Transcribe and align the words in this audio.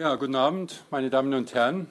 Ja, 0.00 0.14
guten 0.14 0.34
Abend, 0.34 0.82
meine 0.90 1.10
Damen 1.10 1.34
und 1.34 1.52
Herren. 1.52 1.86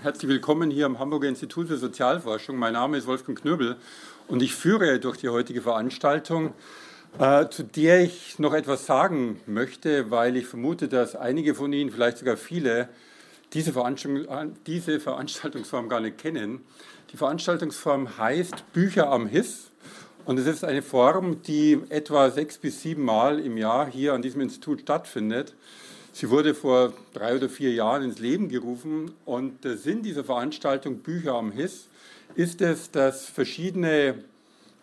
Herzlich 0.00 0.26
willkommen 0.26 0.70
hier 0.70 0.86
am 0.86 0.98
Hamburger 0.98 1.28
Institut 1.28 1.68
für 1.68 1.76
Sozialforschung. 1.76 2.56
Mein 2.56 2.72
Name 2.72 2.96
ist 2.96 3.06
Wolfgang 3.06 3.38
Knöbel 3.38 3.76
und 4.26 4.40
ich 4.40 4.54
führe 4.54 4.98
durch 5.00 5.18
die 5.18 5.28
heutige 5.28 5.60
Veranstaltung, 5.60 6.54
äh, 7.18 7.46
zu 7.50 7.62
der 7.62 8.00
ich 8.00 8.38
noch 8.38 8.54
etwas 8.54 8.86
sagen 8.86 9.38
möchte, 9.44 10.10
weil 10.10 10.38
ich 10.38 10.46
vermute, 10.46 10.88
dass 10.88 11.14
einige 11.14 11.54
von 11.54 11.70
Ihnen, 11.74 11.90
vielleicht 11.90 12.16
sogar 12.16 12.38
viele, 12.38 12.88
diese, 13.52 13.74
Veranstaltung, 13.74 14.56
diese 14.66 14.98
Veranstaltungsform 14.98 15.90
gar 15.90 16.00
nicht 16.00 16.16
kennen. 16.16 16.62
Die 17.12 17.18
Veranstaltungsform 17.18 18.16
heißt 18.16 18.72
Bücher 18.72 19.10
am 19.10 19.26
HIS 19.26 19.70
und 20.24 20.38
es 20.38 20.46
ist 20.46 20.64
eine 20.64 20.80
Form, 20.80 21.42
die 21.42 21.82
etwa 21.90 22.30
sechs 22.30 22.56
bis 22.56 22.80
sieben 22.80 23.04
Mal 23.04 23.40
im 23.40 23.58
Jahr 23.58 23.90
hier 23.90 24.14
an 24.14 24.22
diesem 24.22 24.40
Institut 24.40 24.80
stattfindet. 24.80 25.54
Sie 26.14 26.28
wurde 26.28 26.54
vor 26.54 26.92
drei 27.14 27.36
oder 27.36 27.48
vier 27.48 27.72
Jahren 27.72 28.02
ins 28.02 28.18
Leben 28.18 28.50
gerufen 28.50 29.12
und 29.24 29.64
der 29.64 29.78
Sinn 29.78 30.02
dieser 30.02 30.24
Veranstaltung 30.24 30.98
Bücher 30.98 31.32
am 31.32 31.52
HIS 31.52 31.88
ist 32.34 32.60
es, 32.60 32.90
dass 32.90 33.24
verschiedene 33.24 34.16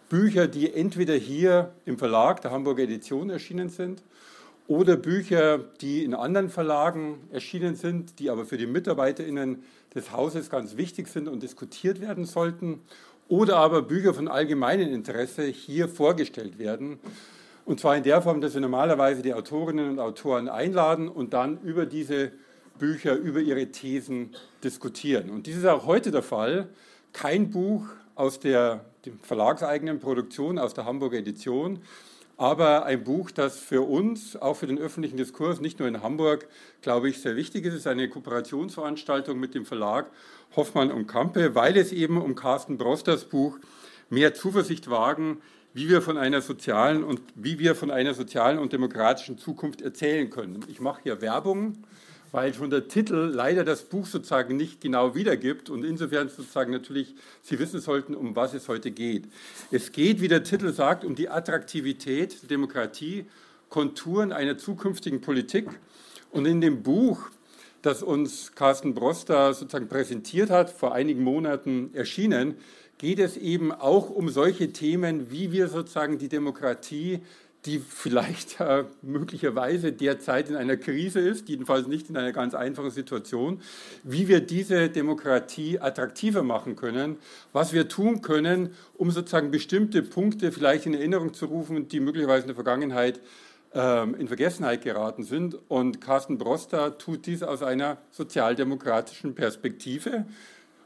Bücher, 0.09 0.48
die 0.48 0.73
entweder 0.73 1.13
hier 1.13 1.72
im 1.86 2.00
Verlag 2.00 2.41
der 2.41 2.50
Hamburger 2.50 2.81
Edition 2.81 3.30
erschienen 3.30 3.70
sind 3.70 4.02
oder 4.67 4.98
Bücher, 4.98 5.59
die 5.81 6.03
in 6.03 6.16
anderen 6.16 6.50
Verlagen 6.50 7.20
erschienen 7.31 7.75
sind, 7.75 8.17
die 8.17 8.31
aber 8.31 8.45
für 8.45 8.58
die 8.58 8.66
MitarbeiterInnen 8.66 9.64
des 9.94 10.11
Hauses 10.11 10.50
ganz 10.50 10.77
wichtig 10.77 11.08
sind 11.09 11.27
und 11.27 11.44
diskutiert 11.44 12.02
werden 12.02 12.25
sollten, 12.25 12.81
oder 13.27 13.58
aber 13.58 13.84
Bücher 13.84 14.16
von 14.16 14.27
allgemeinem 14.27 14.91
Interesse 14.91 15.44
hier 15.44 15.88
vorgestellt 15.88 16.58
werden. 16.58 17.00
Und 17.70 17.80
zwar 17.80 17.96
in 17.96 18.02
der 18.02 18.20
Form, 18.23 18.41
dass 18.41 18.55
wir 18.55 18.62
normalerweise 18.62 19.22
die 19.22 19.32
Autorinnen 19.32 19.91
und 19.91 20.00
Autoren 20.00 20.50
einladen 20.50 21.08
und 21.08 21.34
dann 21.34 21.62
über 21.62 21.86
diese 21.86 22.32
Bücher, 22.80 23.16
über 23.16 23.42
ihre 23.42 23.68
Thesen 23.68 24.36
diskutieren. 24.64 25.30
Und 25.30 25.45
dies 25.45 25.58
ist 25.58 25.68
auch 25.68 25.86
heute 25.86 26.09
der 26.09 26.23
Fall. 26.23 26.70
Kein 27.14 27.52
Buch 27.52 27.86
aus 28.16 28.39
der 28.39 28.86
verlagseigenen 29.22 30.00
Produktion, 30.00 30.58
aus 30.58 30.73
der 30.73 30.86
Hamburger 30.86 31.20
Edition, 31.20 31.84
aber 32.38 32.86
ein 32.86 33.03
Buch, 33.03 33.30
das 33.30 33.59
für 33.59 33.88
uns, 33.88 34.36
auch 34.36 34.56
für 34.56 34.66
den 34.66 34.80
öffentlichen 34.80 35.17
Diskurs, 35.17 35.61
nicht 35.61 35.78
nur 35.78 35.88
in 35.88 36.02
Hamburg, 36.02 36.48
glaube 36.81 37.08
ich, 37.08 37.22
sehr 37.22 37.36
wichtig 37.36 37.66
ist. 37.66 37.73
Es 37.73 37.81
ist 37.81 37.88
eine 37.88 38.09
Kooperationsveranstaltung 38.09 39.39
mit 39.39 39.54
dem 39.54 39.67
Verlag 39.67 40.08
Hoffmann 40.56 40.89
und 40.92 41.06
Kampe, 41.06 41.54
weil 41.54 41.78
es 41.78 41.92
eben 41.92 42.20
um 42.20 42.33
Carsten 42.33 42.80
Brosters 42.80 43.26
Buch 43.26 43.59
Mehr 44.11 44.33
Zuversicht 44.33 44.89
wagen 44.89 45.39
wie 45.73 45.89
wir 45.89 46.02
von 46.02 46.17
einer 46.17 46.42
sozialen 46.42 47.03
und 47.03 47.22
wie 47.36 47.59
wir 47.59 47.75
von 47.75 47.92
einer 47.92 48.14
sozialen 48.14 48.58
und 48.58 48.73
demokratischen 48.73 49.38
Zukunft 49.38 49.81
erzählen 49.81 50.30
können. 50.30 50.66
Ich 50.67 50.80
mache 50.80 51.02
hier 51.03 51.22
Werbung, 51.22 51.84
weil 52.31 52.53
schon 52.53 52.70
der 52.70 52.88
Titel 52.88 53.16
leider 53.34 53.64
das 53.64 53.84
Buch 53.84 54.06
sozusagen 54.06 54.56
nicht 54.56 54.81
genau 54.81 55.16
wiedergibt 55.16 55.70
und 55.70 55.84
insofern 55.84 56.30
sozusagen 56.30 56.72
natürlich 56.72 57.16
Sie 57.42 57.59
wissen 57.59 57.80
sollten, 57.80 58.16
um 58.16 58.36
was 58.36 58.53
es 58.53 58.67
heute 58.67 58.92
geht. 58.92 59.28
Es 59.72 59.92
geht, 59.92 60.22
wie 60.22 60.28
der 60.28 60.44
Titel 60.44 60.73
sagt, 60.73 61.06
um 61.06 61.16
die 61.16 61.30
Attraktivität 61.30 62.42
der 62.42 62.50
Demokratie, 62.50 63.26
Konturen 63.70 64.31
einer 64.31 64.58
zukünftigen 64.58 65.22
Politik 65.22 65.67
und 66.31 66.45
in 66.45 66.61
dem 66.61 66.81
Buch 66.81 67.30
das 67.81 68.04
uns 68.04 68.54
Carsten 68.56 68.94
Broster 68.94 69.54
sozusagen 69.54 69.88
präsentiert 69.88 70.50
hat, 70.50 70.70
vor 70.70 70.94
einigen 70.94 71.23
Monaten 71.23 71.92
erschienen, 71.94 72.56
geht 73.00 73.17
es 73.17 73.38
eben 73.38 73.72
auch 73.72 74.09
um 74.09 74.30
solche 74.30 74.72
Themen, 74.72 75.31
wie 75.31 75.52
wir 75.52 75.69
sozusagen 75.69 76.19
die 76.19 76.30
Demokratie, 76.30 77.22
die 77.66 77.80
vielleicht 77.80 78.59
äh, 78.59 78.86
möglicherweise 79.02 79.92
derzeit 79.92 80.50
in 80.50 80.55
einer 80.55 80.78
Krise 80.78 81.20
ist, 81.20 81.50
jedenfalls 81.50 81.88
nicht 81.88 82.09
in 82.09 82.17
einer 82.17 82.31
ganz 82.31 82.53
einfachen 82.53 82.92
Situation, 82.92 83.61
wie 84.03 84.27
wir 84.27 84.42
diese 84.42 84.89
Demokratie 84.89 85.80
attraktiver 85.80 86.44
machen 86.44 86.75
können, 86.75 87.17
was 87.52 87.73
wir 87.73 87.88
tun 87.89 88.22
können, 88.22 88.75
um 88.97 89.11
sozusagen 89.11 89.52
bestimmte 89.52 90.03
Punkte 90.03 90.52
vielleicht 90.52 90.86
in 90.86 90.93
Erinnerung 90.93 91.33
zu 91.33 91.48
rufen, 91.48 91.87
die 91.87 91.99
möglicherweise 91.99 92.43
in 92.43 92.48
der 92.48 92.55
Vergangenheit 92.55 93.20
ähm, 93.73 94.16
in 94.16 94.27
Vergessenheit 94.27 94.83
geraten 94.83 95.23
sind. 95.23 95.58
Und 95.70 96.02
Carsten 96.02 96.37
Broster 96.37 96.98
tut 96.98 97.26
dies 97.26 97.43
aus 97.43 97.61
einer 97.61 97.98
sozialdemokratischen 98.11 99.36
Perspektive. 99.36 100.26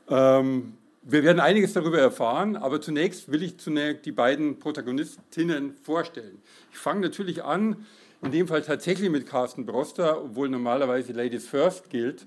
Ähm, 0.09 0.73
wir 1.05 1.23
werden 1.23 1.39
einiges 1.39 1.73
darüber 1.73 1.99
erfahren, 1.99 2.55
aber 2.55 2.79
zunächst 2.79 3.29
will 3.31 3.43
ich 3.43 3.57
zunächst 3.57 4.05
die 4.05 4.11
beiden 4.11 4.59
Protagonistinnen 4.59 5.73
vorstellen. 5.73 6.41
Ich 6.71 6.77
fange 6.77 7.01
natürlich 7.01 7.43
an, 7.43 7.85
in 8.21 8.31
dem 8.31 8.47
Fall 8.47 8.61
tatsächlich 8.61 9.09
mit 9.09 9.27
Carsten 9.27 9.65
Broster, 9.65 10.23
obwohl 10.23 10.47
normalerweise 10.47 11.11
Ladies 11.11 11.45
First 11.45 11.89
gilt. 11.89 12.25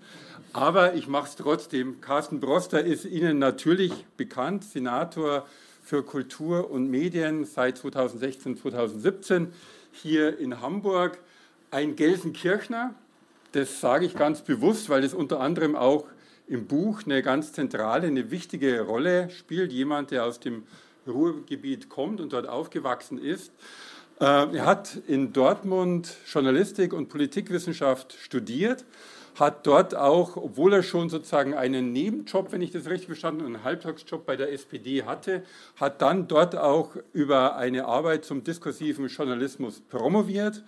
Aber 0.53 0.95
ich 0.95 1.09
mache 1.09 1.29
es 1.29 1.37
trotzdem. 1.37 2.03
Carsten 2.03 2.39
Broster 2.39 2.85
ist 2.85 3.07
Ihnen 3.07 3.39
natürlich 3.39 3.93
bekannt, 4.19 4.65
Senator 4.65 5.47
für 5.83 6.03
Kultur 6.03 6.71
und 6.71 6.91
Medien 6.91 7.47
seit 7.47 7.79
2016, 7.79 8.59
2017 8.59 9.53
hier 9.91 10.39
in 10.39 10.61
Hamburg. 10.61 11.19
Ein 11.71 11.97
Gelsenkirchner, 11.97 12.95
das 13.53 13.81
sage 13.81 14.05
ich 14.05 14.15
ganz 14.15 14.43
bewusst, 14.43 14.91
weil 14.91 15.03
es 15.03 15.15
unter 15.15 15.41
anderem 15.41 15.77
auch 15.77 16.05
im 16.49 16.67
Buch 16.67 17.03
eine 17.05 17.23
ganz 17.23 17.53
zentrale, 17.53 18.07
eine 18.07 18.31
wichtige 18.31 18.83
Rolle 18.83 19.31
spielt. 19.31 19.73
Jemand, 19.73 20.11
der 20.11 20.25
aus 20.25 20.41
dem 20.41 20.65
Ruhrgebiet 21.07 21.89
kommt 21.89 22.21
und 22.21 22.33
dort 22.33 22.49
aufgewachsen 22.49 23.19
ist. 23.19 23.53
Äh, 24.21 24.25
er 24.25 24.67
hat 24.67 24.99
in 25.07 25.33
Dortmund 25.33 26.17
Journalistik 26.27 26.93
und 26.93 27.09
Politikwissenschaft 27.09 28.15
studiert, 28.15 28.85
hat 29.35 29.67
dort 29.67 29.95
auch, 29.95 30.37
obwohl 30.37 30.73
er 30.73 30.83
schon 30.83 31.11
sozusagen 31.11 31.55
einen 31.55 31.93
Nebenjob, 31.93 32.53
wenn 32.53 32.63
ich 32.63 32.71
das 32.71 32.87
richtig 32.87 33.07
verstanden 33.07 33.43
habe, 33.43 33.55
einen 33.55 33.65
Halbtagsjob 33.65 34.25
bei 34.25 34.37
der 34.37 34.51
SPD 34.53 35.03
hatte, 35.03 35.43
hat 35.77 36.01
dann 36.01 36.27
dort 36.27 36.57
auch 36.57 36.97
über 37.13 37.57
eine 37.57 37.85
Arbeit 37.85 38.25
zum 38.25 38.43
diskursiven 38.43 39.09
Journalismus 39.09 39.81
promoviert 39.81 40.65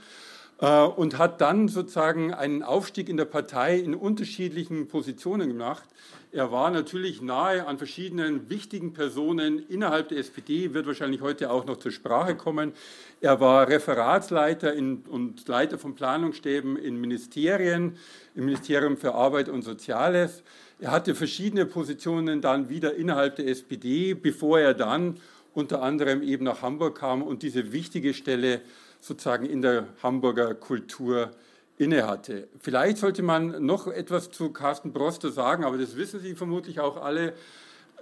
und 0.58 1.18
hat 1.18 1.40
dann 1.40 1.68
sozusagen 1.68 2.34
einen 2.34 2.64
Aufstieg 2.64 3.08
in 3.08 3.16
der 3.16 3.26
Partei 3.26 3.78
in 3.78 3.94
unterschiedlichen 3.94 4.88
Positionen 4.88 5.48
gemacht. 5.48 5.88
Er 6.32 6.50
war 6.50 6.70
natürlich 6.70 7.22
nahe 7.22 7.66
an 7.66 7.78
verschiedenen 7.78 8.50
wichtigen 8.50 8.92
Personen 8.92 9.64
innerhalb 9.68 10.08
der 10.08 10.18
SPD, 10.18 10.74
wird 10.74 10.86
wahrscheinlich 10.86 11.20
heute 11.20 11.50
auch 11.50 11.64
noch 11.64 11.76
zur 11.76 11.92
Sprache 11.92 12.34
kommen. 12.34 12.72
Er 13.20 13.40
war 13.40 13.68
Referatsleiter 13.68 14.74
in, 14.74 15.04
und 15.08 15.46
Leiter 15.46 15.78
von 15.78 15.94
Planungsstäben 15.94 16.76
in 16.76 17.00
Ministerien, 17.00 17.96
im 18.34 18.46
Ministerium 18.46 18.96
für 18.96 19.14
Arbeit 19.14 19.48
und 19.48 19.62
Soziales. 19.62 20.42
Er 20.80 20.90
hatte 20.90 21.14
verschiedene 21.14 21.66
Positionen 21.66 22.40
dann 22.40 22.68
wieder 22.68 22.94
innerhalb 22.96 23.36
der 23.36 23.46
SPD, 23.46 24.14
bevor 24.14 24.58
er 24.58 24.74
dann 24.74 25.18
unter 25.54 25.82
anderem 25.82 26.22
eben 26.22 26.44
nach 26.44 26.62
Hamburg 26.62 26.98
kam 26.98 27.22
und 27.22 27.42
diese 27.42 27.72
wichtige 27.72 28.12
Stelle 28.12 28.60
sozusagen 29.00 29.46
in 29.46 29.62
der 29.62 29.86
Hamburger 30.02 30.54
Kultur 30.54 31.30
innehatte. 31.78 32.48
Vielleicht 32.60 32.98
sollte 32.98 33.22
man 33.22 33.64
noch 33.64 33.86
etwas 33.86 34.30
zu 34.30 34.50
Carsten 34.50 34.92
Broster 34.92 35.30
sagen, 35.30 35.64
aber 35.64 35.78
das 35.78 35.96
wissen 35.96 36.20
Sie 36.20 36.34
vermutlich 36.34 36.80
auch 36.80 37.02
alle. 37.02 37.34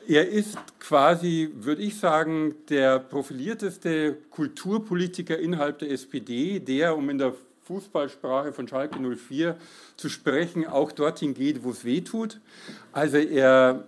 Er 0.08 0.28
ist 0.28 0.56
quasi, 0.78 1.50
würde 1.54 1.82
ich 1.82 1.98
sagen, 1.98 2.54
der 2.68 2.98
profilierteste 2.98 4.16
Kulturpolitiker 4.30 5.38
innerhalb 5.38 5.80
der 5.80 5.90
SPD, 5.90 6.60
der, 6.60 6.96
um 6.96 7.10
in 7.10 7.18
der 7.18 7.34
Fußballsprache 7.64 8.52
von 8.52 8.68
Schalke 8.68 9.00
04 9.00 9.56
zu 9.96 10.08
sprechen, 10.08 10.66
auch 10.66 10.92
dorthin 10.92 11.34
geht, 11.34 11.64
wo 11.64 11.70
es 11.70 11.84
weh 11.84 12.00
tut. 12.00 12.40
Also 12.92 13.16
er 13.16 13.84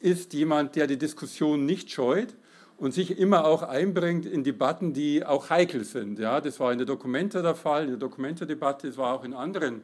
ist 0.00 0.34
jemand, 0.34 0.76
der 0.76 0.86
die 0.86 0.98
Diskussion 0.98 1.64
nicht 1.64 1.90
scheut 1.90 2.34
und 2.82 2.92
sich 2.92 3.16
immer 3.16 3.44
auch 3.44 3.62
einbringt 3.62 4.26
in 4.26 4.42
Debatten, 4.42 4.92
die 4.92 5.24
auch 5.24 5.50
heikel 5.50 5.84
sind. 5.84 6.18
Ja, 6.18 6.40
das 6.40 6.58
war 6.58 6.72
in 6.72 6.78
der 6.78 6.86
Dokumenta 6.86 7.40
der 7.40 7.54
Fall, 7.54 7.84
in 7.84 7.90
der 7.90 7.98
Dokumenta-Debatte, 7.98 8.88
das 8.88 8.96
war 8.96 9.14
auch 9.14 9.22
in 9.22 9.34
anderen 9.34 9.82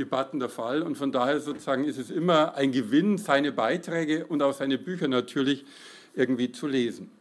Debatten 0.00 0.40
der 0.40 0.48
Fall. 0.48 0.82
Und 0.82 0.96
von 0.96 1.12
daher 1.12 1.38
sozusagen 1.38 1.84
ist 1.84 1.96
es 1.96 2.10
immer 2.10 2.56
ein 2.56 2.72
Gewinn, 2.72 3.18
seine 3.18 3.52
Beiträge 3.52 4.26
und 4.26 4.42
auch 4.42 4.52
seine 4.52 4.78
Bücher 4.78 5.06
natürlich 5.06 5.64
irgendwie 6.16 6.50
zu 6.50 6.66
lesen. 6.66 7.12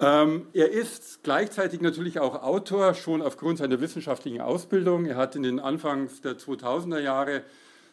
Ähm, 0.00 0.46
er 0.54 0.70
ist 0.70 1.22
gleichzeitig 1.24 1.82
natürlich 1.82 2.18
auch 2.18 2.42
Autor, 2.42 2.94
schon 2.94 3.20
aufgrund 3.20 3.58
seiner 3.58 3.82
wissenschaftlichen 3.82 4.40
Ausbildung. 4.40 5.04
Er 5.04 5.16
hat 5.16 5.36
in 5.36 5.42
den 5.42 5.60
Anfangs 5.60 6.22
der 6.22 6.38
2000er 6.38 7.00
Jahre 7.00 7.42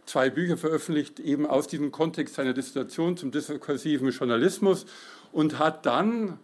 zwei 0.06 0.30
Bücher 0.30 0.56
veröffentlicht, 0.56 1.20
eben 1.20 1.48
aus 1.48 1.68
diesem 1.68 1.92
Kontext 1.92 2.36
seiner 2.36 2.54
Dissertation 2.54 3.18
zum 3.18 3.32
diskursiven 3.32 4.12
Journalismus 4.12 4.86
und 5.34 5.60
hat 5.60 5.86
dann 5.86 6.40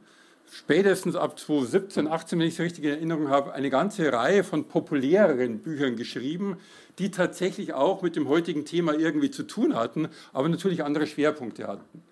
spätestens 0.51 1.15
ab 1.15 1.39
2017, 1.39 2.07
18, 2.07 2.39
wenn 2.39 2.47
ich 2.47 2.55
es 2.55 2.59
richtig 2.59 2.83
in 2.83 2.91
Erinnerung 2.91 3.29
habe, 3.29 3.53
eine 3.53 3.69
ganze 3.69 4.11
Reihe 4.11 4.43
von 4.43 4.65
populäreren 4.65 5.59
Büchern 5.59 5.95
geschrieben, 5.95 6.57
die 6.99 7.09
tatsächlich 7.09 7.73
auch 7.73 8.01
mit 8.01 8.17
dem 8.17 8.27
heutigen 8.27 8.65
Thema 8.65 8.93
irgendwie 8.93 9.31
zu 9.31 9.43
tun 9.43 9.75
hatten, 9.75 10.09
aber 10.33 10.49
natürlich 10.49 10.83
andere 10.83 11.07
Schwerpunkte 11.07 11.67
hatten. 11.67 12.03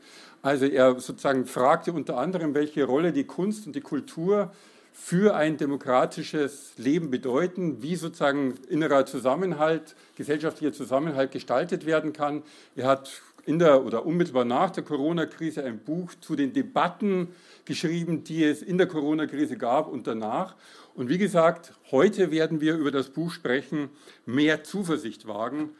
Also 0.41 0.65
er 0.65 0.97
sozusagen 1.01 1.45
fragte 1.45 1.91
unter 1.91 2.17
anderem, 2.17 2.53
welche 2.53 2.85
Rolle 2.85 3.11
die 3.11 3.25
Kunst 3.25 3.67
und 3.67 3.75
die 3.75 3.81
Kultur 3.81 4.53
für 4.93 5.35
ein 5.35 5.57
demokratisches 5.57 6.73
Leben 6.77 7.11
bedeuten, 7.11 7.81
wie 7.81 7.97
sozusagen 7.97 8.55
innerer 8.69 9.05
Zusammenhalt, 9.05 9.95
gesellschaftlicher 10.15 10.71
Zusammenhalt 10.71 11.31
gestaltet 11.31 11.85
werden 11.85 12.13
kann. 12.13 12.43
Er 12.75 12.87
hat 12.87 13.21
in 13.45 13.59
der 13.59 13.85
oder 13.85 14.05
unmittelbar 14.05 14.45
nach 14.45 14.69
der 14.69 14.83
Corona-Krise 14.83 15.63
ein 15.63 15.79
Buch 15.79 16.13
zu 16.21 16.35
den 16.35 16.53
Debatten 16.53 17.29
geschrieben, 17.65 18.23
die 18.23 18.43
es 18.43 18.61
in 18.61 18.77
der 18.77 18.87
Corona-Krise 18.87 19.57
gab 19.57 19.87
und 19.87 20.07
danach. 20.07 20.55
Und 20.93 21.09
wie 21.09 21.17
gesagt, 21.17 21.73
heute 21.91 22.31
werden 22.31 22.61
wir 22.61 22.75
über 22.75 22.91
das 22.91 23.09
Buch 23.09 23.31
sprechen, 23.31 23.89
mehr 24.25 24.63
Zuversicht 24.63 25.27
wagen. 25.27 25.71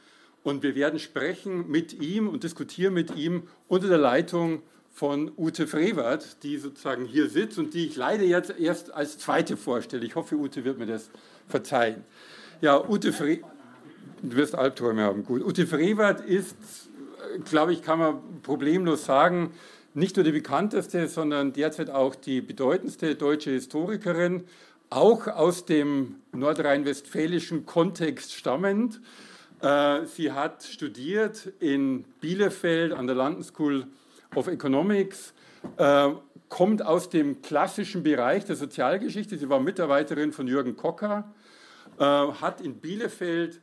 Und 0.44 0.64
wir 0.64 0.76
werden 0.76 1.00
sprechen 1.00 1.70
mit 1.70 2.02
ihm 2.02 2.28
und 2.30 2.44
diskutieren 2.44 2.94
mit 2.94 3.16
ihm 3.16 3.44
unter 3.68 3.88
der 3.88 3.98
Leitung 3.98 4.62
von 4.92 5.31
Ute 5.38 5.68
Frevert, 5.68 6.44
die 6.44 6.58
sozusagen 6.58 7.06
hier 7.06 7.30
sitzt 7.30 7.58
und 7.58 7.74
die 7.74 7.88
ich 7.88 7.96
leider 7.96 8.24
jetzt 8.24 8.54
erst 8.60 8.94
als 8.94 9.18
zweite 9.18 9.58
vorstelle. 9.58 10.06
Ich 10.06 10.16
hoffe, 10.16 10.36
Ute 10.36 10.66
wird 10.66 10.78
mir 10.78 10.86
das 10.86 11.10
verzeihen. 11.48 12.04
Ja, 12.62 12.88
Ute 12.88 13.14
Frevert, 13.14 13.46
du 14.22 14.36
wirst 14.36 14.56
Albträume 14.56 15.04
haben, 15.04 15.24
gut. 15.24 15.42
Ute 15.44 15.68
Frevert 15.68 16.22
ist, 16.22 16.56
glaube 17.46 17.74
ich, 17.74 17.81
kann 17.81 18.00
man 18.00 18.42
problemlos 18.42 19.06
sagen, 19.06 19.52
nicht 19.94 20.15
nur 20.15 20.24
die 20.24 20.31
bekannteste, 20.31 21.07
sondern 21.07 21.53
derzeit 21.53 21.89
auch 21.89 22.15
die 22.15 22.41
bedeutendste 22.41 23.15
deutsche 23.15 23.51
Historikerin, 23.51 24.44
auch 24.89 25.27
aus 25.27 25.65
dem 25.65 26.15
nordrhein-westfälischen 26.31 27.65
Kontext 27.65 28.33
stammend. 28.33 29.01
Äh, 29.62 30.06
sie 30.06 30.31
hat 30.31 30.63
studiert 30.63 31.51
in 31.59 32.03
Bielefeld 32.21 32.94
an 32.94 33.07
der 33.07 33.15
London 33.15 33.44
School 33.44 33.88
of 34.36 34.47
Economics, 34.47 35.33
äh, 35.77 36.09
kommt 36.47 36.83
aus 36.83 37.09
dem 37.09 37.42
klassischen 37.42 38.01
Bereich 38.01 38.45
der 38.45 38.56
Sozialgeschichte. 38.56 39.38
Sie 39.38 39.50
war 39.50 39.59
Mitarbeiterin 39.59 40.31
von 40.31 40.47
Jürgen 40.47 40.75
Kocker, 40.75 41.31
äh, 42.00 42.03
hat 42.03 42.62
in 42.62 42.75
Bielefeld 42.75 43.62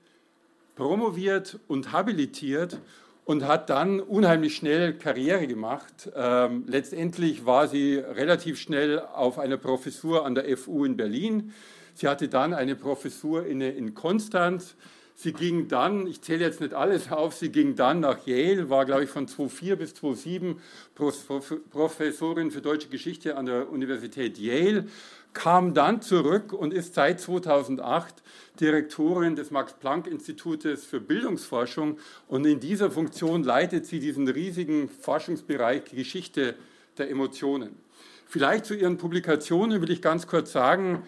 promoviert 0.77 1.59
und 1.67 1.93
habilitiert 1.93 2.79
und 3.27 3.45
hat 3.45 3.71
dann 3.71 3.99
unheimlich 4.01 4.55
schnell 4.55 4.95
Karriere 4.95 5.49
gemacht. 5.49 6.11
Ähm, 6.15 6.65
letztendlich 6.69 7.45
war 7.45 7.67
sie 7.67 7.97
relativ 7.97 8.59
schnell 8.59 9.01
auf 9.01 9.41
einer 9.41 9.57
Professur 9.57 10.25
an 10.25 10.37
der 10.37 10.57
FU 10.57 10.85
in 10.85 10.97
Berlin. 10.97 11.53
Sie 11.95 12.07
hatte 12.07 12.29
dann 12.29 12.55
eine 12.55 12.77
Professur 12.77 13.45
in, 13.45 13.61
in 13.61 13.95
Konstanz. 13.95 14.77
Sie 15.17 15.33
ging 15.33 15.67
dann, 15.67 16.07
ich 16.07 16.23
zähle 16.23 16.45
jetzt 16.45 16.61
nicht 16.61 16.75
alles 16.75 17.11
auf, 17.11 17.35
sie 17.35 17.51
ging 17.51 17.75
dann 17.75 18.01
nach 18.01 18.27
Yale, 18.27 18.71
war 18.71 18.85
glaube 18.85 19.05
ich 19.05 19.11
von 19.11 19.27
2004 19.27 19.77
bis 19.77 19.95
2007 19.95 20.61
Professorin 21.71 22.51
für 22.51 22.61
deutsche 22.61 22.89
Geschichte 22.89 23.37
an 23.37 23.47
der 23.47 23.73
Universität 23.73 24.39
Yale, 24.39 24.87
kam 25.37 25.75
dann 25.75 26.01
zurück 26.01 26.55
und 26.55 26.73
ist 26.73 26.95
seit 26.95 27.21
2008 27.21 28.23
Direktorin 28.59 29.37
des 29.37 29.51
Max-Planck-Institutes 29.51 30.87
für 30.87 30.99
Bildungsforschung 30.99 31.99
und 32.27 32.47
in 32.47 32.59
dieser 32.59 32.91
Funktion 32.91 33.45
leitet 33.45 33.85
sie 33.85 34.01
diesen 34.01 34.27
riesigen 34.29 34.89
Forschungsbereich 34.89 35.85
Geschichte 35.85 36.55
der 36.97 37.11
Emotionen. 37.11 37.77
Vielleicht 38.27 38.65
zu 38.65 38.75
ihren 38.75 38.97
Publikationen 38.97 39.83
will 39.83 39.91
ich 39.91 40.01
ganz 40.01 40.27
kurz 40.27 40.53
sagen, 40.53 41.03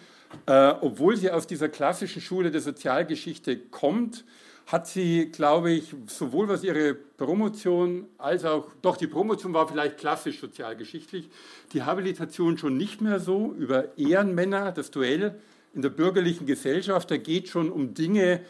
äh, 0.45 0.75
obwohl 0.83 1.17
sie 1.17 1.31
aus 1.31 1.47
dieser 1.47 1.71
klassischen 1.71 2.21
Schule 2.21 2.51
der 2.51 2.61
Sozialgeschichte 2.61 3.57
kommt, 3.57 4.27
hat 4.69 4.87
sie, 4.87 5.31
glaube 5.33 5.71
ich, 5.71 5.95
sowohl 6.07 6.47
was 6.47 6.63
ihre 6.63 6.95
Promotion 6.95 8.07
als 8.19 8.45
auch, 8.45 8.67
doch 8.83 8.99
die 8.99 9.07
Promotion 9.07 9.55
war 9.55 9.67
vielleicht 9.67 9.97
klassisch 9.97 10.41
sozialgeschichtlich, 10.41 11.31
die 11.73 11.83
Habilitation 11.83 12.59
schon 12.59 12.77
nicht 12.77 13.01
mehr 13.01 13.19
so 13.19 13.55
über 13.59 13.97
Ehrenmänner, 13.97 14.71
das 14.73 14.91
Duell 14.91 15.41
in 15.73 15.81
der 15.81 15.89
bürgerlichen 15.89 16.47
Gesellschaft, 16.47 17.11
da 17.11 17.17
geht 17.17 17.49
schon 17.49 17.71
um 17.71 17.95
Dinge, 17.95 18.41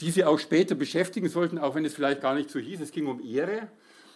die 0.00 0.10
sie 0.10 0.24
auch 0.24 0.40
später 0.40 0.74
beschäftigen 0.74 1.28
sollten, 1.28 1.58
auch 1.58 1.76
wenn 1.76 1.84
es 1.84 1.94
vielleicht 1.94 2.22
gar 2.22 2.34
nicht 2.34 2.50
so 2.50 2.58
hieß. 2.58 2.80
Es 2.80 2.90
ging 2.90 3.06
um 3.06 3.24
Ehre 3.24 3.68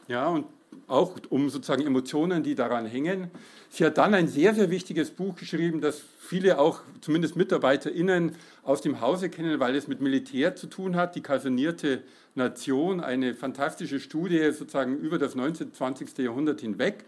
ja, 0.08 0.26
und 0.28 0.46
auch 0.86 1.16
um 1.30 1.48
sozusagen 1.48 1.86
Emotionen, 1.86 2.42
die 2.42 2.54
daran 2.54 2.86
hängen. 2.86 3.30
Sie 3.70 3.84
hat 3.84 3.98
dann 3.98 4.14
ein 4.14 4.28
sehr, 4.28 4.54
sehr 4.54 4.70
wichtiges 4.70 5.10
Buch 5.10 5.36
geschrieben, 5.36 5.80
das 5.80 6.02
viele 6.20 6.58
auch, 6.58 6.80
zumindest 7.00 7.36
MitarbeiterInnen 7.36 8.36
aus 8.62 8.80
dem 8.80 9.00
Hause 9.00 9.30
kennen, 9.30 9.60
weil 9.60 9.74
es 9.74 9.88
mit 9.88 10.00
Militär 10.00 10.54
zu 10.56 10.66
tun 10.66 10.96
hat. 10.96 11.14
Die 11.16 11.22
kasernierte 11.22 12.02
Nation, 12.34 13.00
eine 13.00 13.34
fantastische 13.34 14.00
Studie 14.00 14.52
sozusagen 14.52 14.98
über 14.98 15.18
das 15.18 15.34
19. 15.34 15.72
20. 15.72 16.18
Jahrhundert 16.18 16.60
hinweg. 16.60 17.04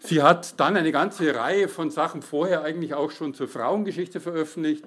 Sie 0.00 0.22
hat 0.22 0.60
dann 0.60 0.76
eine 0.76 0.92
ganze 0.92 1.34
Reihe 1.34 1.68
von 1.68 1.90
Sachen 1.90 2.22
vorher 2.22 2.62
eigentlich 2.62 2.94
auch 2.94 3.10
schon 3.10 3.34
zur 3.34 3.48
Frauengeschichte 3.48 4.20
veröffentlicht. 4.20 4.84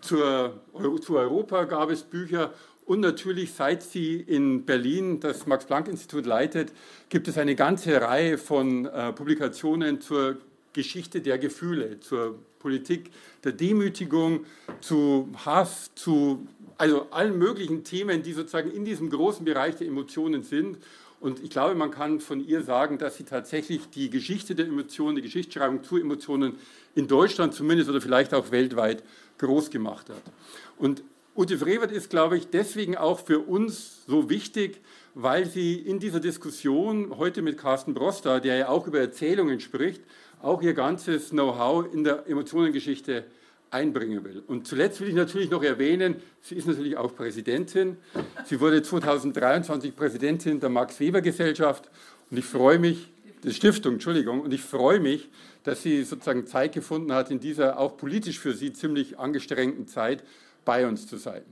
Zur, 0.00 0.60
zu 1.02 1.18
Europa 1.18 1.64
gab 1.64 1.90
es 1.90 2.02
Bücher 2.02 2.52
und 2.90 2.98
natürlich, 2.98 3.52
seit 3.52 3.84
sie 3.84 4.16
in 4.16 4.64
Berlin 4.64 5.20
das 5.20 5.46
Max-Planck-Institut 5.46 6.26
leitet, 6.26 6.72
gibt 7.08 7.28
es 7.28 7.38
eine 7.38 7.54
ganze 7.54 8.00
Reihe 8.00 8.36
von 8.36 8.84
äh, 8.86 9.12
Publikationen 9.12 10.00
zur 10.00 10.38
Geschichte 10.72 11.20
der 11.20 11.38
Gefühle, 11.38 12.00
zur 12.00 12.36
Politik 12.58 13.12
der 13.44 13.52
Demütigung, 13.52 14.44
zu 14.80 15.28
Hass, 15.46 15.92
zu 15.94 16.48
also 16.78 17.06
allen 17.12 17.38
möglichen 17.38 17.84
Themen, 17.84 18.24
die 18.24 18.32
sozusagen 18.32 18.72
in 18.72 18.84
diesem 18.84 19.08
großen 19.08 19.44
Bereich 19.44 19.76
der 19.76 19.86
Emotionen 19.86 20.42
sind. 20.42 20.78
Und 21.20 21.44
ich 21.44 21.50
glaube, 21.50 21.76
man 21.76 21.92
kann 21.92 22.18
von 22.18 22.44
ihr 22.44 22.64
sagen, 22.64 22.98
dass 22.98 23.18
sie 23.18 23.24
tatsächlich 23.24 23.88
die 23.90 24.10
Geschichte 24.10 24.56
der 24.56 24.66
Emotionen, 24.66 25.14
die 25.14 25.22
Geschichtsschreibung 25.22 25.84
zu 25.84 25.96
Emotionen 25.96 26.56
in 26.96 27.06
Deutschland 27.06 27.54
zumindest 27.54 27.88
oder 27.88 28.00
vielleicht 28.00 28.34
auch 28.34 28.50
weltweit 28.50 29.04
groß 29.38 29.70
gemacht 29.70 30.08
hat. 30.08 30.22
Und 30.76 31.04
Ute 31.36 31.58
Frevert 31.58 31.92
ist, 31.92 32.10
glaube 32.10 32.36
ich, 32.36 32.48
deswegen 32.48 32.96
auch 32.96 33.20
für 33.20 33.38
uns 33.38 34.04
so 34.04 34.28
wichtig, 34.28 34.80
weil 35.14 35.46
sie 35.46 35.74
in 35.74 36.00
dieser 36.00 36.18
Diskussion 36.18 37.16
heute 37.18 37.40
mit 37.40 37.56
Carsten 37.56 37.94
Broster, 37.94 38.40
der 38.40 38.56
ja 38.56 38.68
auch 38.68 38.88
über 38.88 38.98
Erzählungen 38.98 39.60
spricht, 39.60 40.02
auch 40.42 40.60
ihr 40.60 40.74
ganzes 40.74 41.30
Know-how 41.30 41.86
in 41.94 42.02
der 42.02 42.26
Emotionengeschichte 42.26 43.24
einbringen 43.70 44.24
will. 44.24 44.42
Und 44.48 44.66
zuletzt 44.66 45.00
will 45.00 45.08
ich 45.08 45.14
natürlich 45.14 45.50
noch 45.50 45.62
erwähnen, 45.62 46.16
sie 46.40 46.56
ist 46.56 46.66
natürlich 46.66 46.96
auch 46.96 47.14
Präsidentin. 47.14 47.96
Sie 48.44 48.58
wurde 48.58 48.82
2023 48.82 49.94
Präsidentin 49.94 50.58
der 50.58 50.68
Max-Weber-Gesellschaft 50.68 51.88
und 52.32 52.38
ich 52.38 52.44
freue 52.44 52.80
mich, 52.80 53.08
die 53.44 53.54
Stiftung, 53.54 53.94
Entschuldigung, 53.94 54.40
und 54.40 54.52
ich 54.52 54.62
freue 54.62 54.98
mich, 54.98 55.28
dass 55.62 55.82
sie 55.82 56.02
sozusagen 56.02 56.46
Zeit 56.46 56.72
gefunden 56.72 57.12
hat, 57.12 57.30
in 57.30 57.38
dieser 57.38 57.78
auch 57.78 57.96
politisch 57.96 58.40
für 58.40 58.52
sie 58.52 58.72
ziemlich 58.72 59.18
angestrengten 59.18 59.86
Zeit 59.86 60.24
bei 60.70 60.86
uns 60.86 61.08
zu 61.08 61.16
sein. 61.16 61.42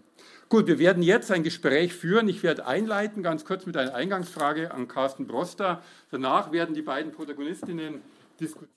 Gut, 0.48 0.68
wir 0.68 0.78
werden 0.78 1.02
jetzt 1.02 1.32
ein 1.32 1.42
Gespräch 1.42 1.92
führen. 1.92 2.28
Ich 2.28 2.44
werde 2.44 2.66
einleiten, 2.66 3.24
ganz 3.24 3.44
kurz 3.44 3.66
mit 3.66 3.76
einer 3.76 3.92
Eingangsfrage 3.92 4.70
an 4.70 4.86
Carsten 4.86 5.26
Broster. 5.26 5.82
Danach 6.12 6.52
werden 6.52 6.72
die 6.72 6.82
beiden 6.82 7.10
Protagonistinnen 7.10 8.00
diskutieren. 8.38 8.70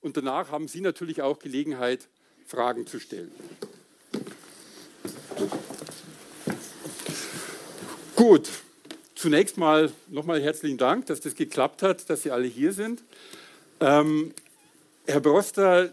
Und 0.00 0.16
danach 0.16 0.52
haben 0.52 0.68
Sie 0.68 0.80
natürlich 0.80 1.20
auch 1.20 1.40
Gelegenheit, 1.40 2.06
Fragen 2.46 2.86
zu 2.86 3.00
stellen. 3.00 3.32
Gut, 8.14 8.48
zunächst 9.16 9.58
mal 9.58 9.90
nochmal 10.06 10.40
herzlichen 10.40 10.78
Dank, 10.78 11.06
dass 11.06 11.18
das 11.18 11.34
geklappt 11.34 11.82
hat, 11.82 12.08
dass 12.08 12.22
Sie 12.22 12.30
alle 12.30 12.46
hier 12.46 12.72
sind. 12.72 13.02
Ähm, 13.80 14.32
Herr 15.06 15.18
Broster, 15.18 15.92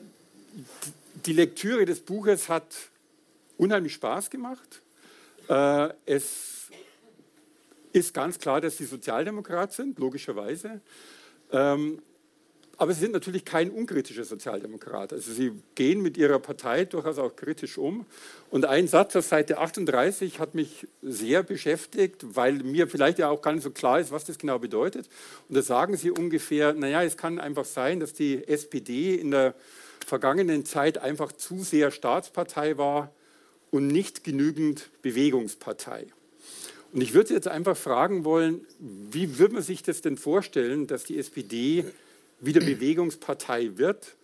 die 1.26 1.34
Lektüre 1.34 1.86
des 1.86 2.02
Buches 2.02 2.50
hat 2.50 2.93
unheimlich 3.58 3.94
Spaß 3.94 4.30
gemacht. 4.30 4.82
Äh, 5.50 5.90
es 6.06 6.70
ist 7.92 8.14
ganz 8.14 8.40
klar, 8.40 8.62
dass 8.62 8.78
Sie 8.78 8.86
Sozialdemokrat 8.86 9.74
sind, 9.74 10.00
logischerweise. 10.00 10.82
Ähm, 11.52 12.02
aber 12.76 12.94
Sie 12.94 13.02
sind 13.02 13.12
natürlich 13.12 13.46
kein 13.46 13.70
unkritischer 13.70 14.24
Sozialdemokrat. 14.24 15.14
Also 15.14 15.32
Sie 15.32 15.52
gehen 15.76 16.02
mit 16.02 16.18
Ihrer 16.18 16.40
Partei 16.40 16.86
durchaus 16.86 17.20
auch 17.20 17.36
kritisch 17.36 17.78
um. 17.78 18.06
Und 18.50 18.66
ein 18.66 18.88
Satz 18.88 19.16
auf 19.16 19.26
Seite 19.26 19.60
38 19.60 20.40
hat 20.40 20.56
mich 20.56 20.88
sehr 21.04 21.44
beschäftigt, 21.44 22.26
weil 22.36 22.54
mir 22.64 22.88
vielleicht 22.88 23.20
ja 23.20 23.30
auch 23.30 23.44
gar 23.44 23.54
nicht 23.54 23.64
so 23.64 23.70
klar 23.70 24.00
ist, 24.00 24.12
was 24.12 24.26
das 24.26 24.40
genau 24.40 24.58
bedeutet. 24.58 25.08
Und 25.48 25.56
da 25.56 25.62
sagen 25.62 25.96
Sie 25.96 26.10
ungefähr, 26.10 26.74
naja, 26.74 27.04
es 27.04 27.16
kann 27.16 27.40
einfach 27.40 27.66
sein, 27.66 28.00
dass 28.00 28.14
die 28.14 28.48
SPD 28.48 29.16
in 29.16 29.30
der 29.30 29.54
vergangenen 30.06 30.66
Zeit 30.66 30.98
einfach 30.98 31.32
zu 31.32 31.60
sehr 31.60 31.92
Staatspartei 31.92 32.78
war 32.78 33.14
und 33.74 33.88
nicht 33.88 34.24
genügend 34.24 34.92
Bewegungspartei. 35.02 36.06
Und 36.94 37.02
ich 37.02 37.16
würde 37.16 37.30
Sie 37.30 37.34
jetzt 37.34 37.48
einfach 37.48 37.76
fragen 37.76 38.24
wollen, 38.24 38.62
wie 38.78 39.40
würde 39.40 39.56
man 39.56 39.64
sich 39.64 39.82
das 39.82 40.02
denn 40.02 40.16
vorstellen, 40.16 40.86
dass 40.86 41.06
die 41.06 41.18
SPD 41.18 41.84
wieder 42.40 42.62
Bewegungspartei 42.62 43.72
wird. 43.78 44.16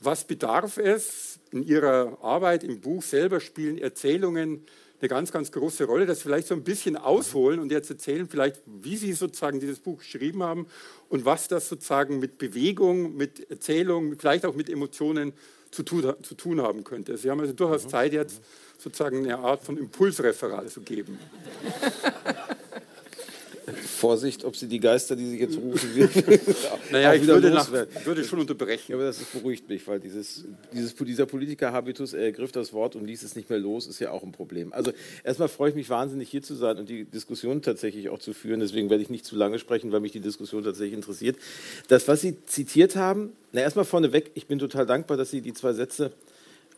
Was 0.00 0.26
bedarf 0.26 0.76
es? 0.76 1.38
In 1.52 1.62
Ihrer 1.62 2.18
Arbeit 2.20 2.64
im 2.64 2.80
Buch 2.80 3.00
selber 3.00 3.38
spielen 3.38 3.78
Erzählungen 3.78 4.66
eine 5.00 5.08
ganz, 5.08 5.30
ganz 5.30 5.52
große 5.52 5.84
Rolle, 5.84 6.12
Sie 6.12 6.20
vielleicht 6.20 6.48
so 6.48 6.54
ein 6.54 6.64
bisschen 6.64 6.96
ausholen 6.96 7.60
und 7.60 7.70
jetzt 7.70 7.88
erzählen 7.90 8.26
vielleicht, 8.28 8.60
wie 8.66 8.96
Sie 8.96 9.12
sozusagen 9.12 9.60
dieses 9.60 9.78
Buch 9.78 9.98
geschrieben 9.98 10.42
haben 10.42 10.66
und 11.08 11.24
was 11.24 11.46
das 11.46 11.68
sozusagen 11.68 12.18
mit 12.18 12.38
Bewegung, 12.38 13.16
mit 13.16 13.48
Erzählung, 13.52 14.18
vielleicht 14.18 14.44
auch 14.44 14.56
mit 14.56 14.68
Emotionen 14.68 15.32
zu 15.70 15.84
tun, 15.84 16.12
zu 16.22 16.34
tun 16.34 16.60
haben 16.60 16.82
könnte. 16.82 17.16
Sie 17.16 17.30
haben 17.30 17.40
also 17.40 17.52
durchaus 17.52 17.84
mhm. 17.84 17.88
Zeit, 17.90 18.12
jetzt 18.12 18.40
sozusagen 18.78 19.24
eine 19.24 19.38
Art 19.38 19.62
von 19.62 19.76
Impulsreferat 19.76 20.70
zu 20.70 20.80
geben. 20.80 21.18
Vorsicht, 23.96 24.44
ob 24.44 24.54
Sie 24.56 24.68
die 24.68 24.78
Geister, 24.78 25.16
die 25.16 25.26
Sie 25.26 25.38
jetzt 25.38 25.56
rufen, 25.56 25.90
naja, 26.92 27.14
ich 27.14 27.26
würde, 27.26 27.50
nach, 27.50 27.70
würde, 28.04 28.24
schon 28.24 28.40
unterbrechen. 28.40 28.94
Aber 28.94 29.04
das 29.04 29.18
beruhigt 29.18 29.68
mich, 29.68 29.86
weil 29.88 29.98
dieses, 29.98 30.44
dieses, 30.72 30.94
dieser 30.94 31.26
Politiker-Habitus, 31.26 32.12
er 32.12 32.26
ergriff 32.26 32.52
das 32.52 32.72
Wort 32.72 32.94
und 32.94 33.06
ließ 33.06 33.22
es 33.22 33.34
nicht 33.34 33.50
mehr 33.50 33.58
los, 33.58 33.86
ist 33.86 33.98
ja 33.98 34.10
auch 34.10 34.22
ein 34.22 34.32
Problem. 34.32 34.72
Also 34.72 34.92
erstmal 35.24 35.48
freue 35.48 35.70
ich 35.70 35.74
mich 35.74 35.90
wahnsinnig, 35.90 36.28
hier 36.28 36.42
zu 36.42 36.54
sein 36.54 36.78
und 36.78 36.88
die 36.88 37.04
Diskussion 37.04 37.62
tatsächlich 37.62 38.08
auch 38.10 38.18
zu 38.18 38.34
führen. 38.34 38.60
Deswegen 38.60 38.90
werde 38.90 39.02
ich 39.02 39.10
nicht 39.10 39.24
zu 39.24 39.34
lange 39.34 39.58
sprechen, 39.58 39.90
weil 39.90 40.00
mich 40.00 40.12
die 40.12 40.20
Diskussion 40.20 40.62
tatsächlich 40.62 40.94
interessiert. 40.94 41.36
Das, 41.88 42.06
was 42.06 42.20
Sie 42.20 42.36
zitiert 42.46 42.96
haben, 42.96 43.32
na 43.52 43.62
erstmal 43.62 43.84
vorneweg, 43.84 44.30
ich 44.34 44.46
bin 44.46 44.58
total 44.58 44.86
dankbar, 44.86 45.16
dass 45.16 45.30
Sie 45.30 45.40
die 45.40 45.54
zwei 45.54 45.72
Sätze 45.72 46.12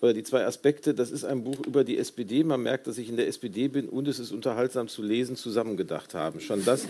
oder 0.00 0.14
die 0.14 0.22
zwei 0.22 0.44
Aspekte, 0.44 0.94
das 0.94 1.10
ist 1.10 1.24
ein 1.24 1.44
Buch 1.44 1.66
über 1.66 1.84
die 1.84 1.98
SPD. 1.98 2.44
Man 2.44 2.62
merkt, 2.62 2.86
dass 2.86 2.98
ich 2.98 3.08
in 3.08 3.16
der 3.16 3.28
SPD 3.28 3.68
bin 3.68 3.88
und 3.88 4.06
es 4.08 4.18
ist 4.18 4.32
unterhaltsam 4.32 4.88
zu 4.88 5.02
lesen, 5.02 5.36
zusammengedacht 5.36 6.14
haben. 6.14 6.40
Schon 6.40 6.64
das 6.64 6.86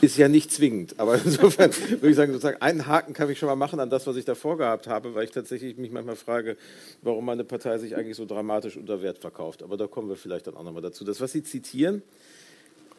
ist 0.00 0.16
ja 0.16 0.28
nicht 0.28 0.52
zwingend. 0.52 0.94
Aber 0.98 1.14
insofern 1.24 1.72
würde 1.90 2.08
ich 2.08 2.16
sagen, 2.16 2.32
sozusagen 2.32 2.62
einen 2.62 2.86
Haken 2.86 3.14
kann 3.14 3.28
ich 3.30 3.38
schon 3.38 3.48
mal 3.48 3.56
machen 3.56 3.80
an 3.80 3.90
das, 3.90 4.06
was 4.06 4.16
ich 4.16 4.24
da 4.24 4.34
vorgehabt 4.34 4.86
habe, 4.86 5.14
weil 5.14 5.24
ich 5.24 5.30
tatsächlich 5.30 5.76
mich 5.76 5.90
manchmal 5.90 6.16
frage, 6.16 6.56
warum 7.02 7.24
meine 7.24 7.44
Partei 7.44 7.78
sich 7.78 7.96
eigentlich 7.96 8.16
so 8.16 8.26
dramatisch 8.26 8.76
unter 8.76 9.02
Wert 9.02 9.18
verkauft. 9.18 9.62
Aber 9.62 9.76
da 9.76 9.86
kommen 9.86 10.08
wir 10.08 10.16
vielleicht 10.16 10.46
dann 10.46 10.56
auch 10.56 10.64
nochmal 10.64 10.82
dazu. 10.82 11.04
Das, 11.04 11.20
was 11.20 11.32
Sie 11.32 11.42
zitieren, 11.42 12.02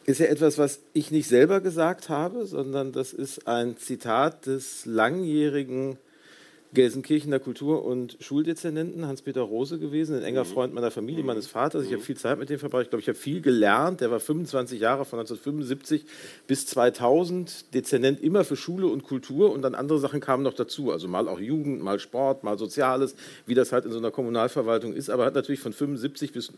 ist 0.04 0.20
ja 0.20 0.26
etwas, 0.26 0.58
was 0.58 0.80
ich 0.92 1.10
nicht 1.10 1.28
selber 1.28 1.60
gesagt 1.60 2.08
habe, 2.08 2.46
sondern 2.46 2.92
das 2.92 3.12
ist 3.12 3.48
ein 3.48 3.76
Zitat 3.76 4.46
des 4.46 4.86
langjährigen 4.86 5.98
Gelsenkirchener 6.72 7.38
Kultur- 7.38 7.84
und 7.84 8.16
Schuldezernenten, 8.20 9.06
Hans-Peter 9.06 9.40
Rose 9.40 9.78
gewesen, 9.78 10.16
ein 10.16 10.22
enger 10.22 10.44
mhm. 10.44 10.48
Freund 10.48 10.74
meiner 10.74 10.90
Familie, 10.90 11.22
mhm. 11.22 11.26
meines 11.26 11.46
Vaters. 11.46 11.84
Ich 11.84 11.88
habe 11.88 11.98
mhm. 11.98 12.04
viel 12.04 12.16
Zeit 12.16 12.38
mit 12.38 12.50
dem 12.50 12.58
verbracht. 12.58 12.84
Ich 12.84 12.90
glaube, 12.90 13.00
ich 13.00 13.08
habe 13.08 13.18
viel 13.18 13.40
gelernt. 13.40 14.00
Der 14.00 14.10
war 14.10 14.20
25 14.20 14.80
Jahre 14.80 15.04
von 15.04 15.18
1975 15.18 16.04
bis 16.46 16.66
2000 16.66 17.74
Dezernent 17.74 18.20
immer 18.22 18.44
für 18.44 18.56
Schule 18.56 18.86
und 18.86 19.04
Kultur 19.04 19.52
und 19.52 19.62
dann 19.62 19.74
andere 19.74 19.98
Sachen 19.98 20.20
kamen 20.20 20.42
noch 20.42 20.54
dazu. 20.54 20.90
Also 20.90 21.08
mal 21.08 21.28
auch 21.28 21.38
Jugend, 21.38 21.82
mal 21.82 21.98
Sport, 21.98 22.44
mal 22.44 22.58
Soziales, 22.58 23.14
wie 23.46 23.54
das 23.54 23.72
halt 23.72 23.84
in 23.84 23.92
so 23.92 23.98
einer 23.98 24.10
Kommunalverwaltung 24.10 24.92
ist. 24.92 25.10
Aber 25.10 25.24
hat 25.24 25.34
natürlich 25.34 25.60
von 25.60 25.72
75 25.72 26.32
bis 26.32 26.52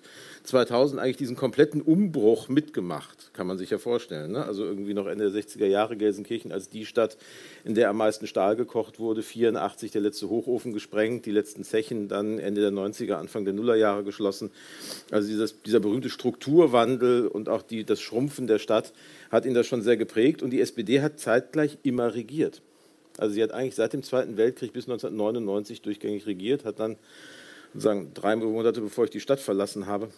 2000 0.44 1.00
eigentlich 1.00 1.16
diesen 1.16 1.36
kompletten 1.36 1.82
Umbruch 1.82 2.48
mitgemacht, 2.48 3.32
kann 3.34 3.46
man 3.46 3.58
sich 3.58 3.70
ja 3.70 3.78
vorstellen. 3.78 4.32
Ne? 4.32 4.44
Also 4.44 4.64
irgendwie 4.64 4.94
noch 4.94 5.06
Ende 5.06 5.30
der 5.30 5.42
60er 5.42 5.66
Jahre 5.66 5.96
Gelsenkirchen 5.96 6.52
als 6.52 6.68
die 6.68 6.86
Stadt, 6.86 7.16
in 7.64 7.74
der 7.74 7.90
am 7.90 7.96
meisten 7.96 8.26
Stahl 8.26 8.56
gekocht 8.56 8.98
wurde, 8.98 9.22
84 9.22 9.90
der 9.98 10.04
letzte 10.04 10.30
Hochofen 10.30 10.72
gesprengt, 10.72 11.26
die 11.26 11.30
letzten 11.30 11.64
Zechen 11.64 12.08
dann 12.08 12.38
Ende 12.38 12.60
der 12.60 12.70
90er, 12.70 13.14
Anfang 13.14 13.44
der 13.44 13.54
Nullerjahre 13.54 14.04
geschlossen. 14.04 14.50
Also 15.10 15.28
dieses, 15.28 15.60
dieser 15.62 15.80
berühmte 15.80 16.08
Strukturwandel 16.08 17.26
und 17.26 17.48
auch 17.48 17.62
die, 17.62 17.84
das 17.84 18.00
Schrumpfen 18.00 18.46
der 18.46 18.58
Stadt 18.58 18.92
hat 19.30 19.44
ihn 19.44 19.54
das 19.54 19.66
schon 19.66 19.82
sehr 19.82 19.96
geprägt 19.96 20.42
und 20.42 20.50
die 20.50 20.60
SPD 20.60 21.02
hat 21.02 21.18
zeitgleich 21.18 21.78
immer 21.82 22.14
regiert. 22.14 22.62
Also 23.16 23.34
sie 23.34 23.42
hat 23.42 23.50
eigentlich 23.50 23.74
seit 23.74 23.92
dem 23.92 24.04
Zweiten 24.04 24.36
Weltkrieg 24.36 24.72
bis 24.72 24.84
1999 24.84 25.82
durchgängig 25.82 26.26
regiert, 26.26 26.64
hat 26.64 26.78
dann 26.78 26.96
sagen 27.74 28.12
drei 28.14 28.36
Monate 28.36 28.80
bevor 28.80 29.04
ich 29.04 29.10
die 29.10 29.20
Stadt 29.20 29.40
verlassen 29.40 29.86
habe, 29.86 30.08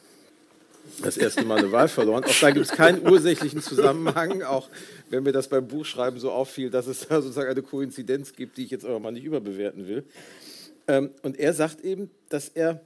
das 1.03 1.17
erste 1.17 1.45
Mal 1.45 1.59
eine 1.59 1.73
Wahl 1.73 1.89
verloren. 1.89 2.25
Auch 2.25 2.41
da 2.41 2.51
gibt 2.51 2.67
es 2.67 2.73
keinen 2.73 3.07
ursächlichen 3.07 3.63
Zusammenhang, 3.63 4.43
auch 4.43 4.69
wenn 5.09 5.23
mir 5.23 5.33
das 5.33 5.49
beim 5.49 5.67
Buchschreiben 5.67 6.21
so 6.21 6.31
auffiel, 6.31 6.71
dass 6.71 6.87
es 6.87 7.09
da 7.09 7.21
sozusagen 7.21 7.51
eine 7.51 7.63
Koinzidenz 7.63 8.35
gibt, 8.35 8.57
die 8.57 8.65
ich 8.65 8.71
jetzt 8.71 8.85
aber 8.85 9.01
mal 9.01 9.13
nicht 9.13 9.25
überbewerten 9.25 9.89
will. 9.89 10.05
Ähm, 10.89 11.11
und 11.23 11.39
er 11.39 11.53
sagt 11.55 11.83
eben, 11.83 12.11
dass 12.29 12.49
er 12.49 12.81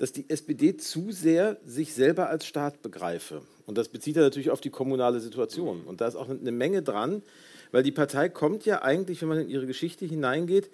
dass 0.00 0.12
die 0.12 0.30
SPD 0.30 0.78
zu 0.78 1.12
sehr 1.12 1.58
sich 1.66 1.92
selber 1.92 2.30
als 2.30 2.46
Staat 2.46 2.80
begreife. 2.80 3.42
Und 3.66 3.76
das 3.76 3.88
bezieht 3.88 4.16
er 4.16 4.22
natürlich 4.22 4.50
auf 4.50 4.62
die 4.62 4.70
kommunale 4.70 5.20
Situation. 5.20 5.82
Und 5.84 6.00
da 6.00 6.08
ist 6.08 6.16
auch 6.16 6.30
eine 6.30 6.52
Menge 6.52 6.80
dran, 6.82 7.22
weil 7.70 7.82
die 7.82 7.92
Partei 7.92 8.30
kommt 8.30 8.64
ja 8.64 8.80
eigentlich, 8.80 9.20
wenn 9.20 9.28
man 9.28 9.40
in 9.40 9.50
ihre 9.50 9.66
Geschichte 9.66 10.06
hineingeht, 10.06 10.70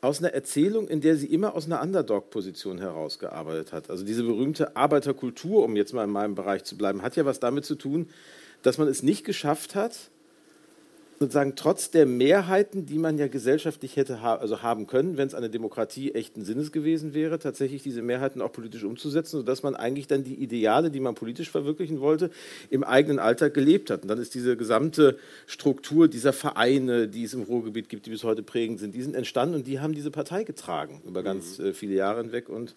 aus 0.00 0.18
einer 0.18 0.34
Erzählung, 0.34 0.88
in 0.88 1.00
der 1.00 1.16
sie 1.16 1.26
immer 1.26 1.54
aus 1.54 1.66
einer 1.66 1.82
Underdog-Position 1.82 2.78
herausgearbeitet 2.78 3.72
hat. 3.72 3.90
Also 3.90 4.04
diese 4.04 4.22
berühmte 4.22 4.76
Arbeiterkultur, 4.76 5.64
um 5.64 5.76
jetzt 5.76 5.92
mal 5.92 6.04
in 6.04 6.10
meinem 6.10 6.34
Bereich 6.34 6.64
zu 6.64 6.76
bleiben, 6.76 7.02
hat 7.02 7.16
ja 7.16 7.24
was 7.24 7.40
damit 7.40 7.64
zu 7.64 7.74
tun, 7.74 8.08
dass 8.62 8.78
man 8.78 8.88
es 8.88 9.02
nicht 9.02 9.24
geschafft 9.24 9.74
hat, 9.74 10.10
sozusagen 11.18 11.56
trotz 11.56 11.90
der 11.90 12.04
Mehrheiten, 12.04 12.84
die 12.86 12.98
man 12.98 13.16
ja 13.18 13.28
gesellschaftlich 13.28 13.96
hätte 13.96 14.20
ha 14.22 14.34
also 14.34 14.62
haben 14.62 14.86
können, 14.86 15.16
wenn 15.16 15.26
es 15.26 15.34
eine 15.34 15.48
Demokratie 15.48 16.12
echten 16.12 16.44
Sinnes 16.44 16.72
gewesen 16.72 17.14
wäre, 17.14 17.38
tatsächlich 17.38 17.82
diese 17.82 18.02
Mehrheiten 18.02 18.42
auch 18.42 18.52
politisch 18.52 18.84
umzusetzen, 18.84 19.38
sodass 19.38 19.62
man 19.62 19.74
eigentlich 19.74 20.06
dann 20.06 20.24
die 20.24 20.34
Ideale, 20.34 20.90
die 20.90 21.00
man 21.00 21.14
politisch 21.14 21.50
verwirklichen 21.50 22.00
wollte, 22.00 22.30
im 22.70 22.84
eigenen 22.84 23.18
Alltag 23.18 23.54
gelebt 23.54 23.90
hat. 23.90 24.02
Und 24.02 24.08
dann 24.08 24.18
ist 24.18 24.34
diese 24.34 24.56
gesamte 24.56 25.18
Struktur 25.46 26.08
dieser 26.08 26.32
Vereine, 26.32 27.08
die 27.08 27.24
es 27.24 27.34
im 27.34 27.42
Ruhrgebiet 27.42 27.88
gibt, 27.88 28.06
die 28.06 28.10
bis 28.10 28.24
heute 28.24 28.42
prägend 28.42 28.80
sind, 28.80 28.94
die 28.94 29.02
sind 29.02 29.16
entstanden 29.16 29.54
und 29.54 29.66
die 29.66 29.80
haben 29.80 29.94
diese 29.94 30.10
Partei 30.10 30.44
getragen 30.44 31.02
über 31.06 31.22
ganz 31.22 31.58
mhm. 31.58 31.66
äh, 31.66 31.72
viele 31.72 31.94
Jahre 31.94 32.22
hinweg 32.22 32.48
und 32.48 32.74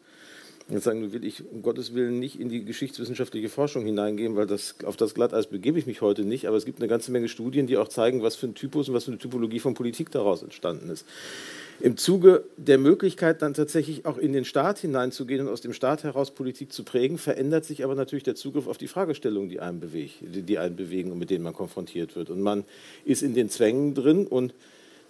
Jetzt 0.72 0.84
sagen, 0.84 1.12
will 1.12 1.26
ich 1.26 1.44
um 1.50 1.64
Gottes 1.64 1.96
Willen 1.96 2.20
nicht 2.20 2.40
in 2.40 2.48
die 2.48 2.64
geschichtswissenschaftliche 2.64 3.50
Forschung 3.50 3.86
hineingehen, 3.86 4.36
weil 4.36 4.46
das, 4.46 4.76
auf 4.86 4.98
das 4.98 5.16
Glatteis 5.16 5.48
begebe 5.48 5.80
ich 5.80 5.88
mich 5.88 6.02
heute 6.02 6.24
nicht. 6.24 6.48
Aber 6.48 6.58
es 6.58 6.66
gibt 6.66 6.80
eine 6.80 6.88
ganze 6.88 7.12
Menge 7.12 7.28
Studien, 7.28 7.66
die 7.66 7.78
auch 7.78 7.88
zeigen, 7.88 8.22
was 8.22 8.36
für 8.36 8.46
ein 8.46 8.54
Typus 8.54 8.88
und 8.88 8.94
was 8.94 9.06
für 9.06 9.12
eine 9.12 9.18
Typologie 9.18 9.60
von 9.60 9.74
Politik 9.74 10.12
daraus 10.12 10.44
entstanden 10.44 10.92
ist. 10.92 11.08
Im 11.80 11.98
Zuge 11.98 12.44
der 12.58 12.78
Möglichkeit, 12.78 13.42
dann 13.42 13.56
tatsächlich 13.56 14.06
auch 14.06 14.20
in 14.20 14.32
den 14.32 14.46
Staat 14.46 14.78
hineinzugehen 14.78 15.42
und 15.42 15.52
aus 15.52 15.62
dem 15.62 15.74
Staat 15.74 16.04
heraus 16.04 16.32
Politik 16.32 16.72
zu 16.72 16.84
prägen, 16.84 17.18
verändert 17.18 17.66
sich 17.66 17.84
aber 17.84 17.96
natürlich 17.96 18.24
der 18.24 18.36
Zugriff 18.36 18.68
auf 18.68 18.78
die 18.78 18.88
Fragestellungen, 18.88 19.50
die 19.50 19.62
einen, 19.62 19.80
beweg, 19.80 20.12
die 20.22 20.60
einen 20.60 20.76
bewegen 20.76 21.12
und 21.12 21.18
mit 21.18 21.32
denen 21.32 21.44
man 21.44 21.54
konfrontiert 21.54 22.16
wird. 22.16 22.30
Und 22.30 22.42
man 22.42 22.64
ist 23.06 23.24
in 23.24 23.34
den 23.34 23.50
Zwängen 23.50 23.96
drin 23.96 24.28
und 24.28 24.54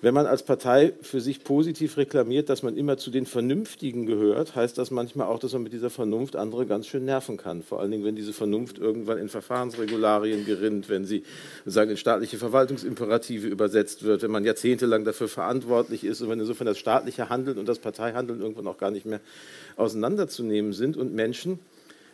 wenn 0.01 0.13
man 0.13 0.25
als 0.25 0.43
Partei 0.43 0.93
für 1.01 1.19
sich 1.19 1.43
positiv 1.43 1.97
reklamiert, 1.97 2.47
dass 2.47 2.63
man 2.63 2.77
immer 2.77 2.97
zu 2.97 3.11
den 3.11 3.25
Vernünftigen 3.25 4.05
gehört, 4.05 4.55
heißt 4.55 4.77
das 4.77 4.91
manchmal 4.91 5.27
auch, 5.27 5.39
dass 5.39 5.51
man 5.51 5.63
mit 5.63 5.73
dieser 5.73 5.89
Vernunft 5.89 6.37
andere 6.37 6.65
ganz 6.65 6.87
schön 6.87 7.03
nerven 7.03 7.35
kann. 7.35 7.63
Vor 7.63 7.81
allen 7.81 7.91
Dingen, 7.91 8.05
wenn 8.05 8.15
diese 8.15 8.31
Vernunft 8.31 8.77
irgendwann 8.77 9.17
in 9.17 9.27
Verfahrensregularien 9.27 10.45
gerinnt, 10.45 10.87
wenn 10.87 11.03
sie 11.03 11.23
sagen, 11.65 11.91
in 11.91 11.97
staatliche 11.97 12.37
Verwaltungsimperative 12.37 13.47
übersetzt 13.47 14.03
wird, 14.03 14.21
wenn 14.21 14.31
man 14.31 14.45
jahrzehntelang 14.45 15.03
dafür 15.03 15.27
verantwortlich 15.27 16.05
ist 16.05 16.21
und 16.21 16.29
wenn 16.29 16.39
insofern 16.39 16.67
das 16.67 16.77
staatliche 16.77 17.27
Handeln 17.27 17.57
und 17.57 17.67
das 17.67 17.79
Parteihandeln 17.79 18.39
irgendwann 18.39 18.67
auch 18.67 18.77
gar 18.77 18.91
nicht 18.91 19.05
mehr 19.05 19.19
auseinanderzunehmen 19.75 20.71
sind 20.71 20.95
und 20.95 21.13
Menschen 21.13 21.59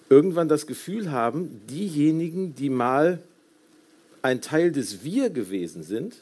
irgendwann 0.09 0.47
das 0.47 0.65
Gefühl 0.65 1.11
haben, 1.11 1.61
diejenigen, 1.69 2.55
die 2.55 2.69
mal 2.71 3.19
ein 4.23 4.41
Teil 4.41 4.71
des 4.71 5.03
Wir 5.03 5.29
gewesen 5.29 5.83
sind, 5.83 6.15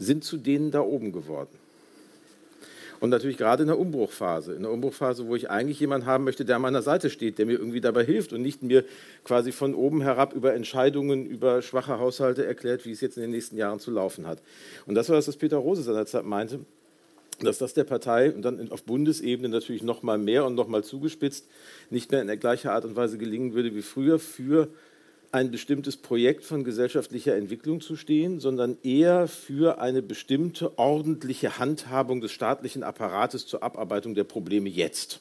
sind 0.00 0.24
zu 0.24 0.36
denen 0.36 0.72
da 0.72 0.80
oben 0.80 1.12
geworden. 1.12 1.60
Und 2.98 3.08
natürlich 3.08 3.38
gerade 3.38 3.62
in 3.62 3.68
der 3.68 3.78
Umbruchphase. 3.78 4.54
In 4.54 4.62
der 4.62 4.70
Umbruchphase, 4.70 5.26
wo 5.26 5.34
ich 5.34 5.48
eigentlich 5.48 5.80
jemanden 5.80 6.06
haben 6.06 6.24
möchte, 6.24 6.44
der 6.44 6.56
an 6.56 6.62
meiner 6.62 6.82
Seite 6.82 7.08
steht, 7.08 7.38
der 7.38 7.46
mir 7.46 7.52
irgendwie 7.52 7.80
dabei 7.80 8.04
hilft 8.04 8.34
und 8.34 8.42
nicht 8.42 8.62
mir 8.62 8.84
quasi 9.24 9.52
von 9.52 9.74
oben 9.74 10.02
herab 10.02 10.34
über 10.34 10.52
Entscheidungen, 10.52 11.24
über 11.24 11.62
schwache 11.62 11.98
Haushalte 11.98 12.44
erklärt, 12.44 12.84
wie 12.84 12.90
es 12.90 13.00
jetzt 13.00 13.16
in 13.16 13.22
den 13.22 13.30
nächsten 13.30 13.56
Jahren 13.56 13.80
zu 13.80 13.90
laufen 13.90 14.26
hat. 14.26 14.42
Und 14.86 14.96
das 14.96 15.08
war 15.08 15.16
das, 15.16 15.28
was 15.28 15.36
Peter 15.38 15.56
Rose 15.56 15.82
seinerzeit 15.82 16.26
meinte, 16.26 16.60
dass 17.40 17.56
das 17.56 17.72
der 17.72 17.84
Partei 17.84 18.34
und 18.34 18.42
dann 18.42 18.70
auf 18.70 18.82
Bundesebene 18.82 19.48
natürlich 19.48 19.82
noch 19.82 20.02
mal 20.02 20.18
mehr 20.18 20.44
und 20.44 20.54
noch 20.54 20.68
mal 20.68 20.84
zugespitzt 20.84 21.46
nicht 21.88 22.10
mehr 22.10 22.20
in 22.20 22.26
der 22.26 22.36
gleichen 22.36 22.68
Art 22.68 22.84
und 22.84 22.96
Weise 22.96 23.16
gelingen 23.16 23.54
würde 23.54 23.74
wie 23.74 23.80
früher 23.80 24.18
für 24.18 24.68
ein 25.32 25.50
bestimmtes 25.50 25.96
Projekt 25.96 26.44
von 26.44 26.64
gesellschaftlicher 26.64 27.36
Entwicklung 27.36 27.80
zu 27.80 27.96
stehen, 27.96 28.40
sondern 28.40 28.78
eher 28.82 29.28
für 29.28 29.80
eine 29.80 30.02
bestimmte 30.02 30.76
ordentliche 30.78 31.58
Handhabung 31.58 32.20
des 32.20 32.32
staatlichen 32.32 32.82
Apparates 32.82 33.46
zur 33.46 33.62
Abarbeitung 33.62 34.14
der 34.14 34.24
Probleme 34.24 34.68
jetzt. 34.68 35.20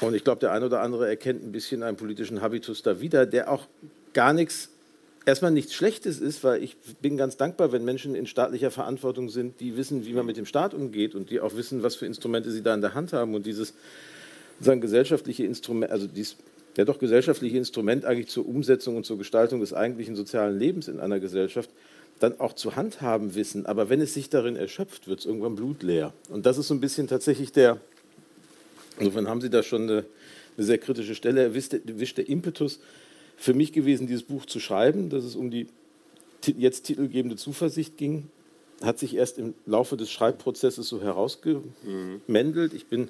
Und 0.00 0.14
ich 0.14 0.24
glaube, 0.24 0.40
der 0.40 0.52
eine 0.52 0.66
oder 0.66 0.80
andere 0.80 1.08
erkennt 1.08 1.44
ein 1.44 1.52
bisschen 1.52 1.82
einen 1.82 1.96
politischen 1.96 2.40
Habitus 2.40 2.82
da 2.82 3.00
wieder, 3.00 3.26
der 3.26 3.50
auch 3.50 3.66
gar 4.14 4.32
nichts, 4.32 4.70
erstmal 5.26 5.50
nichts 5.50 5.74
Schlechtes 5.74 6.18
ist, 6.18 6.42
weil 6.42 6.62
ich 6.62 6.76
bin 7.00 7.16
ganz 7.16 7.36
dankbar, 7.36 7.72
wenn 7.72 7.84
Menschen 7.84 8.14
in 8.14 8.26
staatlicher 8.26 8.70
Verantwortung 8.70 9.28
sind, 9.28 9.60
die 9.60 9.76
wissen, 9.76 10.06
wie 10.06 10.14
man 10.14 10.26
mit 10.26 10.36
dem 10.36 10.46
Staat 10.46 10.72
umgeht 10.72 11.14
und 11.14 11.30
die 11.30 11.40
auch 11.40 11.56
wissen, 11.56 11.82
was 11.82 11.94
für 11.94 12.06
Instrumente 12.06 12.50
sie 12.50 12.62
da 12.62 12.74
in 12.74 12.80
der 12.80 12.94
Hand 12.94 13.12
haben 13.12 13.34
und 13.34 13.44
dieses 13.44 13.74
sagen, 14.60 14.80
gesellschaftliche 14.80 15.44
Instrument, 15.44 15.92
also 15.92 16.06
dieses 16.06 16.36
ja 16.76 16.84
doch 16.84 16.98
gesellschaftliche 16.98 17.56
Instrument 17.56 18.04
eigentlich 18.04 18.28
zur 18.28 18.46
Umsetzung 18.48 18.96
und 18.96 19.06
zur 19.06 19.18
Gestaltung 19.18 19.60
des 19.60 19.72
eigentlichen 19.72 20.16
sozialen 20.16 20.58
Lebens 20.58 20.88
in 20.88 21.00
einer 21.00 21.20
Gesellschaft 21.20 21.70
dann 22.20 22.40
auch 22.40 22.52
zu 22.52 22.76
handhaben 22.76 23.34
wissen. 23.34 23.66
Aber 23.66 23.88
wenn 23.88 24.00
es 24.00 24.14
sich 24.14 24.30
darin 24.30 24.56
erschöpft, 24.56 25.08
wird 25.08 25.20
es 25.20 25.26
irgendwann 25.26 25.56
blutleer. 25.56 26.12
Und 26.28 26.46
das 26.46 26.58
ist 26.58 26.68
so 26.68 26.74
ein 26.74 26.80
bisschen 26.80 27.08
tatsächlich 27.08 27.52
der, 27.52 27.80
insofern 28.98 29.28
haben 29.28 29.40
Sie 29.40 29.50
da 29.50 29.62
schon 29.62 29.82
eine, 29.82 30.04
eine 30.56 30.66
sehr 30.66 30.78
kritische 30.78 31.14
Stelle 31.14 31.42
erwischt, 31.42 31.74
erwischt 31.74 32.18
der 32.18 32.28
Impetus 32.28 32.80
für 33.36 33.54
mich 33.54 33.72
gewesen, 33.72 34.06
dieses 34.06 34.22
Buch 34.22 34.46
zu 34.46 34.60
schreiben, 34.60 35.10
dass 35.10 35.24
es 35.24 35.34
um 35.34 35.50
die 35.50 35.66
jetzt 36.56 36.84
titelgebende 36.84 37.36
Zuversicht 37.36 37.96
ging, 37.96 38.28
hat 38.82 38.98
sich 38.98 39.16
erst 39.16 39.38
im 39.38 39.54
Laufe 39.66 39.96
des 39.96 40.10
Schreibprozesses 40.10 40.88
so 40.88 41.00
herausgemendelt. 41.00 42.74
Ich 42.74 42.86
bin 42.86 43.08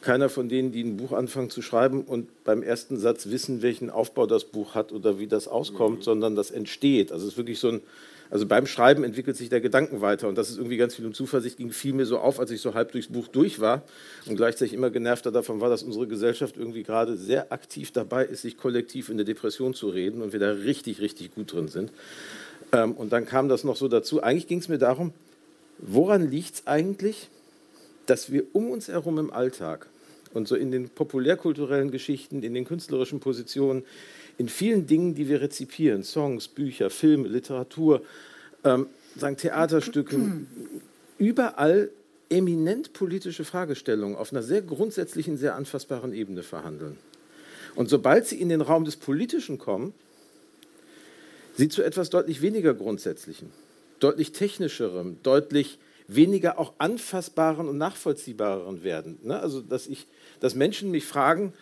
keiner 0.00 0.28
von 0.28 0.48
denen, 0.48 0.72
die 0.72 0.82
ein 0.82 0.96
Buch 0.96 1.12
anfangen 1.12 1.50
zu 1.50 1.62
schreiben 1.62 2.02
und 2.02 2.44
beim 2.44 2.62
ersten 2.62 2.98
Satz 2.98 3.30
wissen, 3.30 3.62
welchen 3.62 3.90
Aufbau 3.90 4.26
das 4.26 4.44
Buch 4.44 4.74
hat 4.74 4.92
oder 4.92 5.18
wie 5.18 5.26
das 5.26 5.48
auskommt, 5.48 5.98
mhm. 5.98 6.02
sondern 6.02 6.36
das 6.36 6.50
entsteht. 6.50 7.12
Also 7.12 7.26
es 7.26 7.32
ist 7.32 7.38
wirklich 7.38 7.58
so 7.58 7.68
ein, 7.68 7.80
also 8.30 8.46
beim 8.46 8.66
Schreiben 8.66 9.04
entwickelt 9.04 9.36
sich 9.36 9.48
der 9.48 9.60
Gedanken 9.60 10.00
weiter 10.00 10.28
und 10.28 10.36
das 10.36 10.50
ist 10.50 10.58
irgendwie 10.58 10.76
ganz 10.76 10.94
viel 10.94 11.06
um 11.06 11.14
Zuversicht, 11.14 11.56
ging 11.56 11.72
viel 11.72 11.94
mir 11.94 12.06
so 12.06 12.18
auf, 12.18 12.38
als 12.38 12.50
ich 12.50 12.60
so 12.60 12.74
halb 12.74 12.92
durchs 12.92 13.08
Buch 13.08 13.28
durch 13.28 13.60
war 13.60 13.82
und 14.26 14.36
gleichzeitig 14.36 14.74
immer 14.74 14.90
genervter 14.90 15.32
davon 15.32 15.60
war, 15.60 15.70
dass 15.70 15.82
unsere 15.82 16.06
Gesellschaft 16.06 16.56
irgendwie 16.56 16.82
gerade 16.82 17.16
sehr 17.16 17.52
aktiv 17.52 17.90
dabei 17.90 18.24
ist, 18.24 18.42
sich 18.42 18.56
kollektiv 18.56 19.08
in 19.08 19.16
der 19.16 19.26
Depression 19.26 19.74
zu 19.74 19.88
reden 19.88 20.22
und 20.22 20.32
wir 20.32 20.40
da 20.40 20.50
richtig, 20.50 21.00
richtig 21.00 21.34
gut 21.34 21.52
drin 21.52 21.68
sind. 21.68 21.90
Ähm, 22.72 22.92
und 22.92 23.12
dann 23.12 23.24
kam 23.26 23.48
das 23.48 23.64
noch 23.64 23.76
so 23.76 23.88
dazu. 23.88 24.22
Eigentlich 24.22 24.46
ging 24.46 24.58
es 24.58 24.68
mir 24.68 24.78
darum, 24.78 25.12
woran 25.78 26.30
liegt 26.30 26.54
es 26.54 26.66
eigentlich, 26.66 27.28
dass 28.08 28.32
wir 28.32 28.44
um 28.54 28.70
uns 28.70 28.88
herum 28.88 29.18
im 29.18 29.30
Alltag 29.30 29.86
und 30.32 30.48
so 30.48 30.56
in 30.56 30.70
den 30.70 30.88
populärkulturellen 30.88 31.90
Geschichten, 31.90 32.42
in 32.42 32.54
den 32.54 32.64
künstlerischen 32.64 33.20
Positionen, 33.20 33.84
in 34.38 34.48
vielen 34.48 34.86
Dingen, 34.86 35.14
die 35.14 35.28
wir 35.28 35.40
rezipieren, 35.40 36.02
Songs, 36.02 36.48
Bücher, 36.48 36.90
Filme, 36.90 37.28
Literatur, 37.28 38.02
ähm, 38.64 38.86
sagen 39.16 39.36
Theaterstücke, 39.36 40.18
überall 41.18 41.90
eminent 42.30 42.92
politische 42.92 43.44
Fragestellungen 43.44 44.16
auf 44.16 44.32
einer 44.32 44.42
sehr 44.42 44.62
grundsätzlichen, 44.62 45.36
sehr 45.36 45.54
anfassbaren 45.54 46.12
Ebene 46.12 46.42
verhandeln. 46.42 46.96
Und 47.74 47.88
sobald 47.88 48.26
sie 48.26 48.40
in 48.40 48.48
den 48.48 48.60
Raum 48.60 48.84
des 48.84 48.96
Politischen 48.96 49.58
kommen, 49.58 49.92
sie 51.56 51.68
zu 51.68 51.82
etwas 51.82 52.10
deutlich 52.10 52.40
weniger 52.40 52.74
Grundsätzlichem, 52.74 53.50
deutlich 54.00 54.32
technischerem, 54.32 55.18
deutlich 55.22 55.78
weniger 56.08 56.58
auch 56.58 56.72
anfassbaren 56.78 57.68
und 57.68 57.78
nachvollziehbaren 57.78 58.82
werden. 58.82 59.18
Ne? 59.22 59.38
Also, 59.38 59.60
dass, 59.60 59.86
ich, 59.86 60.06
dass 60.40 60.54
Menschen 60.54 60.90
mich 60.90 61.04
fragen, 61.04 61.52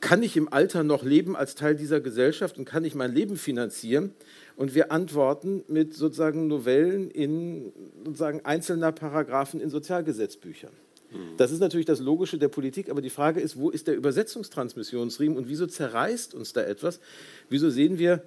kann 0.00 0.22
ich 0.22 0.36
im 0.36 0.52
Alter 0.52 0.84
noch 0.84 1.02
leben 1.02 1.34
als 1.34 1.54
Teil 1.54 1.74
dieser 1.74 2.00
Gesellschaft 2.00 2.58
und 2.58 2.66
kann 2.66 2.84
ich 2.84 2.94
mein 2.94 3.12
Leben 3.12 3.36
finanzieren? 3.36 4.12
Und 4.56 4.74
wir 4.74 4.92
antworten 4.92 5.64
mit 5.68 5.94
sozusagen 5.94 6.46
Novellen 6.46 7.10
in 7.10 7.72
sozusagen 8.04 8.44
einzelner 8.44 8.92
Paragraphen 8.92 9.60
in 9.60 9.70
Sozialgesetzbüchern. 9.70 10.72
Hm. 11.10 11.36
Das 11.38 11.50
ist 11.50 11.60
natürlich 11.60 11.86
das 11.86 12.00
Logische 12.00 12.38
der 12.38 12.48
Politik, 12.48 12.90
aber 12.90 13.00
die 13.00 13.10
Frage 13.10 13.40
ist, 13.40 13.56
wo 13.58 13.70
ist 13.70 13.86
der 13.86 13.96
Übersetzungstransmissionsriemen 13.96 15.36
und 15.38 15.48
wieso 15.48 15.66
zerreißt 15.66 16.34
uns 16.34 16.52
da 16.52 16.62
etwas? 16.62 17.00
Wieso 17.48 17.70
sehen 17.70 17.98
wir, 17.98 18.22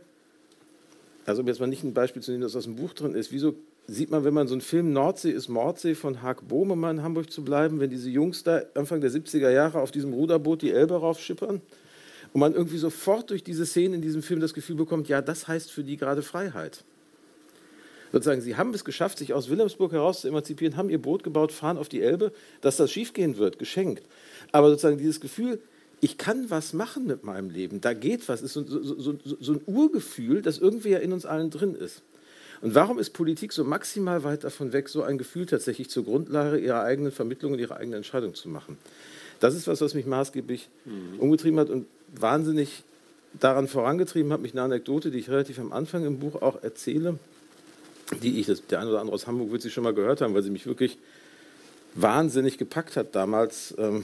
also 1.25 1.41
um 1.41 1.47
jetzt 1.47 1.59
mal 1.59 1.67
nicht 1.67 1.83
ein 1.83 1.93
Beispiel 1.93 2.21
zu 2.21 2.31
nehmen, 2.31 2.41
das 2.41 2.55
aus 2.55 2.63
dem 2.63 2.75
Buch 2.77 2.93
drin 2.93 3.13
ist, 3.13 3.31
wieso 3.31 3.55
sieht 3.93 4.11
man, 4.11 4.23
wenn 4.23 4.33
man 4.33 4.47
so 4.47 4.53
einen 4.53 4.61
Film 4.61 4.93
Nordsee 4.93 5.31
ist 5.31 5.49
Mordsee 5.49 5.95
von 5.95 6.21
Haag 6.21 6.47
Bohm, 6.47 6.79
mal 6.79 6.91
in 6.91 7.03
Hamburg 7.03 7.31
zu 7.31 7.43
bleiben, 7.43 7.79
wenn 7.79 7.89
diese 7.89 8.09
Jungs 8.09 8.43
da 8.43 8.61
Anfang 8.75 9.01
der 9.01 9.11
70er 9.11 9.49
Jahre 9.49 9.79
auf 9.79 9.91
diesem 9.91 10.13
Ruderboot 10.13 10.61
die 10.61 10.71
Elbe 10.71 10.95
raufschippern 10.95 11.61
und 12.33 12.39
man 12.39 12.53
irgendwie 12.53 12.77
sofort 12.77 13.29
durch 13.29 13.43
diese 13.43 13.65
Szene 13.65 13.95
in 13.95 14.01
diesem 14.01 14.21
Film 14.21 14.39
das 14.39 14.53
Gefühl 14.53 14.75
bekommt, 14.75 15.07
ja, 15.07 15.21
das 15.21 15.47
heißt 15.47 15.71
für 15.71 15.83
die 15.83 15.97
gerade 15.97 16.21
Freiheit. 16.21 16.83
Sozusagen, 18.11 18.41
sie 18.41 18.55
haben 18.55 18.73
es 18.73 18.85
geschafft, 18.85 19.19
sich 19.19 19.33
aus 19.33 19.49
Wilhelmsburg 19.49 19.91
heraus 19.91 20.21
zu 20.21 20.27
emanzipieren, 20.27 20.77
haben 20.77 20.89
ihr 20.89 21.01
Boot 21.01 21.23
gebaut, 21.23 21.51
fahren 21.51 21.77
auf 21.77 21.89
die 21.89 22.01
Elbe, 22.01 22.31
dass 22.61 22.77
das 22.77 22.91
schiefgehen 22.91 23.37
wird, 23.37 23.59
geschenkt. 23.59 24.03
Aber 24.51 24.69
sozusagen 24.69 24.97
dieses 24.97 25.19
Gefühl, 25.19 25.61
ich 26.01 26.17
kann 26.17 26.49
was 26.49 26.73
machen 26.73 27.05
mit 27.05 27.23
meinem 27.23 27.49
Leben, 27.49 27.81
da 27.81 27.93
geht 27.93 28.27
was, 28.29 28.41
ist 28.41 28.53
so, 28.53 28.65
so, 28.65 28.99
so, 28.99 29.17
so 29.23 29.53
ein 29.53 29.61
Urgefühl, 29.65 30.41
das 30.41 30.57
irgendwie 30.57 30.89
ja 30.89 30.99
in 30.99 31.13
uns 31.13 31.25
allen 31.25 31.51
drin 31.51 31.75
ist. 31.75 32.01
Und 32.61 32.75
warum 32.75 32.99
ist 32.99 33.11
Politik 33.11 33.53
so 33.53 33.63
maximal 33.63 34.23
weit 34.23 34.43
davon 34.43 34.73
weg, 34.73 34.89
so 34.89 35.03
ein 35.03 35.17
Gefühl 35.17 35.45
tatsächlich 35.45 35.89
zur 35.89 36.03
Grundlage 36.03 36.57
ihrer 36.57 36.83
eigenen 36.83 37.11
Vermittlung 37.11 37.53
und 37.53 37.59
ihrer 37.59 37.77
eigenen 37.77 37.97
Entscheidung 37.97 38.35
zu 38.35 38.49
machen? 38.49 38.77
Das 39.39 39.55
ist 39.55 39.67
was, 39.67 39.79
was 39.79 39.93
mich 39.93 40.05
maßgeblich 40.05 40.67
mhm. 40.85 41.19
umgetrieben 41.19 41.59
hat 41.59 41.69
und 41.69 41.87
wahnsinnig 42.13 42.83
daran 43.39 43.67
vorangetrieben 43.67 44.33
hat, 44.33 44.41
mich 44.41 44.53
eine 44.53 44.63
Anekdote, 44.63 45.11
die 45.11 45.19
ich 45.19 45.29
relativ 45.29 45.59
am 45.59 45.71
Anfang 45.71 46.05
im 46.05 46.19
Buch 46.19 46.41
auch 46.41 46.61
erzähle, 46.63 47.17
die 48.23 48.39
ich, 48.39 48.47
das, 48.47 48.65
der 48.65 48.79
eine 48.79 48.89
oder 48.89 48.99
andere 48.99 49.15
aus 49.15 49.27
Hamburg 49.27 49.51
wird 49.51 49.61
sie 49.61 49.69
schon 49.69 49.83
mal 49.83 49.93
gehört 49.93 50.21
haben, 50.21 50.33
weil 50.33 50.43
sie 50.43 50.49
mich 50.49 50.65
wirklich 50.65 50.97
wahnsinnig 51.93 52.57
gepackt 52.57 52.97
hat 52.97 53.15
damals. 53.15 53.73
Ähm, 53.77 54.03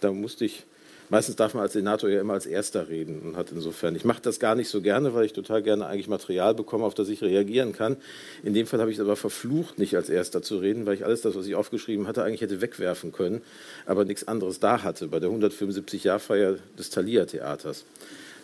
da 0.00 0.12
musste 0.12 0.44
ich 0.44 0.64
Meistens 1.10 1.34
darf 1.34 1.54
man 1.54 1.64
als 1.64 1.72
Senator 1.72 2.08
ja 2.08 2.20
immer 2.20 2.34
als 2.34 2.46
Erster 2.46 2.88
reden 2.88 3.20
und 3.22 3.36
hat 3.36 3.50
insofern, 3.50 3.96
ich 3.96 4.04
mache 4.04 4.22
das 4.22 4.38
gar 4.38 4.54
nicht 4.54 4.68
so 4.68 4.80
gerne, 4.80 5.12
weil 5.12 5.26
ich 5.26 5.32
total 5.32 5.60
gerne 5.60 5.86
eigentlich 5.86 6.06
Material 6.06 6.54
bekomme, 6.54 6.84
auf 6.84 6.94
das 6.94 7.08
ich 7.08 7.20
reagieren 7.20 7.72
kann. 7.72 7.96
In 8.44 8.54
dem 8.54 8.68
Fall 8.68 8.80
habe 8.80 8.92
ich 8.92 8.96
es 8.96 9.02
aber 9.02 9.16
verflucht, 9.16 9.80
nicht 9.80 9.96
als 9.96 10.08
Erster 10.08 10.40
zu 10.40 10.58
reden, 10.58 10.86
weil 10.86 10.94
ich 10.94 11.04
alles 11.04 11.20
das, 11.20 11.34
was 11.34 11.46
ich 11.46 11.56
aufgeschrieben 11.56 12.06
hatte, 12.06 12.22
eigentlich 12.22 12.42
hätte 12.42 12.60
wegwerfen 12.60 13.10
können, 13.10 13.42
aber 13.86 14.04
nichts 14.04 14.28
anderes 14.28 14.60
da 14.60 14.84
hatte 14.84 15.08
bei 15.08 15.18
der 15.18 15.30
175-Jahr-Feier 15.30 16.58
des 16.78 16.90
Thalia-Theaters. 16.90 17.84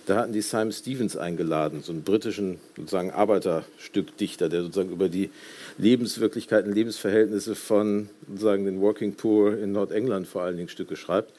Da 0.06 0.16
hatten 0.16 0.32
die 0.32 0.40
Simon 0.40 0.72
Stevens 0.72 1.16
eingeladen, 1.16 1.82
so 1.82 1.92
einen 1.92 2.02
britischen 2.02 2.58
sozusagen 2.76 3.12
Arbeiterstückdichter, 3.12 4.48
der 4.48 4.62
sozusagen 4.62 4.90
über 4.90 5.08
die 5.08 5.30
Lebenswirklichkeiten, 5.78 6.72
Lebensverhältnisse 6.72 7.54
von 7.54 8.08
sozusagen 8.28 8.64
den 8.64 8.80
Working 8.80 9.14
Poor 9.14 9.56
in 9.56 9.72
Nordengland 9.72 10.26
vor 10.26 10.42
allen 10.42 10.56
Dingen 10.56 10.68
Stücke 10.68 10.96
schreibt. 10.96 11.32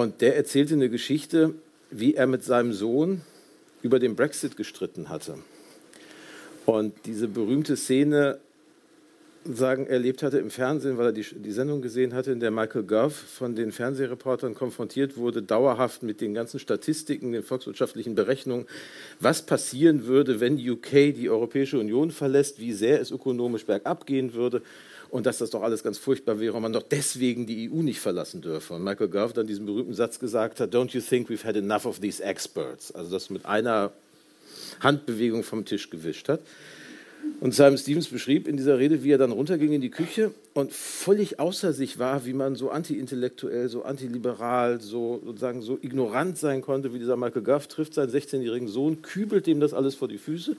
Und 0.00 0.22
der 0.22 0.34
erzählte 0.34 0.72
eine 0.72 0.88
Geschichte, 0.88 1.52
wie 1.90 2.14
er 2.14 2.26
mit 2.26 2.42
seinem 2.42 2.72
Sohn 2.72 3.20
über 3.82 3.98
den 3.98 4.16
Brexit 4.16 4.56
gestritten 4.56 5.10
hatte. 5.10 5.34
Und 6.64 6.94
diese 7.04 7.28
berühmte 7.28 7.76
Szene 7.76 8.38
sagen, 9.44 9.86
erlebt 9.86 10.22
hatte 10.22 10.38
im 10.38 10.50
Fernsehen, 10.50 10.96
weil 10.96 11.08
er 11.08 11.12
die, 11.12 11.26
die 11.34 11.52
Sendung 11.52 11.82
gesehen 11.82 12.14
hatte, 12.14 12.32
in 12.32 12.40
der 12.40 12.50
Michael 12.50 12.84
Gove 12.84 13.10
von 13.10 13.54
den 13.54 13.72
Fernsehreportern 13.72 14.54
konfrontiert 14.54 15.18
wurde, 15.18 15.42
dauerhaft 15.42 16.02
mit 16.02 16.22
den 16.22 16.32
ganzen 16.32 16.60
Statistiken, 16.60 17.32
den 17.32 17.42
volkswirtschaftlichen 17.42 18.14
Berechnungen, 18.14 18.64
was 19.18 19.42
passieren 19.42 20.06
würde, 20.06 20.40
wenn 20.40 20.54
UK 20.56 21.14
die 21.14 21.28
Europäische 21.28 21.78
Union 21.78 22.10
verlässt, 22.10 22.58
wie 22.58 22.72
sehr 22.72 23.02
es 23.02 23.10
ökonomisch 23.10 23.66
bergab 23.66 24.06
gehen 24.06 24.32
würde 24.32 24.62
und 25.10 25.26
dass 25.26 25.38
das 25.38 25.50
doch 25.50 25.62
alles 25.62 25.82
ganz 25.82 25.98
furchtbar 25.98 26.40
wäre 26.40 26.54
und 26.54 26.62
man 26.62 26.72
doch 26.72 26.82
deswegen 26.82 27.46
die 27.46 27.70
EU 27.70 27.82
nicht 27.82 28.00
verlassen 28.00 28.40
dürfe. 28.40 28.74
Und 28.74 28.84
Michael 28.84 29.08
Gove 29.08 29.32
dann 29.32 29.46
diesen 29.46 29.66
berühmten 29.66 29.94
Satz 29.94 30.18
gesagt 30.18 30.60
hat, 30.60 30.74
don't 30.74 30.94
you 30.94 31.00
think 31.00 31.28
we've 31.28 31.44
had 31.44 31.56
enough 31.56 31.86
of 31.86 32.00
these 32.00 32.22
experts? 32.22 32.92
Also 32.94 33.10
das 33.10 33.30
mit 33.30 33.44
einer 33.44 33.92
Handbewegung 34.80 35.42
vom 35.42 35.64
Tisch 35.64 35.90
gewischt 35.90 36.28
hat. 36.28 36.40
Und 37.40 37.54
Simon 37.54 37.78
Stevens 37.78 38.08
beschrieb 38.08 38.48
in 38.48 38.56
dieser 38.56 38.78
Rede, 38.78 39.02
wie 39.02 39.10
er 39.10 39.18
dann 39.18 39.32
runterging 39.32 39.72
in 39.72 39.80
die 39.80 39.90
Küche 39.90 40.32
und 40.54 40.72
völlig 40.72 41.38
außer 41.38 41.72
sich 41.72 41.98
war, 41.98 42.24
wie 42.24 42.32
man 42.32 42.54
so 42.54 42.70
antiintellektuell, 42.70 43.68
so 43.68 43.82
antiliberal, 43.82 44.80
so 44.80 45.20
sozusagen 45.24 45.62
so 45.62 45.78
ignorant 45.80 46.38
sein 46.38 46.62
konnte, 46.62 46.94
wie 46.94 46.98
dieser 46.98 47.16
Michael 47.16 47.42
Gove 47.42 47.68
trifft 47.68 47.94
seinen 47.94 48.10
16-jährigen 48.10 48.68
Sohn, 48.68 49.02
kübelt 49.02 49.46
dem 49.46 49.60
das 49.60 49.74
alles 49.74 49.94
vor 49.94 50.08
die 50.08 50.18
Füße. 50.18 50.56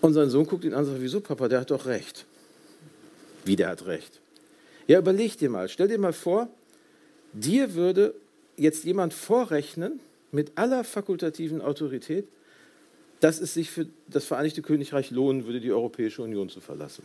Und 0.00 0.12
sein 0.12 0.30
Sohn 0.30 0.46
guckt 0.46 0.64
ihn 0.64 0.74
an 0.74 0.80
und 0.80 0.86
sagt, 0.86 1.02
wieso 1.02 1.20
Papa, 1.20 1.48
der 1.48 1.60
hat 1.60 1.70
doch 1.70 1.86
recht. 1.86 2.24
Wie 3.44 3.56
der 3.56 3.68
hat 3.68 3.86
recht. 3.86 4.20
Ja, 4.86 4.98
überleg 4.98 5.38
dir 5.38 5.50
mal, 5.50 5.68
stell 5.68 5.88
dir 5.88 5.98
mal 5.98 6.12
vor, 6.12 6.48
dir 7.32 7.74
würde 7.74 8.14
jetzt 8.56 8.84
jemand 8.84 9.14
vorrechnen, 9.14 10.00
mit 10.34 10.52
aller 10.56 10.84
fakultativen 10.84 11.62
Autorität, 11.62 12.26
dass 13.20 13.40
es 13.40 13.54
sich 13.54 13.70
für 13.70 13.86
das 14.08 14.24
Vereinigte 14.24 14.60
Königreich 14.60 15.10
lohnen 15.10 15.46
würde, 15.46 15.60
die 15.60 15.72
Europäische 15.72 16.22
Union 16.22 16.48
zu 16.50 16.60
verlassen. 16.60 17.04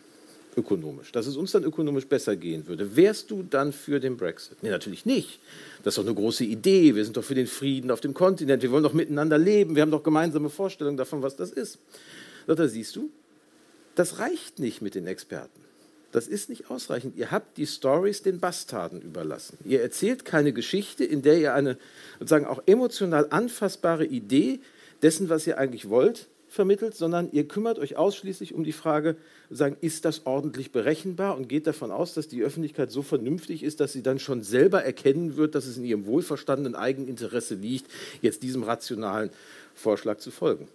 Ökonomisch. 0.57 1.11
Dass 1.11 1.27
es 1.27 1.37
uns 1.37 1.51
dann 1.51 1.63
ökonomisch 1.63 2.07
besser 2.07 2.35
gehen 2.35 2.67
würde. 2.67 2.95
Wärst 2.95 3.29
du 3.29 3.43
dann 3.47 3.71
für 3.71 3.99
den 3.99 4.17
Brexit? 4.17 4.61
Nee, 4.63 4.71
natürlich 4.71 5.05
nicht. 5.05 5.39
Das 5.83 5.93
ist 5.93 5.99
doch 5.99 6.05
eine 6.05 6.15
große 6.15 6.43
Idee. 6.43 6.95
Wir 6.95 7.05
sind 7.05 7.15
doch 7.15 7.23
für 7.23 7.35
den 7.35 7.47
Frieden 7.47 7.91
auf 7.91 8.01
dem 8.01 8.15
Kontinent. 8.15 8.63
Wir 8.63 8.71
wollen 8.71 8.83
doch 8.83 8.93
miteinander 8.93 9.37
leben. 9.37 9.75
Wir 9.75 9.83
haben 9.83 9.91
doch 9.91 10.03
gemeinsame 10.03 10.49
Vorstellungen 10.49 10.97
davon, 10.97 11.21
was 11.21 11.35
das 11.35 11.51
ist. 11.51 11.77
Da 12.47 12.67
siehst 12.67 12.95
du, 12.95 13.09
das 13.93 14.17
reicht 14.17 14.57
nicht 14.57 14.81
mit 14.81 14.95
den 14.95 15.05
Experten. 15.05 15.61
Das 16.11 16.27
ist 16.27 16.49
nicht 16.49 16.71
ausreichend. 16.71 17.15
Ihr 17.15 17.31
habt 17.31 17.57
die 17.57 17.67
Stories 17.67 18.23
den 18.23 18.39
Bastarden 18.39 19.01
überlassen. 19.01 19.57
Ihr 19.63 19.81
erzählt 19.81 20.25
keine 20.25 20.53
Geschichte, 20.53 21.03
in 21.03 21.21
der 21.21 21.37
ihr 21.37 21.53
eine 21.53 21.77
sozusagen 22.19 22.47
auch 22.47 22.63
emotional 22.65 23.27
anfassbare 23.29 24.05
Idee 24.05 24.59
dessen, 25.01 25.29
was 25.29 25.45
ihr 25.45 25.57
eigentlich 25.57 25.89
wollt, 25.89 26.27
vermittelt, 26.47 26.95
sondern 26.95 27.31
ihr 27.31 27.47
kümmert 27.47 27.77
euch 27.77 27.95
ausschließlich 27.95 28.53
um 28.53 28.63
die 28.63 28.71
Frage, 28.71 29.15
sagen, 29.51 29.77
ist 29.81 30.03
das 30.03 30.25
ordentlich 30.25 30.71
berechenbar 30.71 31.37
und 31.37 31.47
geht 31.47 31.67
davon 31.67 31.91
aus, 31.91 32.15
dass 32.15 32.27
die 32.27 32.41
Öffentlichkeit 32.41 32.91
so 32.91 33.03
vernünftig 33.03 33.63
ist, 33.63 33.79
dass 33.79 33.93
sie 33.93 34.01
dann 34.01 34.19
schon 34.19 34.41
selber 34.41 34.83
erkennen 34.83 35.37
wird, 35.37 35.53
dass 35.53 35.67
es 35.67 35.77
in 35.77 35.85
ihrem 35.85 36.05
wohlverstandenen 36.07 36.75
Eigeninteresse 36.75 37.55
liegt, 37.55 37.89
jetzt 38.21 38.41
diesem 38.41 38.63
rationalen 38.63 39.29
Vorschlag 39.75 40.17
zu 40.17 40.31
folgen. 40.31 40.67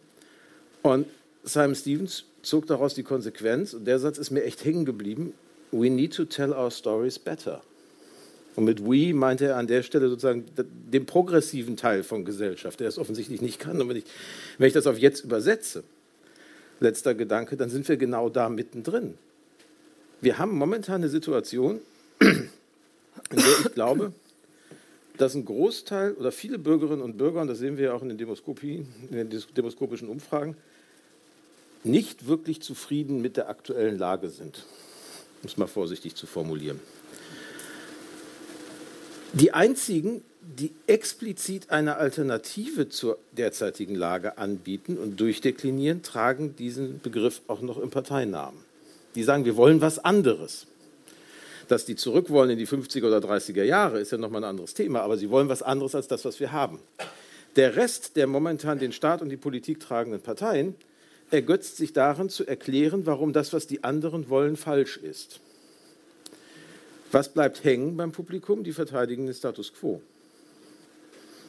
Und 0.83 1.07
Simon 1.42 1.75
Stevens 1.75 2.25
zog 2.47 2.67
daraus 2.67 2.95
die 2.95 3.03
Konsequenz, 3.03 3.75
und 3.75 3.87
der 3.87 3.99
Satz 3.99 4.19
ist 4.19 4.31
mir 4.31 4.45
echt 4.45 4.65
hängen 4.65 4.85
geblieben, 4.85 5.35
we 5.73 5.91
need 5.91 6.15
to 6.15 6.25
tell 6.25 6.53
our 6.53 6.71
stories 6.71 7.19
better. 7.19 7.63
Und 8.57 8.65
mit 8.65 8.85
we 8.85 9.13
meinte 9.13 9.47
er 9.47 9.57
an 9.57 9.67
der 9.67 9.83
Stelle 9.83 10.09
sozusagen 10.09 10.45
den 10.57 11.07
progressiven 11.07 11.77
Teil 11.77 12.05
von 12.05 12.25
Gesellschaft, 12.25 12.79
der 12.79 12.89
es 12.89 12.99
offensichtlich 12.99 13.43
nicht 13.43 13.59
kann. 13.59 13.81
Und 13.81 13.89
wenn 13.89 13.97
ich, 13.97 14.05
wenn 14.59 14.69
ich 14.69 14.73
das 14.73 14.87
auf 14.87 14.99
jetzt 14.99 15.25
übersetze, 15.25 15.83
letzter 16.81 17.15
Gedanke, 17.15 17.57
dann 17.57 17.71
sind 17.71 17.89
wir 17.89 17.97
genau 17.97 18.29
da 18.29 18.49
mittendrin. 18.49 19.15
Wir 20.21 20.39
haben 20.39 20.57
momentan 20.57 20.97
eine 20.97 21.09
Situation, 21.09 21.81
in 22.21 22.49
der 23.31 23.45
ich 23.67 23.75
glaube, 23.75 24.13
dass 25.19 25.35
ein 25.35 25.45
Großteil 25.45 26.13
oder 26.13 26.33
viele 26.33 26.59
Bürgerinnen 26.59 27.03
und 27.03 27.19
Bürger, 27.19 27.41
und 27.41 27.49
das 27.49 27.59
sehen 27.59 27.77
wir 27.77 27.87
ja 27.87 27.93
auch 27.93 28.03
in 28.03 28.09
den, 28.09 28.19
Demoskopien, 28.19 28.87
in 29.11 29.17
den 29.17 29.43
demoskopischen 29.57 30.09
Umfragen, 30.09 30.57
nicht 31.85 32.27
wirklich 32.27 32.61
zufrieden 32.62 33.20
mit 33.20 33.37
der 33.37 33.49
aktuellen 33.49 33.99
Lage 33.99 34.31
sind, 34.31 34.64
um 35.42 35.49
es 35.49 35.57
mal 35.57 35.66
vorsichtig 35.66 36.14
zu 36.14 36.27
formulieren. 36.27 36.81
Die 39.35 39.53
einzigen, 39.53 40.23
die 40.40 40.73
explizit 40.87 41.70
eine 41.70 41.97
Alternative 41.97 42.88
zur 42.88 43.18
derzeitigen 43.33 43.94
Lage 43.94 44.38
anbieten 44.38 44.97
und 44.97 45.18
durchdeklinieren, 45.18 46.03
tragen 46.03 46.55
diesen 46.57 47.01
Begriff 47.01 47.42
auch 47.49 47.61
noch 47.61 47.79
im 47.79 47.90
Parteinamen. 47.90 48.61
Die 49.14 49.23
sagen, 49.23 49.44
wir 49.44 49.57
wollen 49.57 49.81
was 49.81 49.99
anderes. 49.99 50.66
Dass 51.66 51.85
die 51.85 51.97
zurück 51.97 52.31
wollen 52.31 52.51
in 52.51 52.59
die 52.59 52.66
50er 52.66 53.07
oder 53.07 53.18
30er 53.18 53.62
Jahre, 53.64 53.99
ist 53.99 54.12
ja 54.12 54.18
nochmal 54.18 54.42
ein 54.42 54.51
anderes 54.51 54.75
Thema, 54.75 55.01
aber 55.01 55.16
sie 55.16 55.31
wollen 55.31 55.49
was 55.49 55.62
anderes 55.62 55.94
als 55.94 56.09
das, 56.09 56.25
was 56.25 56.38
wir 56.38 56.53
haben. 56.53 56.79
Der 57.57 57.77
Rest 57.77 58.16
der 58.16 58.27
momentan 58.27 58.79
den 58.79 58.92
Staat 58.92 59.23
und 59.23 59.31
die 59.31 59.37
Politik 59.37 59.81
tragenden 59.81 60.20
Parteien 60.20 60.75
ergötzt 61.35 61.77
sich 61.77 61.92
darin 61.92 62.29
zu 62.29 62.47
erklären, 62.47 63.07
warum 63.07 63.33
das, 63.33 63.53
was 63.53 63.66
die 63.66 63.85
anderen 63.85 64.29
wollen, 64.29 64.57
falsch 64.57 64.97
ist. 64.97 65.40
Was 67.12 67.33
bleibt 67.33 67.64
hängen 67.64 67.97
beim 67.97 68.12
Publikum? 68.12 68.64
Die 68.64 68.73
verteidigen 68.73 69.27
den 69.27 69.35
Status 69.35 69.73
quo. 69.73 70.01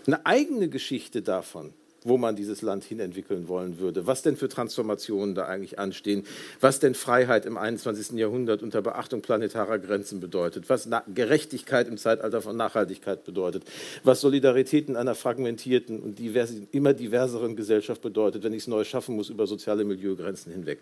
Eine 0.06 0.26
eigene 0.26 0.70
Geschichte 0.70 1.22
davon, 1.22 1.74
wo 2.06 2.18
man 2.18 2.36
dieses 2.36 2.62
Land 2.62 2.86
hinentwickeln 2.86 3.50
wollen 3.50 3.80
würde, 3.80 4.08
was 4.08 4.22
denn 4.22 4.38
für 4.38 4.48
Transformationen 4.48 5.36
da 5.36 5.48
eigentlich 5.48 5.80
anstehen, 5.80 6.24
was 6.62 6.80
denn 6.80 6.96
Freiheit 6.96 7.46
im 7.46 7.58
21. 7.58 8.12
Jahrhundert 8.18 8.64
unter 8.64 8.82
Beachtung 8.82 9.22
planetarer 9.22 9.80
Grenzen 9.80 10.22
bedeutet, 10.22 10.70
was 10.70 10.88
Gerechtigkeit 11.14 11.88
im 11.88 11.98
Zeitalter 11.98 12.42
von 12.42 12.56
Nachhaltigkeit 12.56 13.26
bedeutet, 13.26 13.64
was 14.04 14.22
Solidarität 14.22 14.88
in 14.88 14.96
einer 14.96 15.16
fragmentierten 15.16 16.00
und 16.00 16.20
divers, 16.20 16.54
immer 16.72 16.94
diverseren 16.94 17.56
Gesellschaft 17.56 18.02
bedeutet, 18.02 18.44
wenn 18.44 18.54
ich 18.54 18.64
es 18.64 18.68
neu 18.68 18.84
schaffen 18.84 19.16
muss 19.16 19.30
über 19.30 19.48
soziale 19.48 19.84
Milieugrenzen 19.84 20.52
hinweg. 20.52 20.80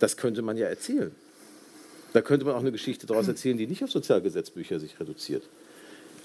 Das 0.00 0.16
könnte 0.16 0.42
man 0.42 0.56
ja 0.56 0.66
erzählen. 0.66 1.12
Da 2.12 2.22
könnte 2.22 2.44
man 2.44 2.54
auch 2.54 2.60
eine 2.60 2.72
Geschichte 2.72 3.06
daraus 3.06 3.28
erzählen, 3.28 3.56
die 3.56 3.66
nicht 3.66 3.84
auf 3.84 3.90
Sozialgesetzbücher 3.90 4.80
sich 4.80 4.98
reduziert. 4.98 5.42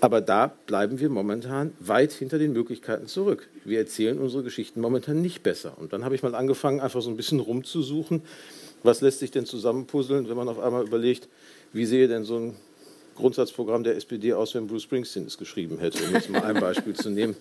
Aber 0.01 0.19
da 0.19 0.47
bleiben 0.65 0.99
wir 0.99 1.09
momentan 1.09 1.73
weit 1.79 2.11
hinter 2.11 2.39
den 2.39 2.53
Möglichkeiten 2.53 3.05
zurück. 3.05 3.47
Wir 3.63 3.77
erzählen 3.77 4.17
unsere 4.17 4.41
Geschichten 4.41 4.81
momentan 4.81 5.21
nicht 5.21 5.43
besser. 5.43 5.77
Und 5.77 5.93
dann 5.93 6.03
habe 6.03 6.15
ich 6.15 6.23
mal 6.23 6.33
angefangen, 6.33 6.81
einfach 6.81 7.03
so 7.03 7.09
ein 7.11 7.17
bisschen 7.17 7.39
rumzusuchen, 7.39 8.23
was 8.81 9.01
lässt 9.01 9.19
sich 9.19 9.29
denn 9.29 9.45
zusammenpuzzeln, 9.45 10.27
wenn 10.27 10.35
man 10.35 10.49
auf 10.49 10.57
einmal 10.57 10.87
überlegt, 10.87 11.29
wie 11.71 11.85
sehe 11.85 12.07
denn 12.07 12.23
so 12.23 12.35
ein 12.35 12.55
Grundsatzprogramm 13.15 13.83
der 13.83 13.95
SPD 13.95 14.33
aus, 14.33 14.55
wenn 14.55 14.65
Bruce 14.65 14.83
Springsteen 14.83 15.27
es 15.27 15.37
geschrieben 15.37 15.77
hätte, 15.77 16.03
um 16.03 16.11
jetzt 16.13 16.29
mal 16.31 16.43
ein 16.43 16.59
Beispiel 16.59 16.95
zu 16.95 17.11
nehmen. 17.11 17.35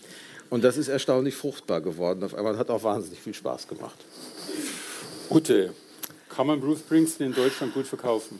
Und 0.50 0.62
das 0.62 0.76
ist 0.76 0.88
erstaunlich 0.88 1.34
fruchtbar 1.34 1.80
geworden. 1.80 2.22
Auf 2.24 2.34
einmal 2.34 2.58
hat 2.58 2.68
auch 2.68 2.82
wahnsinnig 2.82 3.20
viel 3.20 3.32
Spaß 3.32 3.68
gemacht. 3.68 3.96
Ute, 5.30 5.72
kann 6.28 6.46
man 6.46 6.60
Bruce 6.60 6.80
Springsteen 6.80 7.28
in 7.28 7.34
Deutschland 7.34 7.72
gut 7.72 7.86
verkaufen? 7.86 8.38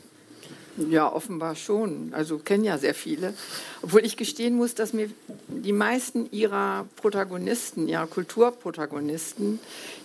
Ja, 0.89 1.11
offenbar 1.11 1.55
schon. 1.55 2.13
Also 2.13 2.37
kennen 2.37 2.63
ja 2.63 2.77
sehr 2.77 2.95
viele. 2.95 3.33
Obwohl 3.81 4.05
ich 4.05 4.17
gestehen 4.17 4.55
muss, 4.55 4.75
dass 4.75 4.93
mir 4.93 5.09
die 5.47 5.73
meisten 5.73 6.31
ihrer 6.31 6.85
Protagonisten, 6.95 7.87
ihrer 7.87 8.07
Kulturprotagonisten, 8.07 9.59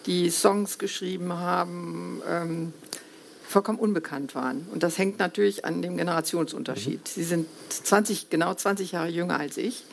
die 0.07 0.31
Songs 0.31 0.79
geschrieben 0.79 1.33
haben, 1.33 2.23
ähm, 2.29 2.73
vollkommen 3.47 3.79
unbekannt 3.79 4.35
waren. 4.35 4.67
Und 4.73 4.83
das 4.83 4.99
hängt 4.99 5.19
natürlich 5.19 5.65
an 5.65 5.83
dem 5.83 5.97
Generationsunterschied. 5.97 7.01
Mhm. 7.01 7.07
Sie 7.07 7.25
sind 7.25 7.47
20, 7.69 8.29
genau 8.29 8.53
20 8.53 8.93
Jahre 8.93 9.09
jünger 9.09 9.39
als 9.39 9.57
ich. 9.57 9.85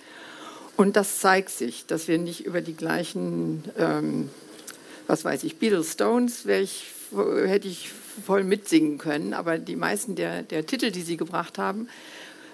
Und 0.75 0.95
das 0.95 1.19
zeigt 1.19 1.51
sich, 1.51 1.85
dass 1.85 2.07
wir 2.07 2.17
nicht 2.17 2.45
über 2.45 2.61
die 2.61 2.75
gleichen, 2.75 3.63
ähm, 3.77 4.29
was 5.05 5.23
weiß 5.23 5.43
ich, 5.43 5.57
Beatles, 5.57 5.93
Stones, 5.93 6.47
welch, 6.47 6.87
hätte 7.45 7.67
ich 7.67 7.91
voll 8.25 8.43
mitsingen 8.43 8.97
können, 8.97 9.33
aber 9.33 9.57
die 9.57 9.75
meisten 9.75 10.15
der, 10.15 10.43
der 10.43 10.65
Titel, 10.65 10.91
die 10.91 11.01
Sie 11.01 11.17
gebracht 11.17 11.57
haben, 11.57 11.87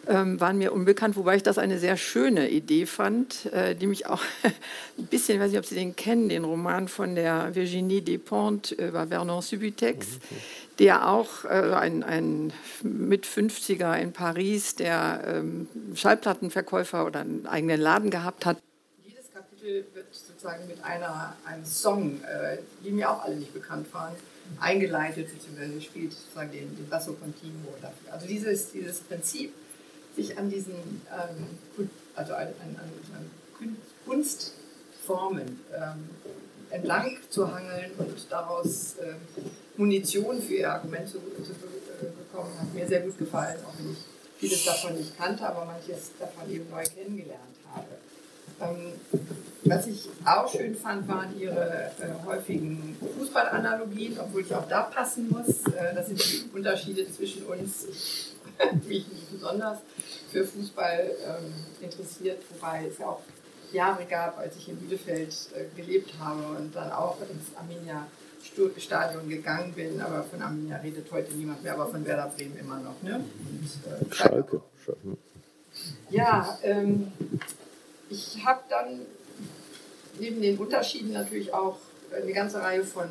ähm, 0.07 0.39
waren 0.39 0.57
mir 0.57 0.73
unbekannt, 0.73 1.15
wobei 1.15 1.35
ich 1.35 1.43
das 1.43 1.57
eine 1.57 1.77
sehr 1.77 1.97
schöne 1.97 2.49
Idee 2.49 2.85
fand, 2.85 3.45
äh, 3.53 3.75
die 3.75 3.87
mich 3.87 4.07
auch 4.07 4.23
ein 4.97 5.05
bisschen, 5.07 5.35
ich 5.35 5.41
weiß 5.41 5.51
nicht, 5.51 5.59
ob 5.59 5.65
Sie 5.65 5.75
den 5.75 5.95
kennen, 5.95 6.29
den 6.29 6.43
Roman 6.43 6.87
von 6.87 7.15
der 7.15 7.53
Virginie 7.55 8.01
Despentes 8.01 8.71
über 8.71 9.07
Vernon 9.07 9.41
Subutex, 9.41 10.07
mhm. 10.07 10.19
der 10.79 11.07
auch 11.07 11.45
äh, 11.45 11.47
ein, 11.47 12.03
ein 12.03 12.53
mit 12.81 13.25
50er 13.25 13.97
in 13.97 14.11
Paris, 14.11 14.75
der 14.75 15.21
ähm, 15.25 15.67
Schallplattenverkäufer 15.93 17.05
oder 17.05 17.19
einen 17.19 17.45
eigenen 17.45 17.79
Laden 17.79 18.09
gehabt 18.09 18.45
hat. 18.45 18.57
Jedes 19.05 19.31
Kapitel 19.31 19.85
wird 19.93 20.07
sozusagen 20.11 20.67
mit 20.67 20.83
einer, 20.83 21.35
einem 21.45 21.65
Song, 21.65 22.21
äh, 22.23 22.57
die 22.83 22.91
mir 22.91 23.11
auch 23.11 23.23
alle 23.23 23.35
nicht 23.35 23.53
bekannt 23.53 23.93
waren, 23.93 24.15
eingeleitet, 24.59 25.29
beziehungsweise 25.33 25.81
spielt 25.81 26.13
sozusagen 26.13 26.51
den, 26.51 26.75
den 26.75 26.89
Basso 26.89 27.13
Continuo 27.13 27.73
dafür. 27.81 28.13
Also 28.13 28.27
dieses, 28.27 28.71
dieses 28.71 28.99
Prinzip, 29.01 29.53
sich 30.15 30.37
an 30.37 30.49
diesen 30.49 30.73
ähm, 30.73 31.87
also 32.15 32.33
an, 32.33 32.47
an, 32.61 32.75
an 32.75 33.77
Kunstformen 34.05 35.61
ähm, 35.73 36.09
entlang 36.69 37.17
zu 37.29 37.53
hangeln 37.53 37.91
und 37.97 38.27
daraus 38.29 38.95
äh, 38.97 39.13
Munition 39.77 40.41
für 40.41 40.55
ihr 40.55 40.71
Argument 40.71 41.07
zu, 41.07 41.19
zu 41.19 41.51
äh, 41.51 42.05
bekommen, 42.05 42.51
hat 42.59 42.73
mir 42.73 42.87
sehr 42.87 43.01
gut 43.01 43.17
gefallen, 43.17 43.57
auch 43.65 43.73
wenn 43.79 43.91
ich 43.91 43.97
vieles 44.37 44.65
davon 44.65 44.95
nicht 44.95 45.17
kannte, 45.17 45.47
aber 45.47 45.65
manches 45.65 46.11
davon 46.19 46.51
eben 46.51 46.69
neu 46.69 46.83
kennengelernt 46.83 47.55
habe. 47.73 47.87
Ähm, 48.61 48.93
was 49.63 49.87
ich 49.87 50.09
auch 50.25 50.49
schön 50.51 50.75
fand, 50.75 51.07
waren 51.07 51.37
ihre 51.39 51.91
äh, 51.99 52.25
häufigen 52.25 52.97
Fußballanalogien, 53.17 54.17
obwohl 54.19 54.41
ich 54.41 54.53
auch 54.55 54.67
da 54.67 54.83
passen 54.83 55.29
muss. 55.29 55.65
Äh, 55.73 55.93
das 55.93 56.07
sind 56.07 56.19
die 56.19 56.49
Unterschiede 56.55 57.11
zwischen 57.11 57.43
uns, 57.43 57.85
mich 58.87 59.07
nicht 59.07 59.31
besonders 59.31 59.79
für 60.31 60.45
Fußball 60.45 61.11
ähm, 61.25 61.53
interessiert, 61.81 62.41
wobei 62.53 62.87
es 62.87 62.97
ja 62.97 63.07
auch 63.07 63.21
Jahre 63.71 64.05
gab, 64.05 64.37
als 64.39 64.55
ich 64.57 64.69
in 64.69 64.77
Bielefeld 64.77 65.35
äh, 65.55 65.79
gelebt 65.79 66.13
habe 66.19 66.41
und 66.57 66.75
dann 66.75 66.91
auch 66.91 67.17
ins 67.21 67.55
Arminia 67.57 68.07
Stadion 68.77 69.29
gegangen 69.29 69.73
bin, 69.73 70.01
aber 70.01 70.23
von 70.23 70.41
Arminia 70.41 70.77
redet 70.77 71.11
heute 71.11 71.33
niemand 71.33 71.63
mehr, 71.63 71.73
aber 71.73 71.87
von 71.87 72.05
Werder 72.05 72.31
Bremen 72.35 72.57
immer 72.57 72.79
noch. 72.79 73.01
Ne? 73.03 73.15
Und, 73.17 74.09
äh, 74.09 74.13
Schalke. 74.15 74.61
Ja, 76.09 76.57
ähm, 76.63 77.11
ich 78.09 78.43
habe 78.45 78.61
dann 78.69 79.05
neben 80.19 80.41
den 80.41 80.57
Unterschieden 80.57 81.13
natürlich 81.13 81.53
auch 81.53 81.77
eine 82.15 82.33
ganze 82.33 82.61
Reihe 82.61 82.83
von 82.83 83.09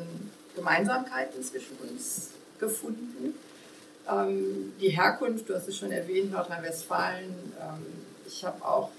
Gemeinsamkeiten 0.55 1.43
zwischen 1.43 1.77
uns 1.77 2.29
gefunden. 2.59 3.35
Ähm, 4.09 4.73
die 4.79 4.89
Herkunft, 4.89 5.49
du 5.49 5.55
hast 5.55 5.67
es 5.67 5.77
schon 5.77 5.91
erwähnt, 5.91 6.31
Nordrhein-Westfalen. 6.31 7.53
Ähm, 7.59 7.85
ich 8.27 8.43
habe 8.43 8.63
auch 8.63 8.89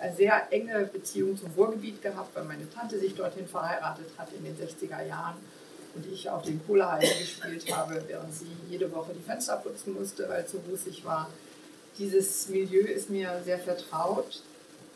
eine 0.00 0.14
sehr 0.14 0.52
enge 0.52 0.84
Beziehung 0.86 1.36
zum 1.36 1.50
Ruhrgebiet 1.56 2.02
gehabt, 2.02 2.34
weil 2.34 2.44
meine 2.44 2.70
Tante 2.70 2.98
sich 2.98 3.14
dorthin 3.14 3.46
verheiratet 3.46 4.06
hat 4.16 4.28
in 4.32 4.44
den 4.44 4.56
60er 4.56 5.04
Jahren 5.06 5.36
und 5.94 6.06
ich 6.12 6.28
auf 6.28 6.42
den 6.42 6.64
Kohlehallen 6.66 7.08
gespielt 7.18 7.74
habe, 7.74 8.02
während 8.06 8.34
sie 8.34 8.46
jede 8.68 8.90
Woche 8.92 9.12
die 9.14 9.22
Fenster 9.22 9.56
putzen 9.56 9.94
musste, 9.94 10.28
weil 10.28 10.44
es 10.44 10.52
so 10.52 10.60
rußig 10.70 11.04
war. 11.04 11.28
Dieses 11.98 12.48
Milieu 12.48 12.82
ist 12.82 13.10
mir 13.10 13.42
sehr 13.44 13.58
vertraut. 13.58 14.42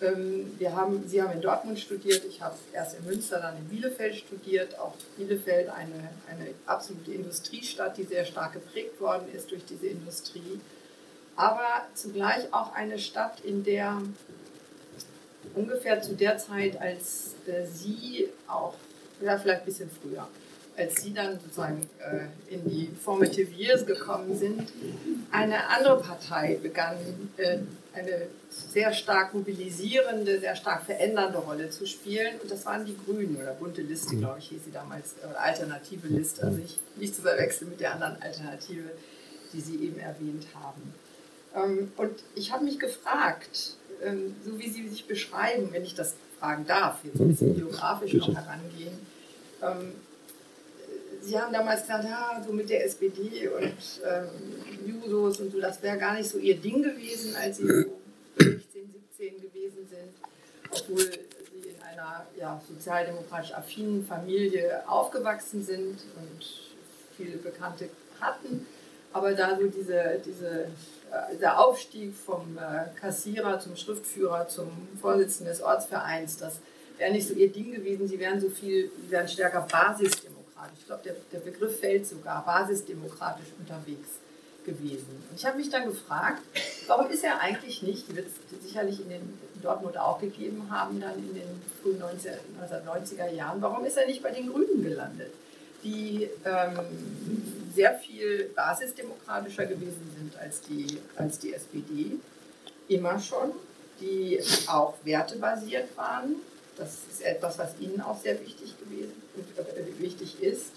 Ähm, 0.03 0.53
wir 0.59 0.75
haben, 0.75 1.07
Sie 1.07 1.23
haben 1.23 1.33
in 1.33 1.41
Dortmund 1.41 1.79
studiert, 1.79 2.25
ich 2.29 2.43
habe 2.43 2.57
erst 2.73 2.99
in 2.99 3.05
Münster, 3.05 3.41
dann 3.41 3.57
in 3.57 3.69
Bielefeld 3.69 4.17
studiert. 4.17 4.79
Auch 4.79 4.95
Bielefeld 5.17 5.69
eine, 5.69 6.11
eine 6.29 6.51
absolute 6.67 7.12
Industriestadt, 7.12 7.97
die 7.97 8.05
sehr 8.05 8.25
stark 8.25 8.55
geprägt 8.55 9.01
worden 9.01 9.27
ist 9.33 9.51
durch 9.51 9.65
diese 9.65 9.87
Industrie. 9.87 10.61
Aber 11.37 11.87
zugleich 11.95 12.53
auch 12.53 12.75
eine 12.75 12.99
Stadt, 12.99 13.41
in 13.41 13.65
der 13.65 14.03
ungefähr 15.55 16.01
zu 16.03 16.15
der 16.15 16.38
Zeit, 16.38 16.81
als 16.81 17.35
äh, 17.47 17.67
Sie 17.67 18.29
auch, 18.49 18.75
ja 19.21 19.38
vielleicht 19.38 19.61
ein 19.61 19.67
bisschen 19.67 19.91
früher, 19.91 20.29
als 20.77 21.03
Sie 21.03 21.12
dann 21.12 21.38
sozusagen 21.38 21.81
äh, 21.99 22.55
in 22.55 22.69
die 22.69 22.88
Formative 23.03 23.51
Years 23.53 23.87
gekommen 23.87 24.37
sind, 24.37 24.73
eine 25.31 25.69
andere 25.69 26.01
Partei 26.01 26.59
begann, 26.62 26.97
äh, 27.37 27.59
eine 27.95 28.27
sehr 28.49 28.93
stark 28.93 29.35
mobilisierende, 29.35 30.41
sehr 30.41 30.57
stark 30.57 30.85
verändernde 30.85 31.39
Rolle 31.39 31.71
zu 31.71 31.87
spielen. 31.87 32.41
Und 32.41 32.51
das 32.51 32.65
waren 32.65 32.85
die 32.85 32.97
Grünen 32.97 33.37
oder 33.37 33.53
bunte 33.53 33.83
Liste, 33.83 34.17
glaube 34.17 34.39
ich, 34.39 34.49
hieß 34.49 34.65
sie 34.65 34.73
damals, 34.73 35.15
oder 35.23 35.41
alternative 35.41 36.09
Liste. 36.09 36.43
Also 36.45 36.59
nicht, 36.59 36.79
nicht 36.97 37.15
zu 37.15 37.23
verwechseln 37.23 37.71
mit 37.71 37.81
der 37.81 37.95
anderen 37.95 38.21
Alternative, 38.23 38.91
die 39.53 39.61
Sie 39.61 39.77
eben 39.77 39.99
erwähnt 39.99 40.47
haben. 40.55 40.95
Ähm, 41.55 41.93
und 41.97 42.23
ich 42.35 42.53
habe 42.53 42.65
mich 42.65 42.79
gefragt, 42.79 43.77
ähm, 44.03 44.35
so 44.45 44.59
wie 44.59 44.71
Sie 44.71 44.89
sich 44.89 45.07
beschreiben, 45.07 45.69
wenn 45.73 45.85
ich 45.85 45.95
das 45.95 46.15
fragen 46.39 46.67
darf, 46.67 46.99
jetzt 47.05 47.21
ein 47.21 47.29
bisschen 47.29 47.55
biografisch 47.55 48.15
noch 48.15 48.35
herangehen, 48.35 48.99
ähm, 49.63 49.93
Sie 51.23 51.39
haben 51.39 51.53
damals 51.53 51.83
gesagt, 51.83 52.05
ja, 52.05 52.43
so 52.45 52.53
mit 52.53 52.69
der 52.69 52.85
SPD 52.85 53.49
und 53.49 53.77
ähm, 54.05 54.29
Jusos 54.85 55.41
und 55.41 55.53
so, 55.53 55.61
das 55.61 55.81
wäre 55.81 55.97
gar 55.97 56.15
nicht 56.15 56.29
so 56.29 56.39
Ihr 56.39 56.57
Ding 56.57 56.83
gewesen, 56.83 57.37
als 57.37 57.59
Sie 57.59 57.67
so 57.67 57.73
16, 58.39 58.61
17 59.19 59.41
gewesen 59.41 59.89
sind, 59.89 60.13
obwohl 60.69 60.99
Sie 61.05 61.69
in 61.69 61.81
einer 61.83 62.27
ja, 62.37 62.61
sozialdemokratisch 62.69 63.55
affinen 63.55 64.05
Familie 64.05 64.83
aufgewachsen 64.89 65.65
sind 65.65 65.99
und 66.17 66.45
viele 67.17 67.37
Bekannte 67.37 67.89
hatten. 68.21 68.67
Aber 69.13 69.33
da 69.33 69.57
so 69.57 69.67
diese, 69.67 70.21
diese, 70.25 70.65
äh, 71.13 71.37
der 71.41 71.61
Aufstieg 71.61 72.15
vom 72.15 72.59
äh, 72.59 72.99
Kassierer 72.99 73.61
zum 73.61 73.77
Schriftführer 73.77 74.49
zum 74.49 74.71
Vorsitzenden 75.01 75.53
des 75.53 75.63
Ortsvereins, 75.63 76.39
das 76.39 76.59
wäre 76.99 77.13
nicht 77.13 77.29
so 77.29 77.35
ihr 77.35 77.53
Ding 77.53 77.73
gewesen. 77.73 78.09
Sie 78.09 78.19
wären 78.19 78.41
so 78.41 78.49
viel, 78.49 78.91
sie 79.05 79.11
wären 79.11 79.29
stärker 79.29 79.63
basisdemokratisch. 80.62 80.79
Ich 80.81 80.87
glaube, 80.87 81.03
der, 81.05 81.16
der 81.33 81.38
Begriff 81.51 81.81
fällt 81.81 82.07
sogar, 82.07 82.44
basisdemokratisch 82.44 83.48
unterwegs 83.59 84.09
gewesen. 84.64 85.22
Und 85.29 85.38
ich 85.38 85.44
habe 85.44 85.57
mich 85.57 85.70
dann 85.70 85.87
gefragt, 85.87 86.42
warum 86.87 87.11
ist 87.11 87.25
er 87.25 87.40
eigentlich 87.40 87.83
nicht, 87.83 88.09
die 88.09 88.16
wird 88.16 88.29
es 88.29 88.62
sicherlich 88.64 89.01
in 89.01 89.09
den 89.09 89.38
Dortmund 89.61 89.98
auch 89.98 90.20
gegeben 90.20 90.68
haben, 90.70 91.01
dann 91.01 91.18
in 91.18 91.35
den 91.35 91.62
frühen 91.83 92.01
1990er 92.01 93.31
Jahren, 93.31 93.61
warum 93.61 93.85
ist 93.85 93.96
er 93.96 94.07
nicht 94.07 94.22
bei 94.22 94.31
den 94.31 94.53
Grünen 94.53 94.83
gelandet, 94.83 95.33
die 95.83 96.29
ähm, 96.44 96.79
sehr 97.75 97.94
viel 97.98 98.51
basisdemokratischer 98.55 99.66
gewesen 99.66 100.11
sind 100.16 100.37
als 100.38 100.61
die, 100.61 100.98
als 101.16 101.40
die 101.40 101.55
SPD, 101.55 102.18
immer 102.87 103.18
schon, 103.18 103.53
die 104.01 104.40
auch 104.68 104.94
wertebasiert 105.03 105.96
waren, 105.96 106.37
das 106.77 106.98
ist 107.11 107.22
etwas, 107.22 107.59
was 107.59 107.79
Ihnen 107.81 108.01
auch 108.01 108.20
sehr 108.20 108.40
wichtig 108.40 108.79
gewesen 108.79 109.22
wichtig 109.99 110.42
ist, 110.42 110.73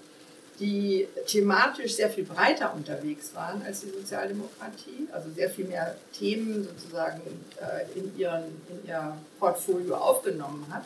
die 0.59 1.07
thematisch 1.25 1.95
sehr 1.95 2.09
viel 2.09 2.23
breiter 2.23 2.73
unterwegs 2.73 3.35
waren 3.35 3.61
als 3.63 3.81
die 3.81 3.89
Sozialdemokratie, 3.89 5.07
also 5.11 5.29
sehr 5.35 5.49
viel 5.49 5.65
mehr 5.65 5.97
Themen 6.17 6.63
sozusagen 6.63 7.21
äh, 7.59 7.99
in, 7.99 8.17
ihren, 8.17 8.45
in 8.69 8.87
ihr 8.87 9.17
Portfolio 9.37 9.95
aufgenommen 9.95 10.65
hat, 10.69 10.85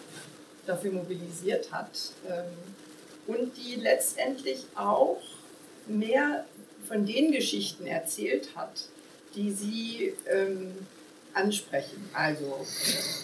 dafür 0.65 0.91
mobilisiert 0.91 1.71
hat 1.71 2.13
ähm, 2.27 2.45
und 3.27 3.51
die 3.57 3.75
letztendlich 3.75 4.65
auch 4.75 5.21
mehr 5.87 6.45
von 6.87 7.05
den 7.05 7.31
Geschichten 7.31 7.85
erzählt 7.85 8.49
hat, 8.55 8.87
die 9.35 9.51
sie 9.51 10.13
ähm, 10.27 10.73
ansprechen. 11.39 12.09
Also 12.13 12.65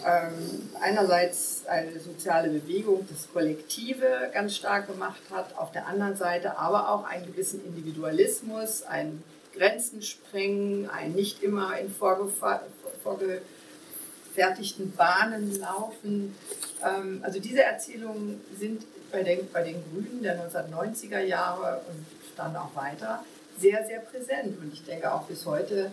ähm, 0.05 0.69
einerseits 0.81 1.65
eine 1.67 1.99
soziale 1.99 2.49
Bewegung, 2.49 3.05
das 3.09 3.27
Kollektive 3.31 4.29
ganz 4.33 4.55
stark 4.55 4.87
gemacht 4.87 5.21
hat, 5.31 5.57
auf 5.57 5.71
der 5.71 5.87
anderen 5.87 6.15
Seite 6.15 6.57
aber 6.57 6.89
auch 6.89 7.05
einen 7.05 7.25
gewissen 7.25 7.63
Individualismus, 7.65 8.83
ein 8.83 9.23
Grenzen 9.55 10.01
sprengen, 10.01 10.89
ein 10.89 11.11
nicht 11.13 11.43
immer 11.43 11.77
in 11.79 11.93
vorgefertigten 11.93 14.91
Bahnen 14.95 15.59
laufen. 15.59 16.35
Ähm, 16.83 17.21
also 17.23 17.39
diese 17.39 17.63
Erzählungen 17.63 18.41
sind 18.57 18.83
bei 19.11 19.23
den, 19.23 19.49
bei 19.51 19.63
den 19.63 19.83
Grünen 19.83 20.21
der 20.21 20.47
1990er 20.49 21.21
Jahre 21.21 21.81
und 21.87 22.05
dann 22.35 22.55
auch 22.55 22.75
weiter 22.75 23.23
sehr, 23.57 23.85
sehr 23.85 23.99
präsent. 23.99 24.57
Und 24.61 24.73
ich 24.73 24.83
denke 24.83 25.13
auch 25.13 25.23
bis 25.23 25.45
heute 25.45 25.91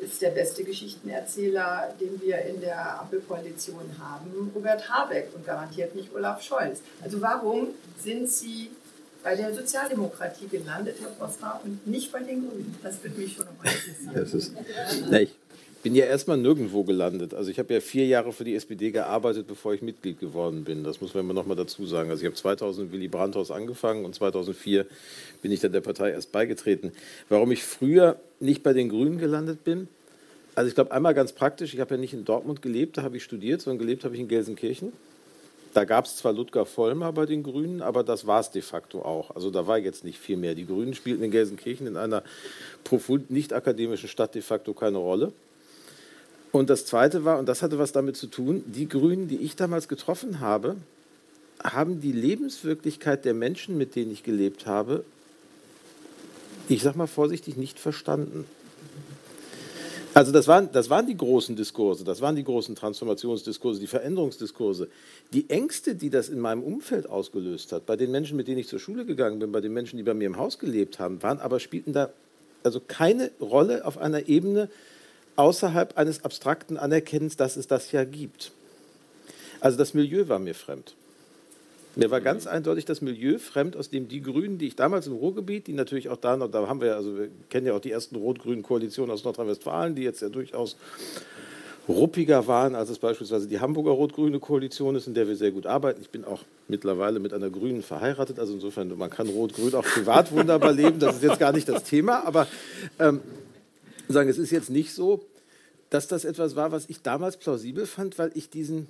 ist 0.00 0.22
der 0.22 0.30
beste 0.30 0.64
Geschichtenerzähler, 0.64 1.94
den 2.00 2.20
wir 2.20 2.38
in 2.42 2.60
der 2.60 3.00
Ampelkoalition 3.00 3.84
haben, 3.98 4.50
Robert 4.54 4.88
Habeck 4.88 5.28
und 5.34 5.46
garantiert 5.46 5.94
nicht 5.94 6.14
Olaf 6.14 6.42
Scholz. 6.42 6.80
Also 7.02 7.20
warum 7.20 7.68
sind 8.02 8.28
Sie 8.28 8.70
bei 9.22 9.34
der 9.34 9.54
Sozialdemokratie 9.54 10.48
gelandet, 10.48 10.96
Herr 11.00 11.10
Postra, 11.10 11.60
und 11.64 11.86
nicht 11.86 12.12
bei 12.12 12.20
den 12.20 12.48
Grünen? 12.48 12.76
Das 12.82 13.02
würde 13.02 13.20
mich 13.20 13.34
schon 13.34 13.46
nochmal 13.46 13.72
interessieren. 13.72 14.12
Das 14.14 14.34
ist, 14.34 14.52
ich 15.20 15.35
bin 15.86 15.94
ja 15.94 16.06
erstmal 16.06 16.36
nirgendwo 16.36 16.82
gelandet. 16.82 17.32
Also 17.32 17.48
ich 17.48 17.60
habe 17.60 17.72
ja 17.72 17.80
vier 17.80 18.06
Jahre 18.06 18.32
für 18.32 18.42
die 18.42 18.56
SPD 18.56 18.90
gearbeitet, 18.90 19.46
bevor 19.46 19.72
ich 19.72 19.82
Mitglied 19.82 20.18
geworden 20.18 20.64
bin. 20.64 20.82
Das 20.82 21.00
muss 21.00 21.14
man 21.14 21.22
immer 21.22 21.32
noch 21.32 21.46
mal 21.46 21.54
dazu 21.54 21.86
sagen. 21.86 22.10
Also 22.10 22.22
ich 22.22 22.26
habe 22.26 22.34
2000 22.34 22.90
Willy 22.90 23.06
Brandt 23.06 23.36
angefangen 23.52 24.04
und 24.04 24.12
2004 24.12 24.84
bin 25.42 25.52
ich 25.52 25.60
dann 25.60 25.70
der 25.70 25.82
Partei 25.82 26.10
erst 26.10 26.32
beigetreten. 26.32 26.90
Warum 27.28 27.52
ich 27.52 27.62
früher 27.62 28.18
nicht 28.40 28.64
bei 28.64 28.72
den 28.72 28.88
Grünen 28.88 29.18
gelandet 29.18 29.62
bin? 29.62 29.86
Also 30.56 30.66
ich 30.66 30.74
glaube 30.74 30.90
einmal 30.90 31.14
ganz 31.14 31.32
praktisch, 31.32 31.72
ich 31.72 31.78
habe 31.78 31.94
ja 31.94 32.00
nicht 32.00 32.14
in 32.14 32.24
Dortmund 32.24 32.62
gelebt, 32.62 32.98
da 32.98 33.04
habe 33.04 33.18
ich 33.18 33.22
studiert, 33.22 33.62
sondern 33.62 33.78
gelebt 33.78 34.02
habe 34.02 34.16
ich 34.16 34.20
in 34.20 34.26
Gelsenkirchen. 34.26 34.92
Da 35.72 35.84
gab 35.84 36.06
es 36.06 36.16
zwar 36.16 36.32
Ludger 36.32 36.66
Vollmer 36.66 37.12
bei 37.12 37.26
den 37.26 37.44
Grünen, 37.44 37.80
aber 37.80 38.02
das 38.02 38.26
war 38.26 38.40
es 38.40 38.50
de 38.50 38.62
facto 38.62 39.02
auch. 39.02 39.36
Also 39.36 39.52
da 39.52 39.68
war 39.68 39.78
jetzt 39.78 40.02
nicht 40.02 40.18
viel 40.18 40.36
mehr. 40.36 40.56
Die 40.56 40.66
Grünen 40.66 40.94
spielten 40.94 41.22
in 41.22 41.30
Gelsenkirchen 41.30 41.86
in 41.86 41.96
einer 41.96 42.24
profund 42.82 43.30
nicht 43.30 43.52
akademischen 43.52 44.08
Stadt 44.08 44.34
de 44.34 44.42
facto 44.42 44.74
keine 44.74 44.98
Rolle. 44.98 45.32
Und 46.52 46.70
das 46.70 46.86
Zweite 46.86 47.24
war, 47.24 47.38
und 47.38 47.48
das 47.48 47.62
hatte 47.62 47.78
was 47.78 47.92
damit 47.92 48.16
zu 48.16 48.28
tun, 48.28 48.64
die 48.66 48.88
Grünen, 48.88 49.28
die 49.28 49.38
ich 49.38 49.56
damals 49.56 49.88
getroffen 49.88 50.40
habe, 50.40 50.76
haben 51.62 52.00
die 52.00 52.12
Lebenswirklichkeit 52.12 53.24
der 53.24 53.34
Menschen, 53.34 53.76
mit 53.76 53.94
denen 53.96 54.12
ich 54.12 54.22
gelebt 54.22 54.66
habe, 54.66 55.04
ich 56.68 56.82
sage 56.82 56.98
mal 56.98 57.06
vorsichtig, 57.06 57.56
nicht 57.56 57.78
verstanden. 57.78 58.44
Also 60.14 60.32
das 60.32 60.48
waren, 60.48 60.72
das 60.72 60.88
waren 60.88 61.06
die 61.06 61.16
großen 61.16 61.56
Diskurse, 61.56 62.02
das 62.02 62.22
waren 62.22 62.36
die 62.36 62.42
großen 62.42 62.74
Transformationsdiskurse, 62.74 63.80
die 63.80 63.86
Veränderungsdiskurse. 63.86 64.88
Die 65.34 65.50
Ängste, 65.50 65.94
die 65.94 66.08
das 66.08 66.30
in 66.30 66.40
meinem 66.40 66.62
Umfeld 66.62 67.06
ausgelöst 67.06 67.72
hat, 67.72 67.84
bei 67.84 67.96
den 67.96 68.10
Menschen, 68.10 68.38
mit 68.38 68.48
denen 68.48 68.58
ich 68.58 68.66
zur 68.66 68.78
Schule 68.78 69.04
gegangen 69.04 69.38
bin, 69.38 69.52
bei 69.52 69.60
den 69.60 69.74
Menschen, 69.74 69.98
die 69.98 70.02
bei 70.02 70.14
mir 70.14 70.26
im 70.26 70.38
Haus 70.38 70.58
gelebt 70.58 70.98
haben, 70.98 71.22
waren 71.22 71.38
aber 71.38 71.60
spielten 71.60 71.92
da 71.92 72.08
also 72.62 72.80
keine 72.80 73.30
Rolle 73.40 73.84
auf 73.84 73.98
einer 73.98 74.26
Ebene, 74.26 74.70
außerhalb 75.36 75.96
eines 75.96 76.24
abstrakten 76.24 76.76
Anerkennens, 76.76 77.36
dass 77.36 77.56
es 77.56 77.66
das 77.66 77.92
ja 77.92 78.04
gibt. 78.04 78.52
Also 79.60 79.78
das 79.78 79.94
Milieu 79.94 80.28
war 80.28 80.38
mir 80.38 80.54
fremd. 80.54 80.94
Mir 81.94 82.10
war 82.10 82.20
ganz 82.20 82.46
eindeutig 82.46 82.84
das 82.84 83.00
Milieu 83.00 83.38
fremd, 83.38 83.74
aus 83.74 83.88
dem 83.88 84.06
die 84.06 84.20
Grünen, 84.20 84.58
die 84.58 84.66
ich 84.66 84.76
damals 84.76 85.06
im 85.06 85.14
Ruhrgebiet, 85.14 85.66
die 85.66 85.72
natürlich 85.72 86.10
auch 86.10 86.18
da 86.18 86.36
noch, 86.36 86.50
da 86.50 86.68
haben 86.68 86.82
wir, 86.82 86.94
also 86.94 87.16
wir 87.16 87.30
kennen 87.48 87.66
ja 87.66 87.72
auch 87.72 87.80
die 87.80 87.90
ersten 87.90 88.16
rot-grünen 88.16 88.62
Koalitionen 88.62 89.10
aus 89.10 89.24
Nordrhein-Westfalen, 89.24 89.94
die 89.94 90.02
jetzt 90.02 90.20
ja 90.20 90.28
durchaus 90.28 90.76
ruppiger 91.88 92.46
waren, 92.46 92.74
als 92.74 92.90
es 92.90 92.98
beispielsweise 92.98 93.46
die 93.46 93.60
Hamburger 93.60 93.92
rot-grüne 93.92 94.40
Koalition 94.40 94.94
ist, 94.94 95.06
in 95.06 95.14
der 95.14 95.26
wir 95.26 95.36
sehr 95.36 95.52
gut 95.52 95.64
arbeiten. 95.64 96.02
Ich 96.02 96.10
bin 96.10 96.26
auch 96.26 96.42
mittlerweile 96.68 97.18
mit 97.18 97.32
einer 97.32 97.48
Grünen 97.48 97.82
verheiratet, 97.82 98.38
also 98.38 98.52
insofern, 98.52 98.96
man 98.98 99.08
kann 99.08 99.28
rot-grün 99.28 99.74
auch 99.74 99.84
privat 99.84 100.32
wunderbar 100.32 100.72
leben, 100.72 100.98
das 100.98 101.16
ist 101.16 101.22
jetzt 101.22 101.38
gar 101.38 101.52
nicht 101.52 101.68
das 101.68 101.84
Thema, 101.84 102.26
aber 102.26 102.46
ähm, 102.98 103.22
sagen, 104.08 104.28
es 104.28 104.38
ist 104.38 104.50
jetzt 104.50 104.70
nicht 104.70 104.92
so, 104.92 105.24
dass 105.90 106.08
das 106.08 106.24
etwas 106.24 106.56
war, 106.56 106.72
was 106.72 106.88
ich 106.88 107.02
damals 107.02 107.36
plausibel 107.36 107.86
fand, 107.86 108.18
weil 108.18 108.30
ich 108.34 108.50
diesen, 108.50 108.88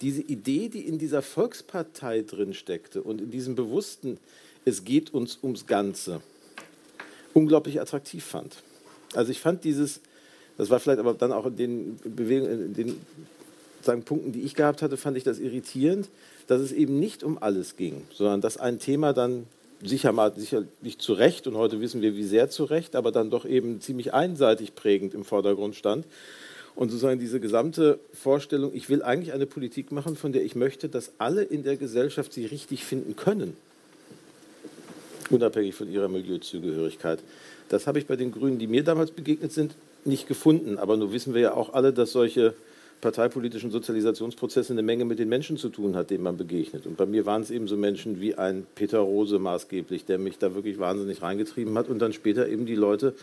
diese 0.00 0.22
Idee, 0.22 0.68
die 0.68 0.86
in 0.86 0.98
dieser 0.98 1.22
Volkspartei 1.22 2.22
drin 2.22 2.54
steckte 2.54 3.02
und 3.02 3.20
in 3.20 3.30
diesem 3.30 3.54
Bewussten, 3.54 4.18
es 4.64 4.84
geht 4.84 5.14
uns 5.14 5.38
ums 5.42 5.66
Ganze, 5.66 6.20
unglaublich 7.34 7.80
attraktiv 7.80 8.24
fand. 8.24 8.62
Also 9.14 9.30
ich 9.30 9.40
fand 9.40 9.64
dieses, 9.64 10.00
das 10.56 10.70
war 10.70 10.80
vielleicht 10.80 11.00
aber 11.00 11.14
dann 11.14 11.32
auch 11.32 11.46
in 11.46 11.56
den 11.56 11.96
Bewegungen, 12.04 12.66
in 12.66 12.74
den 12.74 13.00
sagen, 13.82 14.02
Punkten, 14.02 14.32
die 14.32 14.42
ich 14.42 14.54
gehabt 14.54 14.82
hatte, 14.82 14.96
fand 14.96 15.16
ich 15.16 15.24
das 15.24 15.38
irritierend, 15.38 16.08
dass 16.46 16.60
es 16.60 16.72
eben 16.72 16.98
nicht 16.98 17.22
um 17.22 17.38
alles 17.42 17.76
ging, 17.76 18.02
sondern 18.12 18.40
dass 18.40 18.56
ein 18.56 18.78
Thema 18.78 19.12
dann 19.12 19.46
sicher 19.82 20.12
mal 20.12 20.32
sicherlich 20.36 20.98
zu 20.98 21.12
Recht, 21.12 21.46
und 21.46 21.56
heute 21.56 21.80
wissen 21.80 22.02
wir, 22.02 22.16
wie 22.16 22.24
sehr 22.24 22.50
zu 22.50 22.64
Recht, 22.64 22.96
aber 22.96 23.12
dann 23.12 23.30
doch 23.30 23.44
eben 23.44 23.80
ziemlich 23.80 24.12
einseitig 24.12 24.74
prägend 24.74 25.14
im 25.14 25.24
Vordergrund 25.24 25.74
stand. 25.74 26.06
Und 26.76 26.90
sozusagen 26.90 27.18
diese 27.18 27.40
gesamte 27.40 27.98
Vorstellung, 28.12 28.72
ich 28.74 28.88
will 28.88 29.02
eigentlich 29.02 29.32
eine 29.32 29.46
Politik 29.46 29.92
machen, 29.92 30.16
von 30.16 30.32
der 30.32 30.44
ich 30.44 30.54
möchte, 30.54 30.88
dass 30.88 31.12
alle 31.18 31.42
in 31.42 31.62
der 31.62 31.76
Gesellschaft 31.76 32.32
sie 32.32 32.46
richtig 32.46 32.84
finden 32.84 33.16
können, 33.16 33.56
unabhängig 35.30 35.74
von 35.74 35.90
ihrer 35.90 36.08
Milieuzugehörigkeit. 36.08 37.18
Das 37.68 37.86
habe 37.86 37.98
ich 37.98 38.06
bei 38.06 38.16
den 38.16 38.32
Grünen, 38.32 38.58
die 38.58 38.66
mir 38.66 38.84
damals 38.84 39.10
begegnet 39.10 39.52
sind, 39.52 39.74
nicht 40.04 40.26
gefunden. 40.26 40.78
Aber 40.78 40.96
nur 40.96 41.12
wissen 41.12 41.34
wir 41.34 41.40
ja 41.40 41.54
auch 41.54 41.74
alle, 41.74 41.92
dass 41.92 42.12
solche 42.12 42.54
parteipolitischen 43.00 43.70
Sozialisationsprozesse 43.70 44.72
eine 44.72 44.82
Menge 44.82 45.04
mit 45.04 45.18
den 45.18 45.28
Menschen 45.28 45.56
zu 45.56 45.70
tun 45.70 45.96
hat, 45.96 46.10
denen 46.10 46.22
man 46.22 46.36
begegnet. 46.36 46.86
Und 46.86 46.96
bei 46.96 47.06
mir 47.06 47.24
waren 47.26 47.42
es 47.42 47.50
eben 47.50 47.66
so 47.66 47.76
Menschen 47.76 48.20
wie 48.20 48.34
ein 48.34 48.66
Peter 48.74 48.98
Rose 48.98 49.38
maßgeblich, 49.38 50.04
der 50.04 50.18
mich 50.18 50.38
da 50.38 50.54
wirklich 50.54 50.78
wahnsinnig 50.78 51.22
reingetrieben 51.22 51.76
hat. 51.78 51.88
Und 51.88 52.00
dann 52.00 52.12
später 52.12 52.48
eben 52.48 52.66
die 52.66 52.74
Leute, 52.74 53.14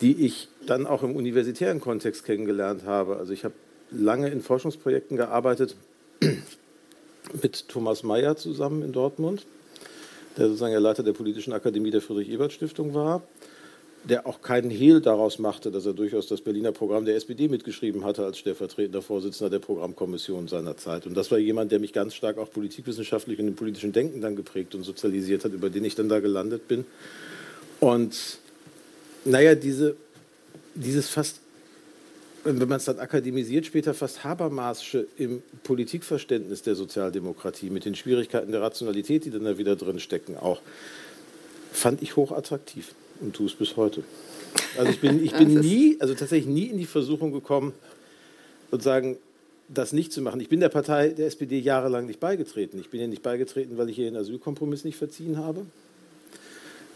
die 0.00 0.26
ich 0.26 0.48
dann 0.66 0.86
auch 0.86 1.02
im 1.02 1.16
universitären 1.16 1.80
Kontext 1.80 2.24
kennengelernt 2.24 2.84
habe. 2.84 3.16
Also 3.16 3.32
ich 3.32 3.44
habe 3.44 3.54
lange 3.90 4.28
in 4.28 4.42
Forschungsprojekten 4.42 5.16
gearbeitet 5.16 5.76
mit 7.42 7.68
Thomas 7.68 8.02
Mayer 8.02 8.36
zusammen 8.36 8.82
in 8.82 8.92
Dortmund, 8.92 9.46
der 10.36 10.46
sozusagen 10.48 10.72
der 10.72 10.80
Leiter 10.80 11.02
der 11.02 11.12
Politischen 11.12 11.52
Akademie 11.52 11.90
der 11.90 12.02
Friedrich-Ebert-Stiftung 12.02 12.92
war. 12.92 13.22
Der 14.04 14.26
auch 14.26 14.42
keinen 14.42 14.70
Hehl 14.70 15.00
daraus 15.00 15.38
machte, 15.38 15.70
dass 15.70 15.86
er 15.86 15.94
durchaus 15.94 16.26
das 16.26 16.42
Berliner 16.42 16.72
Programm 16.72 17.06
der 17.06 17.16
SPD 17.16 17.48
mitgeschrieben 17.48 18.04
hatte 18.04 18.24
als 18.24 18.38
stellvertretender 18.38 19.00
Vorsitzender 19.00 19.50
der 19.50 19.60
Programmkommission 19.60 20.46
seiner 20.46 20.76
Zeit. 20.76 21.06
Und 21.06 21.14
das 21.14 21.30
war 21.30 21.38
jemand, 21.38 21.72
der 21.72 21.78
mich 21.78 21.94
ganz 21.94 22.14
stark 22.14 22.36
auch 22.36 22.50
politikwissenschaftlich 22.50 23.38
und 23.38 23.48
im 23.48 23.56
politischen 23.56 23.92
Denken 23.92 24.20
dann 24.20 24.36
geprägt 24.36 24.74
und 24.74 24.82
sozialisiert 24.82 25.44
hat, 25.44 25.52
über 25.52 25.70
den 25.70 25.84
ich 25.84 25.94
dann 25.94 26.10
da 26.10 26.20
gelandet 26.20 26.68
bin. 26.68 26.84
Und 27.80 28.38
naja, 29.24 29.54
diese, 29.54 29.96
dieses 30.74 31.08
fast, 31.08 31.40
wenn 32.44 32.58
man 32.58 32.72
es 32.76 32.84
dann 32.84 32.98
akademisiert, 32.98 33.64
später 33.64 33.94
fast 33.94 34.22
Habermasche 34.22 35.06
im 35.16 35.42
Politikverständnis 35.62 36.60
der 36.60 36.74
Sozialdemokratie 36.74 37.70
mit 37.70 37.86
den 37.86 37.94
Schwierigkeiten 37.94 38.52
der 38.52 38.60
Rationalität, 38.60 39.24
die 39.24 39.30
dann 39.30 39.44
da 39.44 39.56
wieder 39.56 39.76
drin 39.76 39.98
stecken, 39.98 40.36
auch, 40.36 40.60
fand 41.72 42.02
ich 42.02 42.16
hochattraktiv 42.16 42.94
und 43.20 43.34
tue 43.34 43.46
es 43.46 43.54
bis 43.54 43.76
heute. 43.76 44.02
Also 44.78 44.90
ich 44.90 45.00
bin, 45.00 45.22
ich 45.22 45.32
bin 45.36 45.54
nie, 45.54 45.96
also 46.00 46.14
tatsächlich 46.14 46.52
nie 46.52 46.66
in 46.66 46.78
die 46.78 46.86
Versuchung 46.86 47.32
gekommen, 47.32 47.72
sozusagen 48.70 49.16
das 49.68 49.92
nicht 49.92 50.12
zu 50.12 50.20
machen. 50.20 50.40
Ich 50.40 50.48
bin 50.48 50.60
der 50.60 50.68
Partei 50.68 51.08
der 51.08 51.26
SPD 51.26 51.58
jahrelang 51.58 52.06
nicht 52.06 52.20
beigetreten. 52.20 52.78
Ich 52.80 52.90
bin 52.90 53.00
ihr 53.00 53.08
nicht 53.08 53.22
beigetreten, 53.22 53.78
weil 53.78 53.88
ich 53.88 53.96
hier 53.96 54.10
den 54.10 54.16
Asylkompromiss 54.16 54.84
nicht 54.84 54.96
verziehen 54.96 55.38
habe. 55.38 55.64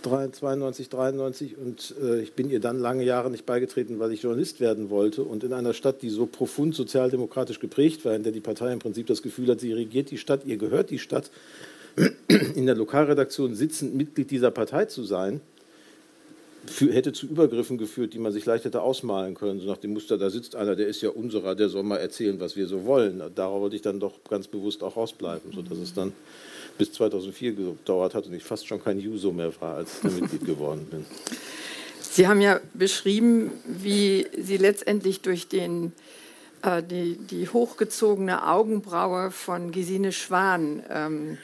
92, 0.03 0.89
93 0.89 1.59
und 1.59 1.95
äh, 2.01 2.21
ich 2.21 2.33
bin 2.33 2.51
ihr 2.51 2.61
dann 2.61 2.79
lange 2.79 3.05
Jahre 3.05 3.31
nicht 3.31 3.47
beigetreten, 3.47 3.99
weil 3.99 4.13
ich 4.13 4.23
Journalist 4.23 4.61
werden 4.61 4.91
wollte 4.91 5.23
und 5.23 5.43
in 5.45 5.53
einer 5.53 5.75
Stadt, 5.75 6.03
die 6.03 6.09
so 6.09 6.27
profund 6.27 6.75
sozialdemokratisch 6.75 7.59
geprägt 7.59 8.05
war, 8.05 8.15
in 8.15 8.23
der 8.23 8.33
die 8.33 8.41
Partei 8.41 8.73
im 8.73 8.79
Prinzip 8.79 9.07
das 9.07 9.23
Gefühl 9.23 9.49
hat, 9.49 9.61
sie 9.61 9.73
regiert 9.73 10.11
die 10.11 10.19
Stadt, 10.19 10.43
ihr 10.47 10.57
gehört 10.57 10.91
die 10.91 11.01
Stadt, 11.01 11.31
in 12.29 12.67
der 12.67 12.77
Lokalredaktion 12.77 13.55
sitzend 13.55 13.97
Mitglied 13.97 14.31
dieser 14.31 14.53
Partei 14.53 14.85
zu 14.85 15.03
sein, 15.03 15.41
für, 16.69 16.93
hätte 16.93 17.13
zu 17.13 17.27
Übergriffen 17.27 17.79
geführt, 17.79 18.15
die 18.15 18.19
man 18.19 18.33
sich 18.33 18.47
leicht 18.47 18.65
hätte 18.65 18.83
ausmalen 18.83 19.35
können. 19.35 19.61
So 19.61 19.67
nach 19.67 19.79
dem 19.79 19.93
Muster, 19.93 20.19
da 20.19 20.31
sitzt 20.31 20.57
einer, 20.57 20.77
der 20.77 20.87
ist 20.87 21.03
ja 21.03 21.11
unserer, 21.11 21.55
der 21.55 21.69
soll 21.69 21.83
mal 21.83 21.97
erzählen, 21.97 22.39
was 22.41 22.57
wir 22.57 22.67
so 22.67 22.85
wollen. 22.85 23.23
Darauf 23.35 23.61
wollte 23.61 23.77
ich 23.77 23.83
dann 23.83 24.01
doch 24.01 24.25
ganz 24.29 24.49
bewusst 24.49 24.83
auch 24.83 24.97
rausbleiben, 24.97 25.53
sodass 25.53 25.79
es 25.79 25.95
dann 25.95 26.13
bis 26.79 26.93
2004 26.93 27.53
gedauert 27.53 28.15
hat 28.15 28.27
und 28.27 28.35
ich 28.35 28.45
fast 28.45 28.67
schon 28.67 28.83
kein 28.83 29.01
Juso 29.01 29.33
mehr 29.33 29.53
war, 29.61 29.77
als 29.77 29.99
ich 30.05 30.21
Mitglied 30.21 30.45
geworden 30.47 30.87
bin. 30.91 31.05
Sie 32.01 32.27
haben 32.27 32.41
ja 32.41 32.61
beschrieben, 32.75 33.53
wie 33.67 34.27
Sie 34.37 34.57
letztendlich 34.57 35.21
durch 35.21 35.49
den, 35.49 35.93
äh, 36.63 36.83
die, 36.83 37.17
die, 37.17 37.49
hochgezogene 37.49 38.47
Augenbraue 38.47 39.31
von 39.31 39.71
Gesine 39.73 40.13
Schwan 40.13 40.83
ähm, 40.89 41.39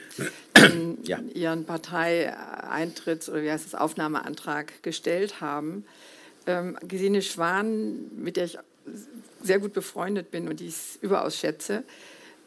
ja. 1.03 1.19
Ihren 1.33 1.65
Parteieintritts- 1.65 3.29
oder 3.29 3.43
wie 3.43 3.51
heißt 3.51 3.65
das, 3.65 3.75
Aufnahmeantrag 3.75 4.83
gestellt 4.83 5.41
haben. 5.41 5.85
Ähm, 6.47 6.77
Gesine 6.87 7.21
Schwan, 7.21 8.11
mit 8.15 8.37
der 8.37 8.45
ich 8.45 8.57
sehr 9.41 9.59
gut 9.59 9.73
befreundet 9.73 10.31
bin 10.31 10.47
und 10.47 10.59
die 10.59 10.67
ich 10.67 10.99
überaus 11.01 11.37
schätze, 11.37 11.83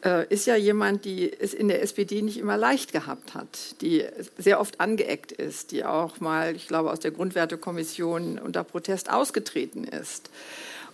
äh, 0.03 0.25
ist 0.33 0.45
ja 0.47 0.55
jemand, 0.55 1.05
die 1.05 1.31
es 1.31 1.53
in 1.53 1.67
der 1.67 1.81
SPD 1.81 2.21
nicht 2.21 2.37
immer 2.37 2.57
leicht 2.57 2.93
gehabt 2.93 3.33
hat, 3.33 3.81
die 3.81 4.05
sehr 4.37 4.59
oft 4.59 4.79
angeeckt 4.79 5.31
ist, 5.31 5.71
die 5.71 5.83
auch 5.83 6.19
mal, 6.19 6.55
ich 6.55 6.67
glaube, 6.67 6.91
aus 6.91 6.99
der 6.99 7.11
Grundwertekommission 7.11 8.39
unter 8.39 8.63
Protest 8.63 9.11
ausgetreten 9.11 9.83
ist 9.83 10.29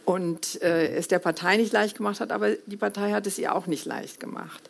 und 0.06 0.62
äh, 0.62 0.96
es 0.96 1.08
der 1.08 1.20
Partei 1.20 1.58
nicht 1.58 1.74
leicht 1.74 1.98
gemacht 1.98 2.20
hat, 2.20 2.32
aber 2.32 2.52
die 2.66 2.78
Partei 2.78 3.12
hat 3.12 3.28
es 3.28 3.38
ihr 3.38 3.56
auch 3.56 3.68
nicht 3.68 3.86
leicht 3.86 4.20
gemacht. 4.20 4.70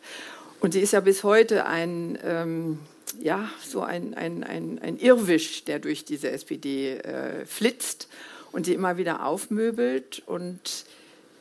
Und 0.60 0.72
sie 0.72 0.80
ist 0.80 0.92
ja 0.92 1.00
bis 1.00 1.22
heute 1.22 1.66
ein, 1.66 2.18
ähm, 2.24 2.78
ja, 3.20 3.48
so 3.64 3.82
ein, 3.82 4.14
ein, 4.14 4.42
ein, 4.42 4.80
ein 4.82 4.98
Irrwisch, 4.98 5.64
der 5.64 5.78
durch 5.78 6.04
diese 6.04 6.30
SPD 6.30 6.96
äh, 6.96 7.44
flitzt 7.44 8.08
und 8.52 8.66
sie 8.66 8.74
immer 8.74 8.96
wieder 8.96 9.26
aufmöbelt 9.26 10.22
und 10.26 10.86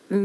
die 0.09 0.19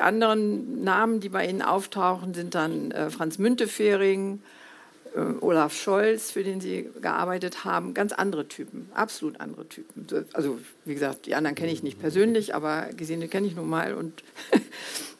anderen 0.00 0.82
Namen, 0.82 1.20
die 1.20 1.28
bei 1.28 1.46
Ihnen 1.46 1.62
auftauchen, 1.62 2.34
sind 2.34 2.56
dann 2.56 2.90
äh, 2.90 3.08
Franz 3.10 3.38
Müntefering, 3.38 4.42
Olaf 5.40 5.74
Scholz, 5.74 6.30
für 6.30 6.42
den 6.42 6.60
Sie 6.60 6.88
gearbeitet 7.00 7.64
haben. 7.64 7.92
Ganz 7.92 8.12
andere 8.12 8.48
Typen, 8.48 8.88
absolut 8.94 9.40
andere 9.40 9.68
Typen. 9.68 10.06
Also, 10.32 10.58
wie 10.84 10.94
gesagt, 10.94 11.26
die 11.26 11.34
anderen 11.34 11.54
kenne 11.54 11.72
ich 11.72 11.82
nicht 11.82 12.00
persönlich, 12.00 12.54
aber 12.54 12.88
Gesine 12.96 13.28
kenne 13.28 13.46
ich 13.46 13.54
nun 13.54 13.68
mal 13.68 13.94
und 13.94 14.22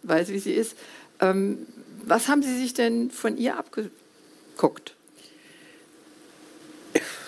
weiß, 0.03 0.29
wie 0.29 0.39
sie 0.39 0.53
ist. 0.53 0.77
Ähm, 1.21 1.67
was 2.05 2.29
haben 2.29 2.43
Sie 2.43 2.57
sich 2.57 2.75
denn 2.75 3.11
von 3.11 3.37
ihr 3.37 3.57
abgeguckt? 3.59 4.95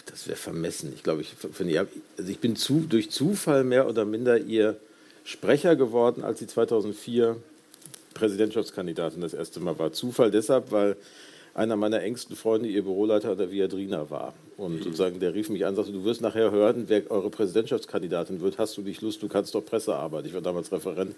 Das 0.06 0.26
wäre 0.26 0.38
vermessen. 0.38 0.92
Ich 0.94 1.02
glaube, 1.02 1.20
ich, 1.20 1.34
also 1.42 2.30
ich 2.30 2.38
bin 2.38 2.56
zu, 2.56 2.80
durch 2.88 3.10
Zufall 3.10 3.64
mehr 3.64 3.86
oder 3.86 4.04
minder 4.04 4.38
ihr 4.38 4.78
Sprecher 5.24 5.76
geworden, 5.76 6.24
als 6.24 6.38
sie 6.38 6.46
2004 6.46 7.36
Präsidentschaftskandidatin 8.14 9.20
das 9.20 9.34
erste 9.34 9.60
Mal 9.60 9.78
war. 9.78 9.92
Zufall 9.92 10.30
deshalb, 10.30 10.70
weil 10.70 10.96
einer 11.54 11.76
meiner 11.76 12.02
engsten 12.02 12.34
Freunde 12.34 12.68
ihr 12.68 12.82
Büroleiter 12.82 13.36
der 13.36 13.50
Viadrina 13.50 14.10
war. 14.10 14.34
Und 14.56 14.82
sozusagen 14.82 15.20
der 15.20 15.34
rief 15.34 15.48
mich 15.48 15.64
an 15.64 15.70
und 15.70 15.76
sagte, 15.76 15.92
du 15.92 16.04
wirst 16.04 16.20
nachher 16.20 16.50
hören, 16.50 16.84
wer 16.88 17.08
eure 17.10 17.30
Präsidentschaftskandidatin 17.30 18.40
wird. 18.40 18.58
Hast 18.58 18.76
du 18.76 18.82
nicht 18.82 19.02
Lust, 19.02 19.22
du 19.22 19.28
kannst 19.28 19.54
doch 19.54 19.64
Pressearbeit. 19.64 20.26
Ich 20.26 20.34
war 20.34 20.40
damals 20.40 20.70
Referent 20.72 21.14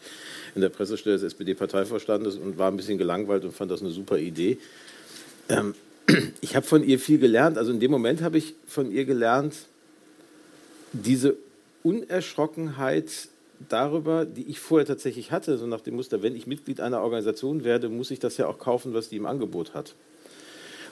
in 0.54 0.60
der 0.60 0.68
Pressestelle 0.68 1.16
des 1.16 1.22
SPD-Parteivorstandes 1.22 2.36
und 2.36 2.58
war 2.58 2.70
ein 2.70 2.76
bisschen 2.76 2.98
gelangweilt 2.98 3.44
und 3.44 3.52
fand 3.52 3.70
das 3.70 3.80
eine 3.80 3.90
super 3.90 4.18
Idee. 4.18 4.58
Ähm, 5.48 5.74
ich 6.40 6.54
habe 6.54 6.66
von 6.66 6.84
ihr 6.84 6.98
viel 6.98 7.18
gelernt. 7.18 7.56
Also 7.56 7.72
in 7.72 7.80
dem 7.80 7.90
Moment 7.90 8.22
habe 8.22 8.36
ich 8.36 8.54
von 8.66 8.92
ihr 8.92 9.06
gelernt, 9.06 9.54
diese 10.92 11.36
Unerschrockenheit 11.82 13.28
darüber, 13.68 14.26
die 14.26 14.48
ich 14.48 14.60
vorher 14.60 14.86
tatsächlich 14.86 15.30
hatte, 15.32 15.56
so 15.56 15.66
nach 15.66 15.80
dem 15.80 15.96
Muster, 15.96 16.22
wenn 16.22 16.36
ich 16.36 16.46
Mitglied 16.46 16.80
einer 16.80 17.00
Organisation 17.00 17.64
werde, 17.64 17.88
muss 17.88 18.10
ich 18.10 18.18
das 18.18 18.36
ja 18.36 18.46
auch 18.46 18.58
kaufen, 18.58 18.92
was 18.92 19.08
die 19.08 19.16
im 19.16 19.26
Angebot 19.26 19.74
hat. 19.74 19.94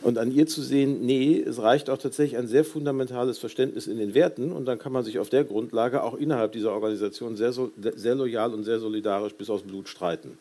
Und 0.05 0.19
an 0.19 0.31
ihr 0.31 0.47
zu 0.47 0.61
sehen, 0.61 1.01
nee, 1.07 1.41
es 1.41 1.63
reicht 1.63 1.89
auch 1.89 1.97
tatsächlich 1.97 2.37
ein 2.39 2.47
sehr 2.47 2.63
fundamentales 2.63 3.39
Verständnis 3.39 3.87
in 3.87 3.97
den 3.97 4.13
Werten 4.13 4.53
und 4.53 4.67
dann 4.67 4.79
kann 4.79 4.93
man 4.93 5.03
sich 5.03 5.19
auf 5.19 5.31
der 5.31 5.45
Grundlage 5.45 6.03
auch 6.03 6.13
innerhalb 6.15 6.53
dieser 6.53 6.73
Organisation 6.73 7.37
sehr, 7.37 7.55
sehr 7.97 8.15
loyal 8.15 8.53
und 8.53 8.65
sehr 8.65 8.79
solidarisch 8.79 9.33
bis 9.33 9.49
aufs 9.49 9.63
Blut 9.63 9.89
streiten. 9.89 10.37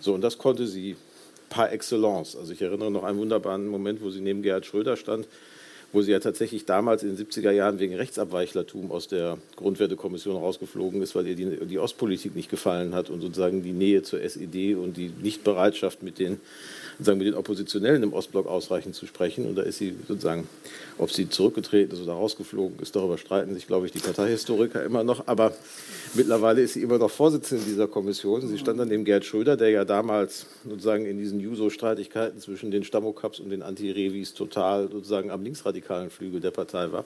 So, 0.00 0.12
und 0.12 0.20
das 0.20 0.36
konnte 0.36 0.66
sie 0.66 0.96
par 1.48 1.72
excellence. 1.72 2.36
Also 2.36 2.52
ich 2.52 2.60
erinnere 2.60 2.90
noch 2.90 3.02
einen 3.02 3.18
wunderbaren 3.18 3.66
Moment, 3.68 4.02
wo 4.02 4.10
sie 4.10 4.20
neben 4.20 4.42
Gerhard 4.42 4.66
Schröder 4.66 4.98
stand 4.98 5.26
wo 5.92 6.02
sie 6.02 6.12
ja 6.12 6.20
tatsächlich 6.20 6.64
damals 6.66 7.02
in 7.02 7.16
den 7.16 7.26
70er 7.26 7.50
Jahren 7.50 7.78
wegen 7.78 7.94
Rechtsabweichlertum 7.94 8.90
aus 8.90 9.08
der 9.08 9.38
Grundwertekommission 9.56 10.36
rausgeflogen 10.36 11.02
ist, 11.02 11.14
weil 11.14 11.26
ihr 11.26 11.34
die, 11.34 11.66
die 11.66 11.78
Ostpolitik 11.78 12.36
nicht 12.36 12.50
gefallen 12.50 12.94
hat 12.94 13.10
und 13.10 13.20
sozusagen 13.20 13.62
die 13.62 13.72
Nähe 13.72 14.02
zur 14.02 14.20
SED 14.20 14.74
und 14.74 14.96
die 14.96 15.12
Nichtbereitschaft 15.20 16.02
mit 16.02 16.18
den 16.18 16.40
sozusagen 17.00 17.18
mit 17.18 17.28
den 17.28 17.34
Oppositionellen 17.34 18.02
im 18.02 18.12
Ostblock 18.12 18.46
ausreichend 18.46 18.94
zu 18.94 19.06
sprechen. 19.06 19.46
Und 19.46 19.56
da 19.56 19.62
ist 19.62 19.78
sie 19.78 19.96
sozusagen, 20.06 20.46
ob 20.98 21.10
sie 21.10 21.30
zurückgetreten 21.30 21.96
ist 21.96 22.02
oder 22.02 22.12
rausgeflogen 22.12 22.78
ist, 22.80 22.94
darüber 22.94 23.16
streiten 23.16 23.54
sich, 23.54 23.66
glaube 23.66 23.86
ich, 23.86 23.92
die 23.92 24.00
Parteihistoriker 24.00 24.84
immer 24.84 25.02
noch. 25.02 25.26
Aber 25.26 25.54
mittlerweile 26.14 26.60
ist 26.60 26.74
sie 26.74 26.82
immer 26.82 26.98
noch 26.98 27.10
Vorsitzende 27.10 27.64
dieser 27.64 27.88
Kommission. 27.88 28.46
Sie 28.46 28.58
stand 28.58 28.78
dann 28.78 28.88
neben 28.88 29.06
Gerd 29.06 29.24
Schröder, 29.24 29.56
der 29.56 29.70
ja 29.70 29.86
damals 29.86 30.46
sozusagen 30.68 31.06
in 31.06 31.16
diesen 31.16 31.40
Juso-Streitigkeiten 31.40 32.38
zwischen 32.38 32.70
den 32.70 32.84
Stammokaps 32.84 33.40
und 33.40 33.48
den 33.48 33.62
Anti-Revis 33.62 34.34
total 34.34 34.90
sozusagen 34.90 35.30
am 35.30 35.42
linksradikalen 35.42 35.79
Flügel 36.10 36.40
der 36.40 36.50
Partei 36.50 36.92
war 36.92 37.04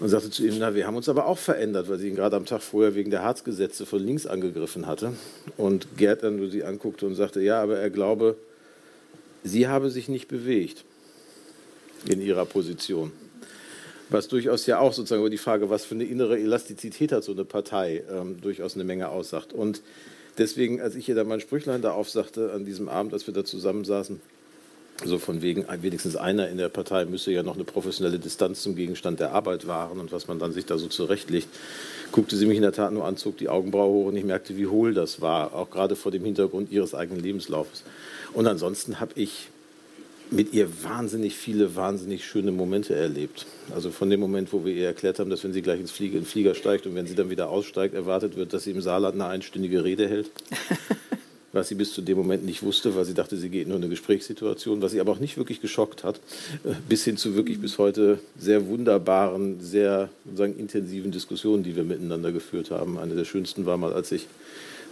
und 0.00 0.08
sagte 0.08 0.30
zu 0.30 0.44
ihm, 0.44 0.56
na, 0.58 0.74
wir 0.74 0.86
haben 0.86 0.96
uns 0.96 1.08
aber 1.08 1.26
auch 1.26 1.38
verändert, 1.38 1.88
weil 1.88 1.98
sie 1.98 2.08
ihn 2.08 2.16
gerade 2.16 2.36
am 2.36 2.46
Tag 2.46 2.62
vorher 2.62 2.94
wegen 2.94 3.10
der 3.10 3.22
Harzgesetze 3.22 3.86
von 3.86 4.00
links 4.00 4.26
angegriffen 4.26 4.86
hatte. 4.86 5.12
Und 5.56 5.96
Gerd 5.96 6.22
dann 6.22 6.36
nur 6.36 6.50
sie 6.50 6.64
anguckte 6.64 7.06
und 7.06 7.14
sagte, 7.14 7.40
ja, 7.40 7.62
aber 7.62 7.78
er 7.78 7.90
glaube, 7.90 8.36
sie 9.44 9.68
habe 9.68 9.90
sich 9.90 10.08
nicht 10.08 10.28
bewegt 10.28 10.84
in 12.06 12.20
ihrer 12.20 12.44
Position. 12.44 13.12
Was 14.10 14.28
durchaus 14.28 14.66
ja 14.66 14.78
auch 14.78 14.92
sozusagen 14.92 15.22
über 15.22 15.30
die 15.30 15.38
Frage, 15.38 15.70
was 15.70 15.84
für 15.84 15.94
eine 15.94 16.04
innere 16.04 16.38
Elastizität 16.38 17.12
hat 17.12 17.24
so 17.24 17.32
eine 17.32 17.44
Partei, 17.44 18.04
ähm, 18.10 18.40
durchaus 18.40 18.74
eine 18.74 18.84
Menge 18.84 19.08
aussagt. 19.08 19.52
Und 19.52 19.80
deswegen, 20.36 20.80
als 20.80 20.94
ich 20.94 21.08
ihr 21.08 21.14
da 21.14 21.24
mein 21.24 21.40
Sprüchlein 21.40 21.80
da 21.80 21.92
aufsagte 21.92 22.52
an 22.52 22.64
diesem 22.64 22.88
Abend, 22.88 23.14
als 23.14 23.26
wir 23.26 23.32
da 23.32 23.44
zusammensaßen, 23.44 24.20
so 25.02 25.18
von 25.18 25.42
wegen, 25.42 25.66
wenigstens 25.82 26.16
einer 26.16 26.48
in 26.48 26.58
der 26.58 26.68
Partei 26.68 27.04
müsse 27.04 27.32
ja 27.32 27.42
noch 27.42 27.54
eine 27.54 27.64
professionelle 27.64 28.18
Distanz 28.18 28.62
zum 28.62 28.76
Gegenstand 28.76 29.20
der 29.20 29.32
Arbeit 29.32 29.66
wahren 29.66 29.98
und 29.98 30.12
was 30.12 30.28
man 30.28 30.38
dann 30.38 30.52
sich 30.52 30.66
da 30.66 30.78
so 30.78 30.86
zurechtlegt, 30.86 31.48
guckte 32.12 32.36
sie 32.36 32.46
mich 32.46 32.56
in 32.56 32.62
der 32.62 32.72
Tat 32.72 32.92
nur 32.92 33.04
an, 33.04 33.16
zog 33.16 33.36
die 33.38 33.48
Augenbraue 33.48 33.92
hoch 33.92 34.06
und 34.06 34.16
ich 34.16 34.24
merkte, 34.24 34.56
wie 34.56 34.66
hohl 34.66 34.94
das 34.94 35.20
war, 35.20 35.54
auch 35.54 35.70
gerade 35.70 35.96
vor 35.96 36.12
dem 36.12 36.24
Hintergrund 36.24 36.70
ihres 36.70 36.94
eigenen 36.94 37.22
Lebenslaufes. 37.22 37.82
Und 38.32 38.46
ansonsten 38.46 39.00
habe 39.00 39.12
ich 39.16 39.48
mit 40.30 40.52
ihr 40.52 40.68
wahnsinnig 40.82 41.36
viele, 41.36 41.76
wahnsinnig 41.76 42.24
schöne 42.24 42.50
Momente 42.50 42.94
erlebt. 42.94 43.46
Also 43.74 43.90
von 43.90 44.10
dem 44.10 44.20
Moment, 44.20 44.52
wo 44.52 44.64
wir 44.64 44.72
ihr 44.72 44.86
erklärt 44.86 45.18
haben, 45.18 45.30
dass 45.30 45.44
wenn 45.44 45.52
sie 45.52 45.62
gleich 45.62 45.80
ins 45.80 45.90
Flieger, 45.90 46.14
in 46.14 46.22
den 46.22 46.26
Flieger 46.26 46.54
steigt 46.54 46.86
und 46.86 46.94
wenn 46.94 47.06
sie 47.06 47.14
dann 47.14 47.30
wieder 47.30 47.50
aussteigt, 47.50 47.94
erwartet 47.94 48.36
wird, 48.36 48.52
dass 48.52 48.64
sie 48.64 48.70
im 48.70 48.80
Saarland 48.80 49.14
eine 49.14 49.26
einstündige 49.26 49.84
Rede 49.84 50.08
hält. 50.08 50.30
was 51.54 51.68
sie 51.68 51.76
bis 51.76 51.92
zu 51.94 52.02
dem 52.02 52.18
Moment 52.18 52.44
nicht 52.44 52.62
wusste, 52.62 52.94
weil 52.96 53.04
sie 53.04 53.14
dachte, 53.14 53.36
sie 53.36 53.48
geht 53.48 53.68
nur 53.68 53.76
in 53.76 53.82
eine 53.84 53.90
Gesprächssituation, 53.90 54.82
was 54.82 54.92
sie 54.92 55.00
aber 55.00 55.12
auch 55.12 55.20
nicht 55.20 55.38
wirklich 55.38 55.60
geschockt 55.60 56.04
hat, 56.04 56.16
äh, 56.64 56.74
bis 56.88 57.04
hin 57.04 57.16
zu 57.16 57.36
wirklich 57.36 57.60
bis 57.60 57.78
heute 57.78 58.18
sehr 58.38 58.66
wunderbaren, 58.66 59.60
sehr 59.60 60.10
sozusagen 60.24 60.58
intensiven 60.58 61.12
Diskussionen, 61.12 61.62
die 61.62 61.76
wir 61.76 61.84
miteinander 61.84 62.32
geführt 62.32 62.70
haben. 62.70 62.98
Eine 62.98 63.14
der 63.14 63.24
schönsten 63.24 63.66
war 63.66 63.76
mal, 63.76 63.92
als 63.92 64.10
ich 64.12 64.26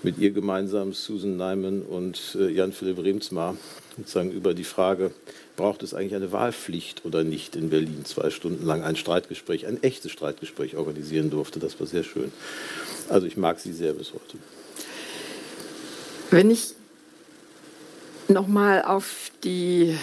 mit 0.05 0.19
ihr 0.19 0.31
gemeinsam 0.31 0.93
Susan 0.93 1.37
Neiman 1.37 1.83
und 1.83 2.37
äh, 2.39 2.49
Jan-Philipp 2.49 2.99
Remsmar 2.99 3.57
sozusagen 3.97 4.31
über 4.31 4.55
die 4.55 4.65
Frage, 4.65 5.11
braucht 5.57 5.83
es 5.83 5.95
eigentlich 5.95 6.15
eine 6.15 6.33
Wahlpflicht 6.33 7.05
oder 7.05 7.25
nicht 7.25 7.57
in 7.57 7.71
Berlin, 7.71 8.05
zwei 8.05 8.31
Stunden 8.31 8.65
lang 8.65 8.83
ein 8.83 8.97
Streitgespräch, 8.97 9.67
ein 9.67 9.83
echtes 9.83 10.13
Streitgespräch 10.13 10.77
organisieren 10.77 11.31
durfte. 11.31 11.61
Das 11.61 11.79
war 11.79 11.87
sehr 11.87 12.05
schön. 12.05 12.33
Also 13.09 13.27
ich 13.27 13.37
mag 13.37 13.61
sie 13.61 13.73
sehr 13.73 13.93
bis 13.93 14.13
heute. 14.13 14.39
Wenn 16.33 16.51
ich 16.51 16.75
nochmal 18.29 18.83
auf 18.83 19.31
die, 19.45 19.99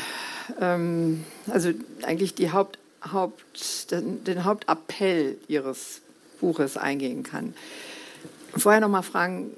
ähm, 0.62 1.26
also 1.48 1.72
eigentlich 2.04 2.36
die 2.36 2.52
Haupt, 2.52 2.78
Haupt, 3.12 3.90
den, 3.90 4.24
den 4.26 4.44
Hauptappell 4.44 5.38
Ihres 5.48 6.02
Buches 6.40 6.78
eingehen 6.78 7.24
kann. 7.24 7.56
Vorher 8.56 8.80
nochmal 8.80 9.02
fragen, 9.02 9.50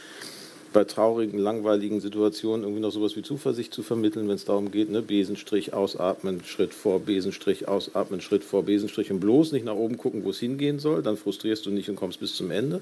bei 0.71 0.83
traurigen, 0.83 1.39
langweiligen 1.39 1.99
Situationen 1.99 2.63
irgendwie 2.63 2.81
noch 2.81 2.91
sowas 2.91 3.15
wie 3.15 3.21
Zuversicht 3.21 3.73
zu 3.73 3.81
vermitteln, 3.81 4.27
wenn 4.27 4.35
es 4.35 4.45
darum 4.45 4.71
geht, 4.71 4.89
ne, 4.89 5.01
Besenstrich, 5.01 5.73
ausatmen, 5.73 6.43
Schritt 6.45 6.73
vor, 6.73 6.99
Besenstrich, 6.99 7.67
ausatmen, 7.67 8.21
Schritt 8.21 8.43
vor, 8.43 8.63
Besenstrich 8.63 9.11
und 9.11 9.19
bloß 9.19 9.51
nicht 9.51 9.65
nach 9.65 9.75
oben 9.75 9.97
gucken, 9.97 10.23
wo 10.23 10.29
es 10.29 10.39
hingehen 10.39 10.79
soll, 10.79 11.01
dann 11.01 11.17
frustrierst 11.17 11.65
du 11.65 11.71
nicht 11.71 11.89
und 11.89 11.95
kommst 11.95 12.19
bis 12.19 12.35
zum 12.35 12.51
Ende. 12.51 12.81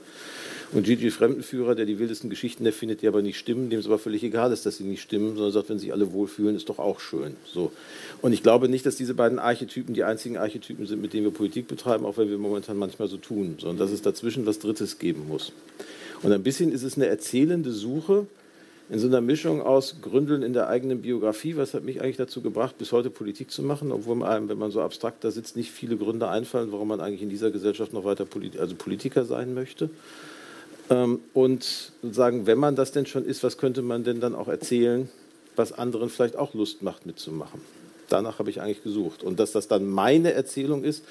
Und 0.73 0.83
Gigi 0.83 1.11
Fremdenführer, 1.11 1.75
der 1.75 1.85
die 1.85 1.97
wildesten 1.97 2.29
Geschichten 2.29 2.65
erfindet, 2.65 3.01
die 3.01 3.07
aber 3.07 3.21
nicht 3.21 3.38
stimmen, 3.38 3.69
dem 3.69 3.79
es 3.79 3.85
aber 3.85 3.99
völlig 3.99 4.23
egal 4.23 4.51
ist, 4.51 4.65
dass 4.65 4.77
sie 4.77 4.83
nicht 4.83 5.01
stimmen, 5.01 5.35
sondern 5.35 5.53
sagt, 5.53 5.69
wenn 5.69 5.79
sich 5.79 5.93
alle 5.93 6.11
wohlfühlen, 6.11 6.55
ist 6.55 6.67
doch 6.67 6.79
auch 6.79 6.99
schön. 6.99 7.38
So. 7.45 7.71
Und 8.21 8.33
ich 8.33 8.43
glaube 8.43 8.67
nicht, 8.67 8.85
dass 8.85 8.97
diese 8.97 9.13
beiden 9.13 9.39
Archetypen 9.39 9.93
die 9.93 10.03
einzigen 10.03 10.38
Archetypen 10.38 10.85
sind, 10.85 11.01
mit 11.01 11.13
denen 11.13 11.23
wir 11.23 11.31
Politik 11.31 11.67
betreiben, 11.67 12.05
auch 12.05 12.17
wenn 12.17 12.29
wir 12.29 12.38
momentan 12.38 12.77
manchmal 12.77 13.07
so 13.07 13.17
tun, 13.17 13.55
sondern 13.59 13.77
dass 13.77 13.91
es 13.91 14.01
dazwischen 14.01 14.45
was 14.45 14.59
Drittes 14.59 14.99
geben 14.99 15.27
muss. 15.27 15.53
Und 16.24 16.32
ein 16.32 16.43
bisschen 16.43 16.72
ist 16.72 16.84
es 16.84 16.95
eine 16.95 17.07
erzählende 17.07 17.72
Suche 17.72 18.28
in 18.89 18.99
so 18.99 19.07
einer 19.07 19.22
Mischung 19.22 19.61
aus 19.61 19.97
Gründeln 20.01 20.43
in 20.43 20.53
der 20.53 20.70
eigenen 20.70 21.01
Biografie. 21.01 21.57
Was 21.57 21.74
hat 21.74 21.84
mich 21.84 22.01
eigentlich 22.01 22.18
dazu 22.18 22.41
gebracht, 22.41 22.78
bis 22.78 22.91
heute 22.91 23.09
Politik 23.09 23.51
zu 23.51 23.61
machen, 23.61 23.91
obwohl 23.91 24.24
einem, 24.24 24.47
wenn 24.47 24.57
man 24.57 24.72
so 24.72 24.82
abstrakt 24.82 25.24
da 25.24 25.32
sitzt, 25.32 25.57
nicht 25.57 25.72
viele 25.72 25.97
Gründe 25.97 26.30
einfallen, 26.30 26.72
warum 26.72 26.88
man 26.88 27.01
eigentlich 27.01 27.22
in 27.22 27.30
dieser 27.30 27.51
Gesellschaft 27.51 27.91
noch 27.93 28.05
weiter 28.05 28.26
Polit 28.26 28.57
also 28.57 28.76
Politiker 28.76 29.26
sein 29.26 29.53
möchte. 29.53 29.89
Ähm, 30.89 31.20
und 31.34 31.91
sagen, 32.01 32.47
wenn 32.47 32.57
man 32.57 32.76
das 32.76 32.93
denn 32.93 33.05
schon 33.05 33.26
ist, 33.26 33.43
was 33.43 33.57
könnte 33.57 33.82
man 33.82 34.05
denn 34.05 34.22
dann 34.22 34.36
auch 34.36 34.47
erzählen, 34.47 35.09
was 35.57 35.74
anderen 35.74 36.09
vielleicht 36.09 36.38
auch 36.38 36.53
Lust 36.53 36.82
macht 36.82 37.05
mitzumachen? 37.05 37.59
Danach 38.07 38.39
habe 38.39 38.49
ich 38.49 38.61
eigentlich 38.61 38.84
gesucht. 38.84 39.22
Und 39.22 39.38
dass 39.39 39.51
das 39.51 39.68
dann 39.68 39.86
meine 39.86 40.32
Erzählung 40.32 40.86
ist, 40.86 41.03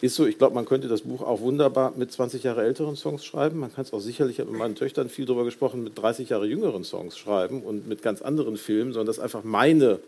ist 0.00 0.14
so, 0.14 0.26
ich 0.26 0.38
glaube, 0.38 0.54
man 0.54 0.64
könnte 0.64 0.88
das 0.88 1.02
Buch 1.02 1.22
auch 1.22 1.40
wunderbar 1.40 1.92
mit 1.96 2.12
20 2.12 2.42
Jahre 2.42 2.62
älteren 2.62 2.96
Songs 2.96 3.24
schreiben. 3.24 3.58
Man 3.58 3.72
kann 3.72 3.84
es 3.84 3.92
auch 3.92 4.00
sicherlich, 4.00 4.36
ich 4.36 4.40
habe 4.40 4.50
mit 4.50 4.58
meinen 4.58 4.74
Töchtern 4.74 5.08
viel 5.08 5.26
darüber 5.26 5.44
gesprochen, 5.44 5.82
mit 5.82 5.98
30 5.98 6.28
Jahre 6.28 6.46
jüngeren 6.46 6.84
Songs 6.84 7.18
schreiben 7.18 7.62
und 7.62 7.88
mit 7.88 8.02
ganz 8.02 8.22
anderen 8.22 8.56
Filmen, 8.56 8.92
sondern 8.92 9.06
das 9.06 9.18
einfach 9.18 9.44
meine, 9.44 9.98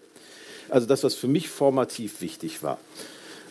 also 0.69 0.87
das, 0.87 1.03
was 1.03 1.15
für 1.15 1.29
mich 1.29 1.49
formativ 1.49 2.21
wichtig 2.21 2.63
war. 2.63 2.79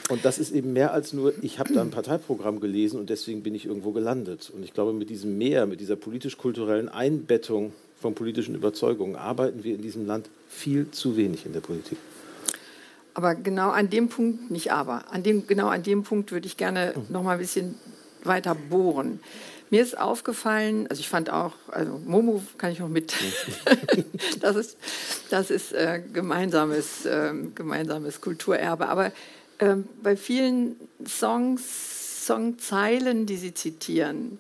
Und 0.09 0.25
das 0.25 0.39
ist 0.39 0.51
eben 0.51 0.73
mehr 0.73 0.93
als 0.93 1.13
nur, 1.13 1.33
ich 1.43 1.59
habe 1.59 1.73
da 1.73 1.81
ein 1.81 1.91
Parteiprogramm 1.91 2.59
gelesen 2.59 2.99
und 2.99 3.09
deswegen 3.09 3.43
bin 3.43 3.53
ich 3.53 3.65
irgendwo 3.65 3.91
gelandet. 3.91 4.51
Und 4.53 4.63
ich 4.63 4.73
glaube, 4.73 4.91
mit 4.91 5.09
diesem 5.09 5.37
Mehr, 5.37 5.67
mit 5.67 5.79
dieser 5.81 5.95
politisch-kulturellen 5.95 6.89
Einbettung 6.89 7.73
von 8.01 8.15
politischen 8.15 8.55
Überzeugungen 8.55 9.15
arbeiten 9.15 9.63
wir 9.63 9.75
in 9.75 9.81
diesem 9.81 10.07
Land 10.07 10.29
viel 10.47 10.89
zu 10.89 11.15
wenig 11.15 11.45
in 11.45 11.53
der 11.53 11.59
Politik. 11.59 11.97
Aber 13.19 13.35
genau 13.35 13.71
an 13.71 13.89
dem 13.89 14.07
Punkt, 14.07 14.49
nicht 14.49 14.71
aber, 14.71 15.03
an 15.11 15.23
dem, 15.23 15.45
genau 15.45 15.67
an 15.67 15.83
dem 15.83 16.03
Punkt 16.03 16.31
würde 16.31 16.47
ich 16.47 16.55
gerne 16.55 16.93
noch 17.09 17.21
mal 17.21 17.33
ein 17.33 17.39
bisschen 17.39 17.75
weiter 18.23 18.55
bohren. 18.55 19.19
Mir 19.69 19.81
ist 19.81 19.97
aufgefallen, 19.97 20.87
also 20.87 21.01
ich 21.01 21.09
fand 21.09 21.29
auch, 21.29 21.51
also 21.67 21.99
Momo 22.05 22.41
kann 22.57 22.71
ich 22.71 22.79
noch 22.79 22.87
mit, 22.87 23.13
das 24.39 24.55
ist, 24.55 24.77
das 25.29 25.51
ist 25.51 25.73
äh, 25.73 26.01
gemeinsames, 26.13 27.05
äh, 27.05 27.33
gemeinsames 27.55 28.21
Kulturerbe. 28.21 28.87
Aber 28.87 29.07
äh, 29.57 29.75
bei 30.01 30.15
vielen 30.15 30.77
Songs, 31.05 32.25
Songzeilen, 32.25 33.25
die 33.25 33.35
Sie 33.35 33.53
zitieren, 33.53 34.39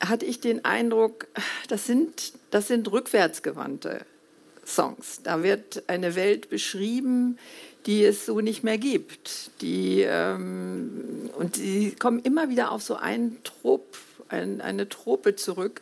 hatte 0.00 0.24
ich 0.24 0.40
den 0.40 0.64
Eindruck, 0.64 1.26
das 1.68 1.84
sind, 1.84 2.32
das 2.52 2.68
sind 2.68 2.90
rückwärtsgewandte 2.90 4.00
Songs. 4.64 5.20
Da 5.24 5.42
wird 5.42 5.82
eine 5.88 6.14
Welt 6.14 6.48
beschrieben, 6.50 7.38
die 7.88 8.04
es 8.04 8.26
so 8.26 8.40
nicht 8.42 8.62
mehr 8.62 8.76
gibt. 8.76 9.50
Die, 9.62 10.02
ähm, 10.06 11.30
und 11.38 11.56
die 11.56 11.92
kommen 11.92 12.20
immer 12.20 12.50
wieder 12.50 12.70
auf 12.70 12.82
so 12.82 12.96
einen 12.96 13.42
Trop, 13.44 13.96
ein, 14.28 14.60
eine 14.60 14.90
Trope 14.90 15.36
zurück, 15.36 15.80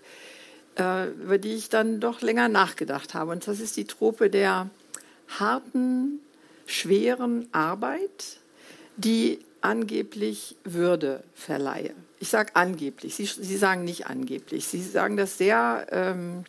äh, 0.78 1.08
über 1.10 1.38
die 1.38 1.54
ich 1.54 1.68
dann 1.68 1.98
doch 1.98 2.22
länger 2.22 2.48
nachgedacht 2.48 3.14
habe. 3.14 3.32
Und 3.32 3.48
das 3.48 3.58
ist 3.58 3.76
die 3.76 3.86
Trope 3.86 4.30
der 4.30 4.70
harten, 5.40 6.20
schweren 6.66 7.48
Arbeit, 7.50 8.38
die 8.96 9.40
angeblich 9.60 10.54
Würde 10.62 11.24
verleihe. 11.34 11.92
Ich 12.20 12.28
sage 12.28 12.54
angeblich, 12.54 13.16
Sie, 13.16 13.26
Sie, 13.26 13.56
sagen 13.56 13.82
nicht 13.82 14.06
angeblich. 14.06 14.68
Sie 14.68 14.80
sagen 14.80 15.16
das 15.16 15.38
sehr, 15.38 15.88
ähm, 15.90 16.44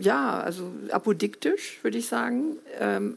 ja, 0.00 0.38
also 0.38 0.70
apodiktisch, 0.90 1.80
würde 1.82 1.98
ich 1.98 2.06
sagen. 2.06 2.58
Ähm, 2.78 3.16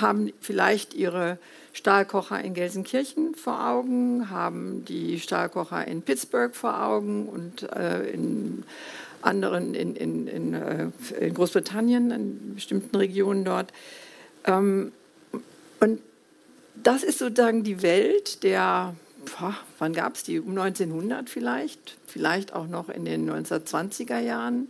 haben 0.00 0.32
vielleicht 0.40 0.94
ihre 0.94 1.38
Stahlkocher 1.72 2.42
in 2.42 2.54
Gelsenkirchen 2.54 3.34
vor 3.34 3.66
Augen, 3.66 4.30
haben 4.30 4.84
die 4.84 5.18
Stahlkocher 5.20 5.86
in 5.86 6.02
Pittsburgh 6.02 6.54
vor 6.54 6.82
Augen 6.82 7.28
und 7.28 7.62
äh, 7.72 8.10
in 8.10 8.64
anderen 9.22 9.74
in, 9.74 9.96
in, 9.96 10.26
in, 10.26 10.54
äh, 10.54 10.88
in, 11.20 11.34
Großbritannien, 11.34 12.10
in 12.10 12.54
bestimmten 12.54 12.96
Regionen 12.96 13.44
dort. 13.44 13.72
Ähm, 14.44 14.92
und 15.80 16.00
das 16.74 17.02
ist 17.02 17.18
sozusagen 17.18 17.64
die 17.64 17.82
Welt 17.82 18.42
der, 18.42 18.94
boah, 19.38 19.54
wann 19.78 19.92
gab 19.92 20.16
es 20.16 20.24
die? 20.24 20.40
Um 20.40 20.58
1900 20.58 21.30
vielleicht, 21.30 21.96
vielleicht 22.06 22.52
auch 22.52 22.66
noch 22.66 22.88
in 22.88 23.04
den 23.04 23.30
1920er 23.30 24.18
Jahren 24.18 24.68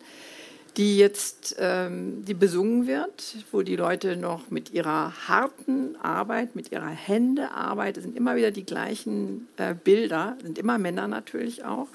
die 0.76 0.96
jetzt 0.96 1.56
ähm, 1.58 2.24
die 2.24 2.34
besungen 2.34 2.86
wird, 2.86 3.36
wo 3.50 3.62
die 3.62 3.76
Leute 3.76 4.16
noch 4.16 4.50
mit 4.50 4.72
ihrer 4.72 5.28
harten 5.28 5.96
Arbeit, 5.96 6.56
mit 6.56 6.72
ihrer 6.72 6.88
Händearbeit, 6.88 7.98
es 7.98 8.04
sind 8.04 8.16
immer 8.16 8.36
wieder 8.36 8.50
die 8.50 8.64
gleichen 8.64 9.48
äh, 9.58 9.74
Bilder, 9.74 10.36
sind 10.42 10.58
immer 10.58 10.78
Männer 10.78 11.08
natürlich 11.08 11.64
auch, 11.64 11.88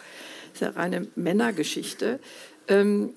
ist 0.53 0.61
ja 0.61 0.69
reine 0.69 1.07
Männergeschichte, 1.15 2.19
ähm, 2.67 3.13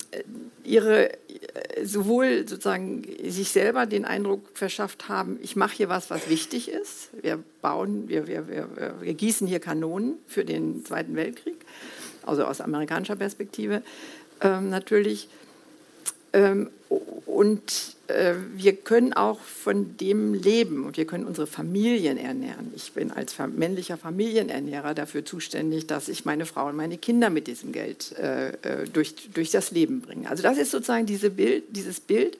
ihre 0.65 1.13
äh, 1.13 1.85
sowohl 1.85 2.49
sozusagen 2.49 3.03
sich 3.25 3.51
selber 3.51 3.85
den 3.85 4.07
Eindruck 4.07 4.43
verschafft 4.55 5.09
haben, 5.11 5.39
ich 5.43 5.57
mache 5.57 5.77
hier 5.77 5.89
was, 5.91 6.09
was 6.09 6.31
wichtig 6.31 6.71
ist. 6.71 7.11
Wir 7.21 7.39
bauen, 7.61 8.09
wir, 8.09 8.27
wir, 8.27 8.49
wir, 8.49 8.95
wir 9.01 9.15
gießen 9.15 9.47
hier 9.47 9.61
Kanonen 9.61 10.15
für 10.27 10.45
den 10.47 10.87
Zweiten 10.87 11.17
Weltkrieg, 11.17 11.57
also 12.25 12.45
aus 12.45 12.63
amerikanischer 12.63 13.17
Perspektive 13.17 13.83
ähm, 14.41 14.71
natürlich. 14.71 15.29
Ähm, 16.33 16.71
und 17.27 17.97
äh, 18.09 18.35
wir 18.55 18.75
können 18.75 19.13
auch 19.13 19.41
von 19.41 19.97
dem 19.97 20.35
leben 20.35 20.85
und 20.85 20.97
wir 20.97 21.07
können 21.07 21.25
unsere 21.25 21.47
Familien 21.47 22.19
ernähren. 22.19 22.73
Ich 22.75 22.93
bin 22.93 23.13
als 23.13 23.37
männlicher 23.39 23.97
Familienernährer 23.97 24.95
dafür 24.95 25.25
zuständig, 25.25 25.87
dass 25.87 26.09
ich 26.09 26.25
meine 26.25 26.47
Frau 26.47 26.69
und 26.69 26.77
meine 26.77 26.99
Kinder 26.99 27.31
mit 27.31 27.47
diesem 27.47 27.73
Geld 27.73 28.13
äh, 28.19 28.49
äh, 28.49 28.89
durch, 28.93 29.15
durch 29.33 29.51
das 29.51 29.71
Leben 29.71 30.01
bringe. 30.01 30.29
Also 30.29 30.43
das 30.43 30.59
ist 30.59 30.73
sozusagen 30.73 31.07
diese 31.07 31.31
Bild, 31.31 31.65
dieses 31.71 32.01
Bild, 32.01 32.37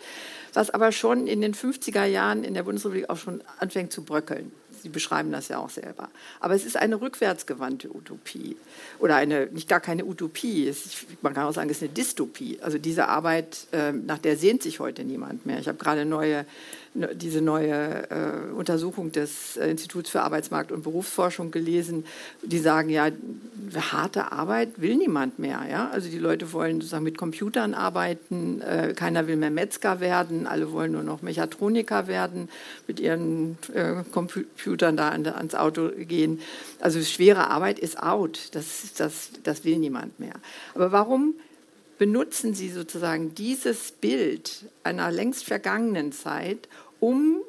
was 0.53 0.71
aber 0.71 0.93
schon 0.93 1.27
in 1.27 1.41
den 1.41 1.55
50er 1.55 2.05
Jahren 2.05 2.43
in 2.45 2.55
der 2.55 2.65
Bundesrepublik 2.65 3.09
auch 3.09 3.17
schon 3.17 3.43
anfängt 3.59 3.93
zu 3.93 4.03
bröckeln. 4.03 4.51
Sie 4.83 4.89
beschreiben 4.89 5.33
das 5.33 5.49
ja 5.49 5.59
auch 5.59 5.71
selber. 5.71 6.09
Aber 6.41 6.55
es 6.55 6.65
ist 6.65 6.77
eine 6.77 7.01
rückwärtsgewandte 7.01 7.95
Utopie 7.95 8.57
oder 8.99 9.17
eine, 9.17 9.47
nicht 9.47 9.69
gar 9.69 9.81
keine 9.81 10.05
Utopie, 10.05 10.65
ist, 10.65 11.07
man 11.23 11.35
kann 11.35 11.45
auch 11.47 11.53
sagen, 11.53 11.71
es 11.71 11.79
ist 11.79 11.83
eine 11.83 11.93
Dystopie. 11.93 12.59
Also 12.63 12.79
diese 12.79 13.09
Arbeit, 13.09 13.67
äh, 13.73 13.93
nach 13.93 14.19
der 14.19 14.37
sehnt 14.37 14.63
sich 14.63 14.81
heute 14.81 15.05
niemand 15.05 15.47
mehr. 15.47 15.59
Ich 15.59 15.69
habe 15.69 15.79
gerade 15.79 16.05
neue 16.05 16.31
Ne, 16.31 16.45
diese 16.95 17.41
neue 17.41 18.11
äh, 18.11 18.53
Untersuchung 18.53 19.13
des 19.13 19.57
äh, 19.57 19.71
Instituts 19.71 20.11
für 20.11 20.23
Arbeitsmarkt 20.23 20.73
und 20.73 20.83
Berufsforschung 20.83 21.53
gelesen, 21.53 22.05
die 22.43 22.59
sagen, 22.59 22.91
ja, 22.91 23.11
harte 23.93 24.33
Arbeit 24.33 24.81
will 24.81 24.97
niemand 24.97 25.39
mehr. 25.39 25.61
Ja? 25.71 25.91
Also 25.91 26.11
die 26.11 26.19
Leute 26.19 26.53
wollen 26.53 26.81
sozusagen 26.81 27.05
mit 27.05 27.17
Computern 27.17 27.75
arbeiten, 27.75 28.61
äh, 28.63 28.93
keiner 28.95 29.29
will 29.29 29.37
mehr 29.37 29.51
Metzger 29.51 30.01
werden, 30.01 30.49
alle 30.49 30.73
wollen 30.73 30.91
nur 30.91 31.05
noch 31.05 31.23
Mechatroniker 31.23 32.09
werden, 32.09 32.49
mit 32.89 32.99
ihren 32.99 33.57
äh, 33.73 34.03
Computern 34.11 34.97
da 34.97 35.11
an, 35.11 35.27
ans 35.27 35.55
Auto 35.55 35.91
gehen. 35.97 36.41
Also 36.81 37.01
schwere 37.03 37.51
Arbeit 37.51 37.79
ist 37.79 38.03
out, 38.03 38.49
das, 38.53 38.95
das, 38.97 39.31
das 39.45 39.65
will 39.65 39.79
niemand 39.79 40.19
mehr. 40.19 40.35
Aber 40.75 40.91
warum 40.91 41.35
benutzen 42.01 42.55
Sie 42.55 42.71
sozusagen 42.71 43.35
dieses 43.35 43.93
Bild 43.93 44.65
einer 44.85 45.13
längst 45.13 45.45
vergangenen 45.45 46.13
Zeit, 46.13 46.67
um 46.99 47.43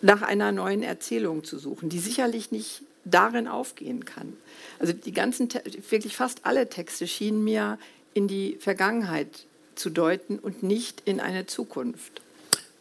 nach 0.00 0.22
einer 0.22 0.50
neuen 0.50 0.82
Erzählung 0.82 1.44
zu 1.44 1.58
suchen, 1.58 1.90
die 1.90 1.98
sicherlich 1.98 2.52
nicht 2.52 2.80
darin 3.04 3.46
aufgehen 3.46 4.06
kann. 4.06 4.32
Also 4.78 4.94
die 4.94 5.12
ganzen, 5.12 5.50
wirklich 5.90 6.16
fast 6.16 6.46
alle 6.46 6.70
Texte 6.70 7.06
schienen 7.06 7.44
mir 7.44 7.78
in 8.14 8.28
die 8.28 8.56
Vergangenheit 8.60 9.44
zu 9.74 9.90
deuten 9.90 10.38
und 10.38 10.62
nicht 10.62 11.02
in 11.04 11.20
eine 11.20 11.44
Zukunft. 11.44 12.22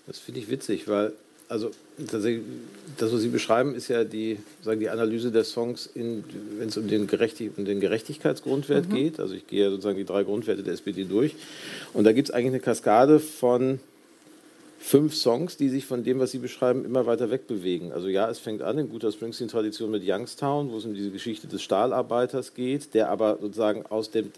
Das 0.06 0.18
finde 0.18 0.40
ich 0.40 0.50
witzig, 0.50 0.88
weil 0.88 1.12
also 1.50 1.72
das, 1.98 3.14
was 3.14 3.22
Sie 3.22 3.30
beschreiben, 3.30 3.74
ist 3.74 3.88
ja 3.88 4.04
die, 4.04 4.38
sagen, 4.62 4.80
die 4.80 4.90
Analyse 4.90 5.32
der 5.32 5.44
Songs, 5.44 5.90
wenn 5.96 6.24
es 6.68 6.78
um 6.78 6.88
den, 6.88 7.08
Gerechtig 7.08 7.52
um 7.58 7.66
den 7.66 7.80
Gerechtigkeitsgrundwert 7.80 8.90
mhm. 8.90 8.94
geht. 8.94 9.20
Also 9.20 9.34
ich 9.34 9.48
gehe 9.48 9.64
ja 9.64 9.70
sozusagen 9.70 9.98
die 9.98 10.06
drei 10.06 10.24
Grundwerte 10.24 10.64
der 10.64 10.74
SPD 10.74 11.06
durch. 11.06 11.36
Und 11.94 12.04
da 12.04 12.12
gibt 12.12 12.30
es 12.30 12.34
eigentlich 12.34 12.54
eine 12.54 12.60
Kaskade 12.60 13.20
von 13.20 13.80
fünf 14.80 15.16
Songs, 15.16 15.58
die 15.58 15.70
sich 15.70 15.86
von 15.86 16.04
dem, 16.04 16.20
was 16.20 16.32
Sie 16.32 16.38
beschreiben, 16.38 16.86
immer 16.86 17.06
weiter 17.06 17.32
wegbewegen. 17.32 17.92
Also 17.92 18.08
ja, 18.10 18.30
es 18.30 18.40
fängt 18.40 18.62
an 18.62 18.78
in 18.78 18.90
guter 18.90 19.12
Springsteen-Tradition 19.12 19.90
mit 19.90 20.04
Youngstown, 20.06 20.72
wo 20.72 20.78
es 20.78 20.86
um 20.86 20.94
diese 20.94 21.12
Geschichte 21.12 21.48
des 21.48 21.62
Stahlarbeiters 21.62 22.54
geht, 22.54 22.94
der 22.94 23.10
aber 23.10 23.38
sozusagen 23.42 23.86
aus 23.86 24.12
dem 24.12 24.32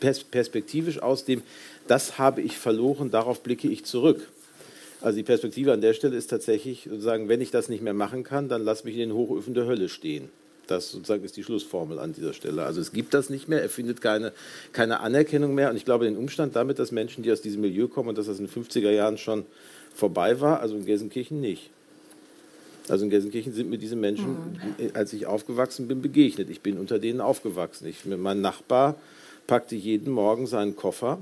perspektivisch 0.00 1.00
aus 1.00 1.24
dem, 1.24 1.42
das 1.86 2.18
habe 2.18 2.40
ich 2.40 2.56
verloren, 2.56 3.10
darauf 3.10 3.42
blicke 3.42 3.68
ich 3.68 3.84
zurück. 3.84 4.28
Also 5.02 5.16
die 5.16 5.24
Perspektive 5.24 5.72
an 5.72 5.80
der 5.80 5.94
Stelle 5.94 6.16
ist 6.16 6.28
tatsächlich 6.28 6.86
sozusagen, 6.88 7.28
wenn 7.28 7.40
ich 7.40 7.50
das 7.50 7.68
nicht 7.68 7.82
mehr 7.82 7.94
machen 7.94 8.22
kann, 8.22 8.48
dann 8.48 8.64
lass 8.64 8.84
mich 8.84 8.94
in 8.94 9.00
den 9.00 9.12
Hochöfen 9.14 9.52
der 9.52 9.66
Hölle 9.66 9.88
stehen. 9.88 10.30
Das 10.68 10.92
sozusagen 10.92 11.24
ist 11.24 11.36
die 11.36 11.42
Schlussformel 11.42 11.98
an 11.98 12.12
dieser 12.12 12.32
Stelle. 12.32 12.64
Also 12.64 12.80
es 12.80 12.92
gibt 12.92 13.12
das 13.12 13.28
nicht 13.28 13.48
mehr, 13.48 13.60
er 13.60 13.68
findet 13.68 14.00
keine, 14.00 14.32
keine 14.72 15.00
Anerkennung 15.00 15.54
mehr. 15.54 15.70
Und 15.70 15.76
ich 15.76 15.84
glaube, 15.84 16.04
den 16.04 16.16
Umstand 16.16 16.54
damit, 16.54 16.78
dass 16.78 16.92
Menschen, 16.92 17.24
die 17.24 17.32
aus 17.32 17.42
diesem 17.42 17.62
Milieu 17.62 17.88
kommen 17.88 18.10
und 18.10 18.18
dass 18.18 18.26
das 18.26 18.38
in 18.38 18.46
den 18.46 18.64
50er 18.64 18.90
Jahren 18.90 19.18
schon 19.18 19.44
vorbei 19.92 20.40
war, 20.40 20.60
also 20.60 20.76
in 20.76 20.86
Gelsenkirchen 20.86 21.40
nicht. 21.40 21.70
Also 22.88 23.04
in 23.04 23.10
Gelsenkirchen 23.10 23.52
sind 23.52 23.70
mir 23.70 23.78
diese 23.78 23.96
Menschen, 23.96 24.30
mhm. 24.78 24.90
als 24.94 25.12
ich 25.12 25.26
aufgewachsen 25.26 25.88
bin, 25.88 26.00
begegnet. 26.00 26.48
Ich 26.48 26.60
bin 26.60 26.78
unter 26.78 27.00
denen 27.00 27.20
aufgewachsen. 27.20 27.88
Ich, 27.88 28.04
mein 28.04 28.40
Nachbar 28.40 28.94
packte 29.48 29.74
jeden 29.74 30.12
Morgen 30.12 30.46
seinen 30.46 30.76
Koffer 30.76 31.18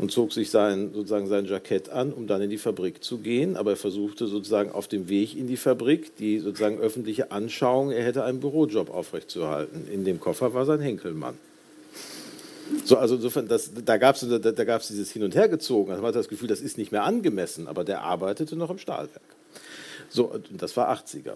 und 0.00 0.10
zog 0.10 0.32
sich 0.32 0.50
sein, 0.50 0.90
sozusagen 0.94 1.26
sein 1.26 1.44
Jackett 1.44 1.90
an, 1.90 2.12
um 2.12 2.26
dann 2.26 2.40
in 2.40 2.48
die 2.48 2.58
Fabrik 2.58 3.04
zu 3.04 3.18
gehen. 3.18 3.56
Aber 3.56 3.70
er 3.72 3.76
versuchte 3.76 4.26
sozusagen 4.26 4.72
auf 4.72 4.88
dem 4.88 5.08
Weg 5.08 5.36
in 5.36 5.46
die 5.46 5.58
Fabrik 5.58 6.16
die 6.16 6.38
sozusagen 6.38 6.78
öffentliche 6.78 7.30
Anschauung, 7.30 7.90
er 7.90 8.02
hätte 8.02 8.24
einen 8.24 8.40
Bürojob 8.40 8.90
aufrechtzuerhalten. 8.90 9.86
In 9.92 10.04
dem 10.04 10.18
Koffer 10.18 10.54
war 10.54 10.64
sein 10.64 10.80
Henkelmann. 10.80 11.34
So, 12.84 12.96
also 12.96 13.16
insofern, 13.16 13.48
das, 13.48 13.70
da 13.84 13.98
gab 13.98 14.14
es 14.14 14.26
da, 14.26 14.38
da 14.38 14.78
dieses 14.78 15.10
Hin- 15.10 15.24
und 15.24 15.34
Hergezogen. 15.34 15.90
Also 15.90 16.02
man 16.02 16.08
hat 16.08 16.16
das 16.16 16.28
Gefühl, 16.28 16.48
das 16.48 16.60
ist 16.60 16.78
nicht 16.78 16.92
mehr 16.92 17.04
angemessen, 17.04 17.66
aber 17.66 17.84
der 17.84 18.02
arbeitete 18.02 18.56
noch 18.56 18.70
im 18.70 18.78
Stahlwerk. 18.78 19.20
So, 20.08 20.32
das 20.50 20.76
war 20.76 20.90
80er. 20.90 21.34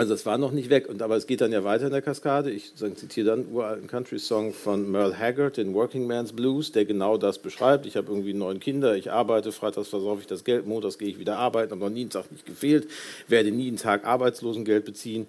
Also 0.00 0.14
das 0.14 0.24
war 0.26 0.38
noch 0.38 0.52
nicht 0.52 0.70
weg, 0.70 0.88
und, 0.88 1.02
aber 1.02 1.16
es 1.16 1.26
geht 1.26 1.40
dann 1.40 1.50
ja 1.50 1.64
weiter 1.64 1.86
in 1.86 1.90
der 1.90 2.02
Kaskade. 2.02 2.52
Ich 2.52 2.72
zitiere 2.76 3.26
dann 3.26 3.60
einen 3.60 3.88
Country-Song 3.88 4.52
von 4.52 4.88
Merle 4.88 5.18
Haggard, 5.18 5.56
den 5.56 5.74
Working 5.74 6.06
Man's 6.06 6.32
Blues, 6.32 6.70
der 6.70 6.84
genau 6.84 7.18
das 7.18 7.40
beschreibt. 7.40 7.84
Ich 7.84 7.96
habe 7.96 8.06
irgendwie 8.06 8.32
neun 8.32 8.60
Kinder, 8.60 8.94
ich 8.94 9.10
arbeite, 9.10 9.50
freitags 9.50 9.88
versaufe 9.88 10.20
ich 10.20 10.28
das 10.28 10.44
Geld, 10.44 10.68
montags 10.68 10.98
gehe 10.98 11.08
ich 11.08 11.18
wieder 11.18 11.36
arbeiten, 11.36 11.72
habe 11.72 11.80
noch 11.80 11.90
nie 11.90 12.02
einen 12.02 12.10
Tag 12.10 12.30
nicht 12.30 12.46
gefehlt, 12.46 12.86
werde 13.26 13.50
nie 13.50 13.66
einen 13.66 13.76
Tag 13.76 14.06
Arbeitslosengeld 14.06 14.84
beziehen. 14.84 15.26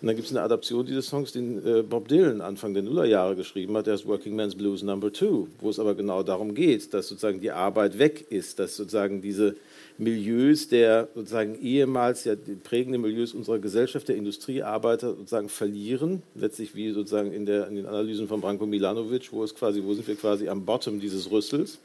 Und 0.00 0.08
dann 0.08 0.16
gibt 0.16 0.26
es 0.26 0.34
eine 0.34 0.42
Adaption 0.42 0.84
dieses 0.84 1.06
Songs, 1.06 1.30
den 1.30 1.64
äh, 1.64 1.82
Bob 1.82 2.08
Dylan 2.08 2.40
Anfang 2.40 2.74
der 2.74 2.82
Nullerjahre 2.82 3.36
geschrieben 3.36 3.76
hat, 3.76 3.86
der 3.86 3.94
ist 3.94 4.06
Working 4.06 4.34
Man's 4.34 4.56
Blues 4.56 4.82
Number 4.82 5.12
Two, 5.12 5.46
wo 5.60 5.70
es 5.70 5.78
aber 5.78 5.94
genau 5.94 6.24
darum 6.24 6.56
geht, 6.56 6.92
dass 6.92 7.06
sozusagen 7.06 7.40
die 7.40 7.52
Arbeit 7.52 8.00
weg 8.00 8.26
ist, 8.30 8.58
dass 8.58 8.76
sozusagen 8.76 9.22
diese 9.22 9.54
Milieus 9.98 10.68
der 10.68 11.08
sozusagen 11.14 11.60
ehemals 11.60 12.24
ja 12.24 12.34
prägenden 12.62 13.02
Milieus 13.02 13.34
unserer 13.34 13.58
Gesellschaft, 13.58 14.08
der 14.08 14.14
Industriearbeiter 14.14 15.08
sozusagen 15.14 15.48
verlieren, 15.48 16.22
letztlich 16.36 16.76
wie 16.76 16.92
sozusagen 16.92 17.32
in, 17.32 17.46
der, 17.46 17.66
in 17.66 17.74
den 17.74 17.86
Analysen 17.86 18.28
von 18.28 18.40
Branko 18.40 18.64
Milanovic, 18.64 19.32
wo 19.32 19.42
es 19.42 19.54
quasi, 19.56 19.82
wo 19.82 19.92
sind 19.94 20.06
wir 20.06 20.14
quasi 20.14 20.48
am 20.48 20.64
Bottom 20.64 21.00
dieses 21.00 21.28
Rüssels, 21.32 21.78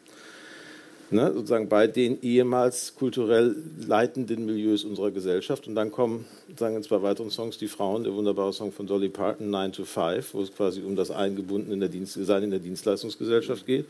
ne, 1.09 1.33
sozusagen 1.33 1.67
bei 1.67 1.87
den 1.87 2.21
ehemals 2.21 2.93
kulturell 2.93 3.55
leitenden 3.87 4.45
Milieus 4.45 4.83
unserer 4.83 5.09
Gesellschaft. 5.09 5.67
Und 5.67 5.73
dann 5.73 5.91
kommen 5.91 6.25
sozusagen 6.49 6.75
in 6.75 6.83
zwei 6.83 7.01
weiteren 7.01 7.31
Songs 7.31 7.57
die 7.57 7.67
Frauen, 7.67 8.03
der 8.03 8.13
wunderbare 8.13 8.53
Song 8.53 8.71
von 8.71 8.85
Dolly 8.85 9.09
Parton, 9.09 9.49
9 9.49 9.71
to 9.71 9.85
5, 9.85 10.35
wo 10.35 10.41
es 10.43 10.53
quasi 10.55 10.83
um 10.83 10.95
das 10.95 11.09
Eingebunden 11.09 11.71
in 11.71 11.79
der 11.79 11.89
Dienst 11.89 12.13
Sein 12.13 12.43
in 12.43 12.51
der 12.51 12.59
Dienstleistungsgesellschaft 12.59 13.65
geht. 13.65 13.85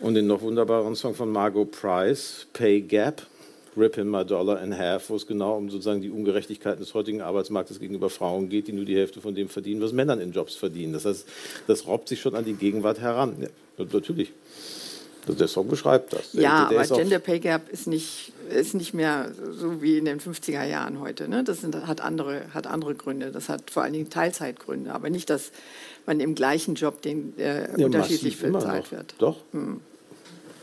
Und 0.00 0.14
den 0.14 0.26
noch 0.26 0.40
wunderbaren 0.40 0.96
Song 0.96 1.14
von 1.14 1.30
Margot 1.30 1.70
Price, 1.70 2.46
Pay 2.54 2.80
Gap, 2.80 3.26
Ripping 3.76 4.10
My 4.10 4.24
Dollar 4.24 4.62
in 4.62 4.76
Half, 4.76 5.10
wo 5.10 5.16
es 5.16 5.26
genau 5.26 5.56
um 5.56 5.70
sozusagen 5.70 6.02
die 6.02 6.10
Ungerechtigkeiten 6.10 6.80
des 6.80 6.94
heutigen 6.94 7.22
Arbeitsmarktes 7.22 7.80
gegenüber 7.80 8.10
Frauen 8.10 8.48
geht, 8.48 8.68
die 8.68 8.72
nur 8.72 8.84
die 8.84 8.96
Hälfte 8.96 9.20
von 9.20 9.34
dem 9.34 9.48
verdienen, 9.48 9.80
was 9.80 9.92
Männern 9.92 10.20
in 10.20 10.32
Jobs 10.32 10.54
verdienen. 10.54 10.92
Das 10.92 11.04
heißt, 11.04 11.26
das 11.66 11.86
robbt 11.86 12.08
sich 12.08 12.20
schon 12.20 12.34
an 12.34 12.44
die 12.44 12.54
Gegenwart 12.54 13.00
heran. 13.00 13.36
Ja, 13.40 13.48
natürlich. 13.92 14.32
Der 15.26 15.46
Song 15.46 15.68
beschreibt 15.68 16.12
das. 16.12 16.32
Ja, 16.32 16.68
der, 16.68 16.80
der 16.80 16.90
aber 16.90 16.96
Gender 16.96 17.18
Pay 17.20 17.38
Gap 17.38 17.68
ist 17.68 17.86
nicht, 17.86 18.32
ist 18.50 18.74
nicht 18.74 18.92
mehr 18.92 19.30
so 19.52 19.80
wie 19.80 19.96
in 19.98 20.04
den 20.04 20.18
50er 20.18 20.64
Jahren 20.64 20.98
heute. 20.98 21.28
Ne? 21.28 21.44
Das 21.44 21.60
sind, 21.60 21.86
hat, 21.86 22.00
andere, 22.00 22.42
hat 22.52 22.66
andere 22.66 22.96
Gründe. 22.96 23.30
Das 23.30 23.48
hat 23.48 23.70
vor 23.70 23.84
allen 23.84 23.92
Dingen 23.92 24.10
Teilzeitgründe, 24.10 24.92
aber 24.92 25.10
nicht, 25.10 25.30
dass 25.30 25.52
man 26.06 26.18
im 26.18 26.34
gleichen 26.34 26.74
Job 26.74 27.02
den, 27.02 27.38
äh, 27.38 27.78
ja, 27.78 27.86
unterschiedlich 27.86 28.40
bezahlt 28.40 28.90
wird. 28.90 29.14
Doch. 29.18 29.36
Hm. 29.52 29.80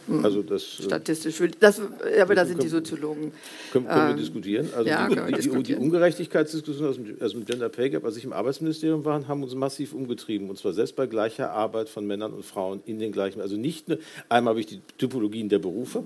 Hm. 0.09 0.25
Also 0.25 0.41
das, 0.41 0.79
äh, 0.79 0.83
Statistisch, 0.83 1.41
das, 1.59 1.81
aber 2.19 2.35
da 2.35 2.45
sind 2.45 2.61
die 2.63 2.67
Soziologen. 2.67 3.31
Können, 3.71 3.85
können 3.85 4.07
wir 4.07 4.11
ähm, 4.11 4.17
diskutieren? 4.17 4.69
Also 4.75 4.89
ja, 4.89 5.07
die, 5.07 5.15
die, 5.15 5.33
diskutieren. 5.33 5.63
die, 5.63 5.75
Ungerechtigkeitsdiskussion 5.75 6.89
aus 6.89 6.95
dem, 6.95 7.17
aus 7.21 7.31
dem, 7.31 7.45
Gender 7.45 7.69
Pay 7.69 7.91
Gap, 7.91 8.05
als 8.05 8.17
ich 8.17 8.23
im 8.23 8.33
Arbeitsministerium 8.33 9.05
war, 9.05 9.27
haben 9.27 9.43
uns 9.43 9.53
massiv 9.53 9.93
umgetrieben. 9.93 10.49
Und 10.49 10.57
zwar 10.57 10.73
selbst 10.73 10.95
bei 10.95 11.05
gleicher 11.05 11.51
Arbeit 11.51 11.89
von 11.89 12.07
Männern 12.07 12.33
und 12.33 12.43
Frauen 12.43 12.81
in 12.85 12.99
den 12.99 13.11
gleichen. 13.11 13.41
Also 13.41 13.55
nicht 13.55 13.87
nur, 13.87 13.99
einmal 14.29 14.53
habe 14.53 14.61
ich 14.61 14.67
die 14.67 14.81
Typologien 14.97 15.49
der 15.49 15.59
Berufe, 15.59 16.03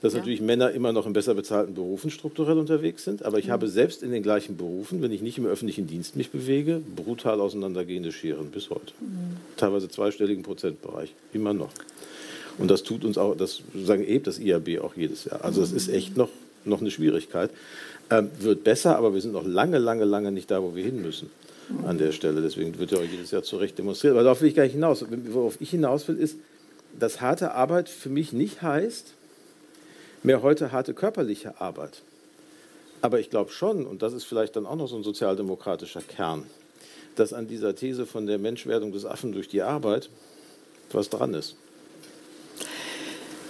dass 0.00 0.14
ja. 0.14 0.20
natürlich 0.20 0.40
Männer 0.40 0.70
immer 0.70 0.92
noch 0.92 1.06
in 1.06 1.12
besser 1.12 1.34
bezahlten 1.34 1.74
Berufen 1.74 2.10
strukturell 2.10 2.58
unterwegs 2.58 3.04
sind. 3.04 3.24
Aber 3.24 3.38
ich 3.38 3.48
mhm. 3.48 3.52
habe 3.52 3.68
selbst 3.68 4.02
in 4.02 4.10
den 4.10 4.22
gleichen 4.22 4.56
Berufen, 4.56 5.02
wenn 5.02 5.12
ich 5.12 5.20
nicht 5.20 5.36
im 5.36 5.46
öffentlichen 5.46 5.86
Dienst 5.86 6.16
mich 6.16 6.30
bewege, 6.30 6.80
brutal 6.96 7.40
auseinandergehende 7.40 8.10
Scheren 8.12 8.50
bis 8.50 8.70
heute. 8.70 8.94
Mhm. 9.00 9.36
Teilweise 9.56 9.88
zweistelligen 9.88 10.42
Prozentbereich. 10.42 11.14
Immer 11.32 11.52
noch. 11.52 11.70
Und 12.58 12.70
das 12.70 12.82
tut 12.82 13.04
uns 13.04 13.18
auch, 13.18 13.36
das 13.36 13.62
sagen 13.74 14.04
eben 14.04 14.24
das 14.24 14.38
IAB 14.38 14.80
auch 14.80 14.96
jedes 14.96 15.24
Jahr. 15.24 15.44
Also 15.44 15.62
es 15.62 15.72
ist 15.72 15.88
echt 15.88 16.16
noch, 16.16 16.28
noch 16.64 16.80
eine 16.80 16.90
Schwierigkeit. 16.90 17.50
Ähm, 18.10 18.30
wird 18.38 18.64
besser, 18.64 18.96
aber 18.96 19.14
wir 19.14 19.20
sind 19.20 19.32
noch 19.32 19.46
lange, 19.46 19.78
lange, 19.78 20.04
lange 20.04 20.30
nicht 20.30 20.50
da, 20.50 20.62
wo 20.62 20.74
wir 20.74 20.84
hin 20.84 21.02
müssen 21.02 21.30
an 21.86 21.98
der 21.98 22.12
Stelle. 22.12 22.42
Deswegen 22.42 22.78
wird 22.78 22.92
ja 22.92 22.98
auch 22.98 23.04
jedes 23.04 23.30
Jahr 23.30 23.42
zu 23.42 23.56
Recht 23.56 23.78
demonstriert. 23.78 24.12
Aber 24.12 24.22
darauf 24.22 24.40
will 24.40 24.48
ich 24.48 24.54
gar 24.54 24.64
nicht 24.64 24.72
hinaus. 24.72 25.04
Worauf 25.30 25.60
ich 25.60 25.70
hinaus 25.70 26.06
will, 26.06 26.18
ist, 26.18 26.36
dass 26.98 27.20
harte 27.20 27.52
Arbeit 27.52 27.88
für 27.88 28.10
mich 28.10 28.32
nicht 28.32 28.62
heißt, 28.62 29.14
mehr 30.22 30.42
heute 30.42 30.72
harte 30.72 30.94
körperliche 30.94 31.60
Arbeit. 31.60 32.02
Aber 33.02 33.20
ich 33.20 33.30
glaube 33.30 33.50
schon, 33.50 33.84
und 33.86 34.02
das 34.02 34.12
ist 34.12 34.24
vielleicht 34.24 34.56
dann 34.56 34.64
auch 34.64 34.76
noch 34.76 34.88
so 34.88 34.96
ein 34.96 35.02
sozialdemokratischer 35.02 36.00
Kern, 36.02 36.44
dass 37.16 37.32
an 37.32 37.46
dieser 37.46 37.74
These 37.74 38.06
von 38.06 38.26
der 38.26 38.38
Menschwerdung 38.38 38.92
des 38.92 39.04
Affen 39.04 39.32
durch 39.32 39.48
die 39.48 39.62
Arbeit 39.62 40.08
was 40.92 41.10
dran 41.10 41.34
ist. 41.34 41.56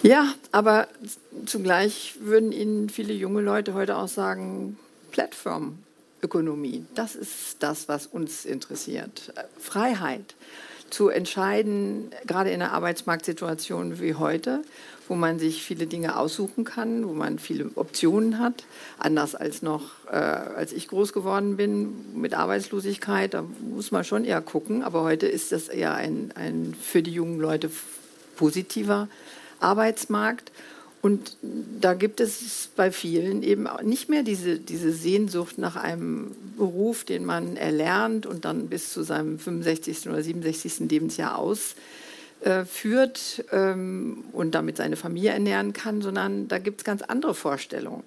Ja, 0.04 0.34
aber 0.52 0.88
zugleich 1.46 2.16
würden 2.20 2.52
Ihnen 2.52 2.90
viele 2.90 3.14
junge 3.14 3.40
Leute 3.40 3.72
heute 3.72 3.96
auch 3.96 4.06
sagen, 4.06 4.78
Plattformökonomie, 5.12 6.84
das 6.94 7.14
ist 7.14 7.56
das, 7.60 7.88
was 7.88 8.06
uns 8.06 8.44
interessiert. 8.44 9.32
Freiheit 9.58 10.34
zu 10.90 11.08
entscheiden, 11.08 12.10
gerade 12.26 12.50
in 12.50 12.60
einer 12.60 12.72
Arbeitsmarktsituation 12.72 13.98
wie 13.98 14.12
heute, 14.12 14.60
wo 15.08 15.14
man 15.14 15.38
sich 15.38 15.62
viele 15.62 15.86
Dinge 15.86 16.18
aussuchen 16.18 16.64
kann, 16.64 17.08
wo 17.08 17.14
man 17.14 17.38
viele 17.38 17.70
Optionen 17.74 18.38
hat, 18.38 18.64
anders 18.98 19.34
als 19.34 19.62
noch, 19.62 20.06
äh, 20.10 20.16
als 20.16 20.74
ich 20.74 20.88
groß 20.88 21.14
geworden 21.14 21.56
bin 21.56 22.20
mit 22.20 22.34
Arbeitslosigkeit, 22.34 23.32
da 23.32 23.42
muss 23.74 23.90
man 23.90 24.04
schon 24.04 24.26
eher 24.26 24.42
gucken, 24.42 24.82
aber 24.82 25.02
heute 25.02 25.26
ist 25.26 25.50
das 25.50 25.68
eher 25.68 25.94
ein, 25.94 26.30
ein 26.34 26.76
für 26.78 27.02
die 27.02 27.12
jungen 27.12 27.40
Leute 27.40 27.70
positiver 28.36 29.08
Arbeitsmarkt. 29.60 30.50
Und 31.02 31.36
da 31.80 31.92
gibt 31.92 32.20
es 32.20 32.70
bei 32.74 32.90
vielen 32.90 33.42
eben 33.42 33.68
nicht 33.82 34.08
mehr 34.08 34.22
diese, 34.22 34.58
diese 34.58 34.90
Sehnsucht 34.90 35.58
nach 35.58 35.76
einem 35.76 36.34
Beruf, 36.56 37.04
den 37.04 37.26
man 37.26 37.56
erlernt 37.56 38.24
und 38.24 38.46
dann 38.46 38.68
bis 38.68 38.90
zu 38.90 39.02
seinem 39.02 39.38
65. 39.38 40.08
oder 40.08 40.22
67. 40.22 40.90
Lebensjahr 40.90 41.36
ausführt 41.36 43.44
ähm, 43.52 44.24
und 44.32 44.54
damit 44.54 44.78
seine 44.78 44.96
Familie 44.96 45.32
ernähren 45.32 45.74
kann, 45.74 46.00
sondern 46.00 46.48
da 46.48 46.58
gibt 46.58 46.80
es 46.80 46.84
ganz 46.84 47.02
andere 47.02 47.34
Vorstellungen. 47.34 48.02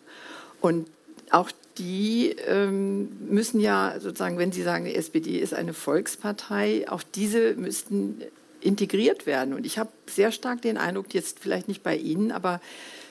Und 0.59 0.87
auch 1.29 1.51
die 1.77 2.35
ähm, 2.47 3.09
müssen 3.29 3.59
ja 3.59 3.99
sozusagen, 3.99 4.39
wenn 4.39 4.51
Sie 4.51 4.63
sagen, 4.63 4.85
die 4.85 4.95
SPD 4.95 5.37
ist 5.37 5.53
eine 5.53 5.73
Volkspartei, 5.73 6.89
auch 6.89 7.03
diese 7.03 7.53
müssten 7.53 8.23
integriert 8.61 9.25
werden. 9.25 9.53
Und 9.53 9.65
ich 9.65 9.77
habe 9.77 9.89
sehr 10.07 10.31
stark 10.31 10.61
den 10.61 10.77
Eindruck, 10.77 11.13
jetzt 11.13 11.39
vielleicht 11.39 11.67
nicht 11.67 11.83
bei 11.83 11.95
Ihnen, 11.95 12.31
aber 12.31 12.59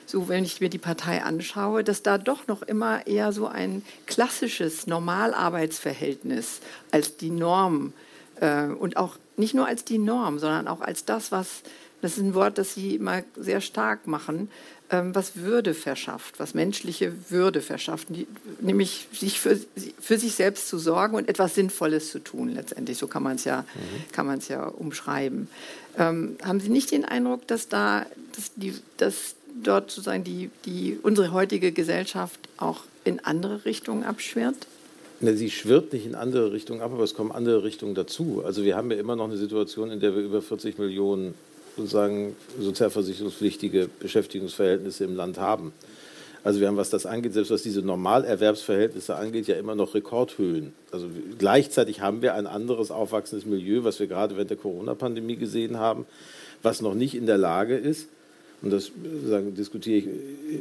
so, 0.05 0.29
wenn 0.29 0.45
ich 0.45 0.61
mir 0.61 0.69
die 0.69 0.77
Partei 0.77 1.21
anschaue, 1.21 1.83
dass 1.83 2.01
da 2.01 2.17
doch 2.17 2.47
noch 2.47 2.61
immer 2.61 3.05
eher 3.07 3.33
so 3.33 3.47
ein 3.47 3.83
klassisches 4.05 4.87
Normalarbeitsverhältnis 4.87 6.61
als 6.91 7.17
die 7.17 7.29
Norm 7.29 7.93
äh, 8.39 8.67
und 8.67 8.95
auch 8.95 9.17
nicht 9.35 9.53
nur 9.53 9.67
als 9.67 9.83
die 9.83 9.97
Norm, 9.97 10.39
sondern 10.39 10.67
auch 10.69 10.79
als 10.79 11.03
das, 11.03 11.31
was, 11.33 11.61
das 12.01 12.13
ist 12.13 12.23
ein 12.23 12.33
Wort, 12.35 12.57
das 12.57 12.73
Sie 12.73 12.95
immer 12.95 13.23
sehr 13.35 13.59
stark 13.59 14.07
machen, 14.07 14.49
was 14.89 15.35
Würde 15.35 15.73
verschafft, 15.73 16.39
was 16.39 16.53
menschliche 16.53 17.11
Würde 17.29 17.61
verschafft, 17.61 18.07
nämlich 18.61 19.07
sich 19.11 19.39
für, 19.39 19.59
für, 19.99 20.17
sich 20.17 20.35
selbst 20.35 20.69
zu 20.69 20.77
sorgen 20.77 21.15
und 21.15 21.27
etwas 21.27 21.55
Sinnvolles 21.55 22.11
zu 22.11 22.19
tun, 22.19 22.53
letztendlich. 22.53 22.97
So 22.97 23.07
kann 23.07 23.23
man 23.23 23.35
es 23.35 23.43
ja, 23.43 23.65
mhm. 24.15 24.39
ja 24.47 24.65
umschreiben. 24.65 25.49
Ähm, 25.97 26.37
haben 26.41 26.59
Sie 26.59 26.69
nicht 26.69 26.91
den 26.91 27.03
Eindruck, 27.03 27.47
dass, 27.47 27.67
da, 27.67 28.05
dass, 28.35 28.51
die, 28.55 28.75
dass 28.97 29.35
dort 29.61 29.91
sozusagen 29.91 30.23
die, 30.23 30.49
die, 30.65 30.97
unsere 31.01 31.33
heutige 31.33 31.71
Gesellschaft 31.71 32.39
auch 32.57 32.83
in 33.03 33.19
andere 33.19 33.65
Richtungen 33.65 34.03
abschwirrt? 34.03 34.67
Sie 35.19 35.49
schwirrt 35.49 35.93
nicht 35.93 36.05
in 36.05 36.13
andere 36.13 36.51
Richtungen 36.51 36.81
ab, 36.81 36.91
aber 36.93 37.03
es 37.03 37.15
kommen 37.15 37.31
andere 37.31 37.63
Richtungen 37.63 37.95
dazu. 37.95 38.43
Also 38.45 38.63
wir 38.63 38.77
haben 38.77 38.91
ja 38.91 38.97
immer 38.97 39.15
noch 39.15 39.25
eine 39.25 39.37
Situation, 39.37 39.89
in 39.89 39.99
der 39.99 40.15
wir 40.15 40.21
über 40.21 40.41
40 40.43 40.77
Millionen 40.77 41.33
sozusagen 41.77 42.35
sozialversicherungspflichtige 42.59 43.89
Beschäftigungsverhältnisse 43.99 45.03
im 45.03 45.15
Land 45.15 45.37
haben. 45.37 45.71
Also 46.43 46.59
wir 46.59 46.67
haben, 46.67 46.77
was 46.77 46.89
das 46.89 47.05
angeht, 47.05 47.33
selbst 47.33 47.51
was 47.51 47.63
diese 47.63 47.81
Normalerwerbsverhältnisse 47.81 49.15
angeht, 49.15 49.47
ja 49.47 49.55
immer 49.55 49.75
noch 49.75 49.95
Rekordhöhen. 49.95 50.73
Also 50.91 51.07
gleichzeitig 51.37 52.01
haben 52.01 52.21
wir 52.21 52.35
ein 52.35 52.47
anderes 52.47 52.89
aufwachsendes 52.89 53.45
Milieu, 53.45 53.83
was 53.83 53.99
wir 53.99 54.07
gerade 54.07 54.35
während 54.35 54.49
der 54.49 54.57
Corona-Pandemie 54.57 55.35
gesehen 55.35 55.77
haben, 55.77 56.05
was 56.63 56.81
noch 56.81 56.93
nicht 56.93 57.15
in 57.15 57.25
der 57.25 57.37
Lage 57.37 57.75
ist, 57.75 58.07
und 58.61 58.71
das 58.71 58.91
sagen, 59.27 59.53
diskutiere 59.53 59.97
ich 59.97 60.07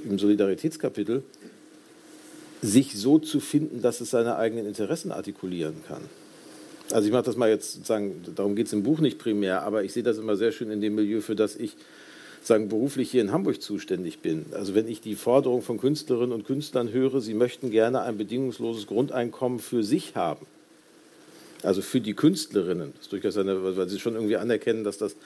im 0.05 0.19
Solidaritätskapitel, 0.19 1.23
sich 2.61 2.95
so 2.95 3.19
zu 3.19 3.41
finden, 3.41 3.81
dass 3.81 4.01
es 4.01 4.11
seine 4.11 4.37
eigenen 4.37 4.67
Interessen 4.67 5.13
artikulieren 5.13 5.77
kann. 5.87 6.03
Also 6.93 7.07
ich 7.07 7.13
mache 7.13 7.25
das 7.25 7.37
mal 7.37 7.49
jetzt 7.49 7.73
sozusagen, 7.73 8.23
darum 8.35 8.55
geht 8.55 8.67
es 8.67 8.73
im 8.73 8.83
Buch 8.83 9.01
nicht 9.01 9.19
primär, 9.19 9.63
aber 9.63 9.83
ich 9.83 9.93
sehe 9.93 10.03
das 10.03 10.19
immer 10.19 10.37
sehr 10.37 10.53
schön 10.53 10.71
in 10.71 10.81
dem 10.81 10.95
Milieu, 10.95 11.21
für 11.21 11.35
das 11.35 11.57
ich 11.57 11.77
sagen, 12.43 12.69
beruflich 12.69 13.11
hier 13.11 13.23
in 13.23 13.33
Hamburg 13.33 13.61
zuständig 13.61 14.21
bin. 14.21 14.47
Also 14.53 14.75
wenn 14.75 14.87
ich 14.87 15.01
die 15.01 15.17
Forderung 15.17 15.63
von 15.63 15.79
Künstlerinnen 15.79 16.33
und 16.33 16.47
Künstlern 16.47 16.93
höre, 16.93 17.21
sie 17.21 17.35
möchten 17.35 17.71
gerne 17.71 18.03
ein 18.03 18.17
bedingungsloses 18.17 18.87
Grundeinkommen 18.87 19.59
für 19.59 19.83
sich 19.83 20.15
haben. 20.15 20.47
Also 21.63 21.83
für 21.83 22.01
die 22.01 22.15
Künstlerinnen. 22.15 22.93
Das 22.95 23.07
ist 23.07 23.13
durchaus 23.13 23.37
eine, 23.37 23.77
weil 23.77 23.89
sie 23.89 23.99
schon 23.99 24.15
irgendwie 24.15 24.37
anerkennen, 24.37 24.85
dass 24.85 24.99
das 24.99 25.17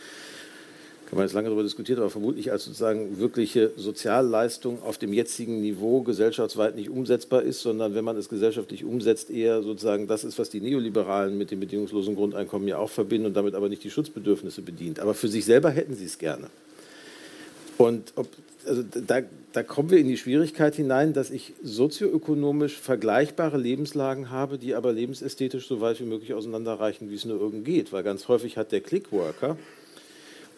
kann 1.10 1.16
man 1.16 1.26
jetzt 1.26 1.34
lange 1.34 1.48
darüber 1.48 1.64
diskutieren, 1.64 1.98
aber 1.98 2.08
vermutlich 2.08 2.52
als 2.52 2.66
sozusagen 2.66 3.18
wirkliche 3.18 3.72
Sozialleistung 3.76 4.80
auf 4.84 4.96
dem 4.96 5.12
jetzigen 5.12 5.60
Niveau 5.60 6.02
gesellschaftsweit 6.02 6.76
nicht 6.76 6.88
umsetzbar 6.88 7.42
ist, 7.42 7.62
sondern 7.62 7.96
wenn 7.96 8.04
man 8.04 8.16
es 8.16 8.28
gesellschaftlich 8.28 8.84
umsetzt, 8.84 9.28
eher 9.28 9.60
sozusagen 9.64 10.06
das 10.06 10.22
ist, 10.22 10.38
was 10.38 10.50
die 10.50 10.60
Neoliberalen 10.60 11.36
mit 11.36 11.50
dem 11.50 11.58
bedingungslosen 11.58 12.14
Grundeinkommen 12.14 12.68
ja 12.68 12.78
auch 12.78 12.90
verbinden 12.90 13.26
und 13.26 13.34
damit 13.34 13.56
aber 13.56 13.68
nicht 13.68 13.82
die 13.82 13.90
Schutzbedürfnisse 13.90 14.62
bedient. 14.62 15.00
Aber 15.00 15.14
für 15.14 15.26
sich 15.26 15.44
selber 15.44 15.70
hätten 15.70 15.96
sie 15.96 16.04
es 16.04 16.16
gerne. 16.16 16.46
Und 17.76 18.12
ob, 18.14 18.28
also 18.64 18.84
da, 18.84 19.22
da 19.52 19.62
kommen 19.64 19.90
wir 19.90 19.98
in 19.98 20.06
die 20.06 20.16
Schwierigkeit 20.16 20.76
hinein, 20.76 21.12
dass 21.12 21.32
ich 21.32 21.54
sozioökonomisch 21.60 22.76
vergleichbare 22.76 23.58
Lebenslagen 23.58 24.30
habe, 24.30 24.58
die 24.58 24.76
aber 24.76 24.92
lebensästhetisch 24.92 25.66
so 25.66 25.80
weit 25.80 25.98
wie 25.98 26.04
möglich 26.04 26.34
auseinanderreichen, 26.34 27.10
wie 27.10 27.16
es 27.16 27.24
nur 27.24 27.40
irgend 27.40 27.64
geht. 27.64 27.92
Weil 27.92 28.04
ganz 28.04 28.28
häufig 28.28 28.56
hat 28.56 28.70
der 28.70 28.80
Clickworker, 28.80 29.56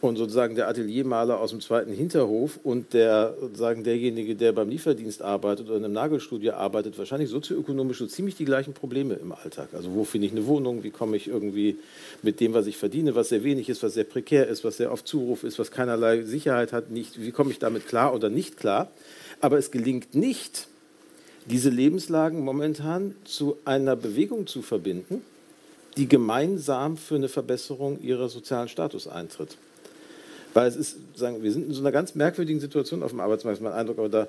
und 0.02 0.16
sozusagen 0.16 0.56
der 0.56 0.66
Ateliermaler 0.66 1.38
aus 1.38 1.50
dem 1.50 1.60
zweiten 1.60 1.92
Hinterhof 1.92 2.58
und 2.64 2.92
der, 2.92 3.36
sozusagen 3.40 3.84
derjenige, 3.84 4.34
der 4.34 4.50
beim 4.50 4.68
Lieferdienst 4.68 5.22
arbeitet 5.22 5.68
oder 5.68 5.76
in 5.76 5.84
einem 5.84 5.94
Nagelstudio 5.94 6.54
arbeitet, 6.54 6.98
wahrscheinlich 6.98 7.30
sozioökonomisch 7.30 7.98
so 7.98 8.06
ziemlich 8.06 8.34
die 8.34 8.44
gleichen 8.44 8.74
Probleme 8.74 9.14
im 9.14 9.30
Alltag. 9.30 9.68
Also 9.74 9.94
wo 9.94 10.02
finde 10.02 10.26
ich 10.26 10.32
eine 10.32 10.44
Wohnung, 10.46 10.82
wie 10.82 10.90
komme 10.90 11.16
ich 11.16 11.28
irgendwie 11.28 11.78
mit 12.20 12.40
dem, 12.40 12.52
was 12.52 12.66
ich 12.66 12.78
verdiene, 12.78 13.14
was 13.14 13.28
sehr 13.28 13.44
wenig 13.44 13.68
ist, 13.68 13.84
was 13.84 13.94
sehr 13.94 14.02
prekär 14.02 14.48
ist, 14.48 14.64
was 14.64 14.78
sehr 14.78 14.90
auf 14.90 15.04
Zuruf 15.04 15.44
ist, 15.44 15.60
was 15.60 15.70
keinerlei 15.70 16.22
Sicherheit 16.22 16.72
hat, 16.72 16.90
nicht, 16.90 17.20
wie 17.22 17.30
komme 17.30 17.52
ich 17.52 17.60
damit 17.60 17.86
klar 17.86 18.12
oder 18.12 18.28
nicht 18.28 18.56
klar. 18.56 18.90
Aber 19.40 19.56
es 19.56 19.70
gelingt 19.70 20.16
nicht, 20.16 20.66
diese 21.46 21.70
Lebenslagen 21.70 22.40
momentan 22.40 23.14
zu 23.22 23.56
einer 23.64 23.94
Bewegung 23.94 24.48
zu 24.48 24.62
verbinden, 24.62 25.22
die 25.96 26.08
gemeinsam 26.08 26.96
für 26.96 27.14
eine 27.14 27.28
Verbesserung 27.28 28.00
ihrer 28.00 28.28
sozialen 28.28 28.68
Status 28.68 29.06
eintritt. 29.06 29.56
Weil 30.54 30.68
es 30.68 30.76
ist, 30.76 30.96
sagen, 31.14 31.42
wir 31.42 31.52
sind 31.52 31.66
in 31.66 31.72
so 31.72 31.80
einer 31.80 31.92
ganz 31.92 32.14
merkwürdigen 32.14 32.60
Situation 32.60 33.02
auf 33.02 33.10
dem 33.10 33.20
Arbeitsmarkt, 33.20 33.58
ist 33.58 33.64
mein 33.64 33.72
Eindruck, 33.72 33.98
aber 33.98 34.08
da 34.08 34.28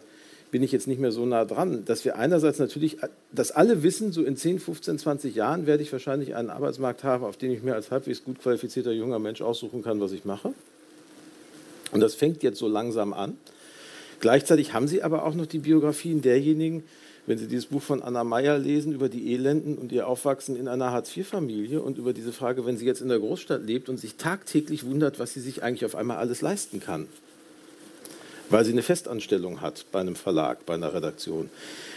bin 0.51 0.61
ich 0.61 0.71
jetzt 0.71 0.87
nicht 0.87 1.01
mehr 1.01 1.11
so 1.11 1.25
nah 1.25 1.45
dran, 1.45 1.83
dass 1.85 2.05
wir 2.05 2.15
einerseits 2.15 2.59
natürlich, 2.59 2.97
dass 3.31 3.51
alle 3.51 3.81
wissen, 3.81 4.11
so 4.11 4.23
in 4.23 4.37
10, 4.37 4.59
15, 4.59 4.99
20 4.99 5.35
Jahren 5.35 5.65
werde 5.65 5.81
ich 5.81 5.91
wahrscheinlich 5.91 6.35
einen 6.35 6.51
Arbeitsmarkt 6.51 7.03
haben, 7.03 7.23
auf 7.23 7.37
dem 7.37 7.51
ich 7.51 7.63
mir 7.63 7.73
als 7.73 7.89
halbwegs 7.89 8.23
gut 8.23 8.39
qualifizierter 8.39 8.91
junger 8.91 9.17
Mensch 9.17 9.41
aussuchen 9.41 9.81
kann, 9.81 9.99
was 9.99 10.11
ich 10.11 10.25
mache. 10.25 10.53
Und 11.91 12.01
das 12.01 12.13
fängt 12.13 12.43
jetzt 12.43 12.59
so 12.59 12.67
langsam 12.67 13.13
an. 13.13 13.37
Gleichzeitig 14.19 14.73
haben 14.73 14.87
sie 14.87 15.01
aber 15.01 15.25
auch 15.25 15.33
noch 15.33 15.47
die 15.47 15.57
Biografien 15.57 16.21
derjenigen, 16.21 16.83
wenn 17.25 17.37
Sie 17.37 17.47
dieses 17.47 17.67
Buch 17.67 17.81
von 17.81 18.03
Anna 18.03 18.23
Meyer 18.23 18.57
lesen 18.57 18.93
über 18.93 19.07
die 19.07 19.33
Elenden 19.33 19.77
und 19.77 19.91
ihr 19.93 20.07
Aufwachsen 20.07 20.57
in 20.57 20.67
einer 20.67 20.91
Hartz-IV-Familie 20.91 21.81
und 21.81 21.97
über 21.97 22.11
diese 22.11 22.33
Frage, 22.33 22.65
wenn 22.65 22.77
sie 22.77 22.85
jetzt 22.85 23.01
in 23.01 23.07
der 23.07 23.19
Großstadt 23.19 23.63
lebt 23.65 23.87
und 23.87 23.97
sich 23.97 24.15
tagtäglich 24.15 24.85
wundert, 24.85 25.19
was 25.19 25.33
sie 25.33 25.39
sich 25.39 25.63
eigentlich 25.63 25.85
auf 25.85 25.95
einmal 25.95 26.17
alles 26.17 26.41
leisten 26.41 26.81
kann. 26.81 27.07
weil 28.49 28.65
sie 28.65 28.71
eine 28.71 28.83
Festanstellung 28.83 29.61
hat 29.61 29.85
bei 29.91 29.99
einem 29.99 30.15
Verlag, 30.15 30.65
bei 30.65 30.75
einer 30.75 30.93
Redaktion. 30.93 31.49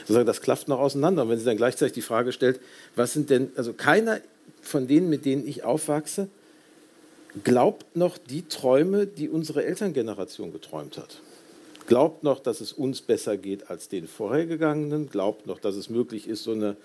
Sozusagen, 0.02 0.26
das 0.26 0.40
klafft 0.40 0.68
noch 0.68 0.78
auseinander. 0.78 1.22
Und 1.22 1.28
wenn 1.28 1.38
sie 1.38 1.44
dann 1.44 1.56
gleichzeitig 1.56 1.92
die 1.92 2.02
Frage 2.02 2.32
stellt, 2.32 2.60
was 2.94 3.12
sind 3.12 3.28
denn, 3.28 3.50
also 3.56 3.72
keiner 3.72 4.20
von 4.62 4.86
denen, 4.86 5.10
mit 5.10 5.24
denen 5.24 5.46
ich 5.46 5.64
aufwachse, 5.64 6.28
glaubt 7.44 7.96
noch 7.96 8.16
die 8.16 8.48
Träume, 8.48 9.06
die 9.06 9.28
unsere 9.28 9.64
Elterngeneration 9.64 10.52
geträumt 10.52 10.96
hat. 10.96 11.20
Glaubt 11.86 12.24
noch, 12.24 12.40
dass 12.40 12.60
es 12.60 12.72
uns 12.72 13.00
besser 13.00 13.36
geht 13.36 13.70
als 13.70 13.88
den 13.88 14.08
vorhergegangenen, 14.08 15.08
glaubt 15.08 15.46
noch, 15.46 15.60
dass 15.60 15.76
es 15.76 15.88
möglich 15.88 16.28
ist, 16.28 16.42
so 16.42 16.52
eine, 16.52 16.76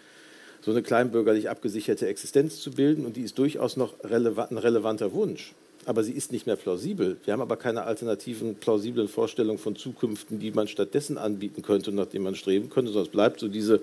so 0.62 0.72
eine 0.72 0.84
kleinbürgerlich 0.84 1.50
abgesicherte 1.50 2.08
Existenz 2.08 2.60
zu 2.60 2.72
bilden 2.72 3.06
und 3.06 3.16
die 3.16 3.24
ist 3.24 3.38
durchaus 3.40 3.78
noch 3.78 3.96
relevant, 4.04 4.52
ein 4.52 4.58
relevanter 4.60 5.12
Wunsch. 5.14 5.54
Aber 5.86 6.04
sie 6.04 6.12
ist 6.12 6.32
nicht 6.32 6.46
mehr 6.46 6.56
plausibel. 6.56 7.18
Wir 7.26 7.34
haben 7.34 7.42
aber 7.42 7.58
keine 7.58 7.84
alternativen, 7.84 8.54
plausiblen 8.54 9.08
Vorstellungen 9.08 9.58
von 9.58 9.76
Zukünften, 9.76 10.38
die 10.38 10.52
man 10.52 10.68
stattdessen 10.68 11.18
anbieten 11.18 11.64
könnte 11.64 11.92
nach 11.92 12.06
denen 12.06 12.24
man 12.24 12.36
streben 12.36 12.70
könnte, 12.70 12.98
es 13.00 13.10
bleibt 13.10 13.40
so 13.40 13.48
diese, 13.48 13.82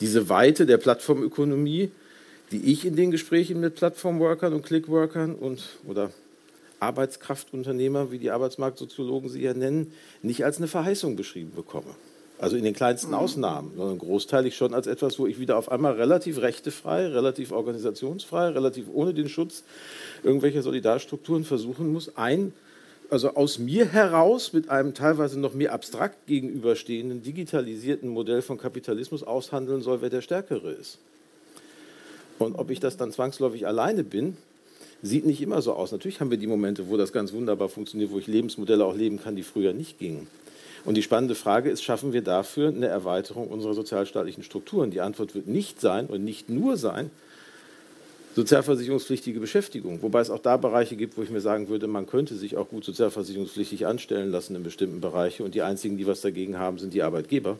diese 0.00 0.28
Weite 0.28 0.66
der 0.66 0.78
Plattformökonomie, 0.78 1.90
die 2.52 2.72
ich 2.72 2.84
in 2.84 2.94
den 2.94 3.10
Gesprächen 3.10 3.58
mit 3.58 3.74
Plattformworkern 3.74 4.52
und 4.52 4.64
Clickworkern 4.64 5.34
und 5.34 5.64
oder 5.88 6.10
Arbeitskraftunternehmer, 6.84 8.10
wie 8.10 8.18
die 8.18 8.30
Arbeitsmarktsoziologen 8.30 9.28
sie 9.28 9.42
ja 9.42 9.54
nennen, 9.54 9.92
nicht 10.22 10.44
als 10.44 10.58
eine 10.58 10.68
Verheißung 10.68 11.16
beschrieben 11.16 11.52
bekomme. 11.54 11.94
Also 12.38 12.56
in 12.56 12.64
den 12.64 12.74
kleinsten 12.74 13.10
mhm. 13.10 13.14
Ausnahmen, 13.14 13.72
sondern 13.76 13.98
großteilig 13.98 14.56
schon 14.56 14.74
als 14.74 14.86
etwas, 14.86 15.18
wo 15.18 15.26
ich 15.26 15.38
wieder 15.38 15.56
auf 15.56 15.70
einmal 15.70 15.92
relativ 15.94 16.38
rechtefrei, 16.38 17.06
relativ 17.06 17.52
organisationsfrei, 17.52 18.48
relativ 18.48 18.86
ohne 18.92 19.14
den 19.14 19.28
Schutz 19.28 19.62
irgendwelcher 20.22 20.62
Solidarstrukturen 20.62 21.44
versuchen 21.44 21.92
muss, 21.92 22.16
ein, 22.16 22.52
also 23.10 23.34
aus 23.34 23.58
mir 23.58 23.86
heraus 23.86 24.52
mit 24.52 24.68
einem 24.68 24.94
teilweise 24.94 25.38
noch 25.38 25.54
mehr 25.54 25.72
abstrakt 25.72 26.26
gegenüberstehenden 26.26 27.22
digitalisierten 27.22 28.08
Modell 28.08 28.42
von 28.42 28.58
Kapitalismus 28.58 29.22
aushandeln 29.22 29.82
soll, 29.82 30.02
wer 30.02 30.10
der 30.10 30.22
Stärkere 30.22 30.72
ist. 30.72 30.98
Und 32.38 32.56
ob 32.56 32.70
ich 32.70 32.80
das 32.80 32.96
dann 32.96 33.12
zwangsläufig 33.12 33.66
alleine 33.66 34.02
bin, 34.02 34.36
sieht 35.04 35.26
nicht 35.26 35.42
immer 35.42 35.60
so 35.60 35.74
aus. 35.74 35.92
Natürlich 35.92 36.20
haben 36.20 36.30
wir 36.30 36.38
die 36.38 36.46
Momente, 36.46 36.88
wo 36.88 36.96
das 36.96 37.12
ganz 37.12 37.32
wunderbar 37.32 37.68
funktioniert, 37.68 38.10
wo 38.10 38.18
ich 38.18 38.26
Lebensmodelle 38.26 38.84
auch 38.84 38.96
leben 38.96 39.20
kann, 39.20 39.36
die 39.36 39.42
früher 39.42 39.74
nicht 39.74 39.98
gingen. 39.98 40.26
Und 40.86 40.96
die 40.96 41.02
spannende 41.02 41.34
Frage 41.34 41.70
ist, 41.70 41.84
schaffen 41.84 42.12
wir 42.12 42.22
dafür 42.22 42.68
eine 42.68 42.86
Erweiterung 42.86 43.48
unserer 43.48 43.74
sozialstaatlichen 43.74 44.42
Strukturen? 44.42 44.90
Die 44.90 45.02
Antwort 45.02 45.34
wird 45.34 45.46
nicht 45.46 45.80
sein 45.80 46.06
und 46.06 46.24
nicht 46.24 46.48
nur 46.48 46.76
sein, 46.76 47.10
sozialversicherungspflichtige 48.34 49.40
Beschäftigung. 49.40 50.02
Wobei 50.02 50.20
es 50.20 50.30
auch 50.30 50.40
da 50.40 50.56
Bereiche 50.56 50.96
gibt, 50.96 51.16
wo 51.16 51.22
ich 51.22 51.30
mir 51.30 51.40
sagen 51.40 51.68
würde, 51.68 51.86
man 51.86 52.06
könnte 52.06 52.34
sich 52.34 52.56
auch 52.56 52.68
gut 52.68 52.84
sozialversicherungspflichtig 52.84 53.86
anstellen 53.86 54.30
lassen 54.30 54.56
in 54.56 54.62
bestimmten 54.62 55.00
Bereichen. 55.00 55.44
Und 55.44 55.54
die 55.54 55.62
einzigen, 55.62 55.98
die 55.98 56.06
was 56.06 56.22
dagegen 56.22 56.58
haben, 56.58 56.78
sind 56.78 56.94
die 56.94 57.02
Arbeitgeber 57.02 57.58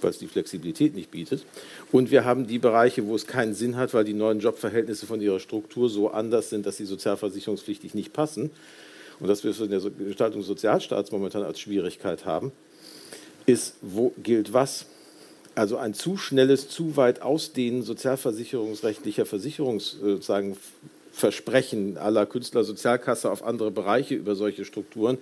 weil 0.00 0.10
es 0.10 0.18
die 0.18 0.26
Flexibilität 0.26 0.94
nicht 0.94 1.10
bietet. 1.10 1.44
Und 1.92 2.10
wir 2.10 2.24
haben 2.24 2.46
die 2.46 2.58
Bereiche, 2.58 3.06
wo 3.06 3.14
es 3.14 3.26
keinen 3.26 3.54
Sinn 3.54 3.76
hat, 3.76 3.94
weil 3.94 4.04
die 4.04 4.14
neuen 4.14 4.40
Jobverhältnisse 4.40 5.06
von 5.06 5.20
ihrer 5.20 5.40
Struktur 5.40 5.88
so 5.88 6.10
anders 6.10 6.50
sind, 6.50 6.66
dass 6.66 6.76
sie 6.76 6.84
sozialversicherungspflichtig 6.84 7.94
nicht 7.94 8.12
passen. 8.12 8.50
Und 9.20 9.28
dass 9.28 9.44
wir 9.44 9.50
es 9.50 9.60
in 9.60 9.70
der 9.70 9.80
Gestaltung 9.80 10.40
des 10.40 10.46
Sozialstaats 10.46 11.10
momentan 11.10 11.42
als 11.42 11.60
Schwierigkeit 11.60 12.24
haben, 12.24 12.52
ist, 13.46 13.74
wo 13.80 14.12
gilt 14.22 14.52
was? 14.52 14.86
Also 15.54 15.76
ein 15.76 15.94
zu 15.94 16.16
schnelles, 16.16 16.68
zu 16.68 16.96
weit 16.96 17.22
ausdehnen 17.22 17.82
sozialversicherungsrechtlicher 17.82 19.26
Versicherungsversprechen 19.26 21.98
aller 21.98 22.26
Künstlersozialkasse 22.26 23.28
auf 23.28 23.42
andere 23.42 23.72
Bereiche 23.72 24.14
über 24.14 24.36
solche 24.36 24.64
Strukturen 24.64 25.18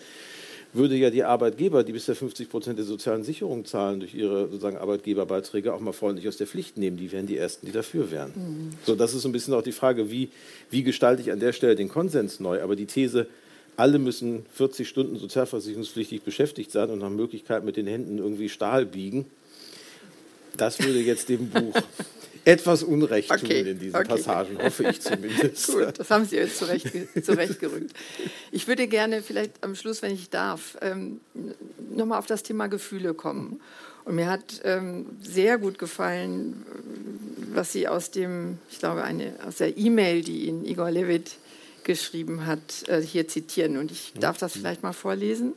würde 0.76 0.96
ja 0.96 1.10
die 1.10 1.24
Arbeitgeber, 1.24 1.84
die 1.84 1.92
bisher 1.92 2.14
50 2.14 2.48
Prozent 2.48 2.78
der 2.78 2.84
sozialen 2.84 3.24
Sicherung 3.24 3.64
zahlen 3.64 4.00
durch 4.00 4.14
ihre 4.14 4.48
sozusagen 4.48 4.76
Arbeitgeberbeiträge, 4.76 5.72
auch 5.72 5.80
mal 5.80 5.92
freundlich 5.92 6.28
aus 6.28 6.36
der 6.36 6.46
Pflicht 6.46 6.76
nehmen. 6.76 6.96
Die 6.96 7.10
wären 7.12 7.26
die 7.26 7.36
Ersten, 7.36 7.66
die 7.66 7.72
dafür 7.72 8.10
wären. 8.10 8.32
Mhm. 8.34 8.70
So, 8.84 8.94
das 8.94 9.14
ist 9.14 9.22
so 9.22 9.28
ein 9.28 9.32
bisschen 9.32 9.54
auch 9.54 9.62
die 9.62 9.72
Frage, 9.72 10.10
wie, 10.10 10.30
wie 10.70 10.82
gestalte 10.82 11.22
ich 11.22 11.32
an 11.32 11.40
der 11.40 11.52
Stelle 11.52 11.74
den 11.74 11.88
Konsens 11.88 12.40
neu? 12.40 12.62
Aber 12.62 12.76
die 12.76 12.86
These, 12.86 13.26
alle 13.76 13.98
müssen 13.98 14.46
40 14.54 14.88
Stunden 14.88 15.16
sozialversicherungspflichtig 15.16 16.22
beschäftigt 16.22 16.70
sein 16.70 16.90
und 16.90 17.00
nach 17.00 17.10
Möglichkeit 17.10 17.64
mit 17.64 17.76
den 17.76 17.86
Händen 17.86 18.18
irgendwie 18.18 18.48
Stahl 18.48 18.86
biegen, 18.86 19.26
das 20.60 20.78
würde 20.80 21.00
jetzt 21.00 21.28
dem 21.28 21.48
Buch 21.48 21.74
etwas 22.44 22.82
Unrecht 22.84 23.30
okay. 23.30 23.62
tun 23.62 23.72
in 23.72 23.78
diesen 23.78 23.96
okay. 23.96 24.08
Passagen, 24.08 24.62
hoffe 24.62 24.88
ich 24.88 25.00
zumindest. 25.00 25.66
Gut, 25.72 25.98
das 25.98 26.10
haben 26.10 26.24
Sie 26.24 26.36
jetzt 26.36 26.58
zurecht, 26.58 26.86
zurechtgerückt. 27.24 27.92
Ich 28.52 28.68
würde 28.68 28.86
gerne 28.86 29.22
vielleicht 29.22 29.62
am 29.62 29.74
Schluss, 29.74 30.00
wenn 30.02 30.14
ich 30.14 30.30
darf, 30.30 30.78
ähm, 30.80 31.20
nochmal 31.90 32.18
auf 32.18 32.26
das 32.26 32.44
Thema 32.44 32.68
Gefühle 32.68 33.14
kommen. 33.14 33.60
Und 34.04 34.14
mir 34.14 34.30
hat 34.30 34.60
ähm, 34.62 35.06
sehr 35.20 35.58
gut 35.58 35.80
gefallen, 35.80 36.64
was 37.52 37.72
Sie 37.72 37.88
aus 37.88 38.12
dem, 38.12 38.58
ich 38.70 38.78
glaube, 38.78 39.02
eine, 39.02 39.34
aus 39.44 39.56
der 39.56 39.76
E-Mail, 39.76 40.22
die 40.22 40.46
Ihnen 40.46 40.64
Igor 40.64 40.92
Levit 40.92 41.32
geschrieben 41.82 42.46
hat, 42.46 42.88
äh, 42.88 43.00
hier 43.00 43.26
zitieren. 43.26 43.76
Und 43.76 43.90
ich 43.90 44.12
darf 44.20 44.38
das 44.38 44.52
vielleicht 44.52 44.84
mal 44.84 44.92
vorlesen. 44.92 45.54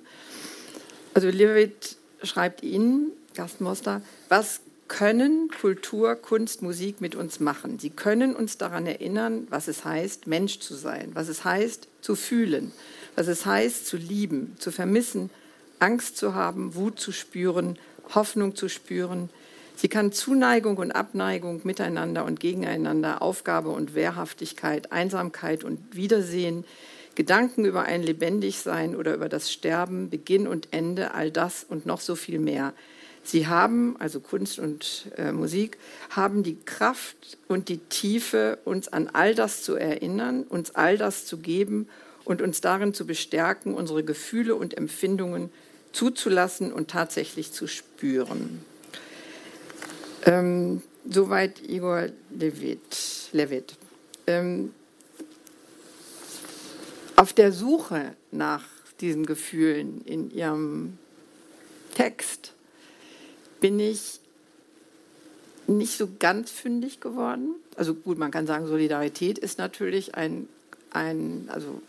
Also 1.13 1.29
Levit 1.29 1.97
schreibt 2.23 2.63
Ihnen, 2.63 3.11
Gastmoster, 3.35 4.01
was 4.29 4.61
können 4.89 5.49
Kultur, 5.61 6.15
Kunst, 6.15 6.61
Musik 6.61 6.99
mit 6.99 7.15
uns 7.15 7.39
machen. 7.39 7.79
Sie 7.79 7.91
können 7.91 8.35
uns 8.35 8.57
daran 8.57 8.85
erinnern, 8.85 9.47
was 9.49 9.69
es 9.69 9.85
heißt, 9.85 10.27
Mensch 10.27 10.59
zu 10.59 10.75
sein, 10.75 11.11
was 11.13 11.29
es 11.29 11.45
heißt, 11.45 11.87
zu 12.01 12.15
fühlen, 12.15 12.73
was 13.15 13.27
es 13.27 13.45
heißt, 13.45 13.85
zu 13.85 13.95
lieben, 13.95 14.57
zu 14.59 14.71
vermissen, 14.71 15.29
Angst 15.79 16.17
zu 16.17 16.35
haben, 16.35 16.75
Wut 16.75 16.99
zu 16.99 17.13
spüren, 17.13 17.79
Hoffnung 18.13 18.55
zu 18.55 18.67
spüren. 18.67 19.29
Sie 19.77 19.87
kann 19.87 20.11
Zuneigung 20.11 20.75
und 20.77 20.91
Abneigung 20.91 21.61
miteinander 21.63 22.25
und 22.25 22.41
gegeneinander, 22.41 23.21
Aufgabe 23.21 23.69
und 23.69 23.95
Wehrhaftigkeit, 23.95 24.91
Einsamkeit 24.91 25.63
und 25.63 25.95
Wiedersehen, 25.95 26.65
Gedanken 27.15 27.63
über 27.65 27.83
ein 27.83 28.03
Lebendigsein 28.03 28.95
oder 28.95 29.13
über 29.13 29.29
das 29.29 29.51
Sterben, 29.51 30.09
Beginn 30.09 30.47
und 30.47 30.69
Ende, 30.71 31.13
all 31.13 31.31
das 31.31 31.63
und 31.63 31.85
noch 31.85 32.01
so 32.01 32.15
viel 32.15 32.39
mehr. 32.39 32.73
Sie 33.23 33.47
haben, 33.47 33.95
also 33.99 34.19
Kunst 34.19 34.59
und 34.59 35.11
äh, 35.17 35.31
Musik, 35.31 35.77
haben 36.09 36.43
die 36.43 36.57
Kraft 36.65 37.37
und 37.47 37.69
die 37.69 37.77
Tiefe, 37.77 38.57
uns 38.65 38.87
an 38.87 39.09
all 39.13 39.35
das 39.35 39.63
zu 39.63 39.75
erinnern, 39.75 40.43
uns 40.43 40.75
all 40.75 40.97
das 40.97 41.25
zu 41.25 41.37
geben 41.37 41.87
und 42.25 42.41
uns 42.41 42.61
darin 42.61 42.93
zu 42.93 43.05
bestärken, 43.05 43.73
unsere 43.73 44.03
Gefühle 44.03 44.55
und 44.55 44.77
Empfindungen 44.77 45.51
zuzulassen 45.91 46.71
und 46.71 46.89
tatsächlich 46.89 47.51
zu 47.51 47.67
spüren. 47.67 48.63
Ähm, 50.25 50.81
soweit 51.09 51.61
Igor 51.67 52.07
Levit. 52.29 53.29
Levit. 53.31 53.75
Ähm, 54.27 54.73
auf 57.15 57.33
der 57.33 57.51
Suche 57.51 58.15
nach 58.31 58.63
diesen 59.01 59.25
Gefühlen 59.25 60.01
in 60.05 60.31
Ihrem 60.31 60.97
Text 61.95 62.53
bin 63.59 63.79
ich 63.79 64.19
nicht 65.67 65.97
so 65.97 66.07
ganz 66.19 66.51
fündig 66.51 66.99
geworden. 66.99 67.55
Also 67.75 67.93
gut, 67.93 68.17
man 68.17 68.31
kann 68.31 68.47
sagen, 68.47 68.67
Solidarität 68.67 69.37
ist 69.37 69.57
natürlich 69.57 70.15
ein, 70.15 70.47
ein 70.91 71.47
also 71.51 71.81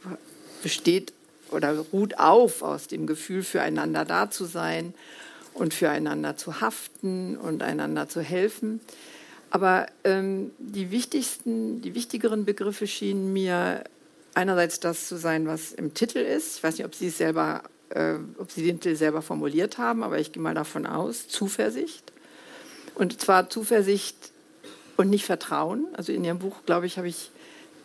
besteht 0.62 1.12
oder 1.50 1.78
ruht 1.92 2.18
auf 2.18 2.62
aus 2.62 2.86
dem 2.86 3.06
Gefühl, 3.06 3.42
füreinander 3.42 4.04
da 4.04 4.30
zu 4.30 4.44
sein 4.44 4.94
und 5.54 5.74
füreinander 5.74 6.36
zu 6.36 6.60
haften 6.60 7.36
und 7.36 7.62
einander 7.62 8.08
zu 8.08 8.20
helfen. 8.20 8.80
Aber 9.50 9.86
ähm, 10.04 10.52
die 10.58 10.90
wichtigsten, 10.90 11.82
die 11.82 11.94
wichtigeren 11.94 12.44
Begriffe 12.44 12.86
schienen 12.86 13.32
mir 13.32 13.82
einerseits 14.34 14.78
das 14.78 15.08
zu 15.08 15.16
sein, 15.16 15.46
was 15.46 15.72
im 15.72 15.92
Titel 15.92 16.18
ist. 16.18 16.58
Ich 16.58 16.62
weiß 16.62 16.78
nicht, 16.78 16.86
ob 16.86 16.94
Sie 16.94 17.08
es 17.08 17.18
selber 17.18 17.62
äh, 17.90 18.14
ob 18.38 18.50
Sie 18.50 18.64
den 18.64 18.80
Titel 18.80 18.96
selber 18.96 19.22
formuliert 19.22 19.78
haben, 19.78 20.02
aber 20.02 20.18
ich 20.18 20.32
gehe 20.32 20.42
mal 20.42 20.54
davon 20.54 20.86
aus, 20.86 21.28
Zuversicht. 21.28 22.12
Und 22.94 23.20
zwar 23.20 23.50
Zuversicht 23.50 24.16
und 24.96 25.10
nicht 25.10 25.24
Vertrauen. 25.24 25.86
Also 25.94 26.12
in 26.12 26.24
Ihrem 26.24 26.38
Buch, 26.38 26.56
glaube 26.66 26.86
ich, 26.86 26.98
habe 26.98 27.08
ich 27.08 27.30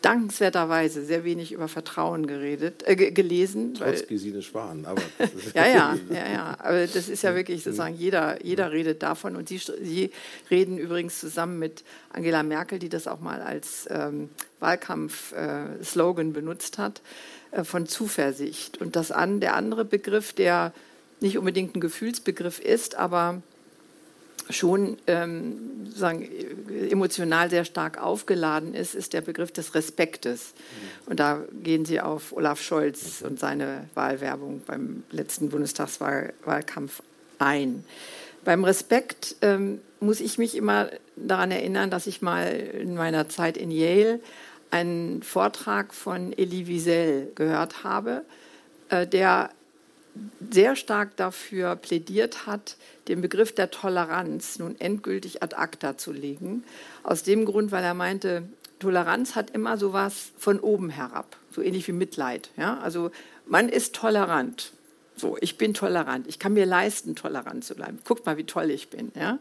dankenswerterweise 0.02 1.04
sehr 1.04 1.24
wenig 1.24 1.52
über 1.52 1.68
Vertrauen 1.68 2.26
geredet, 2.26 2.86
äh, 2.86 2.94
gelesen. 2.94 3.74
Trotz 3.74 4.06
Gesine 4.06 4.42
Schwan, 4.42 4.84
aber. 4.84 5.02
ja, 5.54 5.66
ja, 5.66 5.98
ja, 6.10 6.32
ja. 6.32 6.56
Aber 6.60 6.86
das 6.86 7.08
ist 7.08 7.22
ja 7.22 7.34
wirklich 7.34 7.64
sozusagen, 7.64 7.96
jeder, 7.96 8.44
jeder 8.44 8.70
redet 8.70 9.02
davon. 9.02 9.36
Und 9.36 9.48
Sie, 9.48 9.58
Sie 9.58 10.10
reden 10.50 10.78
übrigens 10.78 11.18
zusammen 11.18 11.58
mit 11.58 11.82
Angela 12.10 12.42
Merkel, 12.42 12.78
die 12.78 12.88
das 12.88 13.08
auch 13.08 13.20
mal 13.20 13.40
als 13.40 13.88
ähm, 13.90 14.28
Wahlkampf-Slogan 14.60 16.30
äh, 16.30 16.32
benutzt 16.32 16.78
hat. 16.78 17.00
Äh, 17.52 17.64
von 17.64 17.86
Zuversicht. 17.86 18.80
Und 18.80 18.96
das 18.96 19.12
an, 19.12 19.40
der 19.40 19.54
andere 19.54 19.84
Begriff, 19.84 20.32
der 20.32 20.72
nicht 21.20 21.38
unbedingt 21.38 21.76
ein 21.76 21.80
Gefühlsbegriff 21.80 22.58
ist, 22.58 22.96
aber 22.96 23.42
schon 24.50 24.98
ähm, 25.06 25.90
sagen, 25.92 26.28
emotional 26.90 27.50
sehr 27.50 27.64
stark 27.64 28.00
aufgeladen 28.00 28.74
ist, 28.74 28.94
ist 28.94 29.12
der 29.12 29.20
Begriff 29.20 29.50
des 29.50 29.74
Respektes. 29.74 30.52
Und 31.06 31.18
da 31.18 31.42
gehen 31.64 31.84
Sie 31.84 32.00
auf 32.00 32.32
Olaf 32.32 32.60
Scholz 32.60 33.22
und 33.22 33.40
seine 33.40 33.88
Wahlwerbung 33.94 34.62
beim 34.64 35.02
letzten 35.10 35.48
Bundestagswahlkampf 35.48 37.02
ein. 37.38 37.84
Beim 38.44 38.62
Respekt 38.62 39.36
ähm, 39.42 39.80
muss 39.98 40.20
ich 40.20 40.38
mich 40.38 40.54
immer 40.54 40.90
daran 41.16 41.50
erinnern, 41.50 41.90
dass 41.90 42.06
ich 42.06 42.22
mal 42.22 42.46
in 42.46 42.94
meiner 42.94 43.28
Zeit 43.28 43.56
in 43.56 43.72
Yale 43.72 44.20
einen 44.70 45.22
Vortrag 45.22 45.94
von 45.94 46.32
Elie 46.32 46.66
Wiesel 46.66 47.32
gehört 47.34 47.84
habe, 47.84 48.24
äh, 48.88 49.06
der 49.06 49.50
sehr 50.50 50.76
stark 50.76 51.16
dafür 51.16 51.76
plädiert 51.76 52.46
hat, 52.46 52.76
den 53.08 53.20
Begriff 53.20 53.54
der 53.54 53.70
Toleranz 53.70 54.58
nun 54.58 54.78
endgültig 54.80 55.42
ad 55.42 55.54
acta 55.56 55.96
zu 55.98 56.12
legen. 56.12 56.64
Aus 57.02 57.22
dem 57.22 57.44
Grund, 57.44 57.70
weil 57.70 57.84
er 57.84 57.94
meinte, 57.94 58.44
Toleranz 58.78 59.34
hat 59.34 59.50
immer 59.50 59.78
so 59.78 59.92
was 59.92 60.32
von 60.38 60.60
oben 60.60 60.90
herab, 60.90 61.36
so 61.50 61.62
ähnlich 61.62 61.86
wie 61.88 61.92
Mitleid. 61.92 62.50
Ja? 62.56 62.78
Also 62.78 63.10
man 63.46 63.68
ist 63.68 63.94
tolerant. 63.94 64.72
So, 65.16 65.38
ich 65.40 65.56
bin 65.56 65.72
tolerant. 65.72 66.26
Ich 66.26 66.38
kann 66.38 66.52
mir 66.52 66.66
leisten, 66.66 67.16
tolerant 67.16 67.64
zu 67.64 67.74
bleiben. 67.74 67.98
Guckt 68.04 68.26
mal, 68.26 68.36
wie 68.36 68.44
toll 68.44 68.70
ich 68.70 68.88
bin. 68.90 69.12
Ja? 69.14 69.38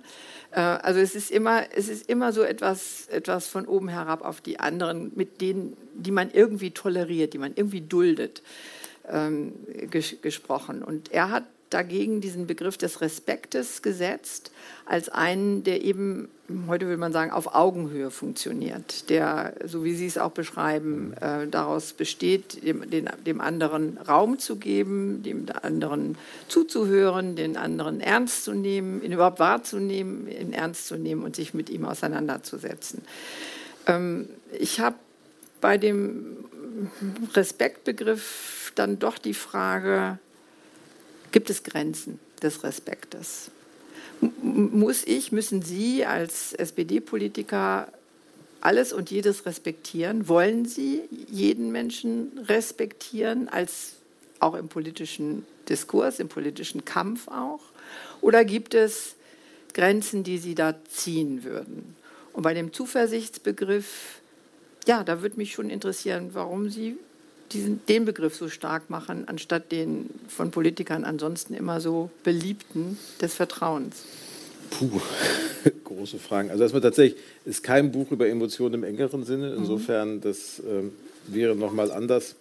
Äh, 0.52 0.62
also 0.62 1.02
es 1.02 1.16
ist 1.16 1.32
immer, 1.32 1.64
es 1.76 1.90
ist 1.90 2.10
immer 2.10 2.32
so 2.32 2.44
etwas, 2.44 3.08
etwas 3.08 3.48
von 3.48 3.66
oben 3.68 3.90
herab 3.90 4.24
auf 4.24 4.40
die 4.40 4.60
anderen, 4.60 5.12
mit 5.16 5.42
denen, 5.42 5.76
die 5.94 6.12
man 6.12 6.32
irgendwie 6.32 6.72
toleriert, 6.72 7.34
die 7.34 7.40
man 7.40 7.52
irgendwie 7.56 7.82
duldet 7.82 8.42
ähm, 9.10 9.54
ges 9.92 10.16
gesprochen. 10.22 10.82
Und 10.82 11.12
er 11.12 11.30
hat 11.30 11.44
dagegen 11.76 12.22
diesen 12.22 12.48
Begriff 12.48 12.78
des 12.78 13.02
Respektes 13.02 13.82
gesetzt 13.82 14.52
als 14.86 15.10
einen, 15.10 15.66
der 15.66 15.84
eben, 15.84 16.30
heute 16.68 16.88
will 16.88 16.96
man 16.96 17.12
sagen, 17.12 17.32
auf 17.32 17.54
Augenhöhe 17.54 18.12
funktioniert, 18.12 19.10
der, 19.10 19.54
so 19.66 19.84
wie 19.84 19.94
Sie 19.94 20.06
es 20.06 20.18
auch 20.18 20.32
beschreiben, 20.32 21.14
äh, 21.20 21.48
daraus 21.48 21.92
besteht, 21.92 22.66
dem, 22.66 22.90
den, 22.90 23.10
dem 23.26 23.42
anderen 23.42 23.98
Raum 23.98 24.40
zu 24.40 24.56
geben, 24.56 25.22
dem 25.22 25.48
anderen 25.64 26.18
zuzuhören, 26.48 27.36
den 27.36 27.58
anderen 27.58 28.00
ernst 28.00 28.46
zu 28.46 28.54
nehmen, 28.54 29.04
ihn 29.04 29.12
überhaupt 29.12 29.40
wahrzunehmen, 29.40 30.30
ihn 30.30 30.54
ernst 30.54 30.88
zu 30.88 30.96
nehmen 30.96 31.24
und 31.24 31.36
sich 31.36 31.54
mit 31.54 31.70
ihm 31.70 31.84
auseinanderzusetzen. 31.84 33.02
Ähm, 33.86 34.30
ich 34.58 34.80
habe 34.80 34.96
bei 35.60 35.78
dem 35.78 36.38
Respektbegriff 37.34 38.72
dann 38.76 38.98
doch 38.98 39.18
die 39.18 39.34
Frage, 39.34 40.20
gibt 41.36 41.50
es 41.50 41.64
Grenzen 41.64 42.18
des 42.42 42.64
Respektes? 42.64 43.52
Muss 44.42 45.04
ich, 45.06 45.34
müssen 45.34 45.62
Sie 45.62 46.06
als 46.06 46.54
SPD-Politiker 46.54 47.92
alles 48.62 48.94
und 48.94 49.12
jedes 49.12 49.46
respektieren? 49.46 50.30
Wollen 50.30 50.64
Sie 50.64 51.02
jeden 51.30 51.74
Menschen 51.74 52.40
respektieren, 52.48 53.50
als 53.50 53.96
auch 54.40 54.54
im 54.54 54.70
politischen 54.70 55.46
Diskurs, 55.68 56.22
im 56.22 56.30
politischen 56.30 56.86
Kampf 56.86 57.28
auch? 57.28 57.60
Oder 58.22 58.46
gibt 58.46 58.74
es 58.74 59.16
Grenzen, 59.74 60.24
die 60.24 60.38
Sie 60.38 60.56
da 60.56 60.74
ziehen 60.88 61.44
würden? 61.44 61.98
Und 62.32 62.44
bei 62.44 62.54
dem 62.54 62.72
Zuversichtsbegriff, 62.72 64.22
ja, 64.88 65.04
da 65.04 65.22
würde 65.22 65.36
mich 65.36 65.52
schon 65.52 65.70
interessieren, 65.70 66.30
warum 66.32 66.70
Sie 66.70 66.96
diesen, 67.52 67.86
den 67.88 68.06
Begriff 68.06 68.36
so 68.36 68.50
stark 68.50 68.90
machen, 68.90 69.28
anstatt 69.28 69.72
den 69.72 70.10
von 70.28 70.52
Politikern 70.52 71.04
ansonsten 71.04 71.54
immer 71.54 71.82
so 71.82 72.10
beliebten 72.24 72.98
des 73.22 73.34
Vertrauens? 73.36 74.04
Puh, 74.72 75.00
große 75.84 76.20
Fragen. 76.20 76.50
Also 76.50 76.64
erstmal 76.64 76.82
tatsächlich 76.82 77.22
ist 77.46 77.64
kein 77.64 77.92
Buch 77.92 78.12
über 78.12 78.28
Emotionen 78.28 78.76
im 78.76 78.84
engeren 78.84 79.24
Sinne. 79.24 79.52
Mhm. 79.52 79.58
Insofern, 79.58 80.22
das 80.22 80.62
ähm, 80.68 80.92
wäre 81.28 81.56
nochmal 81.56 81.92
anders 81.92 82.36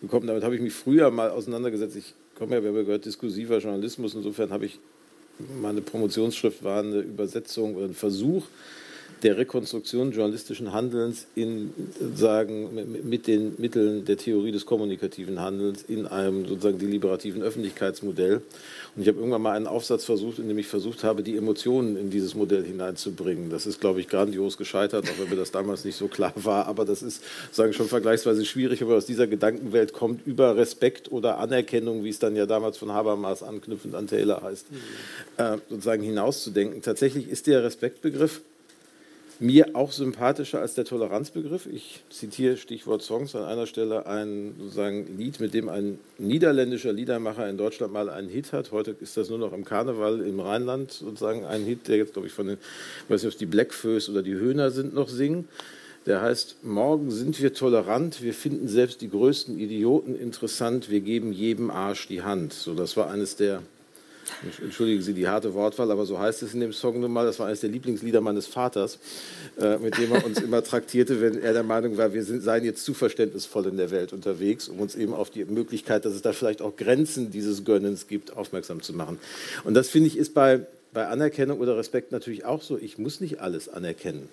gekommen. 0.00 0.26
Damit 0.26 0.42
habe 0.42 0.54
ich 0.54 0.60
mich 0.60 0.74
früher 0.74 1.10
mal 1.10 1.30
auseinandergesetzt. 1.30 1.96
Ich 1.96 2.14
komme 2.34 2.56
ja, 2.56 2.62
wir 2.62 2.70
haben 2.70 2.76
ja 2.76 2.82
gehört, 2.82 3.04
diskursiver 3.04 3.58
Journalismus. 3.58 4.14
Insofern 4.14 4.50
habe 4.50 4.66
ich 4.66 4.78
meine 5.60 5.80
Promotionsschrift 5.80 6.64
war 6.64 6.80
eine 6.80 6.98
Übersetzung 6.98 7.76
oder 7.76 7.86
ein 7.86 7.94
Versuch, 7.94 8.46
der 9.22 9.36
Rekonstruktion 9.36 10.12
journalistischen 10.12 10.72
Handelns 10.72 11.26
in, 11.34 11.72
sagen, 12.14 12.68
mit 13.04 13.26
den 13.26 13.54
Mitteln 13.58 14.04
der 14.04 14.16
Theorie 14.16 14.52
des 14.52 14.66
kommunikativen 14.66 15.40
Handelns 15.40 15.84
in 15.88 16.06
einem 16.06 16.46
sozusagen 16.46 16.78
deliberativen 16.78 17.42
Öffentlichkeitsmodell. 17.42 18.42
Und 18.96 19.02
ich 19.02 19.08
habe 19.08 19.18
irgendwann 19.18 19.42
mal 19.42 19.56
einen 19.56 19.66
Aufsatz 19.66 20.04
versucht, 20.04 20.38
in 20.38 20.48
dem 20.48 20.58
ich 20.58 20.66
versucht 20.66 21.04
habe, 21.04 21.22
die 21.22 21.36
Emotionen 21.36 21.96
in 21.96 22.10
dieses 22.10 22.34
Modell 22.34 22.64
hineinzubringen. 22.64 23.50
Das 23.50 23.66
ist, 23.66 23.80
glaube 23.80 24.00
ich, 24.00 24.08
grandios 24.08 24.56
gescheitert, 24.56 25.04
auch 25.08 25.18
wenn 25.20 25.30
mir 25.30 25.36
das 25.36 25.50
damals 25.50 25.84
nicht 25.84 25.96
so 25.96 26.08
klar 26.08 26.32
war. 26.36 26.66
Aber 26.66 26.84
das 26.84 27.02
ist, 27.02 27.22
sagen 27.52 27.72
schon 27.72 27.88
vergleichsweise 27.88 28.44
schwierig, 28.44 28.80
wenn 28.80 28.88
man 28.88 28.96
aus 28.96 29.06
dieser 29.06 29.26
Gedankenwelt 29.26 29.92
kommt, 29.92 30.26
über 30.26 30.56
Respekt 30.56 31.10
oder 31.10 31.38
Anerkennung, 31.38 32.04
wie 32.04 32.10
es 32.10 32.18
dann 32.18 32.36
ja 32.36 32.46
damals 32.46 32.78
von 32.78 32.92
Habermas 32.92 33.42
anknüpfend 33.42 33.94
an 33.94 34.06
Taylor 34.06 34.42
heißt, 34.42 34.66
mhm. 34.70 34.76
äh, 35.36 35.58
sozusagen 35.68 36.02
hinauszudenken. 36.02 36.82
Tatsächlich 36.82 37.28
ist 37.28 37.46
der 37.46 37.62
Respektbegriff 37.62 38.42
mir 39.40 39.74
auch 39.74 39.92
sympathischer 39.92 40.60
als 40.60 40.74
der 40.74 40.84
Toleranzbegriff. 40.84 41.66
Ich 41.66 42.02
zitiere 42.10 42.56
Stichwort 42.56 43.02
Songs 43.02 43.34
an 43.36 43.44
einer 43.44 43.66
Stelle 43.66 44.06
ein 44.06 44.54
sozusagen 44.58 45.16
Lied, 45.16 45.38
mit 45.40 45.54
dem 45.54 45.68
ein 45.68 45.98
niederländischer 46.18 46.92
Liedermacher 46.92 47.48
in 47.48 47.56
Deutschland 47.56 47.92
mal 47.92 48.10
einen 48.10 48.28
Hit 48.28 48.52
hat. 48.52 48.72
Heute 48.72 48.96
ist 49.00 49.16
das 49.16 49.28
nur 49.28 49.38
noch 49.38 49.52
im 49.52 49.64
Karneval 49.64 50.20
im 50.20 50.40
Rheinland 50.40 50.90
sozusagen 50.92 51.44
ein 51.44 51.64
Hit, 51.64 51.88
der 51.88 51.98
jetzt, 51.98 52.14
glaube 52.14 52.26
ich, 52.26 52.34
von 52.34 52.48
den, 52.48 52.58
ich 53.04 53.10
weiß 53.10 53.22
nicht, 53.22 53.32
ob 53.34 53.38
die 53.38 53.46
Blackfoes 53.46 54.08
oder 54.08 54.22
die 54.22 54.34
Höhner 54.34 54.70
sind, 54.70 54.94
noch 54.94 55.08
singen. 55.08 55.48
Der 56.06 56.22
heißt, 56.22 56.64
morgen 56.64 57.10
sind 57.10 57.40
wir 57.40 57.52
tolerant, 57.52 58.22
wir 58.22 58.32
finden 58.32 58.66
selbst 58.66 59.02
die 59.02 59.10
größten 59.10 59.58
Idioten 59.58 60.18
interessant, 60.18 60.90
wir 60.90 61.00
geben 61.00 61.32
jedem 61.32 61.70
Arsch 61.70 62.08
die 62.08 62.22
Hand. 62.22 62.54
So, 62.54 62.74
das 62.74 62.96
war 62.96 63.10
eines 63.10 63.36
der 63.36 63.62
Entschuldigen 64.62 65.02
Sie 65.02 65.14
die 65.14 65.28
harte 65.28 65.54
Wortwahl, 65.54 65.90
aber 65.90 66.06
so 66.06 66.18
heißt 66.18 66.42
es 66.42 66.54
in 66.54 66.60
dem 66.60 66.72
Song 66.72 67.00
nun 67.00 67.12
mal. 67.12 67.26
Das 67.26 67.38
war 67.38 67.46
eines 67.46 67.60
der 67.60 67.70
Lieblingslieder 67.70 68.20
meines 68.20 68.46
Vaters, 68.46 68.98
äh, 69.60 69.78
mit 69.78 69.98
dem 69.98 70.12
er 70.12 70.24
uns 70.24 70.40
immer 70.40 70.62
traktierte, 70.62 71.20
wenn 71.20 71.40
er 71.40 71.52
der 71.52 71.62
Meinung 71.62 71.96
war, 71.96 72.12
wir 72.12 72.24
sind, 72.24 72.42
seien 72.42 72.64
jetzt 72.64 72.84
zu 72.84 72.94
verständnisvoll 72.94 73.66
in 73.66 73.76
der 73.76 73.90
Welt 73.90 74.12
unterwegs, 74.12 74.68
um 74.68 74.80
uns 74.80 74.94
eben 74.94 75.12
auf 75.12 75.30
die 75.30 75.44
Möglichkeit, 75.44 76.04
dass 76.04 76.14
es 76.14 76.22
da 76.22 76.32
vielleicht 76.32 76.62
auch 76.62 76.76
Grenzen 76.76 77.30
dieses 77.30 77.64
Gönnens 77.64 78.06
gibt, 78.06 78.36
aufmerksam 78.36 78.82
zu 78.82 78.92
machen. 78.92 79.18
Und 79.64 79.74
das 79.74 79.88
finde 79.88 80.08
ich 80.08 80.16
ist 80.16 80.34
bei, 80.34 80.66
bei 80.92 81.06
Anerkennung 81.06 81.58
oder 81.60 81.76
Respekt 81.76 82.12
natürlich 82.12 82.44
auch 82.44 82.62
so. 82.62 82.78
Ich 82.78 82.98
muss 82.98 83.20
nicht 83.20 83.40
alles 83.40 83.68
anerkennen. 83.68 84.28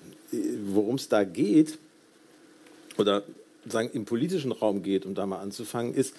Worum 0.65 0.95
es 0.95 1.09
da 1.09 1.23
geht, 1.23 1.77
oder 2.97 3.23
sagen 3.67 3.89
im 3.93 4.05
politischen 4.05 4.51
Raum 4.51 4.83
geht, 4.83 5.05
um 5.05 5.15
da 5.15 5.25
mal 5.25 5.39
anzufangen, 5.39 5.93
ist, 5.93 6.13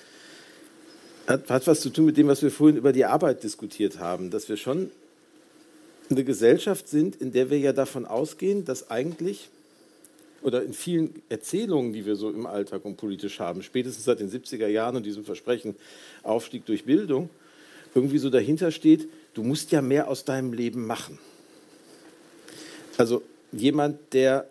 hat, 1.27 1.51
hat 1.51 1.67
was 1.67 1.81
zu 1.81 1.91
tun 1.91 2.07
mit 2.07 2.17
dem, 2.17 2.29
was 2.29 2.43
wir 2.43 2.51
vorhin 2.51 2.77
über 2.77 2.93
die 2.93 3.05
Arbeit 3.05 3.43
diskutiert 3.43 3.99
haben, 3.99 4.31
dass 4.31 4.49
wir 4.49 4.57
schon 4.57 4.91
eine 6.11 6.25
Gesellschaft 6.25 6.89
sind, 6.89 7.17
in 7.17 7.33
der 7.33 7.51
wir 7.51 7.59
ja 7.59 7.73
davon 7.73 8.07
ausgehen, 8.07 8.65
dass 8.65 8.91
eigentlich 8.91 9.49
oder 10.43 10.63
in 10.63 10.75
vielen 10.75 11.23
Erzählungen, 11.29 11.93
die 11.93 12.07
wir 12.07 12.15
so 12.15 12.31
im 12.31 12.47
Alltag 12.47 12.85
und 12.85 12.97
politisch 12.97 13.41
haben, 13.41 13.63
spätestens 13.63 14.05
seit 14.05 14.21
den 14.21 14.31
70er 14.31 14.69
Jahren 14.69 14.97
und 14.97 15.05
diesem 15.05 15.25
Versprechen 15.25 15.75
Aufstieg 16.23 16.65
durch 16.67 16.85
Bildung, 16.85 17.31
irgendwie 17.95 18.19
so 18.19 18.31
dahinter 18.31 18.71
steht, 18.71 19.09
du 19.35 19.43
musst 19.43 19.73
ja 19.73 19.83
mehr 19.83 20.09
aus 20.09 20.25
deinem 20.25 20.53
Leben 20.53 20.87
machen. 20.87 21.19
Also 22.97 23.23
jemand, 23.51 23.99
der 24.13 24.47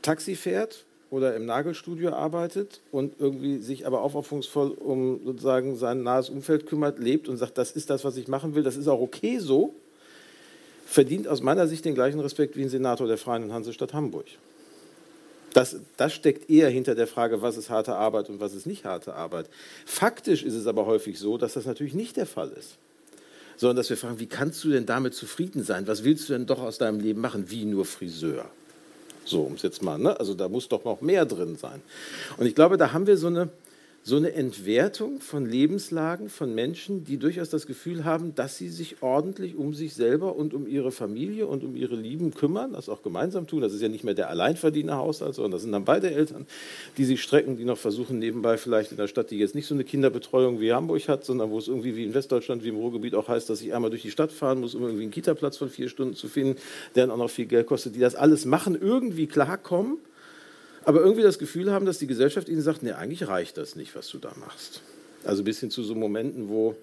Taxi 0.00 0.36
fährt 0.36 0.84
oder 1.14 1.36
im 1.36 1.46
Nagelstudio 1.46 2.10
arbeitet 2.10 2.80
und 2.90 3.20
irgendwie 3.20 3.58
sich 3.58 3.86
aber 3.86 4.02
aufopferungsvoll 4.02 4.72
um 4.72 5.20
sozusagen 5.24 5.76
sein 5.76 6.02
nahes 6.02 6.28
Umfeld 6.28 6.66
kümmert, 6.66 6.98
lebt 6.98 7.28
und 7.28 7.36
sagt, 7.36 7.56
das 7.56 7.70
ist 7.70 7.88
das, 7.88 8.04
was 8.04 8.16
ich 8.16 8.26
machen 8.26 8.56
will, 8.56 8.64
das 8.64 8.76
ist 8.76 8.88
auch 8.88 9.00
okay 9.00 9.38
so, 9.38 9.76
verdient 10.84 11.28
aus 11.28 11.40
meiner 11.40 11.68
Sicht 11.68 11.84
den 11.84 11.94
gleichen 11.94 12.18
Respekt 12.18 12.56
wie 12.56 12.62
ein 12.62 12.68
Senator 12.68 13.06
der 13.06 13.16
Freien 13.16 13.52
Hansestadt 13.52 13.94
Hamburg. 13.94 14.26
Das, 15.52 15.76
das 15.96 16.12
steckt 16.12 16.50
eher 16.50 16.68
hinter 16.68 16.96
der 16.96 17.06
Frage, 17.06 17.42
was 17.42 17.56
ist 17.56 17.70
harte 17.70 17.94
Arbeit 17.94 18.28
und 18.28 18.40
was 18.40 18.52
ist 18.52 18.66
nicht 18.66 18.84
harte 18.84 19.14
Arbeit. 19.14 19.46
Faktisch 19.86 20.42
ist 20.42 20.54
es 20.54 20.66
aber 20.66 20.84
häufig 20.84 21.20
so, 21.20 21.38
dass 21.38 21.52
das 21.52 21.64
natürlich 21.64 21.94
nicht 21.94 22.16
der 22.16 22.26
Fall 22.26 22.50
ist. 22.58 22.76
Sondern 23.56 23.76
dass 23.76 23.88
wir 23.88 23.96
fragen, 23.96 24.18
wie 24.18 24.26
kannst 24.26 24.64
du 24.64 24.70
denn 24.70 24.84
damit 24.84 25.14
zufrieden 25.14 25.62
sein? 25.62 25.86
Was 25.86 26.02
willst 26.02 26.28
du 26.28 26.32
denn 26.32 26.46
doch 26.46 26.60
aus 26.60 26.78
deinem 26.78 26.98
Leben 26.98 27.20
machen, 27.20 27.52
wie 27.52 27.66
nur 27.66 27.84
Friseur? 27.84 28.50
So, 29.24 29.42
um 29.42 29.54
es 29.54 29.62
jetzt 29.62 29.82
mal, 29.82 29.98
ne? 29.98 30.18
also 30.18 30.34
da 30.34 30.48
muss 30.48 30.68
doch 30.68 30.84
noch 30.84 31.00
mehr 31.00 31.24
drin 31.24 31.56
sein. 31.56 31.80
Und 32.36 32.46
ich 32.46 32.54
glaube, 32.54 32.76
da 32.76 32.92
haben 32.92 33.06
wir 33.06 33.16
so 33.16 33.28
eine, 33.28 33.48
so 34.06 34.18
eine 34.18 34.34
Entwertung 34.34 35.18
von 35.20 35.46
Lebenslagen 35.46 36.28
von 36.28 36.54
Menschen, 36.54 37.04
die 37.04 37.16
durchaus 37.16 37.48
das 37.48 37.66
Gefühl 37.66 38.04
haben, 38.04 38.34
dass 38.34 38.58
sie 38.58 38.68
sich 38.68 38.96
ordentlich 39.00 39.56
um 39.56 39.72
sich 39.72 39.94
selber 39.94 40.36
und 40.36 40.52
um 40.52 40.66
ihre 40.66 40.92
Familie 40.92 41.46
und 41.46 41.64
um 41.64 41.74
ihre 41.74 41.96
Lieben 41.96 42.34
kümmern, 42.34 42.74
das 42.74 42.90
auch 42.90 43.02
gemeinsam 43.02 43.46
tun. 43.46 43.62
Das 43.62 43.72
ist 43.72 43.80
ja 43.80 43.88
nicht 43.88 44.04
mehr 44.04 44.12
der 44.12 44.28
Alleinverdienerhaushalt, 44.28 45.34
sondern 45.34 45.52
das 45.52 45.62
sind 45.62 45.72
dann 45.72 45.86
beide 45.86 46.10
Eltern, 46.10 46.46
die 46.98 47.06
sich 47.06 47.22
strecken, 47.22 47.56
die 47.56 47.64
noch 47.64 47.78
versuchen, 47.78 48.18
nebenbei 48.18 48.58
vielleicht 48.58 48.90
in 48.90 48.98
der 48.98 49.08
Stadt, 49.08 49.30
die 49.30 49.38
jetzt 49.38 49.54
nicht 49.54 49.66
so 49.66 49.74
eine 49.74 49.84
Kinderbetreuung 49.84 50.60
wie 50.60 50.74
Hamburg 50.74 51.08
hat, 51.08 51.24
sondern 51.24 51.50
wo 51.50 51.56
es 51.56 51.68
irgendwie 51.68 51.96
wie 51.96 52.04
in 52.04 52.12
Westdeutschland, 52.12 52.62
wie 52.62 52.68
im 52.68 52.76
Ruhrgebiet 52.76 53.14
auch 53.14 53.28
heißt, 53.28 53.48
dass 53.48 53.62
ich 53.62 53.72
einmal 53.72 53.88
durch 53.88 54.02
die 54.02 54.10
Stadt 54.10 54.32
fahren 54.32 54.60
muss, 54.60 54.74
um 54.74 54.82
irgendwie 54.82 55.04
einen 55.04 55.12
Kitaplatz 55.12 55.56
von 55.56 55.70
vier 55.70 55.88
Stunden 55.88 56.14
zu 56.14 56.28
finden, 56.28 56.60
der 56.94 57.06
dann 57.06 57.10
auch 57.10 57.22
noch 57.24 57.30
viel 57.30 57.46
Geld 57.46 57.66
kostet, 57.66 57.96
die 57.96 58.00
das 58.00 58.16
alles 58.16 58.44
machen, 58.44 58.78
irgendwie 58.78 59.26
klarkommen 59.26 59.96
aber 60.86 61.00
irgendwie 61.00 61.22
das 61.22 61.38
Gefühl 61.38 61.72
haben, 61.72 61.86
dass 61.86 61.98
die 61.98 62.06
Gesellschaft 62.06 62.48
ihnen 62.48 62.62
sagt, 62.62 62.82
nee, 62.82 62.92
eigentlich 62.92 63.26
reicht 63.28 63.56
das 63.56 63.76
nicht, 63.76 63.94
was 63.94 64.08
du 64.08 64.18
da 64.18 64.32
machst. 64.38 64.82
Also 65.24 65.42
bis 65.42 65.60
hin 65.60 65.70
zu 65.70 65.82
so 65.82 65.94
Momenten, 65.94 66.48
wo, 66.48 66.68
um 66.68 66.76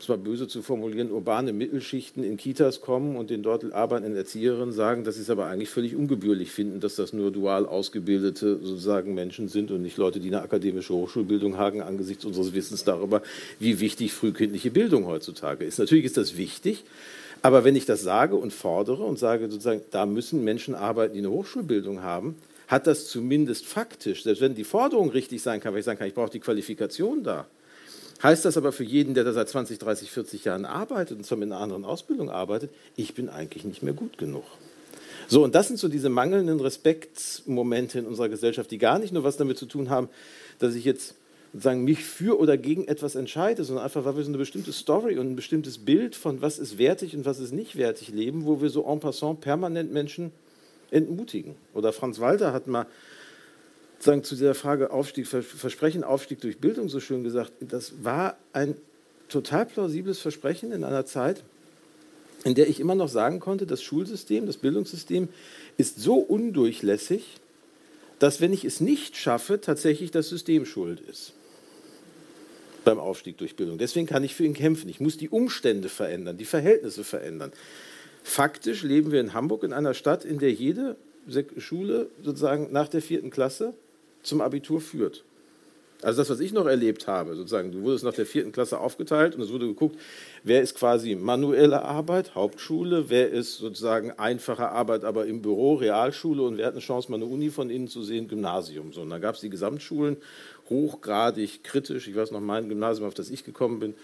es 0.00 0.08
mal 0.08 0.18
böse 0.18 0.46
zu 0.46 0.62
formulieren, 0.62 1.10
urbane 1.10 1.52
Mittelschichten 1.52 2.22
in 2.22 2.36
Kitas 2.36 2.80
kommen 2.80 3.16
und 3.16 3.30
den 3.30 3.42
dort 3.42 3.72
arbeitenden 3.72 4.16
Erzieherinnen 4.16 4.72
sagen, 4.72 5.04
dass 5.04 5.16
sie 5.16 5.22
es 5.22 5.30
aber 5.30 5.46
eigentlich 5.46 5.70
völlig 5.70 5.96
ungebührlich 5.96 6.50
finden, 6.50 6.80
dass 6.80 6.96
das 6.96 7.12
nur 7.12 7.30
dual 7.30 7.66
ausgebildete 7.66 8.58
sozusagen 8.62 9.14
Menschen 9.14 9.48
sind 9.48 9.70
und 9.70 9.82
nicht 9.82 9.96
Leute, 9.96 10.20
die 10.20 10.28
eine 10.28 10.42
akademische 10.42 10.94
Hochschulbildung 10.94 11.56
haben, 11.56 11.80
angesichts 11.80 12.24
unseres 12.24 12.52
Wissens 12.52 12.84
darüber, 12.84 13.22
wie 13.58 13.80
wichtig 13.80 14.12
frühkindliche 14.12 14.70
Bildung 14.70 15.06
heutzutage 15.06 15.64
ist. 15.64 15.78
Natürlich 15.78 16.04
ist 16.04 16.16
das 16.16 16.36
wichtig, 16.36 16.84
aber 17.40 17.64
wenn 17.64 17.76
ich 17.76 17.86
das 17.86 18.02
sage 18.02 18.36
und 18.36 18.52
fordere 18.52 19.04
und 19.04 19.18
sage 19.18 19.48
sozusagen, 19.50 19.80
da 19.90 20.06
müssen 20.06 20.44
Menschen 20.44 20.74
arbeiten, 20.74 21.14
die 21.14 21.20
eine 21.20 21.30
Hochschulbildung 21.30 22.02
haben, 22.02 22.36
hat 22.68 22.86
das 22.86 23.08
zumindest 23.08 23.66
faktisch, 23.66 24.22
selbst 24.22 24.40
wenn 24.40 24.54
die 24.54 24.64
Forderung 24.64 25.10
richtig 25.10 25.42
sein 25.42 25.60
kann, 25.60 25.72
weil 25.72 25.80
ich 25.80 25.86
sagen 25.86 25.98
kann, 25.98 26.06
ich 26.06 26.14
brauche 26.14 26.30
die 26.30 26.38
Qualifikation 26.38 27.24
da, 27.24 27.46
heißt 28.22 28.44
das 28.44 28.56
aber 28.56 28.72
für 28.72 28.84
jeden, 28.84 29.14
der 29.14 29.24
da 29.24 29.32
seit 29.32 29.48
20, 29.48 29.78
30, 29.78 30.10
40 30.10 30.44
Jahren 30.44 30.64
arbeitet 30.64 31.16
und 31.16 31.24
zwar 31.24 31.38
mit 31.38 31.50
einer 31.50 31.60
anderen 31.60 31.84
Ausbildung 31.84 32.30
arbeitet, 32.30 32.70
ich 32.94 33.14
bin 33.14 33.28
eigentlich 33.28 33.64
nicht 33.64 33.82
mehr 33.82 33.94
gut 33.94 34.18
genug. 34.18 34.44
So, 35.28 35.44
und 35.44 35.54
das 35.54 35.68
sind 35.68 35.78
so 35.78 35.88
diese 35.88 36.08
mangelnden 36.08 36.60
Respektsmomente 36.60 37.98
in 37.98 38.06
unserer 38.06 38.28
Gesellschaft, 38.28 38.70
die 38.70 38.78
gar 38.78 38.98
nicht 38.98 39.12
nur 39.12 39.24
was 39.24 39.36
damit 39.36 39.58
zu 39.58 39.66
tun 39.66 39.90
haben, 39.90 40.08
dass 40.58 40.74
ich 40.74 40.84
jetzt 40.84 41.14
sozusagen 41.52 41.84
mich 41.84 42.04
für 42.04 42.38
oder 42.38 42.58
gegen 42.58 42.86
etwas 42.86 43.14
entscheide, 43.14 43.64
sondern 43.64 43.84
einfach, 43.84 44.04
weil 44.04 44.16
wir 44.16 44.22
so 44.22 44.30
eine 44.30 44.38
bestimmte 44.38 44.72
Story 44.72 45.18
und 45.18 45.30
ein 45.30 45.36
bestimmtes 45.36 45.78
Bild 45.78 46.14
von 46.14 46.42
was 46.42 46.58
ist 46.58 46.78
wertig 46.78 47.16
und 47.16 47.24
was 47.24 47.40
ist 47.40 47.52
nicht 47.52 47.76
wertig 47.76 48.10
leben, 48.10 48.44
wo 48.44 48.60
wir 48.60 48.68
so 48.68 48.84
en 48.84 49.00
passant 49.00 49.40
permanent 49.40 49.92
Menschen 49.92 50.32
entmutigen. 50.90 51.54
Oder 51.74 51.92
Franz 51.92 52.20
Walter 52.20 52.52
hat 52.52 52.66
mal 52.66 52.86
sagen, 53.98 54.24
zu 54.24 54.34
dieser 54.34 54.54
Frage 54.54 54.90
Aufstieg, 54.90 55.26
Versprechen, 55.26 56.04
Aufstieg 56.04 56.40
durch 56.40 56.58
Bildung 56.58 56.88
so 56.88 57.00
schön 57.00 57.24
gesagt, 57.24 57.52
das 57.60 58.04
war 58.04 58.36
ein 58.52 58.76
total 59.28 59.66
plausibles 59.66 60.18
Versprechen 60.18 60.72
in 60.72 60.84
einer 60.84 61.04
Zeit, 61.04 61.42
in 62.44 62.54
der 62.54 62.68
ich 62.68 62.80
immer 62.80 62.94
noch 62.94 63.08
sagen 63.08 63.40
konnte, 63.40 63.66
das 63.66 63.82
Schulsystem, 63.82 64.46
das 64.46 64.56
Bildungssystem 64.56 65.28
ist 65.76 66.00
so 66.00 66.14
undurchlässig, 66.14 67.36
dass 68.18 68.40
wenn 68.40 68.52
ich 68.52 68.64
es 68.64 68.80
nicht 68.80 69.16
schaffe, 69.16 69.60
tatsächlich 69.60 70.10
das 70.10 70.28
System 70.28 70.64
schuld 70.64 71.00
ist 71.00 71.32
beim 72.84 72.98
Aufstieg 72.98 73.36
durch 73.36 73.54
Bildung. 73.54 73.76
Deswegen 73.76 74.06
kann 74.06 74.24
ich 74.24 74.34
für 74.34 74.44
ihn 74.44 74.54
kämpfen. 74.54 74.88
Ich 74.88 74.98
muss 74.98 75.18
die 75.18 75.28
Umstände 75.28 75.88
verändern, 75.88 76.38
die 76.38 76.46
Verhältnisse 76.46 77.04
verändern. 77.04 77.52
Faktisch 78.22 78.82
leben 78.82 79.12
wir 79.12 79.20
in 79.20 79.34
Hamburg 79.34 79.62
in 79.62 79.72
einer 79.72 79.94
Stadt, 79.94 80.24
in 80.24 80.38
der 80.38 80.52
jede 80.52 80.96
Schule 81.56 82.08
sozusagen 82.22 82.72
nach 82.72 82.88
der 82.88 83.02
vierten 83.02 83.30
Klasse 83.30 83.74
zum 84.22 84.40
Abitur 84.40 84.80
führt. 84.80 85.24
Also 86.00 86.20
das, 86.20 86.30
was 86.30 86.38
ich 86.38 86.52
noch 86.52 86.66
erlebt 86.66 87.08
habe, 87.08 87.34
sozusagen, 87.34 87.72
du 87.72 87.82
wurdest 87.82 88.04
nach 88.04 88.14
der 88.14 88.24
vierten 88.24 88.52
Klasse 88.52 88.78
aufgeteilt 88.78 89.34
und 89.34 89.42
es 89.42 89.50
wurde 89.50 89.66
geguckt, 89.66 89.98
wer 90.44 90.62
ist 90.62 90.76
quasi 90.76 91.16
manuelle 91.16 91.82
Arbeit, 91.82 92.36
Hauptschule, 92.36 93.10
wer 93.10 93.30
ist 93.30 93.58
sozusagen 93.58 94.12
einfache 94.12 94.68
Arbeit, 94.68 95.02
aber 95.02 95.26
im 95.26 95.42
Büro, 95.42 95.74
Realschule 95.74 96.42
und 96.42 96.56
wer 96.56 96.66
hat 96.66 96.74
eine 96.74 96.82
Chance, 96.82 97.10
mal 97.10 97.16
eine 97.16 97.24
Uni 97.24 97.50
von 97.50 97.68
innen 97.68 97.88
zu 97.88 98.04
sehen, 98.04 98.28
Gymnasium. 98.28 98.92
So, 98.92 99.00
und 99.00 99.10
dann 99.10 99.20
gab 99.20 99.34
es 99.34 99.40
die 99.40 99.50
Gesamtschulen, 99.50 100.18
hochgradig 100.70 101.64
kritisch. 101.64 102.06
Ich 102.06 102.14
weiß 102.14 102.30
noch, 102.30 102.40
mein 102.40 102.68
Gymnasium, 102.68 103.08
auf 103.08 103.14
das 103.14 103.28
ich 103.28 103.42
gekommen 103.42 103.80
bin, 103.80 103.94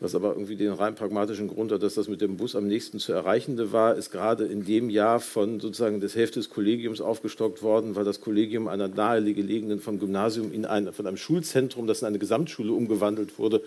was 0.00 0.14
aber 0.14 0.30
irgendwie 0.30 0.56
den 0.56 0.72
rein 0.72 0.94
pragmatischen 0.94 1.46
Grund 1.46 1.70
hat, 1.72 1.82
dass 1.82 1.94
das 1.94 2.08
mit 2.08 2.22
dem 2.22 2.38
Bus 2.38 2.56
am 2.56 2.66
nächsten 2.66 2.98
zu 2.98 3.12
erreichende 3.12 3.70
war, 3.70 3.96
ist 3.96 4.10
gerade 4.10 4.46
in 4.46 4.64
dem 4.64 4.88
Jahr 4.88 5.20
von 5.20 5.60
sozusagen 5.60 6.00
des 6.00 6.16
Hälfte 6.16 6.40
des 6.40 6.48
Kollegiums 6.48 7.02
aufgestockt 7.02 7.62
worden, 7.62 7.96
weil 7.96 8.04
das 8.04 8.22
Kollegium 8.22 8.66
einer 8.66 8.88
nahegelegenen 8.88 9.78
vom 9.78 9.98
Gymnasium 9.98 10.52
in 10.52 10.64
ein, 10.64 10.90
von 10.94 11.06
einem 11.06 11.18
Schulzentrum, 11.18 11.86
das 11.86 12.00
in 12.00 12.08
eine 12.08 12.18
Gesamtschule 12.18 12.72
umgewandelt 12.72 13.38
wurde. 13.38 13.60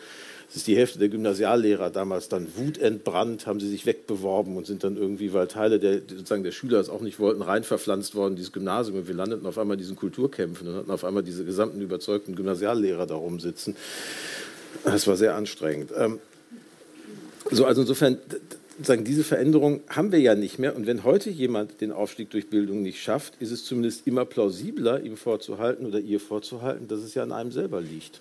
Das 0.48 0.58
ist 0.58 0.68
die 0.68 0.76
Hälfte 0.76 0.98
der 0.98 1.10
Gymnasiallehrer 1.10 1.92
damals 1.92 2.30
dann 2.30 2.48
wutentbrannt, 2.56 3.46
haben 3.46 3.60
sie 3.60 3.70
sich 3.70 3.86
wegbeworben 3.86 4.58
und 4.58 4.66
sind 4.66 4.84
dann 4.84 4.98
irgendwie, 4.98 5.34
weil 5.34 5.48
Teile 5.48 5.80
der, 5.80 6.00
sozusagen 6.00 6.44
der 6.44 6.52
Schüler 6.52 6.80
es 6.80 6.90
auch 6.90 7.02
nicht 7.02 7.20
wollten, 7.20 7.44
rein 7.44 7.64
verpflanzt 7.64 8.16
worden, 8.16 8.36
dieses 8.36 8.52
Gymnasium. 8.52 8.98
Und 8.98 9.08
wir 9.08 9.16
landeten 9.16 9.46
auf 9.46 9.60
einmal 9.60 9.76
in 9.76 9.80
diesen 9.80 9.96
Kulturkämpfen 9.96 10.68
und 10.68 10.76
hatten 10.76 10.92
auf 10.92 11.06
einmal 11.06 11.24
diese 11.24 11.46
gesamten 11.46 11.80
überzeugten 11.80 12.36
Gymnasiallehrer 12.36 13.06
da 13.06 13.16
rumsitzen. 13.16 13.76
Das 14.84 15.08
war 15.08 15.16
sehr 15.16 15.36
anstrengend. 15.36 15.92
Ähm, 15.98 16.20
so, 17.52 17.66
also 17.66 17.82
insofern, 17.82 18.18
sagen, 18.82 19.04
diese 19.04 19.24
Veränderung 19.24 19.82
haben 19.90 20.12
wir 20.12 20.20
ja 20.20 20.36
nicht 20.36 20.60
mehr. 20.60 20.76
Und 20.76 20.88
wenn 20.88 21.04
heute 21.04 21.30
jemand 21.30 21.82
den 21.82 21.92
Aufstieg 21.92 22.30
durch 22.32 22.50
Bildung 22.50 22.82
nicht 22.82 23.02
schafft, 23.02 23.36
ist 23.40 23.52
es 23.52 23.66
zumindest 23.66 24.08
immer 24.08 24.26
plausibler, 24.26 25.02
ihm 25.02 25.18
vorzuhalten 25.18 25.86
oder 25.86 26.00
ihr 26.00 26.20
vorzuhalten, 26.20 26.88
dass 26.88 27.00
es 27.00 27.14
ja 27.14 27.24
an 27.24 27.32
einem 27.32 27.52
selber 27.52 27.82
liegt 27.82 28.20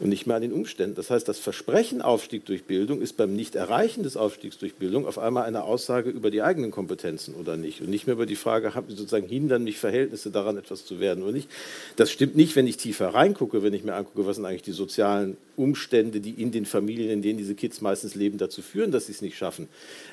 und 0.00 0.08
nicht 0.08 0.26
mehr 0.26 0.36
an 0.36 0.42
den 0.42 0.52
Umständen. 0.52 0.96
Das 0.96 1.10
heißt, 1.10 1.28
das 1.28 1.38
Versprechen 1.38 2.00
Aufstieg 2.00 2.46
durch 2.46 2.64
Bildung 2.64 3.02
ist 3.02 3.18
beim 3.18 3.36
Nicht-Erreichen 3.36 4.02
des 4.02 4.16
Aufstiegs 4.16 4.56
durch 4.56 4.74
Bildung 4.74 5.06
auf 5.06 5.18
einmal 5.18 5.44
eine 5.44 5.62
Aussage 5.62 6.08
über 6.08 6.30
die 6.30 6.40
eigenen 6.40 6.70
Kompetenzen 6.70 7.34
oder 7.34 7.58
nicht 7.58 7.82
und 7.82 7.90
nicht 7.90 8.06
mehr 8.06 8.14
über 8.14 8.24
die 8.24 8.36
Frage, 8.36 8.72
sozusagen 8.88 9.28
hindern 9.28 9.62
mich 9.62 9.78
Verhältnisse 9.78 10.30
daran, 10.30 10.56
etwas 10.56 10.86
zu 10.86 11.00
werden 11.00 11.22
oder 11.22 11.32
nicht. 11.32 11.50
Das 11.96 12.10
stimmt 12.10 12.34
nicht, 12.34 12.56
wenn 12.56 12.66
ich 12.66 12.78
tiefer 12.78 13.08
reingucke, 13.08 13.62
wenn 13.62 13.74
ich 13.74 13.84
mir 13.84 13.94
angucke, 13.94 14.26
was 14.26 14.36
sind 14.36 14.46
eigentlich 14.46 14.62
die 14.62 14.72
sozialen 14.72 15.36
Umstände, 15.56 16.20
die 16.20 16.40
in 16.42 16.50
den 16.50 16.64
Familien, 16.64 17.10
in 17.10 17.20
denen 17.20 17.38
diese 17.38 17.54
Kids 17.54 17.82
meistens 17.82 18.14
leben, 18.14 18.38
dazu 18.38 18.62
führen, 18.62 18.92
dass 18.92 19.06
sie 19.06 19.12
es 19.12 19.20
nicht 19.20 19.36
schaffen. 19.36 19.68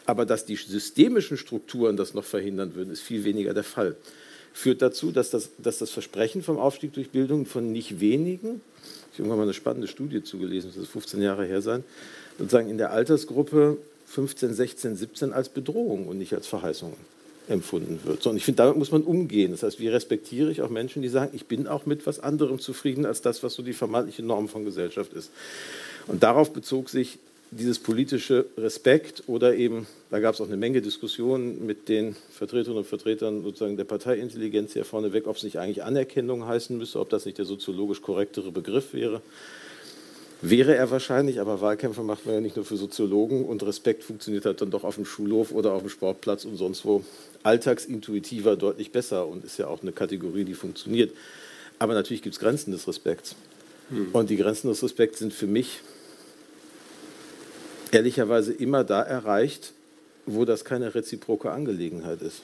Aber 0.05 0.25
dass 0.25 0.45
die 0.45 0.57
systemischen 0.57 1.37
Strukturen 1.37 1.95
das 1.95 2.13
noch 2.13 2.25
verhindern 2.25 2.75
würden, 2.75 2.91
ist 2.91 3.01
viel 3.01 3.23
weniger 3.23 3.53
der 3.53 3.63
Fall 3.63 3.95
führt 4.57 4.81
dazu, 4.81 5.11
dass 5.11 5.29
das, 5.29 5.51
dass 5.59 5.77
das 5.77 5.91
Versprechen 5.91 6.41
vom 6.41 6.57
Aufstieg 6.57 6.91
durch 6.93 7.11
Bildung 7.11 7.45
von 7.45 7.71
nicht 7.71 7.99
wenigen, 7.99 8.61
ich 9.17 9.21
habe 9.21 9.29
irgendwann 9.29 9.39
mal 9.39 9.43
eine 9.45 9.53
spannende 9.55 9.87
Studie 9.87 10.21
zugelesen, 10.21 10.69
das 10.69 10.83
ist 10.83 10.91
15 10.91 11.23
Jahre 11.23 11.43
her 11.43 11.63
sein, 11.63 11.83
sozusagen 12.37 12.69
in 12.69 12.77
der 12.77 12.91
Altersgruppe 12.91 13.77
15, 14.05 14.53
16, 14.53 14.95
17 14.95 15.33
als 15.33 15.49
Bedrohung 15.49 16.07
und 16.07 16.19
nicht 16.19 16.35
als 16.35 16.45
Verheißung 16.45 16.93
empfunden 17.47 17.99
wird. 18.03 18.21
So, 18.21 18.29
und 18.29 18.37
ich 18.37 18.45
finde, 18.45 18.57
damit 18.57 18.77
muss 18.77 18.91
man 18.91 19.01
umgehen. 19.01 19.49
Das 19.49 19.63
heißt, 19.63 19.79
wie 19.79 19.87
respektiere 19.87 20.51
ich 20.51 20.61
auch 20.61 20.69
Menschen, 20.69 21.01
die 21.01 21.09
sagen, 21.09 21.31
ich 21.33 21.47
bin 21.47 21.65
auch 21.65 21.87
mit 21.87 22.05
was 22.05 22.19
anderem 22.19 22.59
zufrieden 22.59 23.07
als 23.07 23.23
das, 23.23 23.41
was 23.41 23.55
so 23.55 23.63
die 23.63 23.73
vermeintliche 23.73 24.21
Norm 24.21 24.49
von 24.49 24.65
Gesellschaft 24.65 25.13
ist. 25.13 25.31
Und 26.05 26.21
darauf 26.21 26.53
bezog 26.53 26.89
sich 26.89 27.17
dieses 27.51 27.79
politische 27.79 28.45
Respekt 28.57 29.23
oder 29.27 29.55
eben, 29.55 29.87
da 30.09 30.19
gab 30.19 30.35
es 30.35 30.41
auch 30.41 30.47
eine 30.47 30.57
Menge 30.57 30.81
Diskussionen 30.81 31.65
mit 31.65 31.87
den 31.87 32.15
Vertreterinnen 32.31 32.79
und 32.79 32.87
Vertretern 32.87 33.43
sozusagen 33.43 33.77
der 33.77 33.85
Parteiintelligenz 33.85 34.73
hier 34.73 34.85
vorneweg, 34.85 35.27
ob 35.27 35.37
es 35.37 35.43
nicht 35.43 35.57
eigentlich 35.57 35.83
Anerkennung 35.83 36.45
heißen 36.45 36.77
müsste, 36.77 36.99
ob 36.99 37.09
das 37.09 37.25
nicht 37.25 37.37
der 37.37 37.45
soziologisch 37.45 38.01
korrektere 38.01 38.51
Begriff 38.51 38.93
wäre. 38.93 39.21
Wäre 40.41 40.75
er 40.75 40.91
wahrscheinlich, 40.91 41.39
aber 41.39 41.61
Wahlkämpfe 41.61 42.03
macht 42.03 42.25
man 42.25 42.35
ja 42.35 42.41
nicht 42.41 42.57
nur 42.57 42.65
für 42.65 42.77
Soziologen 42.77 43.43
und 43.43 43.63
Respekt 43.63 44.03
funktioniert 44.03 44.45
halt 44.45 44.61
dann 44.61 44.69
doch 44.69 44.83
auf 44.83 44.95
dem 44.95 45.05
Schulhof 45.05 45.51
oder 45.51 45.73
auf 45.73 45.81
dem 45.81 45.89
Sportplatz 45.89 46.45
und 46.45 46.57
sonst 46.57 46.85
wo 46.85 47.03
alltagsintuitiver 47.41 48.55
deutlich 48.55 48.91
besser 48.91 49.27
und 49.27 49.43
ist 49.43 49.57
ja 49.57 49.67
auch 49.67 49.81
eine 49.81 49.93
Kategorie, 49.93 50.43
die 50.43 50.53
funktioniert. 50.53 51.11
Aber 51.79 51.95
natürlich 51.95 52.21
gibt 52.21 52.35
es 52.35 52.39
Grenzen 52.39 52.71
des 52.71 52.87
Respekts. 52.87 53.35
Hm. 53.89 54.09
Und 54.13 54.29
die 54.29 54.37
Grenzen 54.37 54.67
des 54.67 54.83
Respekts 54.83 55.19
sind 55.19 55.33
für 55.33 55.47
mich 55.47 55.79
ehrlicherweise 57.93 58.53
immer 58.53 58.83
da 58.83 59.01
erreicht, 59.01 59.73
wo 60.25 60.43
das 60.43 60.65
keine 60.65 60.93
reziproke 60.93 61.51
Angelegenheit 61.51 62.21
ist. 62.21 62.41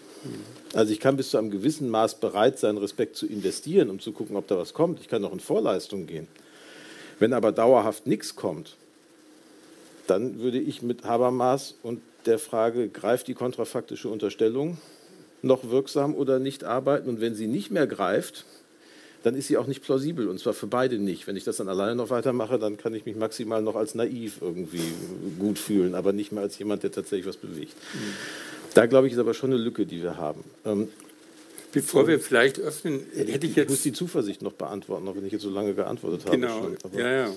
Also 0.74 0.94
ich 0.94 1.00
kann 1.00 1.18
bis 1.18 1.32
zu 1.32 1.38
einem 1.38 1.52
gewissen 1.52 1.89
Maß 1.89 2.16
bereit 2.16 2.58
sein, 2.58 2.78
Respekt 2.78 3.18
zu 3.18 3.28
investieren, 3.28 3.89
um 3.89 4.00
zu 4.00 4.14
gucken, 4.14 4.38
ob 4.38 4.48
da 4.48 4.58
was 4.58 4.74
kommt. 4.74 5.02
Ich 5.02 5.10
kann 5.10 5.24
auch 5.26 5.34
in 5.34 5.41
Vorleistung 5.41 6.08
gehen. 6.08 6.28
Wenn 7.20 7.34
aber 7.34 7.52
dauerhaft 7.52 8.08
nichts 8.08 8.36
kommt, 8.36 8.78
dann 10.08 10.39
würde 10.39 10.60
ich 10.60 10.82
mit 10.82 11.04
Habermas 11.04 11.76
und 11.84 12.02
der 12.26 12.39
Frage, 12.39 12.88
greift 12.88 13.28
die 13.28 13.34
kontrafaktische 13.34 14.10
Unterstellung 14.10 14.78
noch 15.41 15.70
wirksam 15.70 16.16
oder 16.16 16.39
nicht 16.39 16.64
arbeiten? 16.64 17.10
Und 17.10 17.22
wenn 17.22 17.36
sie 17.36 17.48
nicht 17.48 17.70
mehr 17.70 17.88
greift, 17.88 18.46
dann 19.24 19.36
ist 19.36 19.48
sie 19.48 19.58
auch 19.58 19.68
nicht 19.68 19.82
plausibel 19.82 20.28
und 20.28 20.40
zwar 20.40 20.54
für 20.54 20.68
beide 20.68 21.00
nicht. 21.00 21.28
Wenn 21.28 21.36
ich 21.36 21.44
das 21.44 21.58
dann 21.58 21.70
alleine 21.70 21.96
noch 21.96 22.10
weitermache, 22.10 22.60
dann 22.60 22.78
kann 22.78 22.94
ich 22.94 23.06
mich 23.06 23.16
maximal 23.16 23.62
noch 23.62 23.76
als 23.76 23.96
naiv 23.96 24.38
irgendwie 24.42 24.84
gut 25.40 25.58
fühlen, 25.58 25.96
aber 25.96 26.14
nicht 26.14 26.32
mehr 26.32 26.44
als 26.44 26.60
jemand, 26.60 26.84
der 26.84 26.92
tatsächlich 26.92 27.26
was 27.26 27.38
bewegt. 27.38 27.74
Mhm. 27.94 28.14
Da 28.74 28.86
glaube 28.86 29.08
ich, 29.08 29.14
ist 29.14 29.20
aber 29.20 29.34
schon 29.34 29.52
eine 29.52 29.62
Lücke, 29.62 29.86
die 29.86 30.02
wir 30.04 30.18
haben. 30.18 30.44
Ähm, 30.66 30.90
Bevor 31.72 32.08
wir 32.08 32.20
vielleicht 32.20 32.60
öffnen, 32.60 33.04
hätte 33.16 33.48
ich 33.48 33.56
jetzt. 33.56 33.66
Ich 33.66 33.70
muss 33.70 33.82
die 33.82 33.94
Zuversicht 33.94 34.44
noch 34.44 34.54
beantworten, 34.54 35.08
auch 35.08 35.16
wenn 35.16 35.26
ich 35.26 35.32
jetzt 35.32 35.42
so 35.42 35.50
lange 35.50 35.74
geantwortet 35.74 36.26
habe. 36.26 36.38
Genau, 36.38 36.62
schon, 36.62 36.78
aber, 36.84 37.00
ja, 37.00 37.12
ja. 37.12 37.34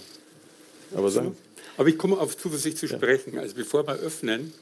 Aber 0.94 1.10
sagen. 1.10 1.34
Aber 1.78 1.88
ich 1.88 1.96
komme 1.96 2.18
auf 2.18 2.36
Zuversicht 2.36 2.76
zu 2.76 2.86
sprechen. 2.86 3.34
Ja. 3.34 3.40
Also 3.40 3.54
bevor 3.54 3.86
wir 3.86 3.94
öffnen 3.94 4.52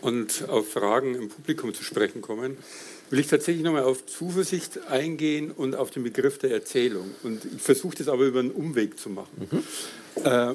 und 0.00 0.48
auf 0.48 0.72
Fragen 0.72 1.14
im 1.14 1.28
Publikum 1.28 1.74
zu 1.74 1.82
sprechen 1.82 2.22
kommen, 2.22 2.56
will 3.10 3.18
ich 3.18 3.28
tatsächlich 3.28 3.64
nochmal 3.64 3.84
auf 3.84 4.06
Zuversicht 4.06 4.86
eingehen 4.88 5.50
und 5.50 5.74
auf 5.76 5.90
den 5.90 6.02
Begriff 6.02 6.38
der 6.38 6.50
Erzählung. 6.50 7.14
Und 7.22 7.44
ich 7.44 7.62
versuche 7.62 7.96
das 7.96 8.08
aber 8.08 8.24
über 8.24 8.40
einen 8.40 8.50
Umweg 8.50 8.98
zu 8.98 9.10
machen. 9.10 9.48
Mhm. 9.50 10.24
Äh, 10.24 10.54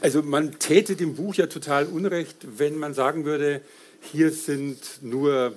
also 0.00 0.22
man 0.22 0.58
täte 0.58 0.94
dem 0.94 1.14
Buch 1.14 1.34
ja 1.34 1.46
total 1.46 1.86
unrecht, 1.86 2.36
wenn 2.56 2.76
man 2.78 2.94
sagen 2.94 3.24
würde, 3.24 3.60
hier 4.00 4.30
sind 4.30 4.78
nur 5.02 5.56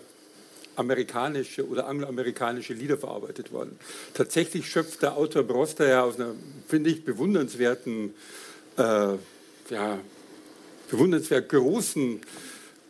amerikanische 0.76 1.67
oder 1.67 1.88
angloamerikanische 1.88 2.74
Lieder 2.74 2.97
verarbeitet 2.97 3.51
worden. 3.51 3.78
Tatsächlich 4.15 4.67
schöpft 4.67 5.03
der 5.03 5.15
Autor 5.15 5.43
Broster 5.43 5.88
ja 5.88 6.03
aus 6.03 6.15
einer, 6.15 6.34
finde 6.67 6.89
ich, 6.89 7.05
bewundernswerten, 7.05 8.13
äh, 8.78 8.82
ja, 9.69 9.99
bewundernswert 10.89 11.49
großen 11.49 12.21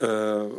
äh, 0.03 0.49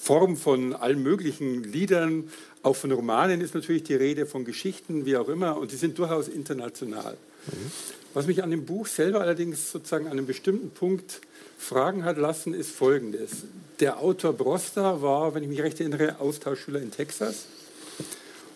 Form 0.00 0.36
von 0.36 0.74
allen 0.74 1.02
möglichen 1.02 1.62
Liedern, 1.62 2.30
auch 2.62 2.76
von 2.76 2.90
Romanen 2.90 3.40
ist 3.40 3.54
natürlich 3.54 3.84
die 3.84 3.94
Rede, 3.94 4.26
von 4.26 4.44
Geschichten, 4.44 5.06
wie 5.06 5.16
auch 5.16 5.28
immer, 5.28 5.56
und 5.56 5.72
die 5.72 5.76
sind 5.76 5.98
durchaus 5.98 6.28
international. 6.28 7.16
Mhm. 7.46 7.72
Was 8.14 8.26
mich 8.26 8.42
an 8.42 8.50
dem 8.50 8.64
Buch 8.64 8.86
selber 8.86 9.20
allerdings 9.20 9.70
sozusagen 9.70 10.06
an 10.06 10.12
einem 10.12 10.26
bestimmten 10.26 10.70
Punkt 10.70 11.20
fragen 11.58 12.04
hat 12.04 12.18
lassen, 12.18 12.52
ist 12.52 12.72
folgendes. 12.72 13.44
Der 13.80 14.00
Autor 14.00 14.32
Broster 14.32 15.02
war, 15.02 15.34
wenn 15.34 15.42
ich 15.42 15.48
mich 15.48 15.62
recht 15.62 15.80
erinnere, 15.80 16.20
Austauschschüler 16.20 16.80
in 16.80 16.90
Texas. 16.90 17.46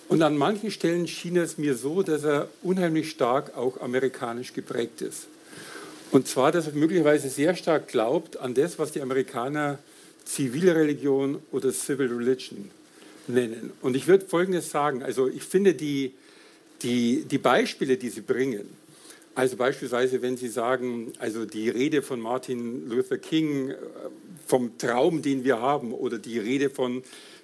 Und 0.08 0.22
an 0.22 0.36
manchen 0.36 0.70
Stellen 0.70 1.08
schien 1.08 1.36
es 1.36 1.58
mir 1.58 1.76
so, 1.76 2.02
dass 2.02 2.24
er 2.24 2.48
unheimlich 2.62 3.10
stark 3.10 3.56
auch 3.56 3.80
amerikanisch 3.80 4.52
geprägt 4.52 5.00
ist. 5.00 5.26
Und 6.12 6.28
zwar, 6.28 6.52
dass 6.52 6.66
er 6.66 6.74
möglicherweise 6.74 7.28
sehr 7.28 7.56
stark 7.56 7.88
glaubt 7.88 8.36
an 8.36 8.54
das, 8.54 8.78
was 8.78 8.92
die 8.92 9.00
Amerikaner 9.00 9.78
Zivilreligion 10.26 11.40
oder 11.52 11.72
Civil 11.72 12.12
Religion 12.12 12.70
nennen. 13.28 13.72
Und 13.80 13.96
ich 13.96 14.06
würde 14.06 14.26
Folgendes 14.26 14.70
sagen. 14.70 15.02
Also 15.02 15.28
ich 15.28 15.42
finde 15.42 15.74
die, 15.74 16.12
die, 16.82 17.24
die 17.24 17.38
Beispiele, 17.38 17.96
die 17.96 18.10
Sie 18.10 18.20
bringen, 18.20 18.68
also 19.34 19.56
beispielsweise, 19.56 20.22
wenn 20.22 20.36
Sie 20.36 20.48
sagen, 20.48 21.12
also 21.18 21.44
die 21.44 21.68
Rede 21.68 22.02
von 22.02 22.20
Martin 22.20 22.88
Luther 22.88 23.18
King 23.18 23.70
äh, 23.70 23.76
vom 24.46 24.78
Traum, 24.78 25.22
den 25.22 25.44
wir 25.44 25.60
haben, 25.60 25.92
oder 25.92 26.18
die 26.18 26.38
Rede 26.38 26.70
von 26.70 27.02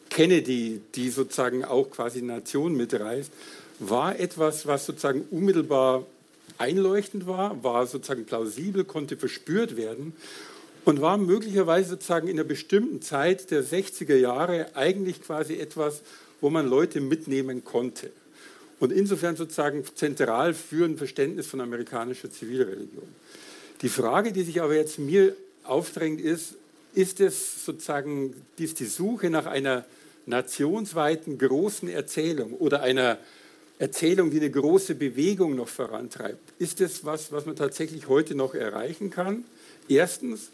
Kennedy, 0.09 0.81
die 0.95 1.11
sozusagen 1.11 1.65
auch 1.65 1.91
quasi 1.91 2.23
Nation 2.23 2.77
mitreißt, 2.77 3.31
war 3.79 4.19
etwas, 4.19 4.67
was 4.67 4.87
sozusagen 4.87 5.27
unmittelbar 5.31 6.07
einleuchtend 6.59 7.27
war, 7.27 7.63
war 7.63 7.87
sozusagen 7.87 8.25
plausibel, 8.25 8.85
konnte 8.85 9.17
verspürt 9.17 9.77
werden 9.77 10.15
und 10.85 11.01
war 11.01 11.17
möglicherweise 11.17 11.91
sozusagen 11.91 12.29
in 12.29 12.39
einer 12.39 12.49
bestimmten 12.49 13.03
Zeit 13.03 13.51
der 13.51 13.65
60er 13.65 14.17
Jahre 14.17 14.75
eigentlich 14.75 15.23
quasi 15.23 15.55
etwas, 15.55 16.03
wo 16.41 16.51
man 16.51 16.69
Leute 16.69 17.01
mitnehmen 17.01 17.65
konnte. 17.65 18.11
Und 18.81 18.91
insofern 18.91 19.37
sozusagen 19.37 19.85
zentral 19.95 20.55
für 20.55 20.85
ein 20.85 20.99
Verständnis 20.99 21.47
von 21.47 21.61
amerikanischer 21.61 22.33
Zivilreligion. 22.33 23.07
Die 23.81 23.89
Frage, 23.89 24.33
die 24.33 24.43
sich 24.43 24.61
aber 24.61 24.75
jetzt 24.75 24.99
mir 24.99 25.37
aufdrängt, 25.63 26.21
ist, 26.21 26.57
ist 26.95 27.21
es 27.21 27.65
sozusagen 27.65 28.35
ist 28.59 28.81
die 28.81 28.87
Suche 28.87 29.31
nach 29.31 29.47
einer 29.47 29.85
nationsweiten 30.27 31.39
großen 31.39 31.89
Erzählung 31.89 32.55
oder 32.55 32.83
einer 32.83 33.19
Erzählung, 33.79 34.31
die 34.31 34.39
eine 34.39 34.51
große 34.51 34.97
Bewegung 34.97 35.55
noch 35.55 35.69
vorantreibt? 35.69 36.41
Ist 36.59 36.81
es 36.81 37.05
was, 37.05 37.31
was 37.31 37.47
man 37.47 37.55
tatsächlich 37.55 38.09
heute 38.09 38.35
noch 38.35 38.55
erreichen 38.55 39.11
kann? 39.11 39.45
Erstens. 39.89 40.51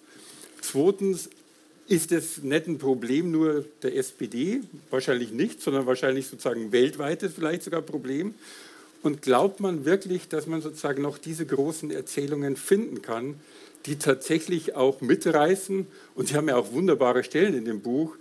Zweitens, 0.60 1.28
ist 1.88 2.12
es 2.12 2.42
nicht 2.42 2.66
ein 2.66 2.78
Problem 2.78 3.30
nur 3.30 3.64
der 3.82 3.96
SPD? 3.96 4.60
Wahrscheinlich 4.90 5.32
nicht, 5.32 5.62
sondern 5.62 5.86
wahrscheinlich 5.86 6.26
sozusagen 6.26 6.70
weltweites 6.70 7.32
vielleicht 7.34 7.62
sogar 7.62 7.80
Problem. 7.80 8.34
Und 9.02 9.22
glaubt 9.22 9.60
man 9.60 9.84
wirklich, 9.84 10.28
dass 10.28 10.46
man 10.46 10.60
sozusagen 10.60 11.02
noch 11.02 11.18
diese 11.18 11.46
großen 11.46 11.90
Erzählungen 11.90 12.56
finden 12.56 13.00
kann, 13.00 13.36
die 13.86 13.96
tatsächlich 13.96 14.74
auch 14.74 15.00
mitreißen? 15.00 15.86
Und 16.14 16.28
Sie 16.28 16.34
haben 16.34 16.48
ja 16.48 16.56
auch 16.56 16.72
wunderbare 16.72 17.24
Stellen 17.24 17.54
in 17.54 17.64
dem 17.64 17.80
Buch, 17.80 18.16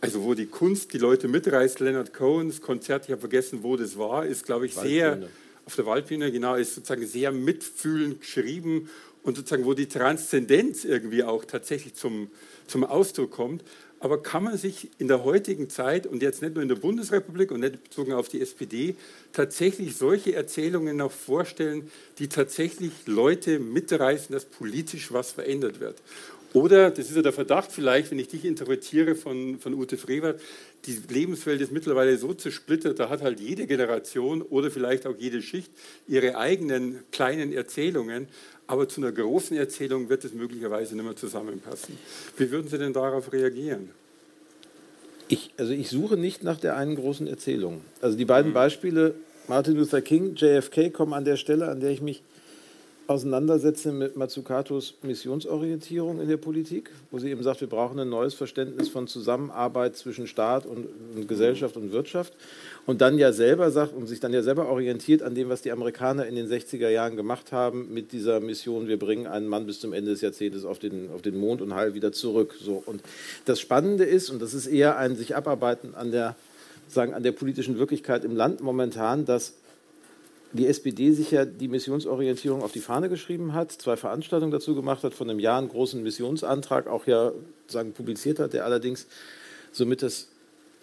also 0.00 0.22
wo 0.22 0.34
die 0.34 0.46
Kunst 0.46 0.92
die 0.92 0.98
Leute 0.98 1.26
mitreißt. 1.26 1.80
Leonard 1.80 2.12
Cohens 2.12 2.60
Konzert, 2.60 3.04
ich 3.06 3.12
habe 3.12 3.20
vergessen, 3.20 3.62
wo 3.62 3.76
das 3.76 3.96
war, 3.96 4.26
ist, 4.26 4.44
glaube 4.44 4.66
ich, 4.66 4.74
sehr 4.74 5.26
auf 5.64 5.74
der 5.74 5.86
Waldbühne, 5.86 6.30
genau, 6.30 6.54
ist 6.54 6.74
sozusagen 6.74 7.06
sehr 7.06 7.32
mitfühlend 7.32 8.20
geschrieben 8.20 8.90
und 9.26 9.36
sozusagen, 9.36 9.64
wo 9.64 9.74
die 9.74 9.88
Transzendenz 9.88 10.84
irgendwie 10.84 11.24
auch 11.24 11.44
tatsächlich 11.44 11.94
zum, 11.94 12.30
zum 12.68 12.84
Ausdruck 12.84 13.32
kommt. 13.32 13.64
Aber 13.98 14.22
kann 14.22 14.44
man 14.44 14.56
sich 14.56 14.90
in 14.98 15.08
der 15.08 15.24
heutigen 15.24 15.68
Zeit 15.68 16.06
und 16.06 16.22
jetzt 16.22 16.42
nicht 16.42 16.54
nur 16.54 16.62
in 16.62 16.68
der 16.68 16.76
Bundesrepublik 16.76 17.50
und 17.50 17.60
nicht 17.60 17.82
bezogen 17.82 18.12
auf 18.12 18.28
die 18.28 18.40
SPD 18.40 18.94
tatsächlich 19.32 19.96
solche 19.96 20.34
Erzählungen 20.34 20.98
noch 20.98 21.10
vorstellen, 21.10 21.90
die 22.18 22.28
tatsächlich 22.28 22.92
Leute 23.06 23.58
mitreißen, 23.58 24.32
dass 24.32 24.44
politisch 24.44 25.12
was 25.12 25.32
verändert 25.32 25.80
wird? 25.80 25.96
Oder, 26.56 26.90
das 26.90 27.10
ist 27.10 27.16
ja 27.16 27.20
der 27.20 27.34
Verdacht 27.34 27.70
vielleicht, 27.70 28.10
wenn 28.10 28.18
ich 28.18 28.28
dich 28.28 28.46
interpretiere 28.46 29.14
von, 29.14 29.58
von 29.58 29.74
Ute 29.74 29.98
Frevert, 29.98 30.40
die 30.86 30.98
Lebenswelt 31.12 31.60
ist 31.60 31.70
mittlerweile 31.70 32.16
so 32.16 32.32
zersplittert, 32.32 32.98
da 32.98 33.10
hat 33.10 33.20
halt 33.20 33.40
jede 33.40 33.66
Generation 33.66 34.40
oder 34.40 34.70
vielleicht 34.70 35.06
auch 35.06 35.14
jede 35.18 35.42
Schicht 35.42 35.70
ihre 36.08 36.38
eigenen 36.38 37.00
kleinen 37.10 37.52
Erzählungen 37.52 38.28
aber 38.66 38.88
zu 38.88 39.02
einer 39.02 39.12
großen 39.12 39.56
Erzählung 39.56 40.08
wird 40.08 40.24
es 40.24 40.32
möglicherweise 40.32 40.96
nicht 40.96 41.04
mehr 41.04 41.14
zusammenpassen. 41.14 41.98
Wie 42.36 42.50
würden 42.50 42.68
Sie 42.68 42.78
denn 42.78 42.92
darauf 42.92 43.32
reagieren? 43.32 43.90
Ich, 45.28 45.50
also 45.58 45.72
ich 45.72 45.90
suche 45.90 46.16
nicht 46.16 46.42
nach 46.42 46.58
der 46.58 46.76
einen 46.76 46.96
großen 46.96 47.26
Erzählung. 47.26 47.82
Also 48.00 48.16
die 48.16 48.24
beiden. 48.24 48.54
Beispiele, 48.54 49.14
Martin 49.46 49.76
Luther 49.76 50.00
King, 50.00 50.34
JFK, 50.34 50.90
kommen 50.90 51.12
an 51.12 51.24
der 51.26 51.36
Stelle, 51.36 51.68
an 51.68 51.80
der 51.80 51.90
ich 51.90 52.00
mich 52.00 52.22
auseinandersetze 53.08 53.92
mit 53.92 54.16
Mazzucatos 54.16 54.94
Missionsorientierung 55.02 56.20
in 56.20 56.28
der 56.28 56.36
Politik, 56.36 56.90
wo 57.10 57.18
sie 57.18 57.30
eben 57.30 57.42
sagt, 57.42 57.60
wir 57.60 57.68
brauchen 57.68 57.98
ein 57.98 58.08
neues 58.08 58.34
Verständnis 58.34 58.88
von 58.88 59.06
Zusammenarbeit 59.06 59.96
zwischen 59.96 60.26
Staat 60.26 60.66
und, 60.66 60.86
und, 61.14 61.28
Gesellschaft 61.28 61.76
und 61.76 61.92
Wirtschaft 61.92 62.32
und 62.84 63.00
dann 63.00 63.18
ja 63.18 63.32
selber 63.32 63.70
sagt 63.70 63.94
und 63.94 64.06
sich 64.06 64.20
dann 64.20 64.32
ja 64.32 64.42
selber 64.42 64.68
orientiert 64.68 65.22
an 65.22 65.34
dem, 65.34 65.48
was 65.48 65.62
die 65.62 65.72
Amerikaner 65.72 66.26
in 66.26 66.34
den 66.34 66.48
60er 66.48 66.88
Jahren 66.88 67.16
gemacht 67.16 67.52
haben 67.52 67.92
mit 67.92 68.12
dieser 68.12 68.40
Mission, 68.40 68.88
wir 68.88 68.98
bringen 68.98 69.26
einen 69.26 69.46
Mann 69.46 69.66
bis 69.66 69.80
zum 69.80 69.92
Ende 69.92 70.10
des 70.10 70.20
Jahrzehnts 70.20 70.64
auf 70.64 70.78
den, 70.78 71.10
auf 71.10 71.22
den 71.22 71.38
Mond 71.38 71.62
und 71.62 71.74
heil 71.74 71.94
wieder 71.94 72.12
zurück. 72.12 72.54
So. 72.60 72.82
Und 72.84 73.02
das 73.44 73.60
Spannende 73.60 74.04
ist, 74.04 74.30
und 74.30 74.42
das 74.42 74.54
ist 74.54 74.66
eher 74.66 74.96
ein 74.96 75.16
sich 75.16 75.36
abarbeiten 75.36 75.94
an 75.94 76.10
der, 76.10 76.34
sagen, 76.88 77.14
an 77.14 77.22
der 77.22 77.32
politischen 77.32 77.78
Wirklichkeit 77.78 78.24
im 78.24 78.36
Land 78.36 78.60
momentan, 78.60 79.24
dass 79.24 79.54
die 80.56 80.66
SPD 80.66 81.12
sich 81.12 81.30
ja 81.30 81.44
die 81.44 81.68
Missionsorientierung 81.68 82.62
auf 82.62 82.72
die 82.72 82.80
Fahne 82.80 83.08
geschrieben 83.08 83.52
hat, 83.52 83.72
zwei 83.72 83.96
Veranstaltungen 83.96 84.52
dazu 84.52 84.74
gemacht 84.74 85.02
hat, 85.04 85.14
von 85.14 85.30
einem 85.30 85.40
Jahr 85.40 85.58
einen 85.58 85.68
großen 85.68 86.02
Missionsantrag 86.02 86.86
auch 86.86 87.06
ja 87.06 87.32
sagen, 87.68 87.92
publiziert 87.92 88.38
hat, 88.38 88.52
der 88.52 88.64
allerdings 88.64 89.06
somit 89.72 90.02
das 90.02 90.28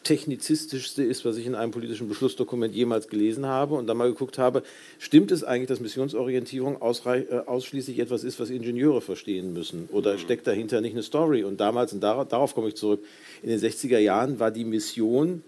technizistischste 0.04 1.04
ist, 1.04 1.26
was 1.26 1.38
ich 1.38 1.46
in 1.46 1.56
einem 1.56 1.72
politischen 1.72 2.08
Beschlussdokument 2.08 2.76
jemals 2.76 3.08
gelesen 3.08 3.46
habe 3.46 3.76
und 3.76 3.88
dann 3.88 3.98
mal 3.98 4.10
geguckt 4.10 4.38
habe, 4.38 4.64
stimmt 5.00 5.32
es 5.32 5.44
eigentlich, 5.44 5.70
dass 5.70 5.80
Missionsorientierung 5.80 6.76
äh, 6.76 7.24
ausschließlich 7.46 8.00
etwas 8.00 8.24
ist, 8.24 8.40
was 8.40 8.50
Ingenieure 8.50 9.02
verstehen 9.02 9.54
müssen 9.54 9.88
oder 9.92 10.14
mhm. 10.14 10.20
steckt 10.20 10.48
dahinter 10.48 10.82
nicht 10.82 10.94
eine 10.94 11.04
Story? 11.04 11.44
Und 11.44 11.60
damals, 11.60 11.94
und 11.94 12.02
darauf, 12.02 12.28
darauf 12.28 12.54
komme 12.54 12.70
ich 12.70 12.76
zurück, 12.76 13.04
in 13.42 13.50
den 13.50 13.60
60er 13.60 14.00
Jahren 14.00 14.40
war 14.40 14.52
die 14.52 14.66
Mission 14.66 15.44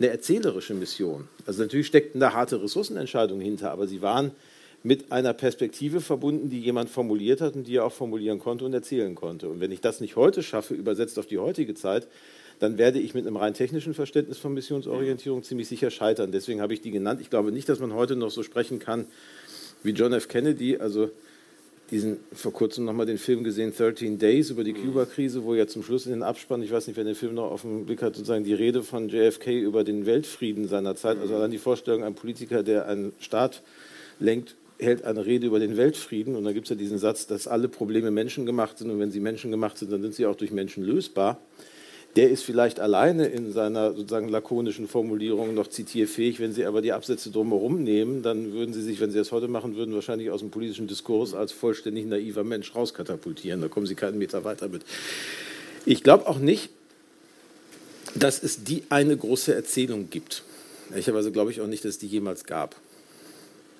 eine 0.00 0.08
erzählerische 0.08 0.74
Mission. 0.74 1.28
Also 1.46 1.62
natürlich 1.62 1.86
steckten 1.86 2.20
da 2.20 2.32
harte 2.32 2.62
Ressourcenentscheidungen 2.62 3.44
hinter, 3.44 3.70
aber 3.70 3.86
sie 3.86 4.02
waren 4.02 4.32
mit 4.82 5.12
einer 5.12 5.34
Perspektive 5.34 6.00
verbunden, 6.00 6.48
die 6.48 6.60
jemand 6.60 6.88
formuliert 6.88 7.42
hat 7.42 7.54
und 7.54 7.66
die 7.66 7.76
er 7.76 7.84
auch 7.84 7.92
formulieren 7.92 8.38
konnte 8.38 8.64
und 8.64 8.72
erzählen 8.72 9.14
konnte. 9.14 9.50
Und 9.50 9.60
wenn 9.60 9.72
ich 9.72 9.82
das 9.82 10.00
nicht 10.00 10.16
heute 10.16 10.42
schaffe, 10.42 10.74
übersetzt 10.74 11.18
auf 11.18 11.26
die 11.26 11.38
heutige 11.38 11.74
Zeit, 11.74 12.08
dann 12.60 12.78
werde 12.78 12.98
ich 12.98 13.14
mit 13.14 13.26
einem 13.26 13.36
rein 13.36 13.52
technischen 13.52 13.92
Verständnis 13.92 14.38
von 14.38 14.54
Missionsorientierung 14.54 15.42
ziemlich 15.42 15.68
sicher 15.68 15.90
scheitern. 15.90 16.32
Deswegen 16.32 16.62
habe 16.62 16.72
ich 16.72 16.80
die 16.80 16.90
genannt. 16.90 17.20
Ich 17.20 17.28
glaube 17.28 17.52
nicht, 17.52 17.68
dass 17.68 17.78
man 17.78 17.94
heute 17.94 18.16
noch 18.16 18.30
so 18.30 18.42
sprechen 18.42 18.78
kann 18.78 19.06
wie 19.82 19.90
John 19.90 20.12
F. 20.12 20.28
Kennedy. 20.28 20.78
Also 20.78 21.10
diesen 21.90 22.18
vor 22.32 22.52
kurzem 22.52 22.84
nochmal 22.84 23.06
den 23.06 23.18
Film 23.18 23.44
gesehen, 23.44 23.72
13 23.76 24.18
Days, 24.18 24.50
über 24.50 24.64
die. 24.64 24.72
Kuba-Krise, 24.72 25.44
wo 25.44 25.54
ja 25.54 25.66
zum 25.66 25.82
Schluss 25.82 26.06
in 26.06 26.12
den 26.12 26.22
Abspann, 26.22 26.62
ich 26.62 26.70
weiß 26.70 26.86
nicht, 26.86 26.96
wer 26.96 27.04
den 27.04 27.14
Film 27.14 27.34
noch 27.34 27.50
auf 27.50 27.62
dem 27.62 27.86
Blick 27.86 28.02
hat, 28.02 28.14
sozusagen 28.14 28.44
die 28.44 28.54
Rede 28.54 28.82
von 28.82 29.08
JFK 29.08 29.60
über 29.60 29.84
den 29.84 30.06
Weltfrieden 30.06 30.68
seiner 30.68 30.94
Zeit, 30.96 31.18
also 31.18 31.34
allein 31.34 31.50
die 31.50 31.58
Vorstellung, 31.58 32.04
ein 32.04 32.14
Politiker, 32.14 32.62
der 32.62 32.86
einen 32.86 33.12
Staat 33.18 33.62
lenkt, 34.20 34.56
hält 34.78 35.04
eine 35.04 35.26
Rede 35.26 35.46
über 35.46 35.58
den 35.58 35.76
Weltfrieden 35.76 36.36
und 36.36 36.44
da 36.44 36.52
gibt 36.52 36.66
es 36.66 36.70
ja 36.70 36.76
diesen 36.76 36.98
Satz, 36.98 37.26
dass 37.26 37.46
alle 37.46 37.68
Probleme 37.68 38.10
menschengemacht 38.10 38.78
sind 38.78 38.90
und 38.90 38.98
wenn 38.98 39.10
sie 39.10 39.20
menschengemacht 39.20 39.76
sind, 39.76 39.92
dann 39.92 40.02
sind 40.02 40.14
sie 40.14 40.26
auch 40.26 40.36
durch 40.36 40.52
Menschen 40.52 40.84
lösbar. 40.84 41.40
Der 42.16 42.30
ist 42.30 42.42
vielleicht 42.42 42.80
alleine 42.80 43.26
in 43.26 43.52
seiner 43.52 43.92
sozusagen 43.92 44.28
lakonischen 44.28 44.88
Formulierung 44.88 45.54
noch 45.54 45.68
zitierfähig. 45.68 46.40
Wenn 46.40 46.52
Sie 46.52 46.64
aber 46.64 46.82
die 46.82 46.92
Absätze 46.92 47.30
drumherum 47.30 47.84
nehmen, 47.84 48.22
dann 48.22 48.52
würden 48.52 48.74
Sie 48.74 48.82
sich, 48.82 49.00
wenn 49.00 49.10
Sie 49.10 49.18
das 49.18 49.30
heute 49.30 49.46
machen 49.46 49.76
würden, 49.76 49.94
wahrscheinlich 49.94 50.30
aus 50.30 50.40
dem 50.40 50.50
politischen 50.50 50.88
Diskurs 50.88 51.34
als 51.34 51.52
vollständig 51.52 52.06
naiver 52.06 52.42
Mensch 52.42 52.74
rauskatapultieren. 52.74 53.60
Da 53.60 53.68
kommen 53.68 53.86
Sie 53.86 53.94
keinen 53.94 54.18
Meter 54.18 54.44
weiter 54.44 54.68
mit. 54.68 54.82
Ich 55.86 56.02
glaube 56.02 56.26
auch 56.26 56.38
nicht, 56.38 56.70
dass 58.16 58.42
es 58.42 58.64
die 58.64 58.82
eine 58.88 59.16
große 59.16 59.54
Erzählung 59.54 60.10
gibt. 60.10 60.42
Ehrlicherweise 60.90 61.30
glaube 61.30 61.52
ich 61.52 61.60
auch 61.60 61.68
nicht, 61.68 61.84
dass 61.84 61.92
es 61.92 61.98
die 61.98 62.08
jemals 62.08 62.44
gab. 62.44 62.74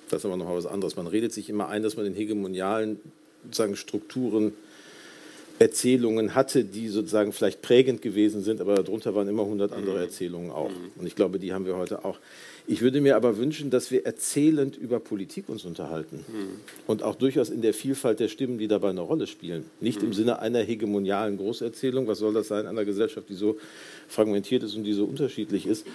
Das 0.09 0.21
ist 0.21 0.25
aber 0.25 0.37
noch 0.37 0.45
mal 0.45 0.55
was 0.55 0.65
anderes. 0.65 0.95
Man 0.95 1.07
redet 1.07 1.33
sich 1.33 1.49
immer 1.49 1.67
ein, 1.67 1.83
dass 1.83 1.97
man 1.97 2.05
in 2.05 2.13
hegemonialen 2.13 2.99
sozusagen 3.43 3.75
Strukturen 3.75 4.53
Erzählungen 5.61 6.33
hatte, 6.33 6.63
die 6.63 6.87
sozusagen 6.87 7.33
vielleicht 7.33 7.61
prägend 7.61 8.01
gewesen 8.01 8.41
sind, 8.41 8.61
aber 8.61 8.81
darunter 8.81 9.13
waren 9.13 9.27
immer 9.27 9.43
100 9.43 9.71
andere 9.73 9.97
mhm. 9.97 10.01
Erzählungen 10.01 10.49
auch. 10.49 10.71
Mhm. 10.71 10.99
Und 10.99 11.05
ich 11.05 11.13
glaube, 11.13 11.37
die 11.37 11.53
haben 11.53 11.67
wir 11.67 11.77
heute 11.77 12.03
auch. 12.03 12.17
Ich 12.65 12.81
würde 12.81 12.99
mir 12.99 13.15
aber 13.15 13.37
wünschen, 13.37 13.69
dass 13.69 13.91
wir 13.91 14.03
erzählend 14.07 14.75
über 14.75 14.99
Politik 14.99 15.49
uns 15.49 15.63
unterhalten 15.63 16.25
mhm. 16.27 16.61
und 16.87 17.03
auch 17.03 17.13
durchaus 17.13 17.51
in 17.51 17.61
der 17.61 17.75
Vielfalt 17.75 18.19
der 18.19 18.27
Stimmen, 18.27 18.57
die 18.57 18.67
dabei 18.67 18.89
eine 18.89 19.01
Rolle 19.01 19.27
spielen. 19.27 19.65
Nicht 19.79 20.01
im 20.01 20.13
Sinne 20.13 20.39
einer 20.39 20.61
hegemonialen 20.61 21.37
Großerzählung, 21.37 22.07
was 22.07 22.17
soll 22.17 22.33
das 22.33 22.47
sein, 22.47 22.65
einer 22.65 22.83
Gesellschaft, 22.83 23.29
die 23.29 23.35
so 23.35 23.59
fragmentiert 24.07 24.63
ist 24.63 24.75
und 24.75 24.83
die 24.83 24.93
so 24.93 25.05
unterschiedlich 25.05 25.67
ist. 25.67 25.85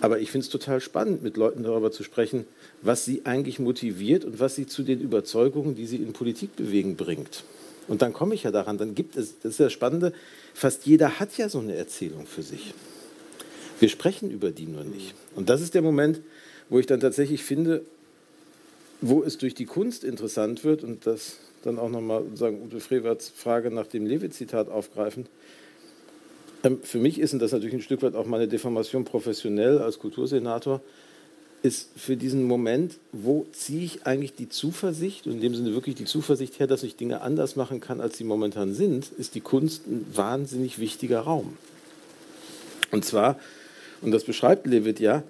Aber 0.00 0.20
ich 0.20 0.30
finde 0.30 0.44
es 0.44 0.50
total 0.50 0.80
spannend, 0.80 1.24
mit 1.24 1.36
Leuten 1.36 1.64
darüber 1.64 1.90
zu 1.90 2.04
sprechen, 2.04 2.44
was 2.80 3.04
sie 3.04 3.22
eigentlich 3.24 3.58
motiviert 3.58 4.24
und 4.24 4.38
was 4.38 4.54
sie 4.54 4.68
zu 4.68 4.84
den 4.84 5.00
Überzeugungen, 5.00 5.74
die 5.74 5.86
sie 5.86 5.96
in 5.96 6.12
Politik 6.12 6.54
bewegen, 6.54 6.94
bringt. 6.94 7.42
Und 7.88 8.02
dann 8.02 8.12
komme 8.12 8.34
ich 8.34 8.42
ja 8.42 8.50
daran, 8.50 8.78
dann 8.78 8.94
gibt 8.94 9.16
es, 9.16 9.38
das 9.40 9.52
ist 9.52 9.60
ja 9.60 9.70
Spannende, 9.70 10.12
fast 10.54 10.86
jeder 10.86 11.20
hat 11.20 11.36
ja 11.38 11.48
so 11.48 11.58
eine 11.58 11.74
Erzählung 11.74 12.26
für 12.26 12.42
sich. 12.42 12.74
Wir 13.78 13.88
sprechen 13.88 14.30
über 14.30 14.50
die 14.50 14.66
nur 14.66 14.84
nicht. 14.84 15.14
Und 15.34 15.48
das 15.50 15.60
ist 15.60 15.74
der 15.74 15.82
Moment, 15.82 16.20
wo 16.68 16.78
ich 16.78 16.86
dann 16.86 17.00
tatsächlich 17.00 17.44
finde, 17.44 17.82
wo 19.00 19.22
es 19.22 19.38
durch 19.38 19.54
die 19.54 19.66
Kunst 19.66 20.04
interessant 20.04 20.64
wird 20.64 20.82
und 20.82 21.06
das 21.06 21.38
dann 21.62 21.78
auch 21.78 21.90
nochmal 21.90 22.24
sagen 22.34 22.62
Ute 22.62 22.80
Frewerts 22.80 23.28
Frage 23.28 23.70
nach 23.70 23.86
dem 23.86 24.06
Levi-Zitat 24.06 24.68
aufgreifen. 24.68 25.26
Ähm, 26.62 26.80
für 26.82 26.98
mich 26.98 27.18
ist, 27.18 27.32
und 27.32 27.40
das 27.40 27.52
natürlich 27.52 27.74
ein 27.74 27.82
Stück 27.82 28.02
weit 28.02 28.14
auch 28.14 28.26
meine 28.26 28.48
Deformation 28.48 29.04
professionell 29.04 29.78
als 29.78 29.98
Kultursenator, 29.98 30.80
ist 31.66 31.90
für 31.96 32.16
diesen 32.16 32.44
Moment, 32.44 32.96
wo 33.12 33.44
ziehe 33.52 33.84
ich 33.84 34.06
eigentlich 34.06 34.34
die 34.34 34.48
Zuversicht, 34.48 35.26
und 35.26 35.34
in 35.34 35.40
dem 35.40 35.54
Sinne 35.54 35.74
wirklich 35.74 35.96
die 35.96 36.04
Zuversicht 36.04 36.58
her, 36.58 36.66
dass 36.66 36.82
ich 36.82 36.96
Dinge 36.96 37.20
anders 37.20 37.56
machen 37.56 37.80
kann, 37.80 38.00
als 38.00 38.16
sie 38.16 38.24
momentan 38.24 38.72
sind, 38.72 39.10
ist 39.18 39.34
die 39.34 39.40
Kunst 39.40 39.86
ein 39.86 40.06
wahnsinnig 40.14 40.78
wichtiger 40.78 41.20
Raum. 41.20 41.58
Und 42.92 43.04
zwar, 43.04 43.38
und 44.00 44.12
das 44.12 44.24
beschreibt 44.24 44.66
Levitt 44.66 45.00
ja, 45.00 45.24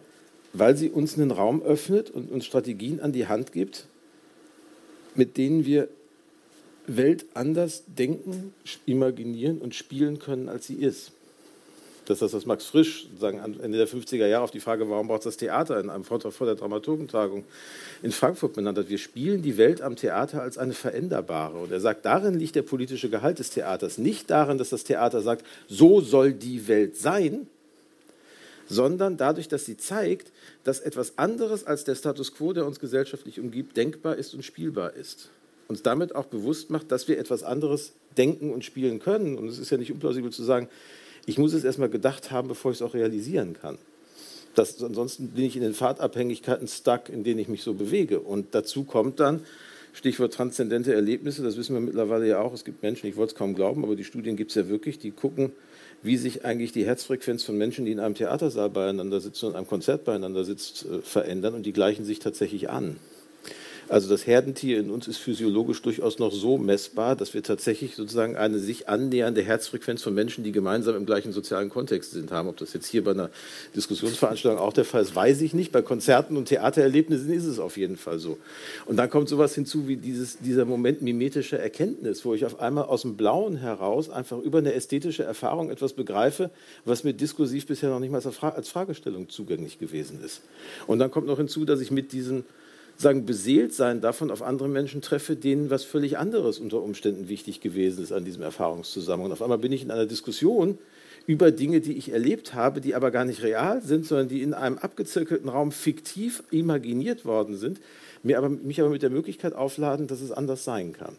weil 0.53 0.77
sie 0.77 0.91
uns 0.91 1.19
einen 1.19 1.31
Raum 1.31 1.63
öffnet 1.63 2.11
und 2.11 2.31
uns 2.31 2.45
Strategien 2.45 3.01
an 3.01 3.13
die 3.13 3.27
Hand 3.27 3.53
gibt, 3.53 3.87
mit 5.15 5.37
denen 5.37 5.67
wir 5.67 5.89
Welt 6.87 7.27
anders 7.35 7.83
denken, 7.87 8.55
imaginieren 8.85 9.59
und 9.59 9.75
spielen 9.75 10.19
können, 10.19 10.49
als 10.49 10.67
sie 10.67 10.77
ist 10.77 11.13
dass 12.09 12.20
das, 12.20 12.33
was 12.33 12.47
Max 12.47 12.66
Frisch 12.66 13.09
sagen, 13.19 13.39
Ende 13.39 13.78
der 13.78 13.89
50er 13.89 14.27
Jahre 14.27 14.45
auf 14.45 14.51
die 14.51 14.61
Frage, 14.61 14.89
warum 14.89 15.09
braucht 15.09 15.20
es 15.20 15.24
das 15.24 15.37
Theater 15.37 15.78
in 15.81 15.91
einem 15.91 16.05
Vortrag 16.05 16.33
vor 16.33 16.47
der 16.47 16.57
Dramaturgentagung 16.57 17.45
in 18.03 18.12
Frankfurt 18.12 18.55
benannt 18.55 18.78
hat. 18.78 18.89
Wir 18.89 18.99
spielen 18.99 19.43
die 19.43 19.57
Welt 19.57 19.83
am 19.83 19.97
Theater 19.97 20.43
als 20.43 20.59
eine 20.59 20.73
veränderbare. 20.73 21.59
Und 21.59 21.73
er 21.73 21.81
sagt, 21.81 22.05
darin 22.05 22.39
liegt 22.39 22.55
der 22.55 22.62
politische 22.62 23.11
Gehalt 23.11 23.39
des 23.39 23.51
Theaters. 23.51 23.99
Nicht 23.99 24.31
darin, 24.31 24.59
dass 24.59 24.70
das 24.70 24.85
Theater 24.85 25.20
sagt, 25.20 25.45
so 25.69 26.01
soll 26.01 26.33
die 26.33 26.69
Welt 26.69 26.97
sein, 26.97 27.47
sondern 28.69 29.16
dadurch, 29.16 29.49
dass 29.49 29.65
sie 29.65 29.77
zeigt, 29.77 30.33
dass 30.65 30.81
etwas 30.81 31.19
anderes 31.19 31.65
als 31.65 31.85
der 31.85 31.95
Status 31.95 32.35
quo, 32.35 32.53
der 32.53 32.66
uns 32.66 32.81
gesellschaftlich 32.81 33.41
umgibt, 33.41 33.77
denkbar 33.77 34.16
ist 34.16 34.35
und 34.35 34.45
spielbar 34.45 34.95
ist. 34.95 35.31
Uns 35.69 35.83
damit 35.83 36.15
auch 36.15 36.27
bewusst 36.27 36.70
macht, 36.70 36.93
dass 36.93 37.09
wir 37.09 37.19
etwas 37.19 37.43
anderes 37.43 37.93
denken 38.16 38.53
und 38.53 38.65
spielen 38.65 38.99
können. 39.01 39.37
Und 39.37 39.49
es 39.49 39.59
ist 39.59 39.70
ja 39.70 39.78
nicht 39.78 39.93
unplausibel 39.93 40.31
zu 40.31 40.43
sagen, 40.43 40.69
ich 41.27 41.39
muss 41.39 41.53
es 41.53 41.65
erstmal 41.65 41.90
gedacht 41.90 42.31
haben, 42.31 42.48
bevor 42.48 42.70
ich 42.70 42.78
es 42.78 42.82
auch 42.82 42.94
realisieren 42.94 43.55
kann. 43.61 43.78
Das, 44.55 44.82
ansonsten 44.82 45.28
bin 45.28 45.44
ich 45.44 45.57
in 45.57 45.62
den 45.62 45.74
Fahrtabhängigkeiten 45.74 46.66
stuck, 46.66 47.11
in 47.11 47.24
denen 47.24 47.40
ich 47.40 47.48
mich 47.48 47.62
so 47.62 47.74
bewege. 47.74 48.20
Und 48.20 48.55
dazu 48.55 48.85
kommt 48.85 49.20
dann, 49.20 49.43
Stichwort 49.93 50.35
transzendente 50.35 50.94
Erlebnisse, 50.94 51.43
das 51.43 51.57
wissen 51.57 51.74
wir 51.74 51.81
mittlerweile 51.81 52.28
ja 52.28 52.40
auch. 52.40 52.53
Es 52.53 52.65
gibt 52.65 52.82
Menschen, 52.82 53.07
ich 53.07 53.16
wollte 53.16 53.32
es 53.32 53.39
kaum 53.39 53.55
glauben, 53.55 53.82
aber 53.82 53.97
die 53.97 54.05
Studien 54.05 54.36
gibt 54.36 54.51
es 54.51 54.55
ja 54.55 54.69
wirklich, 54.69 54.98
die 54.98 55.11
gucken, 55.11 55.53
wie 56.03 56.16
sich 56.16 56.44
eigentlich 56.44 56.73
die 56.73 56.85
Herzfrequenz 56.85 57.43
von 57.43 57.57
Menschen, 57.57 57.86
die 57.86 57.93
in 57.93 58.01
einem 58.01 58.15
Theatersaal 58.15 58.70
beieinander 58.70 59.20
sitzen 59.20 59.47
und 59.47 59.53
in 59.53 59.57
einem 59.57 59.66
Konzert 59.66 60.05
beieinander 60.05 60.44
sitzen, 60.44 60.98
äh, 60.98 61.03
verändern 61.03 61.55
und 61.55 61.65
die 61.65 61.73
gleichen 61.73 62.05
sich 62.05 62.19
tatsächlich 62.19 62.70
an. 62.70 62.97
Also 63.89 64.09
das 64.09 64.27
Herdentier 64.27 64.81
in 64.81 64.91
uns 64.91 65.07
ist 65.07 65.19
physiologisch 65.19 65.81
durchaus 65.81 66.19
noch 66.19 66.33
so 66.33 66.59
messbar, 66.59 67.15
dass 67.15 67.35
wir 67.35 67.43
tatsächlich 67.45 67.95
sozusagen 67.95 68.37
eine 68.37 68.59
sich 68.59 68.89
annähernde 68.89 69.43
Herzfrequenz 69.43 70.03
von 70.03 70.13
Menschen, 70.13 70.43
die 70.43 70.51
gemeinsam 70.51 70.97
im 70.97 71.07
gleichen 71.07 71.33
sozialen 71.33 71.71
Kontext 71.71 72.11
sind, 72.11 72.33
haben. 72.33 72.49
Ob 72.49 72.57
das 72.57 72.73
jetzt 72.73 72.87
hier 72.87 73.05
bei 73.05 73.13
einer 73.13 73.31
Diskussionsveranstaltung 73.77 74.61
auch 74.61 74.73
der 74.73 74.85
Fall 74.85 75.03
ist, 75.03 75.15
weiß 75.15 75.41
ich 75.43 75.55
nicht. 75.55 75.71
Bei 75.71 75.83
Konzerten 75.83 76.37
und 76.37 76.47
Theatererlebnissen 76.47 77.33
ist 77.33 77.45
es 77.45 77.61
auf 77.61 77.77
jeden 77.77 77.97
Fall 77.97 78.19
so. 78.19 78.39
Und 78.87 78.97
dann 78.97 79.09
kommt 79.09 79.29
sowas 79.29 79.55
hinzu 79.55 79.87
wie 79.87 79.97
dieses, 79.97 80.39
dieser 80.39 80.65
Moment 80.65 81.03
mimetischer 81.03 81.61
Erkenntnis, 81.61 82.25
wo 82.25 82.35
ich 82.35 82.45
auf 82.45 82.59
einmal 82.59 82.85
aus 82.85 83.03
dem 83.03 83.17
Blauen 83.17 83.57
heraus 83.57 84.11
einfach 84.11 84.39
über 84.39 84.59
eine 84.59 84.75
ästhetische 84.75 85.23
Erfahrung 85.23 85.71
etwas 85.71 85.93
begreife, 85.93 86.51
was 86.85 87.05
mir 87.05 87.13
diskursiv 87.13 87.67
bisher 87.67 87.91
noch 87.91 88.01
nicht 88.01 88.11
mal 88.11 88.23
als 88.25 88.69
Fragestellung 88.69 89.29
zugänglich 89.29 89.79
gewesen 89.79 90.19
ist. 90.25 90.43
Und 90.89 90.99
dann 90.99 91.13
kommt 91.13 91.29
noch 91.29 91.39
hinzu, 91.39 91.65
dass 91.65 91.81
ich 91.81 91.93
mit 91.93 92.13
diesen 92.13 92.45
sagen, 93.01 93.27
beseelt 93.27 93.74
sein 93.74 94.01
davon 94.01 94.31
auf 94.31 94.43
andere 94.43 94.68
Menschen 94.68 95.02
treffe, 95.02 95.36
denen 95.36 95.70
was 95.70 95.85
völlig 95.85 96.18
anderes 96.18 96.59
unter 96.59 96.82
Umständen 96.82 97.28
wichtig 97.28 97.60
gewesen 97.60 98.02
ist 98.02 98.12
an 98.12 98.24
diesem 98.24 98.43
Erfahrungszusammenhang. 98.43 99.27
Und 99.27 99.32
auf 99.32 99.43
einmal 99.43 99.59
bin 99.59 99.73
ich 99.73 99.82
in 99.82 99.90
einer 99.90 100.06
Diskussion 100.06 100.78
über 101.27 101.51
Dinge, 101.51 101.81
die 101.81 101.94
ich 101.94 102.12
erlebt 102.12 102.55
habe, 102.55 102.81
die 102.81 102.94
aber 102.94 103.10
gar 103.10 103.24
nicht 103.24 103.43
real 103.43 103.82
sind, 103.82 104.06
sondern 104.06 104.28
die 104.28 104.43
in 104.43 104.55
einem 104.55 104.78
abgezirkelten 104.78 105.48
Raum 105.48 105.73
fiktiv 105.73 106.43
imaginiert 106.51 107.24
worden 107.24 107.56
sind, 107.56 107.81
mir 108.23 108.39
aber, 108.39 108.48
mich 108.48 108.81
aber 108.81 108.90
mit 108.90 109.02
der 109.02 109.10
Möglichkeit 109.10 109.55
aufladen, 109.55 110.06
dass 110.06 110.20
es 110.20 110.32
anders 110.32 110.64
sein 110.64 110.93
kann. 110.93 111.16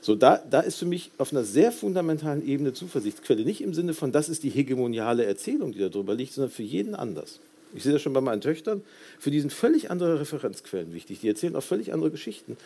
So, 0.00 0.16
da, 0.16 0.42
da 0.50 0.60
ist 0.60 0.78
für 0.78 0.86
mich 0.86 1.12
auf 1.18 1.32
einer 1.32 1.44
sehr 1.44 1.70
fundamentalen 1.70 2.44
Ebene 2.46 2.72
Zuversichtsquelle. 2.72 3.44
Nicht 3.44 3.60
im 3.60 3.74
Sinne 3.74 3.94
von, 3.94 4.10
das 4.10 4.28
ist 4.28 4.42
die 4.42 4.50
hegemoniale 4.50 5.24
Erzählung, 5.24 5.72
die 5.72 5.78
darüber 5.78 6.14
liegt, 6.14 6.32
sondern 6.32 6.50
für 6.50 6.64
jeden 6.64 6.96
anders. 6.96 7.38
Ich 7.74 7.82
sehe 7.82 7.92
das 7.92 8.02
schon 8.02 8.12
bei 8.12 8.20
meinen 8.20 8.40
Töchtern. 8.40 8.82
Für 9.18 9.30
die 9.30 9.40
sind 9.40 9.52
völlig 9.52 9.90
andere 9.90 10.20
Referenzquellen 10.20 10.92
wichtig. 10.92 11.20
Die 11.20 11.28
erzählen 11.28 11.56
auch 11.56 11.62
völlig 11.62 11.92
andere 11.92 12.10
Geschichten. 12.10 12.56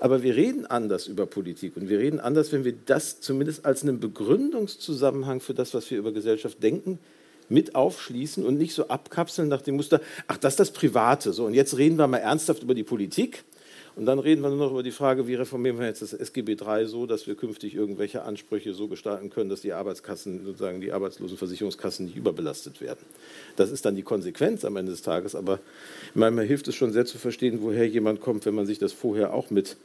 Aber 0.00 0.22
wir 0.22 0.36
reden 0.36 0.66
anders 0.66 1.06
über 1.06 1.26
Politik 1.26 1.76
und 1.76 1.88
wir 1.88 1.98
reden 1.98 2.20
anders, 2.20 2.52
wenn 2.52 2.64
wir 2.64 2.74
das 2.86 3.20
zumindest 3.20 3.64
als 3.64 3.82
einen 3.82 4.00
Begründungszusammenhang 4.00 5.40
für 5.40 5.54
das, 5.54 5.74
was 5.74 5.90
wir 5.90 5.98
über 5.98 6.12
Gesellschaft 6.12 6.62
denken, 6.62 6.98
mit 7.48 7.74
aufschließen 7.74 8.44
und 8.44 8.58
nicht 8.58 8.74
so 8.74 8.88
abkapseln 8.88 9.48
nach 9.48 9.62
dem 9.62 9.76
Muster, 9.76 10.00
ach, 10.26 10.36
das 10.36 10.54
ist 10.54 10.60
das 10.60 10.70
Private. 10.72 11.32
So, 11.32 11.46
und 11.46 11.54
jetzt 11.54 11.78
reden 11.78 11.96
wir 11.96 12.06
mal 12.06 12.18
ernsthaft 12.18 12.62
über 12.62 12.74
die 12.74 12.84
Politik 12.84 13.44
und 13.98 14.06
dann 14.06 14.20
reden 14.20 14.42
wir 14.42 14.48
nur 14.48 14.58
noch 14.58 14.70
über 14.70 14.84
die 14.84 14.92
Frage, 14.92 15.26
wie 15.26 15.34
reformieren 15.34 15.76
wir 15.80 15.86
jetzt 15.86 16.02
das 16.02 16.12
SGB 16.12 16.52
III 16.52 16.86
so, 16.86 17.04
dass 17.06 17.26
wir 17.26 17.34
künftig 17.34 17.74
irgendwelche 17.74 18.22
Ansprüche 18.22 18.72
so 18.72 18.86
gestalten 18.86 19.28
können, 19.28 19.50
dass 19.50 19.62
die 19.62 19.72
Arbeitskassen, 19.72 20.44
sozusagen 20.44 20.80
die 20.80 20.92
Arbeitslosenversicherungskassen 20.92 22.06
nicht 22.06 22.16
überbelastet 22.16 22.80
werden. 22.80 23.00
Das 23.56 23.72
ist 23.72 23.84
dann 23.84 23.96
die 23.96 24.04
Konsequenz 24.04 24.64
am 24.64 24.76
Ende 24.76 24.92
des 24.92 25.02
Tages, 25.02 25.34
aber 25.34 25.58
manchmal 26.14 26.46
hilft 26.46 26.68
es 26.68 26.76
schon 26.76 26.92
sehr 26.92 27.06
zu 27.06 27.18
verstehen, 27.18 27.58
woher 27.60 27.88
jemand 27.88 28.20
kommt, 28.20 28.46
wenn 28.46 28.54
man 28.54 28.66
sich 28.66 28.78
das 28.78 28.92
vorher 28.92 29.34
auch 29.34 29.50
mit, 29.50 29.76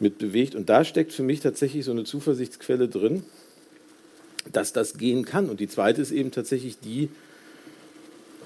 mit 0.00 0.16
bewegt. 0.16 0.54
Und 0.54 0.70
da 0.70 0.82
steckt 0.82 1.12
für 1.12 1.22
mich 1.22 1.40
tatsächlich 1.40 1.84
so 1.84 1.90
eine 1.90 2.04
Zuversichtsquelle 2.04 2.88
drin, 2.88 3.24
dass 4.54 4.72
das 4.72 4.96
gehen 4.96 5.26
kann. 5.26 5.50
Und 5.50 5.60
die 5.60 5.68
zweite 5.68 6.00
ist 6.00 6.12
eben 6.12 6.30
tatsächlich 6.30 6.78
die, 6.78 7.10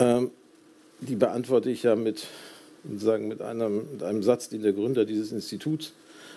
ähm, 0.01 0.33
die 0.99 1.15
beantworte 1.15 1.71
ich 1.71 1.85
ja 1.85 1.95
mit 1.95 2.27
sagen, 2.97 3.29
mit, 3.29 3.43
einem, 3.43 3.87
mit 3.93 4.03
einem 4.03 4.23
Satz, 4.23 4.49
den 4.49 4.63
der 4.63 4.73
Gründer 4.73 5.05
dieses 5.05 5.33
Instituts 5.33 5.93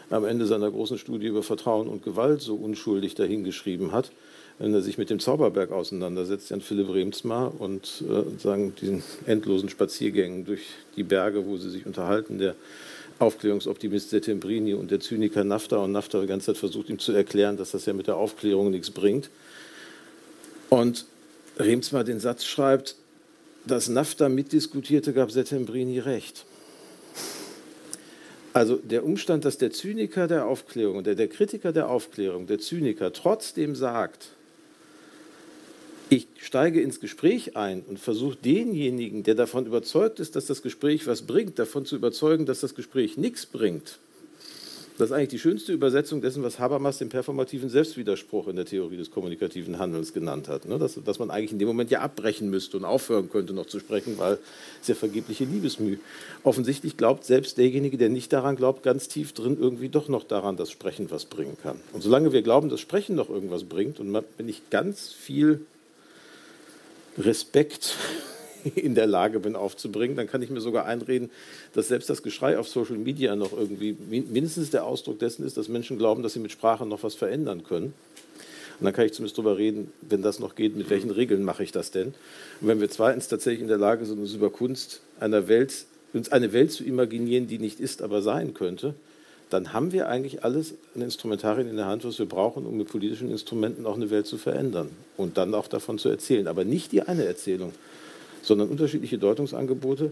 am 0.09 0.25
Ende 0.25 0.45
seiner 0.45 0.69
großen 0.69 0.97
Studie 0.97 1.27
über 1.27 1.43
Vertrauen 1.43 1.87
und 1.87 2.03
Gewalt 2.03 2.41
so 2.41 2.55
unschuldig 2.55 3.15
dahingeschrieben 3.15 3.91
hat, 3.91 4.11
wenn 4.59 4.73
er 4.73 4.81
sich 4.81 4.97
mit 4.97 5.09
dem 5.09 5.19
Zauberberg 5.19 5.71
auseinandersetzt, 5.71 6.49
Jan 6.49 6.61
Philipp 6.61 6.89
Remsmar, 6.89 7.53
und 7.59 8.03
äh, 8.07 8.39
sagen, 8.39 8.75
diesen 8.79 9.03
endlosen 9.25 9.69
Spaziergängen 9.69 10.45
durch 10.45 10.61
die 10.95 11.03
Berge, 11.03 11.45
wo 11.45 11.57
sie 11.57 11.69
sich 11.69 11.85
unterhalten, 11.85 12.37
der 12.37 12.55
Aufklärungsoptimist 13.19 14.09
Settembrini 14.09 14.73
und 14.73 14.91
der 14.91 14.99
Zyniker 14.99 15.43
Nafta 15.43 15.77
und 15.77 15.91
Nafta 15.91 16.19
die 16.21 16.27
ganze 16.27 16.47
Zeit 16.47 16.57
versucht 16.57 16.89
ihm 16.89 16.99
zu 16.99 17.11
erklären, 17.13 17.55
dass 17.55 17.71
das 17.71 17.85
ja 17.85 17.93
mit 17.93 18.07
der 18.07 18.17
Aufklärung 18.17 18.71
nichts 18.71 18.91
bringt. 18.91 19.29
Und 20.69 21.05
Remsmar 21.57 22.03
den 22.03 22.19
Satz 22.19 22.45
schreibt, 22.45 22.95
dass 23.65 23.89
NAFTA 23.89 24.29
mitdiskutierte, 24.29 25.13
gab 25.13 25.31
Settembrini 25.31 25.99
recht. 25.99 26.45
Also 28.53 28.75
der 28.75 29.05
Umstand, 29.05 29.45
dass 29.45 29.57
der 29.57 29.71
Zyniker 29.71 30.27
der 30.27 30.45
Aufklärung, 30.45 31.03
der, 31.03 31.15
der 31.15 31.27
Kritiker 31.27 31.71
der 31.71 31.89
Aufklärung, 31.89 32.47
der 32.47 32.59
Zyniker 32.59 33.13
trotzdem 33.13 33.75
sagt, 33.75 34.29
ich 36.09 36.27
steige 36.41 36.81
ins 36.81 36.99
Gespräch 36.99 37.55
ein 37.55 37.83
und 37.87 37.97
versuche 37.97 38.35
denjenigen, 38.35 39.23
der 39.23 39.35
davon 39.35 39.65
überzeugt 39.65 40.19
ist, 40.19 40.35
dass 40.35 40.45
das 40.45 40.61
Gespräch 40.61 41.07
was 41.07 41.21
bringt, 41.21 41.57
davon 41.57 41.85
zu 41.85 41.95
überzeugen, 41.95 42.45
dass 42.45 42.59
das 42.59 42.75
Gespräch 42.75 43.15
nichts 43.15 43.45
bringt. 43.45 43.99
Das 44.97 45.09
ist 45.09 45.15
eigentlich 45.15 45.29
die 45.29 45.39
schönste 45.39 45.73
Übersetzung 45.73 46.21
dessen, 46.21 46.43
was 46.43 46.59
Habermas 46.59 46.97
den 46.97 47.09
performativen 47.09 47.69
Selbstwiderspruch 47.69 48.47
in 48.47 48.55
der 48.55 48.65
Theorie 48.65 48.97
des 48.97 49.09
kommunikativen 49.09 49.79
Handelns 49.79 50.13
genannt 50.13 50.47
hat. 50.47 50.65
Ne? 50.65 50.77
Dass, 50.77 50.99
dass, 51.03 51.19
man 51.19 51.31
eigentlich 51.31 51.53
in 51.53 51.59
dem 51.59 51.67
Moment 51.67 51.91
ja 51.91 52.01
abbrechen 52.01 52.49
müsste 52.49 52.77
und 52.77 52.85
aufhören 52.85 53.29
könnte, 53.29 53.53
noch 53.53 53.65
zu 53.65 53.79
sprechen, 53.79 54.17
weil 54.17 54.37
es 54.81 54.87
ja 54.87 54.95
vergebliche 54.95 55.45
Liebesmüh. 55.45 55.97
Offensichtlich 56.43 56.97
glaubt 56.97 57.25
selbst 57.25 57.57
derjenige, 57.57 57.97
der 57.97 58.09
nicht 58.09 58.31
daran 58.33 58.55
glaubt, 58.55 58.83
ganz 58.83 59.07
tief 59.07 59.33
drin 59.33 59.57
irgendwie 59.59 59.89
doch 59.89 60.07
noch 60.07 60.23
daran, 60.23 60.57
dass 60.57 60.71
Sprechen 60.71 61.09
was 61.09 61.25
bringen 61.25 61.57
kann. 61.61 61.77
Und 61.93 62.01
solange 62.01 62.31
wir 62.33 62.41
glauben, 62.41 62.69
dass 62.69 62.79
Sprechen 62.79 63.15
noch 63.15 63.29
irgendwas 63.29 63.63
bringt, 63.63 63.99
und 63.99 64.13
wenn 64.13 64.49
ich 64.49 64.69
ganz 64.69 65.11
viel 65.11 65.65
Respekt 67.17 67.95
in 68.75 68.95
der 68.95 69.07
Lage 69.07 69.39
bin 69.39 69.55
aufzubringen, 69.55 70.15
dann 70.15 70.27
kann 70.27 70.41
ich 70.41 70.49
mir 70.49 70.61
sogar 70.61 70.85
einreden, 70.85 71.29
dass 71.73 71.87
selbst 71.87 72.09
das 72.09 72.23
Geschrei 72.23 72.57
auf 72.57 72.67
Social 72.67 72.97
Media 72.97 73.35
noch 73.35 73.53
irgendwie 73.53 73.95
mindestens 74.09 74.69
der 74.69 74.85
Ausdruck 74.85 75.19
dessen 75.19 75.45
ist, 75.45 75.57
dass 75.57 75.67
Menschen 75.67 75.97
glauben, 75.97 76.23
dass 76.23 76.33
sie 76.33 76.39
mit 76.39 76.51
Sprache 76.51 76.85
noch 76.85 77.03
was 77.03 77.15
verändern 77.15 77.63
können. 77.63 77.93
Und 78.79 78.85
dann 78.85 78.93
kann 78.93 79.05
ich 79.05 79.13
zumindest 79.13 79.37
darüber 79.37 79.57
reden, 79.57 79.91
wenn 80.01 80.23
das 80.23 80.39
noch 80.39 80.55
geht, 80.55 80.75
mit 80.75 80.89
welchen 80.89 81.11
Regeln 81.11 81.43
mache 81.43 81.63
ich 81.63 81.71
das 81.71 81.91
denn? 81.91 82.15
Und 82.61 82.67
wenn 82.67 82.81
wir 82.81 82.89
zweitens 82.89 83.27
tatsächlich 83.27 83.61
in 83.61 83.67
der 83.67 83.77
Lage 83.77 84.05
sind, 84.05 84.19
uns 84.19 84.33
über 84.33 84.49
Kunst 84.49 85.01
einer 85.19 85.47
Welt, 85.47 85.85
uns 86.13 86.31
eine 86.31 86.51
Welt 86.51 86.71
zu 86.71 86.83
imaginieren, 86.83 87.47
die 87.47 87.59
nicht 87.59 87.79
ist, 87.79 88.01
aber 88.01 88.23
sein 88.23 88.55
könnte, 88.55 88.95
dann 89.51 89.73
haben 89.73 89.91
wir 89.91 90.07
eigentlich 90.07 90.43
alles 90.43 90.73
an 90.95 91.01
Instrumentarien 91.01 91.69
in 91.69 91.75
der 91.75 91.85
Hand, 91.85 92.05
was 92.05 92.17
wir 92.17 92.25
brauchen, 92.25 92.65
um 92.65 92.77
mit 92.77 92.87
politischen 92.87 93.29
Instrumenten 93.29 93.85
auch 93.85 93.95
eine 93.95 94.09
Welt 94.09 94.25
zu 94.25 94.37
verändern 94.37 94.89
und 95.17 95.37
dann 95.37 95.53
auch 95.53 95.67
davon 95.67 95.99
zu 95.99 96.09
erzählen. 96.09 96.47
Aber 96.47 96.63
nicht 96.63 96.91
die 96.91 97.03
eine 97.03 97.25
Erzählung, 97.25 97.73
sondern 98.41 98.69
unterschiedliche 98.69 99.17
Deutungsangebote, 99.17 100.11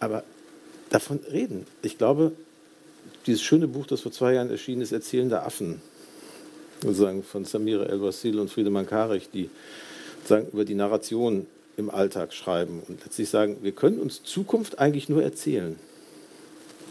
aber 0.00 0.24
davon 0.90 1.20
reden. 1.30 1.66
Ich 1.82 1.98
glaube, 1.98 2.32
dieses 3.26 3.42
schöne 3.42 3.68
Buch, 3.68 3.86
das 3.86 4.00
vor 4.00 4.12
zwei 4.12 4.34
Jahren 4.34 4.50
erschienen 4.50 4.82
ist, 4.82 4.92
Erzählende 4.92 5.42
Affen, 5.42 5.80
sozusagen 6.82 7.22
von 7.22 7.44
Samira 7.44 7.84
El-Wasil 7.84 8.38
und 8.38 8.50
Friedemann 8.50 8.86
Karich, 8.86 9.30
die 9.32 9.50
sagen, 10.24 10.48
über 10.52 10.64
die 10.64 10.74
Narration 10.74 11.46
im 11.76 11.90
Alltag 11.90 12.32
schreiben 12.32 12.82
und 12.88 13.04
letztlich 13.04 13.28
sagen, 13.28 13.58
wir 13.62 13.72
können 13.72 14.00
uns 14.00 14.22
Zukunft 14.22 14.78
eigentlich 14.78 15.08
nur 15.08 15.22
erzählen 15.22 15.76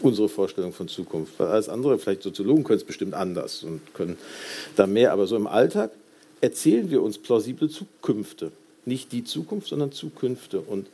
unsere 0.00 0.28
Vorstellung 0.28 0.72
von 0.72 0.88
Zukunft. 0.88 1.38
Weil 1.38 1.48
alles 1.48 1.68
andere, 1.68 1.98
vielleicht 1.98 2.22
Soziologen 2.22 2.64
können 2.64 2.78
es 2.78 2.84
bestimmt 2.84 3.14
anders 3.14 3.62
und 3.62 3.80
können 3.94 4.18
da 4.76 4.86
mehr, 4.86 5.12
aber 5.12 5.26
so 5.26 5.36
im 5.36 5.46
Alltag 5.46 5.90
erzählen 6.40 6.90
wir 6.90 7.02
uns 7.02 7.18
plausible 7.18 7.68
Zukünfte. 7.68 8.52
Nicht 8.86 9.12
die 9.12 9.24
Zukunft, 9.24 9.68
sondern 9.68 9.92
Zukünfte. 9.92 10.60
Und 10.60 10.86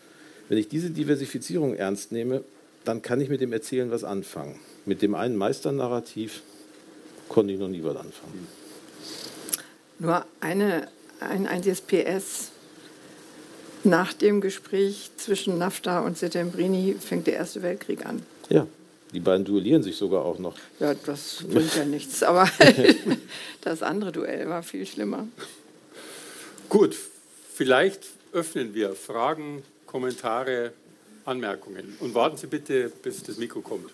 wenn 0.48 0.58
ich 0.58 0.68
diese 0.68 0.90
Diversifizierung 0.90 1.74
ernst 1.76 2.10
nehme, 2.10 2.42
dann 2.84 3.02
kann 3.02 3.20
ich 3.20 3.28
mit 3.28 3.40
dem 3.40 3.52
Erzählen 3.52 3.90
was 3.90 4.02
anfangen. 4.02 4.58
Mit 4.86 5.02
dem 5.02 5.14
einen 5.14 5.36
Meisternarrativ 5.36 6.42
konnte 7.28 7.52
ich 7.52 7.60
noch 7.60 7.68
nie 7.68 7.84
was 7.84 7.96
anfangen. 7.96 8.48
Nur 9.98 10.26
eine, 10.40 10.88
ein 11.20 11.46
einziges 11.46 11.80
PS. 11.80 12.50
Nach 13.84 14.12
dem 14.12 14.40
Gespräch 14.40 15.10
zwischen 15.16 15.58
NAFTA 15.58 16.00
und 16.00 16.16
Settembrini 16.16 16.96
fängt 16.98 17.26
der 17.26 17.34
Erste 17.34 17.62
Weltkrieg 17.62 18.06
an. 18.06 18.22
Ja, 18.48 18.66
die 19.12 19.20
beiden 19.20 19.44
duellieren 19.44 19.82
sich 19.82 19.96
sogar 19.96 20.24
auch 20.24 20.38
noch. 20.38 20.56
Ja, 20.80 20.94
das 20.94 21.44
bringt 21.48 21.74
ja 21.76 21.84
nichts, 21.84 22.22
aber 22.22 22.48
das 23.60 23.82
andere 23.82 24.12
Duell 24.12 24.48
war 24.48 24.62
viel 24.62 24.86
schlimmer. 24.86 25.26
Gut, 26.68 26.96
vielleicht 27.54 28.06
öffnen 28.32 28.74
wir 28.74 28.94
Fragen, 28.94 29.62
Kommentare, 29.86 30.72
Anmerkungen. 31.24 31.96
Und 32.00 32.14
warten 32.14 32.36
Sie 32.36 32.46
bitte, 32.46 32.90
bis 33.02 33.22
das 33.22 33.36
Mikro 33.36 33.60
kommt. 33.60 33.90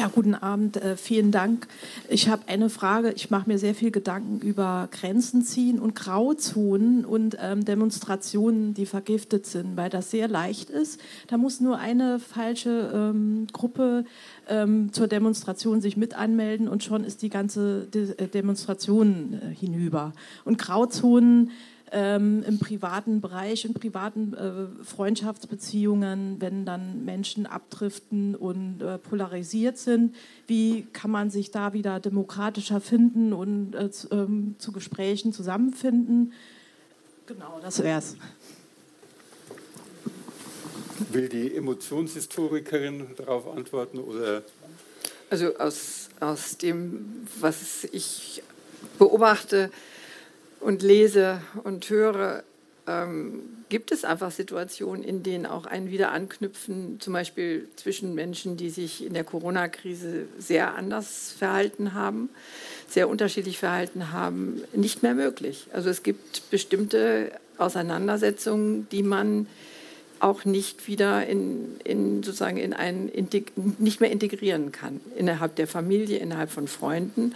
Ja, 0.00 0.08
guten 0.08 0.34
Abend, 0.34 0.78
äh, 0.78 0.96
vielen 0.96 1.30
Dank. 1.30 1.68
Ich 2.08 2.30
habe 2.30 2.48
eine 2.48 2.70
Frage. 2.70 3.12
Ich 3.12 3.28
mache 3.28 3.46
mir 3.46 3.58
sehr 3.58 3.74
viel 3.74 3.90
Gedanken 3.90 4.40
über 4.40 4.88
Grenzen 4.90 5.42
ziehen 5.42 5.78
und 5.78 5.94
Grauzonen 5.94 7.04
und 7.04 7.36
ähm, 7.38 7.66
Demonstrationen, 7.66 8.72
die 8.72 8.86
vergiftet 8.86 9.44
sind, 9.44 9.76
weil 9.76 9.90
das 9.90 10.10
sehr 10.10 10.26
leicht 10.26 10.70
ist. 10.70 11.02
Da 11.26 11.36
muss 11.36 11.60
nur 11.60 11.76
eine 11.76 12.18
falsche 12.18 12.90
ähm, 12.94 13.46
Gruppe 13.52 14.06
ähm, 14.48 14.90
zur 14.94 15.06
Demonstration 15.06 15.82
sich 15.82 15.98
mit 15.98 16.14
anmelden 16.14 16.66
und 16.66 16.82
schon 16.82 17.04
ist 17.04 17.20
die 17.20 17.28
ganze 17.28 17.86
De 17.92 18.14
äh, 18.16 18.26
Demonstration 18.26 19.34
äh, 19.34 19.54
hinüber. 19.54 20.14
Und 20.46 20.56
Grauzonen 20.56 21.50
ähm, 21.92 22.42
im 22.46 22.58
privaten 22.58 23.20
Bereich, 23.20 23.64
in 23.64 23.74
privaten 23.74 24.34
äh, 24.34 24.84
Freundschaftsbeziehungen, 24.84 26.36
wenn 26.40 26.64
dann 26.64 27.04
Menschen 27.04 27.46
abdriften 27.46 28.34
und 28.34 28.80
äh, 28.80 28.98
polarisiert 28.98 29.78
sind. 29.78 30.14
Wie 30.46 30.86
kann 30.92 31.10
man 31.10 31.30
sich 31.30 31.50
da 31.50 31.72
wieder 31.72 32.00
demokratischer 32.00 32.80
finden 32.80 33.32
und 33.32 33.74
äh, 33.74 33.90
zu, 33.90 34.08
ähm, 34.12 34.54
zu 34.58 34.72
Gesprächen 34.72 35.32
zusammenfinden? 35.32 36.32
Genau, 37.26 37.60
das 37.62 37.82
wär's. 37.82 38.16
Will 41.10 41.28
die 41.28 41.54
Emotionshistorikerin 41.56 43.06
darauf 43.16 43.48
antworten 43.48 43.98
oder? 43.98 44.42
Also 45.30 45.56
aus, 45.56 46.08
aus 46.18 46.56
dem, 46.58 47.26
was 47.40 47.84
ich 47.84 48.42
beobachte, 48.98 49.70
und 50.60 50.82
lese 50.82 51.40
und 51.64 51.88
höre, 51.88 52.44
ähm, 52.86 53.42
gibt 53.68 53.92
es 53.92 54.04
einfach 54.04 54.30
Situationen, 54.30 55.02
in 55.02 55.22
denen 55.22 55.46
auch 55.46 55.66
ein 55.66 55.90
Wiederanknüpfen, 55.90 56.98
zum 57.00 57.12
Beispiel 57.12 57.68
zwischen 57.76 58.14
Menschen, 58.14 58.56
die 58.56 58.70
sich 58.70 59.04
in 59.04 59.14
der 59.14 59.24
Corona-Krise 59.24 60.26
sehr 60.38 60.74
anders 60.74 61.32
verhalten 61.36 61.94
haben, 61.94 62.30
sehr 62.88 63.08
unterschiedlich 63.08 63.58
verhalten 63.58 64.12
haben, 64.12 64.62
nicht 64.72 65.02
mehr 65.02 65.14
möglich. 65.14 65.68
Also 65.72 65.88
es 65.88 66.02
gibt 66.02 66.50
bestimmte 66.50 67.32
Auseinandersetzungen, 67.58 68.88
die 68.90 69.02
man 69.02 69.46
auch 70.18 70.44
nicht 70.44 70.86
wieder 70.86 71.26
in, 71.26 71.76
in 71.84 72.22
sozusagen 72.22 72.58
in 72.58 72.74
ein 72.74 73.10
nicht 73.78 74.00
mehr 74.00 74.10
integrieren 74.10 74.70
kann 74.70 75.00
innerhalb 75.16 75.56
der 75.56 75.66
Familie, 75.66 76.18
innerhalb 76.18 76.50
von 76.50 76.68
Freunden. 76.68 77.34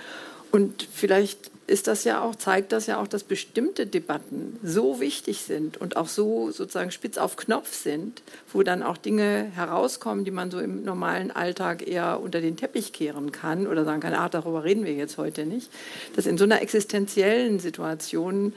Und 0.54 0.86
vielleicht 0.92 1.50
ist 1.66 1.88
das 1.88 2.04
ja 2.04 2.22
auch, 2.22 2.36
zeigt 2.36 2.70
das 2.70 2.86
ja 2.86 3.00
auch, 3.00 3.08
dass 3.08 3.24
bestimmte 3.24 3.88
Debatten 3.88 4.56
so 4.62 5.00
wichtig 5.00 5.40
sind 5.40 5.80
und 5.80 5.96
auch 5.96 6.06
so 6.06 6.52
sozusagen 6.52 6.92
spitz 6.92 7.18
auf 7.18 7.36
Knopf 7.36 7.74
sind, 7.74 8.22
wo 8.52 8.62
dann 8.62 8.84
auch 8.84 8.96
Dinge 8.96 9.50
herauskommen, 9.56 10.24
die 10.24 10.30
man 10.30 10.52
so 10.52 10.60
im 10.60 10.84
normalen 10.84 11.32
Alltag 11.32 11.84
eher 11.84 12.20
unter 12.22 12.40
den 12.40 12.56
Teppich 12.56 12.92
kehren 12.92 13.32
kann 13.32 13.66
oder 13.66 13.84
sagen 13.84 14.00
kann, 14.00 14.14
ah, 14.14 14.28
darüber 14.28 14.62
reden 14.62 14.84
wir 14.84 14.92
jetzt 14.92 15.18
heute 15.18 15.44
nicht, 15.44 15.72
dass 16.14 16.24
in 16.24 16.38
so 16.38 16.44
einer 16.44 16.62
existenziellen 16.62 17.58
Situation 17.58 18.52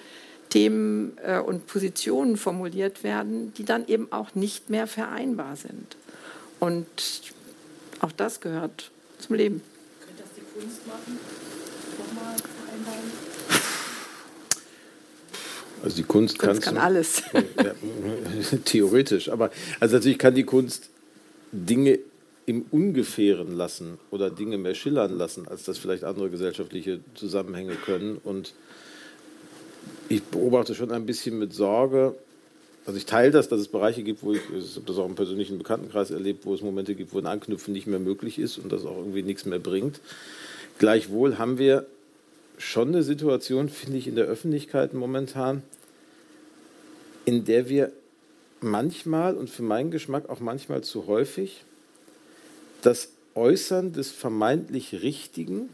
Themen 0.50 1.18
äh, 1.26 1.40
und 1.40 1.66
Positionen 1.66 2.38
formuliert 2.38 3.04
werden, 3.04 3.56
die 3.56 3.66
dann 3.66 3.88
eben 3.88 4.12
auch 4.12 4.36
nicht 4.36 4.70
mehr 4.70 4.86
vereinbar 4.86 5.56
sind. 5.56 5.98
Und 6.60 6.86
auch 8.02 8.12
das 8.12 8.40
gehört 8.40 8.92
zum 9.18 9.36
Leben. 9.36 9.64
Könnte 10.00 10.22
das 10.22 10.30
die 10.36 10.60
Kunst 10.60 10.86
machen? 10.86 11.37
Also 15.84 15.96
die 15.96 16.04
Kunst, 16.04 16.40
Kunst 16.40 16.62
kann 16.62 16.78
alles. 16.78 17.24
Ja, 17.34 17.74
theoretisch, 18.66 19.30
aber 19.30 19.52
also 19.80 19.96
natürlich 19.96 20.18
kann 20.18 20.36
die 20.36 20.44
Kunst 20.44 20.90
Dinge 21.52 22.00
im 22.46 22.66
Ungefähren 22.72 23.56
lassen 23.56 24.00
oder 24.10 24.30
Dinge 24.30 24.58
mehr 24.58 24.74
schillern 24.74 25.18
lassen, 25.18 25.48
als 25.48 25.64
das 25.64 25.78
vielleicht 25.78 26.04
andere 26.04 26.30
gesellschaftliche 26.30 27.00
Zusammenhänge 27.14 27.76
können. 27.76 28.20
Und 28.24 28.54
ich 30.10 30.24
beobachte 30.24 30.74
schon 30.74 30.92
ein 30.92 31.06
bisschen 31.06 31.38
mit 31.40 31.54
Sorge, 31.54 32.16
also 32.88 32.98
ich 32.98 33.06
teile 33.06 33.32
das, 33.32 33.50
dass 33.50 33.60
es 33.60 33.68
Bereiche 33.68 34.02
gibt, 34.02 34.24
wo 34.24 34.32
ich, 34.32 34.40
ich 34.58 34.78
habe 34.78 34.86
das 34.86 34.98
auch 34.98 35.06
im 35.06 35.16
persönlichen 35.16 35.58
Bekanntenkreis 35.58 36.10
erlebt, 36.10 36.46
wo 36.46 36.54
es 36.54 36.62
Momente 36.62 36.96
gibt, 36.96 37.14
wo 37.14 37.20
ein 37.20 37.26
Anknüpfen 37.26 37.74
nicht 37.74 37.86
mehr 37.86 38.00
möglich 38.00 38.40
ist 38.40 38.58
und 38.58 38.72
das 38.72 38.86
auch 38.86 38.98
irgendwie 38.98 39.24
nichts 39.24 39.44
mehr 39.44 39.60
bringt. 39.60 40.00
Gleichwohl 40.80 41.38
haben 41.38 41.58
wir 41.58 41.86
schon 42.58 42.90
eine 42.90 43.04
Situation, 43.04 43.70
finde 43.70 43.98
ich, 43.98 44.08
in 44.08 44.16
der 44.16 44.26
Öffentlichkeit 44.26 44.94
momentan, 44.94 45.64
in 47.26 47.46
der 47.46 47.70
wir 47.70 47.92
manchmal 48.62 49.36
und 49.36 49.50
für 49.50 49.64
meinen 49.64 49.92
Geschmack 49.92 50.30
auch 50.30 50.40
manchmal 50.40 50.84
zu 50.84 51.08
häufig 51.08 51.64
das 52.82 53.10
Äußern 53.36 53.94
des 53.94 54.12
vermeintlich 54.12 55.02
Richtigen 55.04 55.70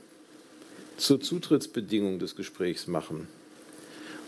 zur 0.97 1.21
Zutrittsbedingung 1.21 2.19
des 2.19 2.35
Gesprächs 2.35 2.87
machen 2.87 3.27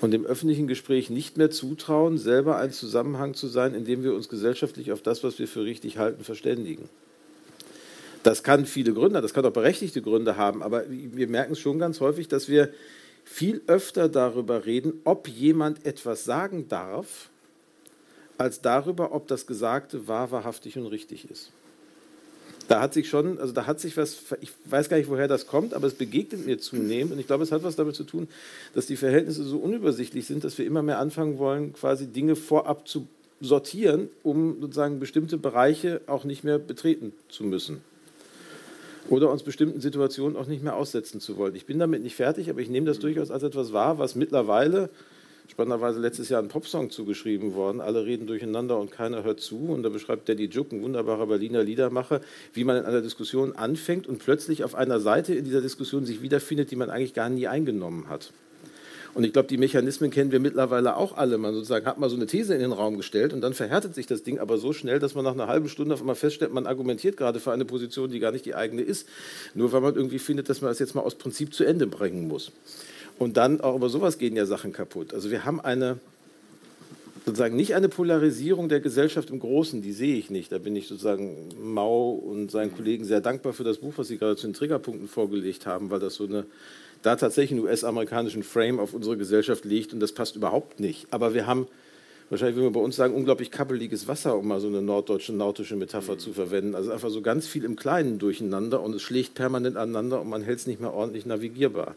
und 0.02 0.12
dem 0.12 0.26
öffentlichen 0.26 0.68
Gespräch 0.68 1.10
nicht 1.10 1.38
mehr 1.38 1.52
zutrauen, 1.52 2.18
selber 2.18 2.58
ein 2.58 2.72
Zusammenhang 2.72 3.34
zu 3.34 3.48
sein, 3.48 3.74
in 3.74 3.86
dem 3.86 4.04
wir 4.04 4.14
uns 4.14 4.30
gesellschaftlich 4.30 4.92
auf 4.92 5.02
das, 5.02 5.24
was 5.24 5.40
wir 5.40 5.48
für 5.48 5.64
richtig 5.64 5.98
halten, 5.98 6.24
verständigen. 6.24 6.90
Das 8.26 8.42
kann 8.42 8.66
viele 8.66 8.92
Gründe, 8.92 9.22
das 9.22 9.36
kann 9.36 9.46
auch 9.46 9.52
berechtigte 9.52 10.02
Gründe 10.02 10.36
haben, 10.36 10.64
aber 10.64 10.86
wir 10.90 11.28
merken 11.28 11.54
es 11.54 11.60
schon 11.60 11.78
ganz 11.78 12.00
häufig, 12.00 12.28
dass 12.28 12.50
wir 12.50 12.74
viel 13.24 13.62
öfter 13.68 14.10
darüber 14.10 14.66
reden, 14.66 14.94
ob 15.04 15.28
jemand 15.28 15.86
etwas 15.86 16.26
sagen 16.26 16.68
darf, 16.68 17.30
als 18.40 18.62
darüber, 18.62 19.14
ob 19.14 19.28
das 19.28 19.46
Gesagte 19.46 20.08
wahr, 20.08 20.32
wahrhaftig 20.32 20.76
und 20.76 20.88
richtig 20.88 21.30
ist. 21.30 21.52
Da 22.68 22.82
hat 22.82 22.96
sich 22.96 23.10
schon, 23.10 23.38
also 23.38 23.54
da 23.54 23.68
hat 23.68 23.80
sich 23.80 23.96
was, 23.96 24.18
ich 24.42 24.52
weiß 24.66 24.90
gar 24.90 24.98
nicht, 24.98 25.08
woher 25.08 25.28
das 25.28 25.46
kommt, 25.46 25.76
aber 25.76 25.86
es 25.86 25.94
begegnet 25.94 26.48
mir 26.48 26.58
zunehmend 26.58 27.14
und 27.14 27.20
ich 27.20 27.28
glaube, 27.28 27.44
es 27.44 27.52
hat 27.52 27.62
was 27.62 27.76
damit 27.76 27.94
zu 27.94 28.06
tun, 28.06 28.28
dass 28.74 28.88
die 28.88 28.98
Verhältnisse 28.98 29.44
so 29.44 29.60
unübersichtlich 29.60 30.26
sind, 30.26 30.44
dass 30.44 30.58
wir 30.58 30.66
immer 30.66 30.82
mehr 30.82 30.98
anfangen 30.98 31.38
wollen, 31.38 31.74
quasi 31.74 32.08
Dinge 32.08 32.36
vorab 32.36 32.88
zu 32.88 33.08
sortieren, 33.40 34.10
um 34.24 34.60
sozusagen 34.62 35.00
bestimmte 35.00 35.38
Bereiche 35.38 36.02
auch 36.08 36.24
nicht 36.24 36.44
mehr 36.44 36.58
betreten 36.58 37.14
zu 37.30 37.44
müssen. 37.44 37.84
Oder 39.10 39.32
uns 39.32 39.44
bestimmten 39.44 39.82
Situationen 39.82 40.36
auch 40.36 40.48
nicht 40.48 40.64
mehr 40.64 40.76
aussetzen 40.76 41.20
zu 41.20 41.38
wollen. 41.38 41.56
Ich 41.56 41.66
bin 41.66 41.78
damit 41.78 42.02
nicht 42.02 42.16
fertig, 42.16 42.50
aber 42.50 42.60
ich 42.60 42.70
nehme 42.70 42.88
das 42.88 43.00
durchaus 43.00 43.32
als 43.32 43.44
etwas 43.44 43.72
wahr, 43.72 44.00
was 44.00 44.16
mittlerweile 44.16 44.90
spannenderweise 45.48 46.00
letztes 46.00 46.30
Jahr 46.30 46.42
ein 46.42 46.48
Popsong 46.48 46.90
zugeschrieben 46.90 47.54
worden. 47.54 47.82
Alle 47.82 48.06
reden 48.06 48.28
durcheinander 48.28 48.80
und 48.80 48.92
keiner 48.92 49.24
hört 49.24 49.40
zu. 49.40 49.58
Und 49.58 49.84
da 49.84 49.90
beschreibt 49.90 50.28
Daddy 50.28 50.46
Juk, 50.46 50.72
ein 50.72 50.82
wunderbarer 50.82 51.28
Berliner 51.28 51.64
Liedermacher, 51.64 52.22
wie 52.54 52.64
man 52.64 52.78
in 52.78 52.86
einer 52.86 53.02
Diskussion 53.02 53.56
anfängt 53.56 54.08
und 54.08 54.20
plötzlich 54.20 54.64
auf 54.64 54.76
einer 54.76 55.00
Seite 55.00 55.36
in 55.36 55.46
dieser 55.46 55.62
Diskussion 55.62 56.06
sich 56.06 56.22
wiederfindet, 56.22 56.72
die 56.72 56.76
man 56.76 56.90
eigentlich 56.90 57.14
gar 57.14 57.30
nie 57.30 57.48
eingenommen 57.48 58.10
hat. 58.10 58.32
Und 59.16 59.24
ich 59.24 59.32
glaube, 59.32 59.48
die 59.48 59.58
Mechanismen 59.58 60.12
kennen 60.12 60.34
wir 60.34 60.42
mittlerweile 60.42 60.98
auch 60.98 61.16
alle. 61.16 61.38
Man 61.38 61.54
sozusagen 61.54 61.86
hat 61.86 61.98
mal 61.98 62.10
so 62.10 62.18
eine 62.18 62.26
These 62.26 62.54
in 62.54 62.60
den 62.60 62.74
Raum 62.74 62.98
gestellt 62.98 63.32
und 63.32 63.40
dann 63.40 63.54
verhärtet 63.54 63.96
sich 63.96 64.08
das 64.08 64.24
Ding 64.24 64.40
aber 64.40 64.58
so 64.58 64.74
schnell, 64.74 65.00
dass 65.00 65.16
man 65.16 65.24
nach 65.24 65.32
einer 65.32 65.48
halben 65.48 65.70
Stunde 65.70 65.94
auf 65.94 66.02
einmal 66.02 66.16
feststellt, 66.16 66.54
man 66.54 66.68
argumentiert 66.68 67.16
gerade 67.16 67.40
für 67.40 67.54
eine 67.54 67.64
Position, 67.64 68.12
die 68.12 68.20
gar 68.20 68.34
nicht 68.34 68.46
die 68.46 68.56
eigene 68.56 68.82
ist, 68.82 69.08
nur 69.54 69.72
weil 69.72 69.80
man 69.80 69.96
irgendwie 69.96 70.20
findet, 70.20 70.50
dass 70.50 70.60
man 70.60 70.70
das 70.70 70.80
jetzt 70.80 70.96
mal 70.96 71.02
aus 71.02 71.16
Prinzip 71.16 71.54
zu 71.54 71.64
Ende 71.64 71.88
bringen 71.88 72.28
muss. 72.28 72.52
Und 73.18 73.38
dann 73.38 73.62
auch 73.62 73.78
über 73.78 73.88
sowas 73.88 74.18
gehen 74.18 74.36
ja 74.36 74.46
Sachen 74.46 74.74
kaputt. 74.74 75.14
Also 75.14 75.32
wir 75.32 75.46
haben 75.46 75.62
eine 75.62 75.98
sozusagen 77.26 77.56
nicht 77.56 77.74
eine 77.74 77.88
Polarisierung 77.88 78.68
der 78.68 78.82
Gesellschaft 78.82 79.30
im 79.30 79.40
Großen, 79.40 79.82
die 79.82 79.94
sehe 79.94 80.18
ich 80.18 80.30
nicht. 80.30 80.52
Da 80.52 80.58
bin 80.58 80.76
ich 80.76 80.90
sozusagen 80.90 81.50
Mau 81.62 82.12
und 82.12 82.52
seinen 82.52 82.76
Kollegen 82.76 83.06
sehr 83.06 83.22
dankbar 83.22 83.54
für 83.54 83.64
das 83.64 83.78
Buch, 83.78 83.94
was 83.96 84.10
sie 84.10 84.18
gerade 84.18 84.36
zu 84.36 84.46
den 84.46 84.54
Triggerpunkten 84.54 85.08
vorgelegt 85.08 85.66
haben, 85.66 85.90
weil 85.90 86.02
das 86.02 86.16
so 86.16 86.26
eine 86.26 86.46
da 87.02 87.16
tatsächlich 87.16 87.60
einen 87.60 87.68
US-amerikanischen 87.68 88.44
Frame 88.44 88.80
auf 88.80 88.94
unsere 88.94 89.18
Gesellschaft 89.18 89.66
legt 89.66 89.94
und 89.94 90.00
das 90.00 90.12
passt 90.12 90.36
überhaupt 90.36 90.80
nicht. 90.80 91.08
Aber 91.12 91.34
wir 91.34 91.48
haben 91.48 91.68
wahrscheinlich, 92.30 92.56
würden 92.56 92.68
wir 92.68 92.80
bei 92.80 92.84
uns 92.84 92.96
sagen, 92.96 93.14
unglaublich 93.14 93.52
kabbeliges 93.52 94.08
Wasser, 94.08 94.38
um 94.38 94.48
mal 94.48 94.60
so 94.60 94.68
eine 94.68 94.82
norddeutsche 94.82 95.34
nautische 95.34 95.76
Metapher 95.76 96.14
mhm. 96.14 96.20
zu 96.20 96.34
verwenden. 96.34 96.76
Also 96.76 96.92
einfach 96.92 97.10
so 97.10 97.22
ganz 97.22 97.48
viel 97.48 97.64
im 97.64 97.76
Kleinen 97.76 98.20
durcheinander 98.20 98.82
und 98.82 98.96
es 98.96 99.02
schlägt 99.02 99.36
permanent 99.36 99.78
aneinander 99.78 100.22
und 100.22 100.30
man 100.30 100.42
hält 100.42 100.60
es 100.60 100.68
nicht 100.68 100.82
mehr 100.82 100.94
ordentlich 100.94 101.26
navigierbar. 101.26 101.96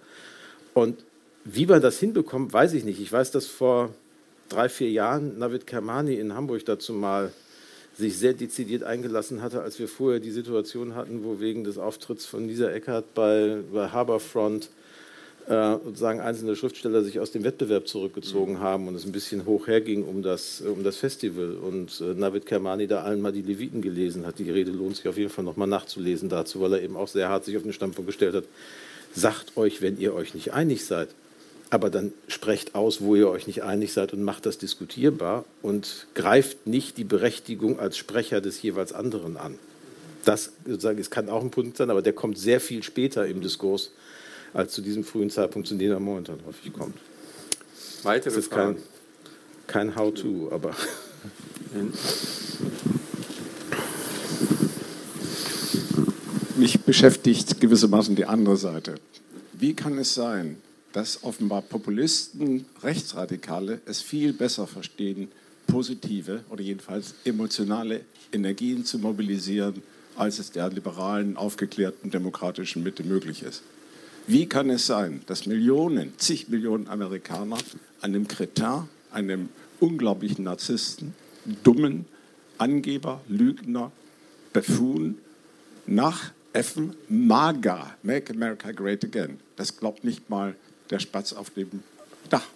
Und 0.74 1.02
wie 1.44 1.66
man 1.66 1.80
das 1.80 1.98
hinbekommt, 1.98 2.52
weiß 2.52 2.74
ich 2.74 2.84
nicht. 2.84 3.00
Ich 3.00 3.10
weiß, 3.10 3.30
dass 3.30 3.46
vor 3.46 3.94
drei, 4.48 4.68
vier 4.68 4.90
Jahren 4.90 5.38
Navid 5.38 5.66
Kermani 5.66 6.14
in 6.14 6.34
Hamburg 6.34 6.64
dazu 6.64 6.92
mal 6.92 7.32
sich 7.96 8.16
sehr 8.16 8.32
dezidiert 8.32 8.84
eingelassen 8.84 9.42
hatte, 9.42 9.60
als 9.62 9.78
wir 9.78 9.88
vorher 9.88 10.20
die 10.20 10.30
Situation 10.30 10.94
hatten, 10.94 11.24
wo 11.24 11.40
wegen 11.40 11.64
des 11.64 11.78
Auftritts 11.78 12.26
von 12.26 12.46
Lisa 12.46 12.70
Eckert 12.70 13.12
bei, 13.14 13.58
bei 13.72 13.88
Harbourfront 13.88 14.70
äh, 15.48 15.78
sozusagen 15.82 16.20
einzelne 16.20 16.56
Schriftsteller 16.56 17.02
sich 17.02 17.20
aus 17.20 17.30
dem 17.30 17.42
Wettbewerb 17.42 17.88
zurückgezogen 17.88 18.54
mhm. 18.54 18.60
haben 18.60 18.88
und 18.88 18.94
es 18.94 19.06
ein 19.06 19.12
bisschen 19.12 19.46
hoch 19.46 19.66
herging 19.66 20.04
um 20.04 20.22
das, 20.22 20.60
um 20.60 20.84
das 20.84 20.98
Festival 20.98 21.52
und 21.56 22.02
äh, 22.02 22.12
Navid 22.14 22.44
Kermani 22.44 22.86
da 22.86 23.02
allen 23.02 23.22
mal 23.22 23.32
die 23.32 23.40
Leviten 23.40 23.80
gelesen 23.80 24.26
hat. 24.26 24.38
Die 24.38 24.50
Rede 24.50 24.72
lohnt 24.72 24.96
sich 24.96 25.08
auf 25.08 25.16
jeden 25.16 25.30
Fall 25.30 25.44
nochmal 25.44 25.68
nachzulesen 25.68 26.28
dazu, 26.28 26.60
weil 26.60 26.74
er 26.74 26.82
eben 26.82 26.96
auch 26.96 27.08
sehr 27.08 27.30
hart 27.30 27.46
sich 27.46 27.56
auf 27.56 27.62
den 27.62 27.72
Standpunkt 27.72 28.08
gestellt 28.08 28.34
hat. 28.34 28.44
Sagt 29.14 29.56
euch, 29.56 29.80
wenn 29.80 29.98
ihr 29.98 30.12
euch 30.12 30.34
nicht 30.34 30.52
einig 30.52 30.84
seid, 30.84 31.08
aber 31.70 31.88
dann 31.88 32.12
sprecht 32.26 32.74
aus, 32.74 33.00
wo 33.00 33.14
ihr 33.14 33.30
euch 33.30 33.46
nicht 33.46 33.62
einig 33.62 33.94
seid 33.94 34.12
und 34.12 34.22
macht 34.22 34.44
das 34.44 34.58
diskutierbar 34.58 35.46
und 35.62 36.08
greift 36.14 36.66
nicht 36.66 36.98
die 36.98 37.04
Berechtigung 37.04 37.80
als 37.80 37.96
Sprecher 37.96 38.42
des 38.42 38.60
jeweils 38.60 38.92
anderen 38.92 39.38
an. 39.38 39.58
Das 40.26 40.52
sozusagen, 40.66 40.98
es 40.98 41.08
kann 41.08 41.30
auch 41.30 41.42
ein 41.42 41.50
Punkt 41.50 41.78
sein, 41.78 41.88
aber 41.88 42.02
der 42.02 42.12
kommt 42.12 42.36
sehr 42.36 42.60
viel 42.60 42.82
später 42.82 43.26
im 43.26 43.40
Diskurs 43.40 43.92
als 44.52 44.72
zu 44.72 44.82
diesem 44.82 45.04
frühen 45.04 45.30
Zeitpunkt, 45.30 45.68
zu 45.68 45.74
dem 45.76 45.92
er 45.92 46.00
momentan 46.00 46.38
häufig 46.46 46.72
kommt. 46.72 46.96
Weitere 48.02 48.34
das 48.34 48.44
ist 48.44 48.50
kein, 48.50 48.76
kein 49.66 49.96
How-to, 49.96 50.50
aber. 50.52 50.74
Mich 56.56 56.80
beschäftigt 56.80 57.60
gewissermaßen 57.60 58.16
die 58.16 58.24
andere 58.24 58.56
Seite. 58.56 58.96
Wie 59.52 59.74
kann 59.74 59.96
es 59.98 60.14
sein, 60.14 60.56
dass 60.92 61.22
offenbar 61.22 61.62
Populisten, 61.62 62.66
Rechtsradikale 62.82 63.80
es 63.86 64.02
viel 64.02 64.32
besser 64.32 64.66
verstehen, 64.66 65.28
positive 65.68 66.42
oder 66.50 66.62
jedenfalls 66.62 67.14
emotionale 67.24 68.00
Energien 68.32 68.84
zu 68.84 68.98
mobilisieren, 68.98 69.82
als 70.16 70.40
es 70.40 70.50
der 70.50 70.70
liberalen, 70.70 71.36
aufgeklärten, 71.36 72.10
demokratischen 72.10 72.82
Mitte 72.82 73.04
möglich 73.04 73.42
ist? 73.42 73.62
Wie 74.28 74.44
kann 74.44 74.68
es 74.68 74.86
sein, 74.86 75.22
dass 75.24 75.46
Millionen, 75.46 76.12
zig 76.18 76.50
Millionen 76.50 76.86
Amerikaner 76.86 77.56
einem 78.02 78.28
Kretin, 78.28 78.82
einem 79.10 79.48
unglaublichen 79.80 80.44
Narzissten, 80.44 81.14
dummen 81.64 82.04
Angeber, 82.58 83.22
Lügner, 83.26 83.90
Buffoon 84.52 85.16
nachäffen, 85.86 86.94
MAGA, 87.08 87.96
Make 88.02 88.34
America 88.34 88.70
Great 88.70 89.02
Again. 89.02 89.40
Das 89.56 89.78
glaubt 89.78 90.04
nicht 90.04 90.28
mal 90.28 90.54
der 90.90 90.98
Spatz 90.98 91.32
auf 91.32 91.48
dem 91.48 91.82
Dach. 92.28 92.48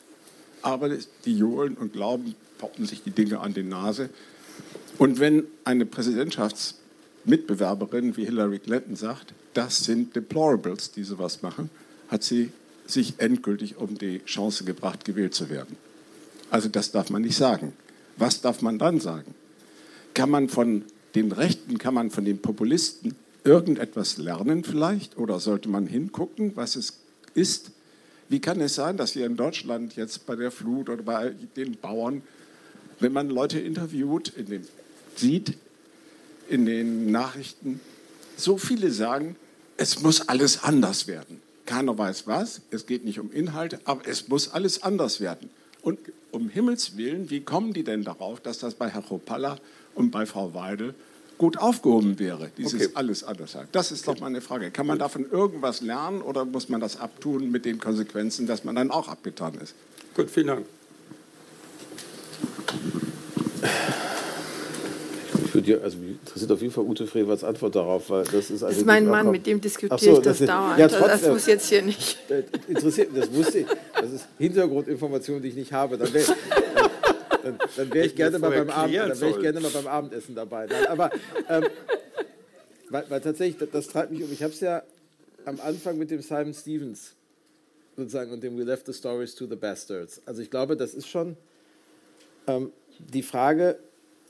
Aber 0.60 0.90
die 1.24 1.38
johlen 1.38 1.78
und 1.78 1.94
glauben, 1.94 2.34
poppen 2.58 2.84
sich 2.84 3.02
die 3.02 3.12
Dinge 3.12 3.40
an 3.40 3.54
die 3.54 3.62
Nase. 3.62 4.10
Und 4.98 5.20
wenn 5.20 5.44
eine 5.64 5.86
Präsidentschaftsmitbewerberin 7.22 8.16
wie 8.16 8.24
Hillary 8.24 8.58
Clinton 8.58 8.96
sagt, 8.96 9.32
das 9.54 9.84
sind 9.84 10.16
Deplorables, 10.16 10.92
die 10.92 11.04
sowas 11.04 11.42
machen, 11.42 11.70
hat 12.08 12.22
sie 12.22 12.50
sich 12.86 13.14
endgültig 13.18 13.76
um 13.76 13.96
die 13.96 14.24
Chance 14.24 14.64
gebracht, 14.64 15.04
gewählt 15.04 15.34
zu 15.34 15.48
werden. 15.48 15.76
Also 16.50 16.68
das 16.68 16.90
darf 16.90 17.10
man 17.10 17.22
nicht 17.22 17.36
sagen. 17.36 17.72
Was 18.16 18.40
darf 18.40 18.60
man 18.60 18.78
dann 18.78 19.00
sagen? 19.00 19.34
Kann 20.14 20.30
man 20.30 20.48
von 20.48 20.84
den 21.14 21.32
Rechten, 21.32 21.78
kann 21.78 21.94
man 21.94 22.10
von 22.10 22.24
den 22.24 22.38
Populisten 22.38 23.14
irgendetwas 23.44 24.18
lernen 24.18 24.64
vielleicht? 24.64 25.16
Oder 25.16 25.40
sollte 25.40 25.68
man 25.68 25.86
hingucken, 25.86 26.52
was 26.54 26.76
es 26.76 26.98
ist? 27.34 27.70
Wie 28.28 28.40
kann 28.40 28.60
es 28.60 28.74
sein, 28.74 28.96
dass 28.96 29.12
hier 29.12 29.26
in 29.26 29.36
Deutschland 29.36 29.96
jetzt 29.96 30.26
bei 30.26 30.36
der 30.36 30.50
Flut 30.50 30.88
oder 30.88 31.02
bei 31.02 31.34
den 31.56 31.76
Bauern, 31.76 32.22
wenn 33.00 33.12
man 33.12 33.30
Leute 33.30 33.58
interviewt, 33.58 34.32
in 34.36 34.46
den, 34.46 34.66
sieht 35.16 35.54
in 36.48 36.66
den 36.66 37.10
Nachrichten, 37.10 37.80
so 38.36 38.58
viele 38.58 38.90
sagen, 38.90 39.36
es 39.76 40.00
muss 40.00 40.28
alles 40.28 40.62
anders 40.62 41.06
werden. 41.06 41.40
Keiner 41.66 41.96
weiß 41.96 42.26
was, 42.26 42.60
es 42.70 42.86
geht 42.86 43.04
nicht 43.04 43.20
um 43.20 43.32
Inhalte, 43.32 43.80
aber 43.84 44.06
es 44.06 44.28
muss 44.28 44.48
alles 44.48 44.82
anders 44.82 45.20
werden. 45.20 45.50
Und 45.82 45.98
um 46.30 46.48
Himmels 46.48 46.96
Willen, 46.96 47.30
wie 47.30 47.40
kommen 47.40 47.72
die 47.72 47.84
denn 47.84 48.04
darauf, 48.04 48.40
dass 48.40 48.58
das 48.58 48.74
bei 48.74 48.88
Herr 48.88 49.02
Chopalla 49.02 49.58
und 49.94 50.10
bei 50.10 50.26
Frau 50.26 50.54
Weidel 50.54 50.94
gut 51.38 51.58
aufgehoben 51.58 52.18
wäre, 52.18 52.50
dieses 52.56 52.86
okay. 52.86 52.92
alles 52.94 53.24
anders 53.24 53.52
sein? 53.52 53.68
Das 53.72 53.90
ist 53.90 54.06
doch 54.06 54.18
mal 54.20 54.26
eine 54.26 54.40
Frage. 54.40 54.70
Kann 54.70 54.86
man 54.86 54.98
davon 54.98 55.28
irgendwas 55.30 55.80
lernen 55.80 56.22
oder 56.22 56.44
muss 56.44 56.68
man 56.68 56.80
das 56.80 56.98
abtun 56.98 57.50
mit 57.50 57.64
den 57.64 57.78
Konsequenzen, 57.78 58.46
dass 58.46 58.64
man 58.64 58.74
dann 58.76 58.90
auch 58.90 59.08
abgetan 59.08 59.54
ist? 59.54 59.74
Gut, 60.14 60.30
vielen 60.30 60.48
Dank. 60.48 60.66
Würde 65.54 65.80
also 65.82 65.98
mich 65.98 66.10
interessiert 66.10 66.52
auf 66.52 66.60
jeden 66.60 66.72
Fall 66.72 66.84
Ute 66.84 67.06
Frevers 67.06 67.44
Antwort 67.44 67.74
darauf, 67.74 68.10
weil 68.10 68.24
das 68.24 68.34
ist 68.34 68.50
also 68.50 68.66
Das 68.66 68.76
ist 68.78 68.86
mein 68.86 69.06
Mann, 69.06 69.30
mit 69.30 69.46
dem 69.46 69.60
diskutiere 69.60 69.98
so, 69.98 70.18
ich 70.18 70.24
das, 70.24 70.38
das 70.38 70.46
dauernd. 70.46 70.78
Ja, 70.78 70.88
trotzdem, 70.88 71.08
das 71.08 71.28
muss 71.28 71.46
jetzt 71.46 71.68
hier 71.68 71.82
nicht. 71.82 72.18
Interessiert, 72.68 73.10
das 73.14 73.32
wusste 73.32 73.60
ich. 73.60 73.66
Das 73.94 74.10
ist 74.10 74.28
Hintergrundinformation, 74.38 75.42
die 75.42 75.48
ich 75.48 75.54
nicht 75.54 75.72
habe. 75.72 75.98
Dann 75.98 76.12
wäre 76.12 76.34
dann, 77.42 77.58
dann 77.76 77.92
wär 77.92 78.04
ich, 78.04 78.14
gerne 78.14 78.38
mal 78.38 78.50
beim 78.50 78.70
Abend, 78.70 78.96
dann 78.96 79.20
wär 79.20 79.28
ich 79.30 79.40
gerne 79.40 79.60
mal 79.60 79.70
beim 79.70 79.86
Abendessen 79.86 80.34
dabei. 80.34 80.66
Nein, 80.66 80.86
aber 80.86 81.10
ähm, 81.48 81.64
weil, 82.88 83.04
weil, 83.08 83.20
tatsächlich, 83.20 83.58
das, 83.58 83.70
das 83.70 83.88
treibt 83.88 84.12
mich 84.12 84.22
um. 84.22 84.32
Ich 84.32 84.42
habe 84.42 84.52
es 84.52 84.60
ja 84.60 84.82
am 85.44 85.60
Anfang 85.60 85.98
mit 85.98 86.10
dem 86.10 86.22
Simon 86.22 86.54
Stevens 86.54 87.14
sozusagen 87.96 88.32
und 88.32 88.42
dem 88.42 88.56
We 88.58 88.64
Left 88.64 88.86
the 88.86 88.92
Stories 88.92 89.34
to 89.34 89.46
the 89.46 89.56
Bastards. 89.56 90.20
Also 90.24 90.42
ich 90.42 90.50
glaube, 90.50 90.76
das 90.76 90.94
ist 90.94 91.08
schon 91.08 91.36
ähm, 92.46 92.70
die 92.98 93.22
Frage, 93.22 93.78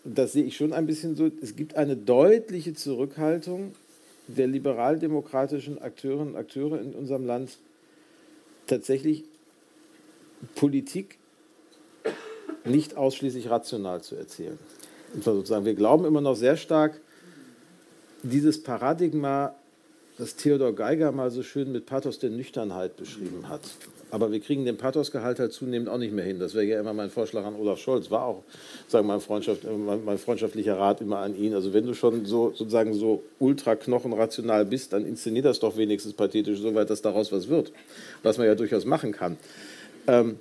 das 0.04 0.32
sehe 0.32 0.44
ich 0.44 0.56
schon 0.56 0.72
ein 0.72 0.86
bisschen 0.86 1.14
so, 1.14 1.30
es 1.40 1.56
gibt 1.56 1.76
eine 1.76 1.96
deutliche 1.96 2.74
Zurückhaltung 2.74 3.74
der 4.26 4.46
liberaldemokratischen 4.46 5.80
Akteurinnen 5.80 6.34
und 6.34 6.36
Akteure 6.36 6.80
in 6.80 6.94
unserem 6.94 7.26
Land, 7.26 7.58
tatsächlich 8.66 9.24
Politik 10.54 11.18
nicht 12.64 12.96
ausschließlich 12.96 13.50
rational 13.50 14.02
zu 14.02 14.16
erzählen. 14.16 14.58
Und 15.14 15.24
sozusagen, 15.24 15.64
wir 15.64 15.74
glauben 15.74 16.04
immer 16.04 16.20
noch 16.20 16.36
sehr 16.36 16.56
stark, 16.56 17.00
dieses 18.22 18.62
Paradigma 18.62 19.54
das 20.22 20.36
Theodor 20.36 20.72
Geiger 20.72 21.10
mal 21.10 21.32
so 21.32 21.42
schön 21.42 21.72
mit 21.72 21.84
Pathos 21.84 22.20
der 22.20 22.30
Nüchternheit 22.30 22.96
beschrieben 22.96 23.48
hat. 23.48 23.62
Aber 24.12 24.30
wir 24.30 24.38
kriegen 24.38 24.64
den 24.64 24.76
Pathosgehalt 24.76 25.40
halt 25.40 25.52
zunehmend 25.52 25.88
auch 25.88 25.98
nicht 25.98 26.12
mehr 26.12 26.24
hin. 26.24 26.38
Das 26.38 26.54
wäre 26.54 26.64
ja 26.64 26.78
immer 26.78 26.92
mein 26.92 27.10
Vorschlag 27.10 27.44
an 27.44 27.56
Olaf 27.56 27.80
Scholz. 27.80 28.08
War 28.10 28.26
auch, 28.26 28.44
sagen 28.86 29.08
mein, 29.08 29.20
Freundschaft, 29.20 29.62
mein 29.64 30.18
freundschaftlicher 30.18 30.78
Rat 30.78 31.00
immer 31.00 31.18
an 31.18 31.34
ihn. 31.34 31.54
Also 31.54 31.72
wenn 31.72 31.86
du 31.86 31.94
schon 31.94 32.24
so 32.24 32.52
sozusagen 32.54 32.94
so 32.94 33.24
ultra 33.40 33.74
knochenrational 33.74 34.64
bist, 34.64 34.92
dann 34.92 35.06
inszenier 35.06 35.42
das 35.42 35.58
doch 35.58 35.76
wenigstens 35.76 36.12
pathetisch, 36.12 36.60
soweit 36.60 36.88
dass 36.88 37.02
daraus 37.02 37.32
was 37.32 37.48
wird. 37.48 37.72
Was 38.22 38.38
man 38.38 38.46
ja 38.46 38.54
durchaus 38.54 38.84
machen 38.84 39.10
kann. 39.10 39.38
Ähm, 40.06 40.36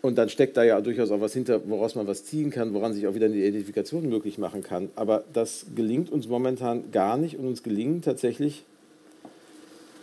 und 0.00 0.16
dann 0.16 0.30
steckt 0.30 0.56
da 0.56 0.64
ja 0.64 0.80
durchaus 0.80 1.10
auch 1.10 1.20
was 1.20 1.34
hinter, 1.34 1.60
woraus 1.68 1.94
man 1.94 2.06
was 2.06 2.24
ziehen 2.24 2.50
kann, 2.50 2.72
woran 2.72 2.94
sich 2.94 3.06
auch 3.06 3.14
wieder 3.14 3.26
eine 3.26 3.36
Identifikation 3.36 4.08
möglich 4.08 4.38
machen 4.38 4.62
kann. 4.62 4.88
Aber 4.94 5.24
das 5.34 5.66
gelingt 5.74 6.10
uns 6.10 6.26
momentan 6.26 6.90
gar 6.90 7.18
nicht 7.18 7.36
und 7.38 7.46
uns 7.46 7.62
gelingen 7.62 8.00
tatsächlich 8.00 8.64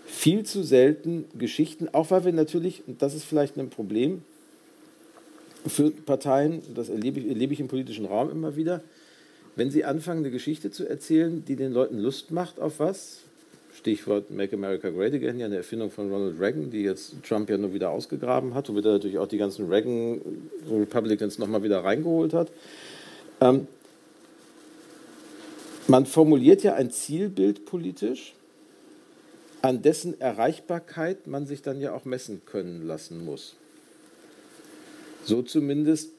viel 0.06 0.44
zu 0.44 0.64
selten 0.64 1.26
Geschichten, 1.38 1.90
auch 1.92 2.12
weil 2.12 2.26
wir 2.26 2.34
natürlich, 2.34 2.84
und 2.88 3.02
das 3.02 3.14
ist 3.14 3.24
vielleicht 3.24 3.58
ein 3.58 3.70
Problem 3.70 4.24
für 5.66 5.92
Parteien, 5.92 6.62
das 6.76 6.90
erlebe 6.90 7.20
ich, 7.20 7.28
erlebe 7.28 7.54
ich 7.54 7.60
im 7.60 7.68
politischen 7.68 8.06
Raum 8.06 8.30
immer 8.30 8.56
wieder, 8.56 8.82
wenn 9.56 9.72
sie 9.72 9.86
anfangen, 9.86 10.20
eine 10.20 10.32
Geschichte 10.32 10.72
zu 10.72 10.88
erzählen, 10.88 11.44
die 11.46 11.56
den 11.56 11.72
Leuten 11.72 12.00
Lust 12.00 12.32
macht 12.32 12.60
auf 12.60 12.80
was, 12.80 13.22
Stichwort 13.78 14.30
Make 14.30 14.56
America 14.56 14.90
Great 14.90 15.14
Again, 15.14 15.40
ja 15.40 15.48
eine 15.48 15.58
Erfindung 15.58 15.90
von 15.90 16.12
Ronald 16.12 16.40
Reagan, 16.40 16.70
die 16.70 16.84
jetzt 16.84 17.16
Trump 17.28 17.50
ja 17.50 17.58
nur 17.58 17.74
wieder 17.74 17.90
ausgegraben 17.90 18.54
hat, 18.54 18.70
womit 18.70 18.86
er 18.86 18.94
natürlich 18.94 19.18
auch 19.18 19.28
die 19.28 19.38
ganzen 19.38 19.68
Reagan-Republicans 19.68 21.40
nochmal 21.40 21.64
wieder 21.64 21.84
reingeholt 21.84 22.34
hat. 22.34 22.52
Ähm, 23.42 23.68
man 25.88 26.06
formuliert 26.06 26.64
ja 26.64 26.76
ein 26.76 26.92
Zielbild 26.92 27.66
politisch, 27.66 28.36
an 29.64 29.82
dessen 29.82 30.20
Erreichbarkeit 30.20 31.26
man 31.26 31.48
sich 31.48 31.62
dann 31.62 31.80
ja 31.80 31.94
auch 31.94 32.04
messen 32.04 32.42
können 32.46 32.86
lassen 32.86 33.24
muss. 33.24 33.56
So 35.24 35.42
zumindest 35.42 36.10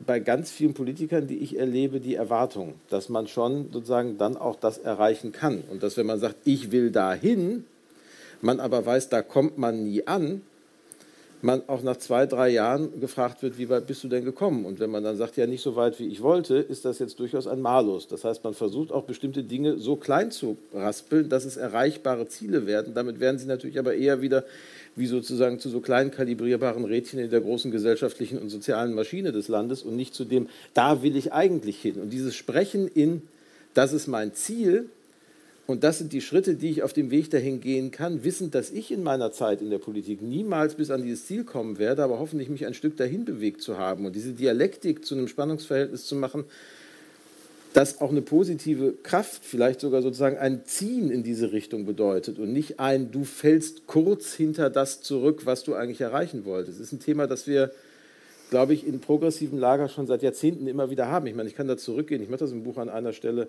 bei 0.00 0.18
ganz 0.18 0.50
vielen 0.50 0.72
Politikern, 0.72 1.26
die 1.26 1.38
ich 1.38 1.58
erlebe, 1.58 2.00
die 2.00 2.14
Erwartung, 2.14 2.74
dass 2.88 3.10
man 3.10 3.28
schon 3.28 3.70
sozusagen 3.70 4.16
dann 4.16 4.38
auch 4.38 4.56
das 4.56 4.78
erreichen 4.78 5.32
kann. 5.32 5.62
Und 5.70 5.82
dass, 5.82 5.98
wenn 5.98 6.06
man 6.06 6.18
sagt, 6.18 6.36
ich 6.44 6.72
will 6.72 6.90
dahin, 6.90 7.64
man 8.40 8.60
aber 8.60 8.84
weiß, 8.86 9.10
da 9.10 9.20
kommt 9.20 9.58
man 9.58 9.84
nie 9.84 10.06
an, 10.06 10.40
man 11.42 11.62
auch 11.68 11.82
nach 11.82 11.96
zwei, 11.96 12.26
drei 12.26 12.48
Jahren 12.48 13.00
gefragt 13.00 13.42
wird, 13.42 13.58
wie 13.58 13.68
weit 13.68 13.86
bist 13.86 14.02
du 14.02 14.08
denn 14.08 14.24
gekommen? 14.24 14.64
Und 14.64 14.80
wenn 14.80 14.90
man 14.90 15.04
dann 15.04 15.16
sagt, 15.16 15.36
ja, 15.36 15.46
nicht 15.46 15.62
so 15.62 15.76
weit, 15.76 15.98
wie 15.98 16.06
ich 16.06 16.22
wollte, 16.22 16.56
ist 16.56 16.84
das 16.84 16.98
jetzt 16.98 17.20
durchaus 17.20 17.46
ein 17.46 17.60
Malus. 17.60 18.08
Das 18.08 18.24
heißt, 18.24 18.42
man 18.42 18.54
versucht 18.54 18.92
auch 18.92 19.04
bestimmte 19.04 19.42
Dinge 19.42 19.78
so 19.78 19.96
klein 19.96 20.30
zu 20.30 20.56
raspeln, 20.72 21.28
dass 21.28 21.44
es 21.44 21.56
erreichbare 21.56 22.26
Ziele 22.28 22.66
werden. 22.66 22.94
Damit 22.94 23.20
werden 23.20 23.38
sie 23.38 23.46
natürlich 23.46 23.78
aber 23.78 23.94
eher 23.94 24.22
wieder 24.22 24.44
wie 24.96 25.06
sozusagen 25.06 25.60
zu 25.60 25.68
so 25.68 25.80
klein 25.80 26.10
kalibrierbaren 26.10 26.84
Rädchen 26.84 27.20
in 27.20 27.30
der 27.30 27.42
großen 27.42 27.70
gesellschaftlichen 27.70 28.38
und 28.38 28.48
sozialen 28.48 28.94
Maschine 28.94 29.30
des 29.30 29.48
Landes 29.48 29.82
und 29.82 29.94
nicht 29.94 30.14
zu 30.14 30.24
dem, 30.24 30.48
da 30.72 31.02
will 31.02 31.16
ich 31.16 31.32
eigentlich 31.32 31.80
hin. 31.80 32.00
Und 32.00 32.10
dieses 32.10 32.34
Sprechen 32.34 32.88
in, 32.88 33.22
das 33.74 33.92
ist 33.92 34.06
mein 34.06 34.32
Ziel, 34.32 34.88
und 35.66 35.82
das 35.82 35.98
sind 35.98 36.12
die 36.12 36.20
Schritte, 36.20 36.54
die 36.54 36.70
ich 36.70 36.82
auf 36.84 36.92
dem 36.92 37.10
Weg 37.10 37.30
dahin 37.30 37.60
gehen 37.60 37.90
kann, 37.90 38.22
wissend, 38.22 38.54
dass 38.54 38.70
ich 38.70 38.92
in 38.92 39.02
meiner 39.02 39.32
Zeit 39.32 39.60
in 39.60 39.70
der 39.70 39.78
Politik 39.78 40.22
niemals 40.22 40.76
bis 40.76 40.90
an 40.90 41.02
dieses 41.02 41.26
Ziel 41.26 41.44
kommen 41.44 41.78
werde, 41.78 42.04
aber 42.04 42.20
hoffentlich 42.20 42.48
mich 42.48 42.66
ein 42.66 42.74
Stück 42.74 42.96
dahin 42.96 43.24
bewegt 43.24 43.62
zu 43.62 43.76
haben 43.76 44.06
und 44.06 44.14
diese 44.14 44.32
Dialektik 44.32 45.04
zu 45.04 45.16
einem 45.16 45.26
Spannungsverhältnis 45.26 46.06
zu 46.06 46.14
machen, 46.14 46.44
das 47.72 48.00
auch 48.00 48.10
eine 48.10 48.22
positive 48.22 48.94
Kraft, 49.02 49.44
vielleicht 49.44 49.80
sogar 49.80 50.00
sozusagen 50.00 50.38
ein 50.38 50.64
Ziehen 50.64 51.10
in 51.10 51.22
diese 51.22 51.52
Richtung 51.52 51.84
bedeutet 51.84 52.38
und 52.38 52.52
nicht 52.52 52.80
ein, 52.80 53.10
du 53.10 53.24
fällst 53.24 53.86
kurz 53.86 54.32
hinter 54.32 54.70
das 54.70 55.02
zurück, 55.02 55.42
was 55.44 55.62
du 55.62 55.74
eigentlich 55.74 56.00
erreichen 56.00 56.46
wolltest. 56.46 56.80
Das 56.80 56.86
ist 56.86 56.92
ein 56.92 57.00
Thema, 57.00 57.26
das 57.26 57.46
wir, 57.46 57.72
glaube 58.48 58.72
ich, 58.72 58.86
in 58.86 59.00
progressiven 59.00 59.58
Lager 59.58 59.88
schon 59.88 60.06
seit 60.06 60.22
Jahrzehnten 60.22 60.66
immer 60.68 60.88
wieder 60.88 61.08
haben. 61.08 61.26
Ich 61.26 61.34
meine, 61.34 61.50
ich 61.50 61.56
kann 61.56 61.68
da 61.68 61.76
zurückgehen, 61.76 62.22
ich 62.22 62.30
mache 62.30 62.38
das 62.40 62.52
im 62.52 62.62
Buch 62.62 62.78
an 62.78 62.88
einer 62.88 63.12
Stelle, 63.12 63.48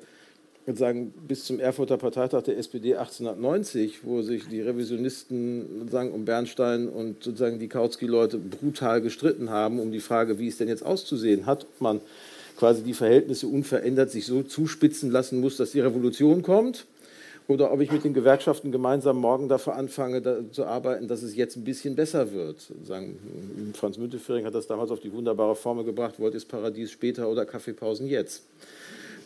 sagen, 0.76 1.14
bis 1.28 1.46
zum 1.46 1.60
Erfurter 1.60 1.98
Parteitag 1.98 2.44
der 2.44 2.58
SPD 2.58 2.96
1890, 2.96 4.04
wo 4.04 4.22
sich 4.22 4.48
die 4.50 4.60
Revisionisten 4.60 5.80
sozusagen 5.80 6.12
um 6.12 6.26
Bernstein 6.26 6.90
und 6.90 7.24
sozusagen 7.24 7.60
die 7.60 7.70
Kautsky-Leute 7.70 8.38
brutal 8.38 9.02
gestritten 9.02 9.50
haben 9.50 9.80
um 9.80 9.92
die 9.92 10.02
Frage, 10.02 10.40
wie 10.40 10.48
es 10.48 10.58
denn 10.58 10.68
jetzt 10.68 10.86
auszusehen 10.86 11.46
hat, 11.46 11.64
ob 11.64 11.82
man 11.82 12.02
quasi 12.58 12.84
die 12.84 12.94
Verhältnisse 12.94 13.48
unverändert 13.48 14.12
sich 14.12 14.26
so 14.26 14.44
zuspitzen 14.44 15.10
lassen 15.10 15.40
muss, 15.40 15.56
dass 15.56 15.72
die 15.72 15.80
Revolution 15.80 16.42
kommt, 16.42 16.86
oder 17.48 17.72
ob 17.72 17.80
ich 17.80 17.92
mit 17.92 18.04
den 18.04 18.14
Gewerkschaften 18.14 18.74
gemeinsam 18.74 19.18
morgen 19.18 19.48
dafür 19.48 19.76
anfange 19.76 20.22
da, 20.22 20.40
zu 20.52 20.66
arbeiten, 20.66 21.08
dass 21.08 21.24
es 21.24 21.36
jetzt 21.36 21.56
ein 21.56 21.64
bisschen 21.64 21.96
besser 21.96 22.34
wird. 22.34 22.58
Sagen, 22.84 23.18
Franz 23.74 23.98
Müntefering 23.98 24.46
hat 24.46 24.54
das 24.54 24.68
damals 24.68 24.92
auf 24.92 25.00
die 25.00 25.14
wunderbare 25.14 25.56
Formel 25.56 25.86
gebracht, 25.86 26.20
wollt 26.20 26.36
ist 26.36 26.50
Paradies 26.50 26.92
später 26.92 27.30
oder 27.30 27.46
Kaffeepausen 27.46 28.08
jetzt. 28.08 28.44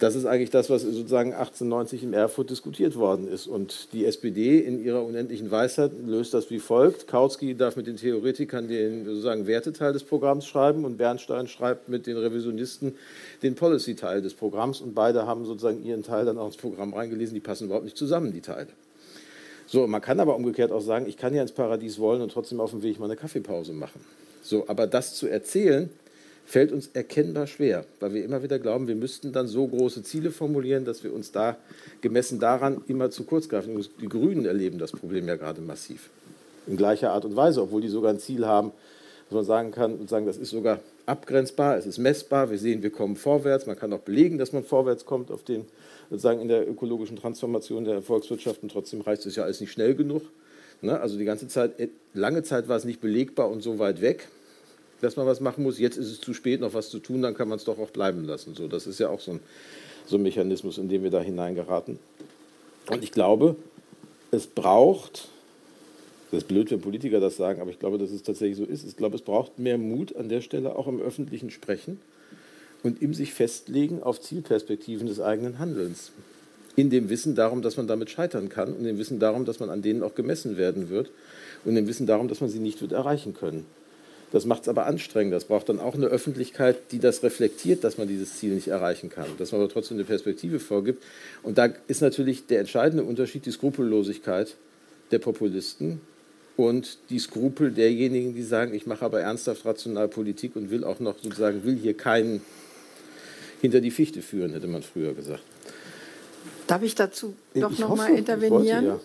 Das 0.02 0.16
ist 0.16 0.26
eigentlich 0.26 0.50
das, 0.50 0.72
was 0.72 0.82
sozusagen 0.82 1.34
1890 1.34 2.02
in 2.02 2.14
Erfurt 2.14 2.50
diskutiert 2.50 2.96
worden 2.96 3.28
ist. 3.28 3.46
Und 3.46 3.94
die 3.94 4.06
SPD 4.06 4.58
in 4.58 4.84
ihrer 4.84 5.06
unendlichen 5.06 5.52
Weisheit 5.52 5.92
löst 6.04 6.34
das 6.34 6.50
wie 6.50 6.58
folgt. 6.58 7.06
Kautsky 7.06 7.54
darf 7.54 7.76
mit 7.76 7.86
den 7.86 7.98
Theoretikern 7.98 8.68
den 8.68 9.06
sozusagen 9.06 9.46
Werteteil 9.46 9.94
des 9.94 10.04
Programms 10.04 10.48
schreiben 10.48 10.86
und 10.86 10.98
Bernstein 10.98 11.48
schreibt 11.48 11.88
mit 11.88 12.08
den 12.08 12.18
Revisionisten 12.18 12.96
den 13.44 13.54
Policy-Teil 13.54 14.24
des 14.24 14.34
Programms. 14.34 14.82
Und 14.82 14.96
beide 14.96 15.28
haben 15.28 15.46
sozusagen 15.46 15.86
ihren 15.86 16.02
Teil 16.02 16.26
dann 16.26 16.40
auch 16.40 16.48
ins 16.48 16.58
Programm 16.58 16.96
reingelesen. 16.96 17.36
Die 17.36 17.40
passen 17.40 17.66
überhaupt 17.66 17.86
nicht 17.86 17.98
zusammen, 17.98 18.34
die 18.34 18.42
Teile. 18.42 18.70
So, 19.68 19.86
man 19.86 20.02
kann 20.02 20.20
aber 20.20 20.36
umgekehrt 20.36 20.72
auch 20.72 20.82
sagen, 20.82 21.06
ich 21.06 21.16
kann 21.16 21.36
ja 21.36 21.44
ins 21.44 21.52
Paradies 21.52 22.00
wollen 22.00 22.24
und 22.24 22.32
trotzdem 22.32 22.60
auf 22.60 22.72
dem 22.72 22.82
Weg 22.82 22.98
mal 22.98 23.06
eine 23.06 23.18
Kaffeepause 23.18 23.74
machen. 23.74 24.02
So, 24.42 24.68
aber 24.68 24.88
das 24.88 25.14
zu 25.14 25.28
erzählen, 25.28 25.92
fällt 26.52 26.74
uns 26.74 26.90
erkennbar 26.92 27.48
schwer, 27.48 27.86
weil 28.02 28.14
wir 28.14 28.26
immer 28.26 28.44
wieder 28.44 28.60
glauben, 28.60 28.90
wir 28.90 28.96
müssten 28.96 29.32
dann 29.32 29.48
so 29.48 29.66
große 29.66 30.04
Ziele 30.04 30.32
formulieren, 30.32 30.84
dass 30.84 31.02
wir 31.02 31.14
uns 31.14 31.32
da 31.32 31.56
gemessen 32.02 32.42
daran 32.42 32.82
immer 32.88 33.10
zu 33.10 33.24
kurz 33.24 33.48
greifen. 33.48 33.82
Die 34.02 34.10
Grünen 34.10 34.46
erleben 34.46 34.78
das 34.78 34.92
Problem 34.92 35.30
ja 35.30 35.38
gerade 35.38 35.62
massiv. 35.62 36.10
In 36.68 36.76
gleicher 36.76 37.14
Art 37.14 37.24
und 37.24 37.38
Weise, 37.38 37.62
obwohl 37.62 37.80
die 37.80 37.88
sogar 37.88 38.12
ein 38.12 38.20
Ziel 38.20 38.46
haben, 38.46 38.74
dass 39.30 39.36
man 39.36 39.46
sagen 39.46 39.72
kann 39.72 39.96
und 39.96 40.10
sagen, 40.10 40.26
das 40.26 40.36
ist 40.36 40.50
sogar 40.50 40.80
abgrenzbar, 41.06 41.78
es 41.78 41.86
ist 41.86 42.00
messbar, 42.00 42.52
wir 42.52 42.58
sehen, 42.58 42.84
wir 42.84 42.92
kommen 42.92 43.16
vorwärts, 43.16 43.66
man 43.66 43.80
kann 43.80 43.94
auch 43.94 44.00
belegen, 44.00 44.38
dass 44.38 44.52
man 44.52 44.66
vorwärts 44.66 45.06
kommt 45.06 45.32
auf 45.32 45.44
den, 45.44 45.64
sozusagen 46.10 46.42
in 46.42 46.50
der 46.50 46.70
ökologischen 46.70 47.16
Transformation 47.16 47.86
der 47.86 48.02
Volkswirtschaft 48.02 48.62
und 48.62 48.74
trotzdem 48.74 49.00
reicht 49.00 49.26
es 49.26 49.38
ja 49.38 49.44
alles 49.44 49.62
nicht 49.62 49.72
schnell 49.72 49.96
genug. 49.96 50.24
Ne? 50.82 51.00
Also 51.00 51.18
die 51.18 51.24
ganze 51.24 51.48
Zeit, 51.48 51.72
lange 52.14 52.44
Zeit 52.44 52.68
war 52.68 52.76
es 52.76 52.84
nicht 52.84 53.00
belegbar 53.00 53.50
und 53.50 53.64
so 53.64 53.80
weit 53.80 54.02
weg 54.02 54.28
dass 55.02 55.16
man 55.16 55.26
was 55.26 55.40
machen 55.40 55.64
muss. 55.64 55.80
Jetzt 55.80 55.98
ist 55.98 56.12
es 56.12 56.22
zu 56.22 56.34
spät, 56.34 56.62
noch 56.62 56.74
was 56.74 56.90
zu 56.90 57.00
tun, 57.00 57.22
dann 57.22 57.34
kann 57.34 57.48
man 57.48 57.58
es 57.58 57.66
doch 57.66 57.80
auch 57.80 57.90
bleiben 57.90 58.24
lassen. 58.24 58.56
So, 58.56 58.68
das 58.68 58.88
ist 58.88 59.00
ja 59.00 59.10
auch 59.10 59.20
so 59.20 59.32
ein, 59.32 59.40
so 60.06 60.18
ein 60.18 60.22
Mechanismus, 60.22 60.78
in 60.78 60.90
den 60.90 61.04
wir 61.04 61.12
da 61.12 61.22
hineingeraten. 61.22 62.00
Und 62.90 63.04
ich 63.04 63.12
glaube, 63.12 63.56
es 64.32 64.48
braucht, 64.48 65.28
das 66.32 66.44
ist 66.44 66.48
blöd, 66.48 66.72
wenn 66.72 66.82
Politiker 66.82 67.20
das 67.20 67.36
sagen, 67.36 67.62
aber 67.62 67.72
ich 67.72 67.80
glaube, 67.80 67.98
dass 67.98 68.12
es 68.12 68.24
tatsächlich 68.24 68.58
so 68.58 68.64
ist. 68.64 68.88
Ich 68.88 68.96
glaube, 68.96 69.16
es 69.16 69.22
braucht 69.22 69.60
mehr 69.60 69.78
Mut 69.78 70.16
an 70.16 70.30
der 70.30 70.42
Stelle, 70.42 70.76
auch 70.76 70.88
im 70.88 71.02
öffentlichen 71.02 71.52
Sprechen 71.52 72.00
und 72.84 73.02
im 73.02 73.14
sich 73.14 73.34
festlegen 73.34 74.02
auf 74.02 74.22
Zielperspektiven 74.22 75.08
des 75.08 75.20
eigenen 75.20 75.60
Handelns. 75.60 76.12
In 76.76 76.90
dem 76.90 77.10
Wissen 77.10 77.36
darum, 77.36 77.62
dass 77.62 77.76
man 77.76 77.88
damit 77.88 78.10
scheitern 78.10 78.48
kann 78.48 78.74
und 78.74 78.86
dem 78.86 78.98
Wissen 78.98 79.20
darum, 79.20 79.44
dass 79.44 79.60
man 79.60 79.70
an 79.70 79.82
denen 79.82 80.04
auch 80.04 80.16
gemessen 80.16 80.58
werden 80.58 80.90
wird 80.90 81.12
und 81.66 81.76
dem 81.76 81.88
Wissen 81.88 82.08
darum, 82.08 82.30
dass 82.30 82.40
man 82.40 82.50
sie 82.50 82.60
nicht 82.60 82.82
wird 82.82 82.94
erreichen 82.94 83.34
können. 83.34 83.66
Das 84.32 84.46
macht 84.46 84.64
es 84.64 84.70
aber 84.70 84.86
anstrengend. 84.86 85.34
Das 85.34 85.46
braucht 85.46 85.70
dann 85.70 85.80
auch 85.80 85.94
eine 85.94 86.08
Öffentlichkeit, 86.08 86.78
die 86.92 87.00
das 87.00 87.22
reflektiert, 87.22 87.84
dass 87.84 87.98
man 87.98 88.08
dieses 88.08 88.38
Ziel 88.38 88.54
nicht 88.54 88.70
erreichen 88.70 89.10
kann, 89.10 89.26
dass 89.38 89.52
man 89.52 89.62
aber 89.62 89.70
trotzdem 89.70 89.98
eine 89.98 90.06
Perspektive 90.06 90.60
vorgibt. 90.60 91.04
Und 91.44 91.58
da 91.58 91.70
ist 91.88 92.02
natürlich 92.02 92.48
der 92.48 92.62
entscheidende 92.62 93.04
Unterschied 93.04 93.46
die 93.46 93.52
Skrupellosigkeit 93.52 94.56
der 95.12 95.20
Populisten 95.20 96.00
und 96.56 96.98
die 97.10 97.20
Skrupel 97.20 97.72
derjenigen, 97.72 98.34
die 98.34 98.44
sagen, 98.44 98.74
ich 98.74 98.86
mache 98.86 99.04
aber 99.04 99.20
ernsthaft 99.20 99.66
rational 99.66 100.08
Politik 100.08 100.56
und 100.56 100.72
will 100.72 100.84
auch 100.84 101.00
noch 101.00 101.18
sozusagen, 101.22 101.64
will 101.66 101.76
hier 101.76 101.96
keinen 101.96 102.42
hinter 103.60 103.82
die 103.82 103.92
Fichte 103.92 104.22
führen, 104.22 104.54
hätte 104.54 104.68
man 104.68 104.82
früher 104.82 105.14
gesagt. 105.14 105.44
Darf 106.68 106.84
ich 106.84 106.96
dazu 106.96 107.36
doch 107.54 107.78
noch 107.78 107.90
hoffe, 107.90 108.04
mal 108.04 108.18
intervenieren? 108.18 109.00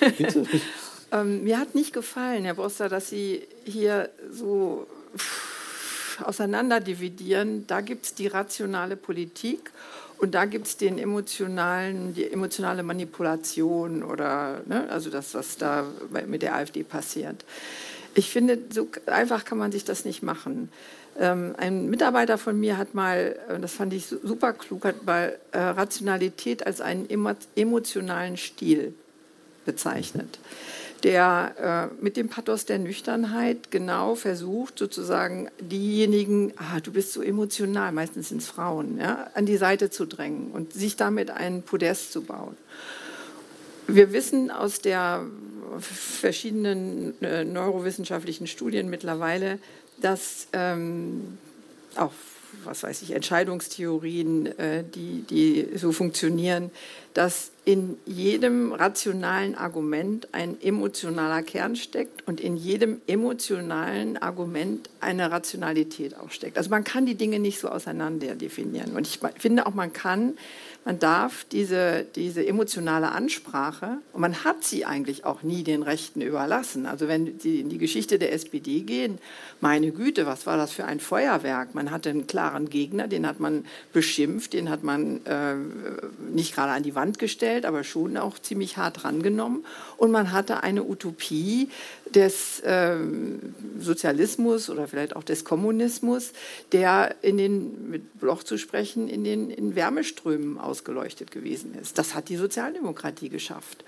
Wollte, 0.00 0.38
ja. 0.38 0.60
Ähm, 1.12 1.44
mir 1.44 1.58
hat 1.58 1.74
nicht 1.74 1.92
gefallen, 1.92 2.44
Herr 2.44 2.54
Boster, 2.54 2.88
dass 2.88 3.10
Sie 3.10 3.46
hier 3.64 4.10
so 4.30 4.86
auseinanderdividieren. 6.24 7.66
Da 7.66 7.80
gibt 7.80 8.06
es 8.06 8.14
die 8.14 8.26
rationale 8.26 8.96
Politik 8.96 9.70
und 10.18 10.34
da 10.34 10.44
gibt 10.44 10.66
es 10.66 10.76
den 10.76 10.98
emotionalen, 10.98 12.14
die 12.14 12.30
emotionale 12.30 12.82
Manipulation 12.82 14.02
oder 14.02 14.62
ne, 14.66 14.88
also 14.88 15.10
das, 15.10 15.34
was 15.34 15.58
da 15.58 15.84
mit 16.26 16.42
der 16.42 16.54
AfD 16.54 16.82
passiert. 16.82 17.44
Ich 18.14 18.30
finde, 18.30 18.58
so 18.70 18.88
einfach 19.06 19.44
kann 19.44 19.58
man 19.58 19.72
sich 19.72 19.84
das 19.84 20.04
nicht 20.04 20.22
machen. 20.22 20.70
Ähm, 21.18 21.54
ein 21.58 21.90
Mitarbeiter 21.90 22.38
von 22.38 22.58
mir 22.58 22.78
hat 22.78 22.94
mal, 22.94 23.36
äh, 23.48 23.58
das 23.58 23.72
fand 23.72 23.92
ich 23.92 24.06
super 24.06 24.52
klug, 24.52 24.84
hat 24.84 25.04
mal 25.04 25.38
äh, 25.52 25.58
Rationalität 25.58 26.66
als 26.66 26.80
einen 26.80 27.08
emotionalen 27.54 28.36
Stil 28.36 28.94
bezeichnet, 29.64 30.38
der 31.04 31.90
äh, 31.90 32.02
mit 32.02 32.16
dem 32.16 32.28
Pathos 32.28 32.64
der 32.64 32.78
Nüchternheit 32.78 33.70
genau 33.70 34.14
versucht, 34.14 34.78
sozusagen 34.78 35.48
diejenigen, 35.60 36.52
ah, 36.56 36.80
du 36.80 36.92
bist 36.92 37.12
so 37.12 37.22
emotional, 37.22 37.92
meistens 37.92 38.28
sind 38.28 38.42
es 38.42 38.48
Frauen, 38.48 38.98
ja, 38.98 39.30
an 39.34 39.46
die 39.46 39.56
Seite 39.56 39.90
zu 39.90 40.06
drängen 40.06 40.50
und 40.52 40.72
sich 40.72 40.96
damit 40.96 41.30
ein 41.30 41.62
Podest 41.62 42.12
zu 42.12 42.22
bauen. 42.22 42.56
Wir 43.86 44.12
wissen 44.12 44.50
aus 44.50 44.80
der 44.80 45.26
verschiedenen 45.80 47.20
äh, 47.22 47.44
neurowissenschaftlichen 47.44 48.46
Studien 48.46 48.88
mittlerweile, 48.88 49.58
dass 50.00 50.48
ähm, 50.52 51.38
auch 51.96 52.12
was 52.64 52.82
weiß 52.82 53.02
ich, 53.02 53.12
Entscheidungstheorien, 53.12 54.46
äh, 54.58 54.84
die, 54.84 55.22
die 55.22 55.76
so 55.76 55.92
funktionieren, 55.92 56.70
dass 57.14 57.50
in 57.64 57.96
jedem 58.06 58.72
rationalen 58.72 59.54
Argument 59.54 60.28
ein 60.32 60.60
emotionaler 60.60 61.42
Kern 61.42 61.76
steckt 61.76 62.26
und 62.26 62.40
in 62.40 62.56
jedem 62.56 63.00
emotionalen 63.06 64.16
Argument 64.16 64.88
eine 65.00 65.30
Rationalität 65.30 66.18
auch 66.18 66.30
steckt. 66.30 66.58
Also 66.58 66.70
man 66.70 66.84
kann 66.84 67.06
die 67.06 67.14
Dinge 67.14 67.38
nicht 67.38 67.60
so 67.60 67.68
auseinander 67.68 68.34
definieren. 68.34 68.96
Und 68.96 69.06
ich 69.06 69.20
finde 69.38 69.66
auch, 69.66 69.74
man 69.74 69.92
kann 69.92 70.34
man 70.84 70.98
darf 70.98 71.44
diese, 71.44 72.04
diese 72.16 72.44
emotionale 72.44 73.12
Ansprache, 73.12 73.98
und 74.12 74.20
man 74.20 74.44
hat 74.44 74.64
sie 74.64 74.84
eigentlich 74.84 75.24
auch 75.24 75.42
nie 75.42 75.62
den 75.62 75.82
Rechten 75.82 76.20
überlassen. 76.20 76.86
Also 76.86 77.06
wenn 77.06 77.38
Sie 77.38 77.60
in 77.60 77.68
die 77.68 77.78
Geschichte 77.78 78.18
der 78.18 78.32
SPD 78.32 78.80
gehen, 78.80 79.18
meine 79.60 79.92
Güte, 79.92 80.26
was 80.26 80.44
war 80.46 80.56
das 80.56 80.72
für 80.72 80.84
ein 80.84 80.98
Feuerwerk? 80.98 81.74
Man 81.74 81.92
hatte 81.92 82.10
einen 82.10 82.26
klaren 82.26 82.68
Gegner, 82.68 83.06
den 83.06 83.26
hat 83.26 83.38
man 83.38 83.64
beschimpft, 83.92 84.54
den 84.54 84.70
hat 84.70 84.82
man 84.82 85.24
äh, 85.24 85.54
nicht 86.32 86.54
gerade 86.54 86.72
an 86.72 86.82
die 86.82 86.96
Wand 86.96 87.20
gestellt, 87.20 87.64
aber 87.64 87.84
schon 87.84 88.16
auch 88.16 88.38
ziemlich 88.38 88.76
hart 88.76 89.04
drangenommen. 89.04 89.64
Und 89.96 90.10
man 90.10 90.32
hatte 90.32 90.64
eine 90.64 90.82
Utopie 90.82 91.68
des 92.12 92.60
äh, 92.60 92.96
Sozialismus 93.78 94.68
oder 94.68 94.88
vielleicht 94.88 95.16
auch 95.16 95.24
des 95.24 95.44
Kommunismus, 95.44 96.32
der 96.72 97.14
in 97.22 97.38
den, 97.38 97.90
mit 97.90 98.20
Bloch 98.20 98.42
zu 98.42 98.58
sprechen, 98.58 99.08
in 99.08 99.24
den 99.24 99.50
in 99.50 99.74
Wärmeströmen 99.74 100.58
ausgeleuchtet 100.72 101.30
gewesen 101.30 101.74
ist. 101.80 101.98
Das 101.98 102.14
hat 102.14 102.28
die 102.30 102.36
Sozialdemokratie 102.36 103.28
geschafft. 103.28 103.84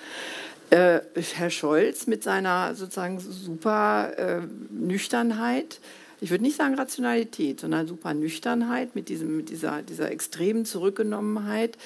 Äh, 0.71 1.01
Herr 1.35 1.51
Scholz 1.51 2.07
mit 2.07 2.23
seiner 2.23 2.75
sozusagen 2.75 3.19
super 3.19 4.13
äh, 4.17 4.43
Nüchternheit, 4.71 5.81
ich 6.21 6.31
würde 6.31 6.45
nicht 6.45 6.57
sagen 6.57 6.75
Rationalität, 6.75 7.61
sondern 7.61 7.87
super 7.87 8.15
Nüchternheit, 8.15 8.95
mit, 8.95 9.09
diesem, 9.11 9.37
mit 9.37 9.51
dieser, 9.51 9.83
dieser 9.83 10.11
extremen 10.11 10.65
Zurückgenommenheit, 10.65 11.77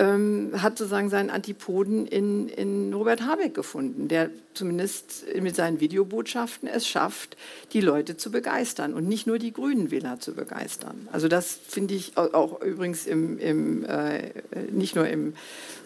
ähm, 0.00 0.50
hat 0.56 0.78
sozusagen 0.78 1.10
seinen 1.10 1.28
Antipoden 1.28 2.06
in, 2.06 2.48
in 2.48 2.92
Robert 2.94 3.20
Habeck 3.20 3.54
gefunden, 3.54 4.08
der 4.08 4.30
zumindest 4.54 5.26
mit 5.38 5.54
seinen 5.54 5.78
Videobotschaften 5.78 6.68
es 6.68 6.88
schafft, 6.88 7.36
die 7.74 7.82
Leute 7.82 8.16
zu 8.16 8.30
begeistern 8.30 8.94
und 8.94 9.06
nicht 9.06 9.26
nur 9.26 9.38
die 9.38 9.52
grünen 9.52 9.90
Wähler 9.90 10.18
zu 10.18 10.32
begeistern. 10.32 11.06
Also 11.12 11.28
das 11.28 11.52
finde 11.68 11.94
ich 11.94 12.16
auch, 12.16 12.32
auch 12.32 12.62
übrigens 12.62 13.06
im, 13.06 13.38
im, 13.38 13.84
äh, 13.84 14.30
nicht, 14.70 14.96
nur 14.96 15.06
im, 15.06 15.34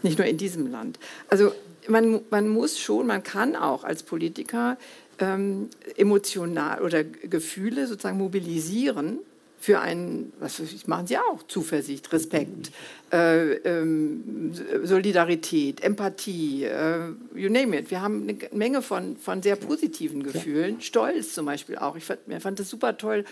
nicht 0.02 0.18
nur 0.18 0.28
in 0.28 0.38
diesem 0.38 0.70
Land. 0.70 1.00
Also 1.28 1.52
man, 1.88 2.20
man 2.30 2.48
muss 2.48 2.78
schon, 2.78 3.08
man 3.08 3.24
kann 3.24 3.56
auch 3.56 3.82
als 3.82 4.04
Politiker 4.04 4.78
ähm, 5.18 5.70
emotional 5.96 6.82
oder 6.82 7.02
Gefühle 7.02 7.88
sozusagen 7.88 8.18
mobilisieren 8.18 9.18
für 9.64 9.80
einen, 9.80 10.34
was 10.40 10.60
machen 10.86 11.06
Sie 11.06 11.16
auch, 11.16 11.42
Zuversicht, 11.44 12.12
Respekt, 12.12 12.70
äh, 13.10 13.54
ähm, 13.54 14.52
Solidarität, 14.82 15.82
Empathie, 15.82 16.64
äh, 16.64 17.08
you 17.34 17.48
name 17.48 17.78
it. 17.78 17.90
Wir 17.90 18.02
haben 18.02 18.28
eine 18.28 18.36
Menge 18.52 18.82
von, 18.82 19.16
von 19.16 19.40
sehr 19.40 19.56
positiven 19.56 20.22
Gefühlen, 20.22 20.82
Stolz 20.82 21.32
zum 21.32 21.46
Beispiel 21.46 21.78
auch. 21.78 21.96
Ich 21.96 22.04
fand, 22.04 22.20
ich 22.28 22.42
fand 22.42 22.60
das 22.60 22.68
super 22.68 22.98
toll, 22.98 23.24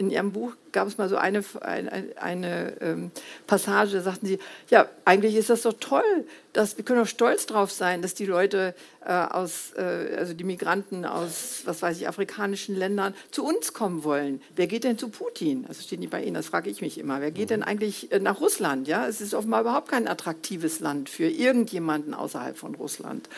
in 0.00 0.08
Ihrem 0.08 0.32
Buch 0.32 0.52
gab 0.72 0.88
es 0.88 0.96
mal 0.96 1.10
so 1.10 1.16
eine, 1.16 1.44
eine, 1.60 2.04
eine 2.16 2.80
ähm, 2.80 3.10
Passage, 3.46 3.92
da 3.92 4.00
sagten 4.00 4.26
Sie, 4.26 4.38
ja, 4.70 4.88
eigentlich 5.04 5.36
ist 5.36 5.50
das 5.50 5.62
doch 5.62 5.74
toll, 5.78 6.24
dass, 6.54 6.78
wir 6.78 6.86
können 6.86 7.00
doch 7.00 7.06
stolz 7.06 7.44
drauf 7.44 7.70
sein, 7.70 8.00
dass 8.00 8.14
die 8.14 8.24
Leute 8.24 8.74
äh, 9.04 9.12
aus, 9.12 9.72
äh, 9.76 10.16
also 10.16 10.32
die 10.32 10.44
Migranten 10.44 11.04
aus, 11.04 11.62
was 11.66 11.82
weiß 11.82 11.98
ich, 11.98 12.08
afrikanischen 12.08 12.76
Ländern 12.76 13.14
zu 13.30 13.44
uns 13.44 13.74
kommen 13.74 14.02
wollen. 14.02 14.40
Wer 14.56 14.68
geht 14.68 14.84
denn 14.84 14.96
zu 14.96 15.10
Putin? 15.10 15.66
Das 15.68 15.84
steht 15.84 16.00
nicht 16.00 16.10
bei 16.10 16.22
Ihnen, 16.22 16.34
das 16.34 16.46
frage 16.46 16.70
ich 16.70 16.80
mich 16.80 16.96
immer. 16.96 17.20
Wer 17.20 17.30
geht 17.30 17.50
denn 17.50 17.62
eigentlich 17.62 18.10
äh, 18.10 18.20
nach 18.20 18.40
Russland? 18.40 18.88
Ja, 18.88 19.06
es 19.06 19.20
ist 19.20 19.34
offenbar 19.34 19.60
überhaupt 19.60 19.90
kein 19.90 20.08
attraktives 20.08 20.80
Land 20.80 21.10
für 21.10 21.28
irgendjemanden 21.28 22.14
außerhalb 22.14 22.56
von 22.56 22.74
Russland. 22.74 23.28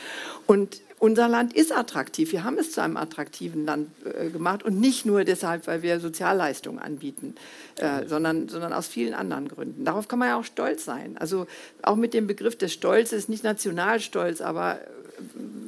Und 0.46 0.80
unser 1.02 1.26
Land 1.26 1.52
ist 1.52 1.72
attraktiv. 1.72 2.30
Wir 2.30 2.44
haben 2.44 2.58
es 2.58 2.70
zu 2.70 2.80
einem 2.80 2.96
attraktiven 2.96 3.66
Land 3.66 3.90
äh, 4.04 4.30
gemacht 4.30 4.62
und 4.62 4.78
nicht 4.78 5.04
nur 5.04 5.24
deshalb, 5.24 5.66
weil 5.66 5.82
wir 5.82 5.98
Sozialleistungen 5.98 6.78
anbieten, 6.78 7.34
äh, 7.74 8.06
sondern, 8.06 8.48
sondern 8.48 8.72
aus 8.72 8.86
vielen 8.86 9.12
anderen 9.12 9.48
Gründen. 9.48 9.84
Darauf 9.84 10.06
kann 10.06 10.20
man 10.20 10.28
ja 10.28 10.38
auch 10.38 10.44
stolz 10.44 10.84
sein. 10.84 11.16
Also 11.18 11.48
auch 11.82 11.96
mit 11.96 12.14
dem 12.14 12.28
Begriff 12.28 12.56
des 12.56 12.72
Stolzes, 12.72 13.28
nicht 13.28 13.42
Nationalstolz, 13.42 14.40
aber 14.40 14.76
äh, 14.76 14.78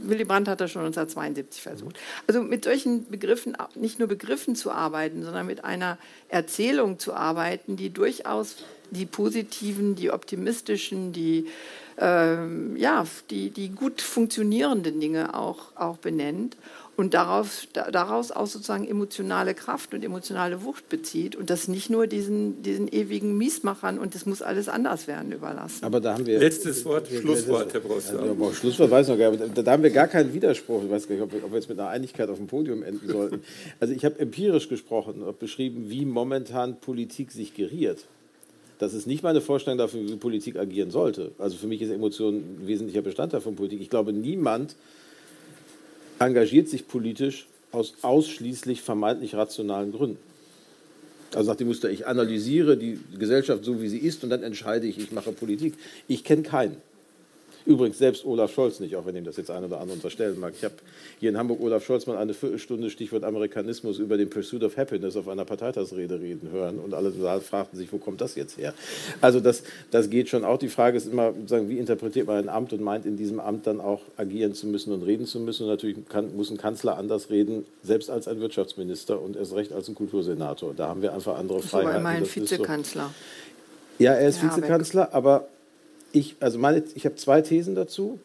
Willy 0.05 0.23
Brandt 0.23 0.47
hat 0.47 0.61
das 0.61 0.71
schon 0.71 0.83
1972 0.83 1.61
versucht. 1.61 1.99
Also 2.29 2.41
mit 2.41 2.63
solchen 2.63 3.11
Begriffen, 3.11 3.57
nicht 3.75 3.99
nur 3.99 4.07
Begriffen 4.07 4.55
zu 4.55 4.71
arbeiten, 4.71 5.25
sondern 5.25 5.47
mit 5.47 5.65
einer 5.65 5.99
Erzählung 6.29 7.01
zu 7.01 7.13
arbeiten, 7.13 7.75
die 7.75 7.91
durchaus 7.91 8.59
die 8.93 9.07
positiven, 9.07 9.97
die 9.97 10.13
optimistischen, 10.13 11.13
die 11.13 11.49
ähm, 11.99 12.77
ja, 12.77 13.05
die, 13.31 13.51
die 13.51 13.71
gut 13.71 14.01
funktionierenden 14.01 15.01
Dinge 15.01 15.35
auch, 15.35 15.77
auch 15.77 15.97
benennt 15.97 16.57
und 16.97 17.15
darauf, 17.15 17.67
daraus 17.73 18.31
auch 18.31 18.47
sozusagen 18.47 18.87
emotionale 18.87 19.55
Kraft 19.55 19.95
und 19.95 20.05
emotionale 20.05 20.63
Wucht 20.65 20.89
bezieht 20.89 21.35
und 21.35 21.51
das 21.51 21.67
nicht 21.69 21.91
nur 21.91 22.07
diesen, 22.07 22.63
diesen 22.63 22.89
ewigen 22.89 23.37
Miesmachern 23.37 23.99
und 23.99 24.15
das 24.15 24.27
muss 24.27 24.43
alles 24.43 24.69
anders 24.69 25.07
werden 25.07 25.33
überlassen. 25.33 25.85
Aber 25.85 26.01
da 26.01 26.15
haben 26.15 26.27
wir 26.27 26.39
letztes 26.39 26.85
Wort, 26.85 27.09
Schlusswort, 27.09 27.73
Herr 27.73 27.81
Brosser. 27.81 28.25
Ja, 28.25 28.53
Schlusswort 28.53 28.91
weiß 28.91 29.07
ich 29.07 29.13
noch 29.13 29.19
gar 29.19 29.31
nicht. 29.31 29.57
Da, 29.57 29.63
da 29.63 29.73
haben 29.73 29.83
wir 29.83 29.91
gar 29.91 30.09
keinen 30.09 30.33
Widerspruch. 30.33 30.85
Ich 30.85 30.91
weiß 30.91 31.09
gar 31.09 31.17
nicht, 31.17 31.25
ob 31.25 31.33
wir, 31.33 31.45
ob 31.45 31.51
wir 31.51 31.59
jetzt 31.59 31.69
mit 31.69 31.79
einer 31.79 31.89
Einigkeit 31.89 32.29
auf 32.29 32.39
dem 32.39 32.47
Podium 32.47 32.83
enden 32.83 33.09
sollten. 33.09 33.43
Also 33.81 33.93
ich 33.93 34.05
habe 34.05 34.19
empirisch 34.19 34.69
gesprochen 34.69 35.23
und 35.23 35.39
beschrieben, 35.39 35.87
wie 35.89 36.05
momentan 36.05 36.81
Politik 36.81 37.33
sich 37.33 37.55
geriert. 37.55 38.05
Das 38.85 38.93
ist 38.93 39.07
nicht 39.07 39.23
meine 39.23 39.41
Vorstellung 39.41 39.79
dafür, 39.79 40.07
wie 40.07 40.17
Politik 40.17 40.57
agieren 40.57 40.91
sollte. 40.91 41.33
Also 41.39 41.57
für 41.57 41.67
mich 41.67 41.81
ist 41.81 41.91
Emotion 41.91 42.37
ein 42.37 42.67
wesentlicher 42.67 43.01
Bestandteil 43.01 43.41
von 43.41 43.57
Politik. 43.57 43.81
Ich 43.81 43.89
glaube, 43.89 44.13
niemand 44.13 44.77
engagiert 46.19 46.69
sich 46.69 46.87
politisch 46.87 47.47
aus 47.73 47.95
ausschließlich 48.03 48.83
vermeintlich 48.83 49.35
rationalen 49.35 49.93
Gründen. 49.93 50.19
Also 51.35 51.47
sagt 51.47 51.61
die 51.61 51.65
Muster, 51.65 51.91
ich 51.91 52.07
analysiere 52.07 52.77
die 52.77 52.99
Gesellschaft 53.19 53.65
so, 53.65 53.81
wie 53.81 53.89
sie 53.89 53.99
ist 53.99 54.23
und 54.23 54.31
dann 54.31 54.43
entscheide 54.43 54.87
ich, 54.87 54.99
ich 54.99 55.11
mache 55.13 55.33
Politik. 55.33 55.75
Ich 56.07 56.23
kenne 56.23 56.43
keinen. 56.43 56.77
Übrigens 57.67 57.97
selbst 57.97 58.27
Olaf 58.27 58.53
Scholz 58.53 58.81
nicht, 58.81 58.95
auch 58.97 59.07
wenn 59.07 59.17
ihm 59.17 59.25
das 59.25 59.39
jetzt 59.39 59.51
ein 59.51 59.65
oder 59.65 59.81
andere 59.81 59.97
unterstellen 59.97 60.39
mag. 60.39 60.53
Ich 60.55 60.65
habe 60.65 60.75
hier 61.19 61.31
in 61.31 61.39
Hamburg 61.39 61.61
Olaf 61.61 61.85
Scholz 61.85 62.07
mal 62.07 62.19
eine 62.19 62.35
Viertelstunde 62.35 62.91
Stichwort 62.91 63.25
Amerikanismus 63.25 63.99
über 63.99 64.19
den 64.19 64.29
Pursuit 64.29 64.63
of 64.65 64.77
Happiness 64.77 65.17
auf 65.17 65.29
einer 65.29 65.47
Parteitagsrede 65.47 66.21
reden 66.21 66.51
hören 66.53 66.79
und 66.79 66.93
alle 66.93 67.11
fragten 67.41 67.79
sich, 67.79 67.91
wo 67.91 67.97
kommt 67.97 68.21
das 68.21 68.35
jetzt 68.35 68.59
her? 68.59 68.75
Also 69.23 69.41
das, 69.41 69.63
das 69.91 70.11
geht 70.11 70.29
schon 70.29 70.45
auch. 70.45 70.59
Die 70.59 70.69
Frage 70.69 70.99
ist 70.99 71.07
immer, 71.07 71.33
sagen, 71.47 71.71
wie 71.71 71.79
interpretiert 71.79 72.27
man 72.27 72.37
ein 72.37 72.49
Amt 72.51 72.75
und 72.75 72.83
meint 72.83 73.07
in 73.07 73.17
diesem 73.17 73.41
Amt 73.41 73.67
dann 73.67 73.81
auch 73.81 74.03
agieren 74.19 74.53
zu 74.53 74.67
müssen 74.67 74.93
und 74.93 75.03
reden 75.03 75.25
zu 75.25 75.41
müssen. 75.41 75.63
Und 75.63 75.71
natürlich 75.71 75.97
kann, 76.11 76.37
muss 76.37 76.51
ein 76.51 76.59
Kanzler 76.59 76.99
anders 76.99 77.31
reden, 77.31 77.65
selbst 77.83 78.11
als 78.11 78.29
ein 78.29 78.41
Wirtschaftsminister 78.41 79.21
und 79.21 79.37
erst 79.37 79.55
recht 79.55 79.73
als 79.73 79.89
ein 79.89 79.95
Kultursenator. 79.95 80.75
Da 80.77 80.89
haben 80.89 81.01
wir 81.01 81.15
einfach 81.15 81.39
andere 81.39 81.63
Freiheiten. 81.63 81.91
Aber 81.91 81.99
immerhin 81.99 82.27
Vizekanzler. 82.27 83.07
So. 83.99 84.05
Ja, 84.05 84.13
er 84.13 84.29
ist 84.29 84.43
ja, 84.43 84.51
Vizekanzler, 84.51 85.15
aber 85.15 85.49
ich, 86.15 86.37
also 86.41 86.59
meine, 86.59 86.83
ich 86.95 87.05
habe 87.05 87.17
zwei 87.17 87.43
Thesen 87.43 87.75
dazu. 87.75 88.21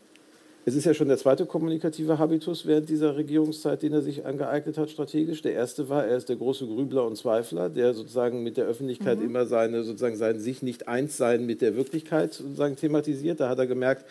Es 0.65 0.75
ist 0.75 0.85
ja 0.85 0.93
schon 0.93 1.07
der 1.07 1.17
zweite 1.17 1.47
kommunikative 1.47 2.19
Habitus 2.19 2.67
während 2.67 2.87
dieser 2.89 3.15
Regierungszeit, 3.15 3.81
den 3.81 3.93
er 3.93 4.01
sich 4.01 4.25
angeeignet 4.25 4.77
hat 4.77 4.91
strategisch. 4.91 5.41
Der 5.41 5.53
erste 5.53 5.89
war, 5.89 6.05
er 6.05 6.17
ist 6.17 6.29
der 6.29 6.35
große 6.35 6.67
Grübler 6.67 7.07
und 7.07 7.17
Zweifler, 7.17 7.69
der 7.69 7.95
sozusagen 7.95 8.43
mit 8.43 8.57
der 8.57 8.65
Öffentlichkeit 8.65 9.17
mhm. 9.17 9.25
immer 9.25 9.45
seine 9.47 9.83
sozusagen 9.83 10.17
sein 10.17 10.39
sich 10.39 10.61
nicht 10.61 10.87
eins 10.87 11.17
sein 11.17 11.47
mit 11.47 11.61
der 11.61 11.75
Wirklichkeit 11.75 12.33
sozusagen 12.33 12.75
thematisiert. 12.75 13.39
Da 13.39 13.49
hat 13.49 13.57
er 13.57 13.65
gemerkt, 13.65 14.05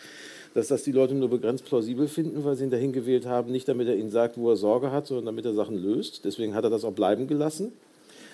dass 0.53 0.67
das 0.67 0.83
die 0.83 0.91
Leute 0.91 1.15
nur 1.15 1.29
begrenzt 1.29 1.63
plausibel 1.63 2.09
finden, 2.09 2.43
weil 2.43 2.57
sie 2.57 2.65
ihn 2.65 2.71
dahin 2.71 2.91
gewählt 2.91 3.25
haben, 3.25 3.51
nicht 3.51 3.69
damit 3.69 3.87
er 3.87 3.95
ihnen 3.95 4.11
sagt, 4.11 4.37
wo 4.37 4.49
er 4.49 4.57
Sorge 4.57 4.91
hat, 4.91 5.07
sondern 5.07 5.27
damit 5.27 5.45
er 5.45 5.53
Sachen 5.53 5.77
löst. 5.77 6.25
Deswegen 6.25 6.55
hat 6.55 6.65
er 6.65 6.69
das 6.69 6.83
auch 6.83 6.93
bleiben 6.93 7.27
gelassen. 7.27 7.71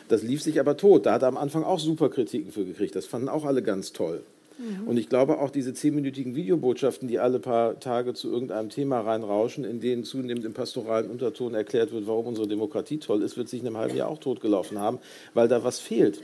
Das 0.08 0.24
lief 0.24 0.42
sich 0.42 0.60
aber 0.60 0.78
tot. 0.78 1.06
Da 1.06 1.14
hat 1.14 1.22
er 1.22 1.28
am 1.28 1.38
Anfang 1.38 1.64
auch 1.64 1.80
super 1.80 2.10
Kritiken 2.10 2.52
für 2.52 2.66
gekriegt. 2.66 2.96
Das 2.96 3.06
fanden 3.06 3.30
auch 3.30 3.46
alle 3.46 3.62
ganz 3.62 3.94
toll. 3.94 4.24
Mhm. 4.58 4.88
Und 4.88 4.98
ich 4.98 5.10
glaube 5.10 5.40
auch 5.40 5.50
diese 5.50 5.74
zehnminütigen 5.74 6.36
Videobotschaften, 6.36 7.08
die 7.08 7.20
alle 7.20 7.40
paar 7.40 7.80
Tage 7.80 8.14
zu 8.14 8.32
irgendeinem 8.32 8.70
Thema 8.70 9.02
reinrauschen, 9.02 9.64
in 9.64 9.80
denen 9.80 10.04
zunehmend 10.04 10.46
im 10.46 10.54
pastoralen 10.54 11.10
Unterton 11.10 11.54
erklärt 11.54 11.92
wird, 11.92 12.08
warum 12.08 12.28
unsere 12.28 12.48
Demokratie 12.48 13.00
toll 13.00 13.22
ist, 13.22 13.38
wird 13.38 13.50
sich 13.50 13.62
in 13.62 13.68
einem 13.68 13.78
halben 13.78 13.98
Jahr 13.98 14.10
auch 14.10 14.20
totgelaufen 14.20 14.80
haben, 14.80 15.00
weil 15.34 15.48
da 15.48 15.64
was 15.64 15.80
fehlt, 15.80 16.22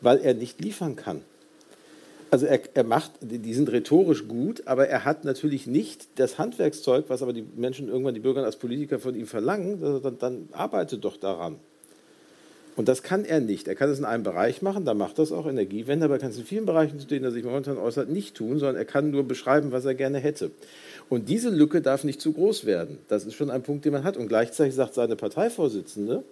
weil 0.00 0.18
er 0.18 0.34
nicht 0.34 0.60
liefern 0.62 0.96
kann. 0.96 1.22
Also 2.30 2.46
er, 2.46 2.60
er, 2.74 2.84
macht, 2.84 3.10
die 3.20 3.54
sind 3.54 3.72
rhetorisch 3.72 4.28
gut, 4.28 4.62
aber 4.66 4.86
er 4.86 5.04
hat 5.04 5.24
natürlich 5.24 5.66
nicht 5.66 6.06
das 6.14 6.38
Handwerkszeug, 6.38 7.06
was 7.08 7.22
aber 7.22 7.32
die 7.32 7.44
Menschen 7.56 7.88
irgendwann, 7.88 8.14
die 8.14 8.20
Bürger 8.20 8.44
als 8.44 8.56
Politiker 8.56 9.00
von 9.00 9.16
ihm 9.16 9.26
verlangen, 9.26 9.80
dann, 9.80 10.18
dann 10.18 10.48
arbeitet 10.52 11.04
doch 11.04 11.16
daran. 11.16 11.56
Und 12.80 12.88
das 12.88 13.02
kann 13.02 13.26
er 13.26 13.40
nicht. 13.40 13.68
Er 13.68 13.74
kann 13.74 13.90
es 13.90 13.98
in 13.98 14.06
einem 14.06 14.22
Bereich 14.22 14.62
machen, 14.62 14.86
da 14.86 14.94
macht 14.94 15.18
das 15.18 15.32
auch 15.32 15.46
Energiewende, 15.46 16.06
aber 16.06 16.14
er 16.14 16.18
kann 16.18 16.30
es 16.30 16.38
in 16.38 16.46
vielen 16.46 16.64
Bereichen, 16.64 16.98
zu 16.98 17.06
denen 17.06 17.26
er 17.26 17.30
sich 17.30 17.44
momentan 17.44 17.76
äußert, 17.76 18.08
nicht 18.08 18.34
tun, 18.34 18.58
sondern 18.58 18.76
er 18.76 18.86
kann 18.86 19.10
nur 19.10 19.22
beschreiben, 19.22 19.70
was 19.70 19.84
er 19.84 19.94
gerne 19.94 20.18
hätte. 20.18 20.50
Und 21.10 21.28
diese 21.28 21.50
Lücke 21.50 21.82
darf 21.82 22.04
nicht 22.04 22.22
zu 22.22 22.32
groß 22.32 22.64
werden. 22.64 22.96
Das 23.08 23.26
ist 23.26 23.34
schon 23.34 23.50
ein 23.50 23.62
Punkt, 23.62 23.84
den 23.84 23.92
man 23.92 24.02
hat. 24.02 24.16
Und 24.16 24.28
gleichzeitig 24.28 24.74
sagt 24.74 24.94
seine 24.94 25.14
Parteivorsitzende, 25.14 26.24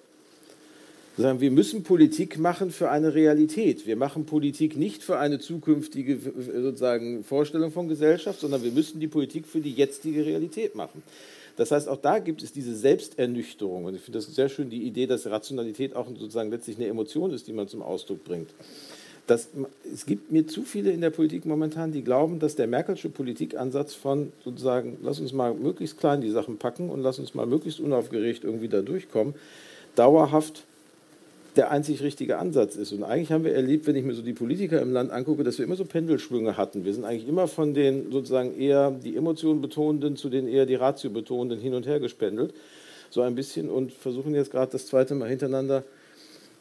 sagen, 1.19 1.43
wir 1.43 1.51
müssen 1.51 1.83
Politik 1.83 2.39
machen 2.39 2.71
für 2.71 2.89
eine 2.89 3.13
Realität. 3.13 3.87
Wir 3.87 3.97
machen 3.97 4.25
Politik 4.25 4.75
nicht 4.75 5.03
für 5.03 5.19
eine 5.19 5.41
zukünftige 5.41 6.19
sozusagen 6.63 7.25
Vorstellung 7.25 7.73
von 7.73 7.89
Gesellschaft, 7.89 8.41
sondern 8.41 8.65
wir 8.65 8.73
müssen 8.73 9.01
die 9.01 9.09
Politik 9.09 9.47
für 9.47 9.61
die 9.61 9.73
jetzige 9.73 10.25
Realität 10.25 10.75
machen. 10.75 11.03
Das 11.59 11.73
heißt, 11.73 11.89
auch 11.89 11.97
da 11.97 12.21
gibt 12.21 12.45
es 12.45 12.53
diese 12.53 12.73
Selbsternüchterung. 12.73 13.85
Und 13.85 13.97
ich 13.97 14.01
finde 14.01 14.21
das 14.21 14.33
sehr 14.33 14.49
schön, 14.49 14.71
die 14.71 14.85
Idee, 14.85 15.09
dass 15.09 15.27
Rationalität 15.27 15.97
auch 15.97 16.07
sozusagen 16.07 16.53
letztlich 16.53 16.77
eine 16.77 16.87
Emotion 16.87 17.33
ist, 17.33 17.49
die 17.49 17.53
man 17.53 17.67
zum 17.67 17.83
Ausdruck 17.83 18.23
bringt. 18.23 18.51
Das, 19.27 19.49
es 19.93 20.07
gibt 20.07 20.31
mir 20.31 20.47
zu 20.47 20.63
viele 20.63 20.93
in 20.93 21.01
der 21.01 21.11
Politik 21.11 21.47
momentan, 21.47 21.91
die 21.91 22.03
glauben, 22.03 22.39
dass 22.39 22.55
der 22.55 22.69
Merkelsche 22.69 23.09
Politikansatz 23.09 23.93
von 23.93 24.33
sozusagen, 24.45 24.99
lass 25.03 25.19
uns 25.19 25.33
mal 25.33 25.53
möglichst 25.53 25.99
klein 25.99 26.21
die 26.21 26.31
Sachen 26.31 26.59
packen 26.59 26.91
und 26.91 27.03
lass 27.03 27.19
uns 27.19 27.35
mal 27.35 27.45
möglichst 27.45 27.81
unaufgeregt 27.81 28.45
irgendwie 28.45 28.69
da 28.69 28.81
durchkommen, 28.81 29.35
dauerhaft 29.97 30.63
der 31.59 31.71
einzig 31.73 32.03
richtige 32.03 32.39
Ansatz 32.39 32.77
ist. 32.77 32.93
Und 32.93 33.03
eigentlich 33.03 33.33
haben 33.33 33.45
wir 33.45 33.53
erlebt, 33.53 33.87
wenn 33.87 33.97
ich 33.97 34.05
mir 34.05 34.15
so 34.15 34.23
die 34.23 34.33
Politiker 34.33 34.81
im 34.81 34.93
Land 34.93 35.11
angucke, 35.11 35.43
dass 35.43 35.59
wir 35.59 35.65
immer 35.65 35.75
so 35.75 35.85
Pendelschwünge 35.85 36.57
hatten. 36.57 36.85
Wir 36.85 36.95
sind 36.95 37.05
eigentlich 37.05 37.29
immer 37.29 37.49
von 37.49 37.75
den 37.75 38.13
sozusagen 38.13 38.59
eher 38.59 38.93
die 38.93 39.17
Emotionen 39.17 39.61
betonenden 39.61 40.17
zu 40.17 40.31
den 40.31 40.47
eher 40.47 40.67
die 40.67 40.77
Ratio 40.77 41.11
betonenden 41.11 41.61
hin 41.61 41.75
und 41.75 41.87
her 41.87 41.99
gespendelt. 41.99 42.55
So 43.11 43.23
ein 43.23 43.35
bisschen 43.35 43.69
und 43.69 43.93
versuchen 43.93 44.35
jetzt 44.35 44.53
gerade 44.53 44.71
das 44.71 44.87
zweite 44.87 45.17
Mal 45.17 45.29
hintereinander 45.29 45.83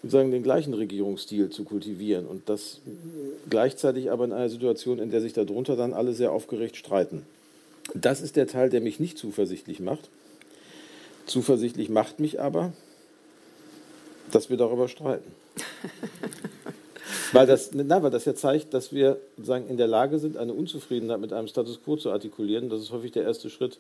sozusagen 0.02 0.32
den 0.32 0.44
gleichen 0.44 0.74
Regierungsstil 0.74 1.50
zu 1.50 1.64
kultivieren. 1.64 2.26
Und 2.26 2.50
das 2.50 2.80
gleichzeitig 3.50 4.12
aber 4.12 4.26
in 4.26 4.34
einer 4.34 4.50
Situation, 4.50 4.98
in 4.98 5.12
der 5.12 5.22
sich 5.22 5.34
darunter 5.34 5.76
dann 5.76 5.94
alle 5.94 6.14
sehr 6.14 6.32
aufgeregt 6.32 6.76
streiten. 6.76 7.24
Das 7.94 8.22
ist 8.22 8.36
der 8.36 8.48
Teil, 8.48 8.70
der 8.72 8.82
mich 8.82 9.00
nicht 9.00 9.18
zuversichtlich 9.18 9.80
macht. 9.80 10.10
Zuversichtlich 11.28 11.90
macht 11.90 12.20
mich 12.20 12.40
aber, 12.40 12.74
dass 14.32 14.50
wir 14.50 14.58
darüber 14.58 14.88
streiten. 14.88 15.32
weil, 17.32 17.48
das, 17.48 17.72
na, 17.74 18.02
weil 18.02 18.12
das 18.12 18.26
ja 18.26 18.36
zeigt, 18.36 18.74
dass 18.74 18.94
wir 18.94 19.18
sagen, 19.42 19.68
in 19.70 19.78
der 19.78 19.88
Lage 19.88 20.20
sind, 20.20 20.38
eine 20.38 20.54
Unzufriedenheit 20.54 21.20
mit 21.20 21.34
einem 21.34 21.48
Status 21.48 21.82
quo 21.84 21.96
zu 21.96 22.12
artikulieren. 22.12 22.70
Das 22.70 22.82
ist 22.82 22.92
häufig 22.92 23.12
der 23.12 23.24
erste 23.24 23.50
Schritt, 23.50 23.80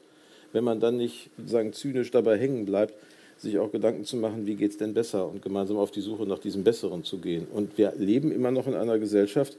wenn 0.54 0.64
man 0.64 0.80
dann 0.80 0.98
nicht 0.98 1.30
sagen, 1.46 1.74
zynisch 1.74 2.12
dabei 2.12 2.38
hängen 2.38 2.66
bleibt, 2.66 2.94
sich 3.38 3.60
auch 3.60 3.72
Gedanken 3.72 4.06
zu 4.06 4.18
machen, 4.18 4.48
wie 4.48 4.56
geht 4.56 4.72
es 4.72 4.78
denn 4.78 4.94
besser 4.94 5.28
und 5.28 5.42
gemeinsam 5.42 5.78
auf 5.78 5.92
die 5.92 6.02
Suche 6.02 6.24
nach 6.24 6.40
diesem 6.40 6.64
Besseren 6.64 7.04
zu 7.04 7.20
gehen. 7.20 7.48
Und 7.54 7.78
wir 7.78 7.94
leben 7.98 8.32
immer 8.32 8.52
noch 8.52 8.68
in 8.68 8.74
einer 8.74 8.98
Gesellschaft, 8.98 9.58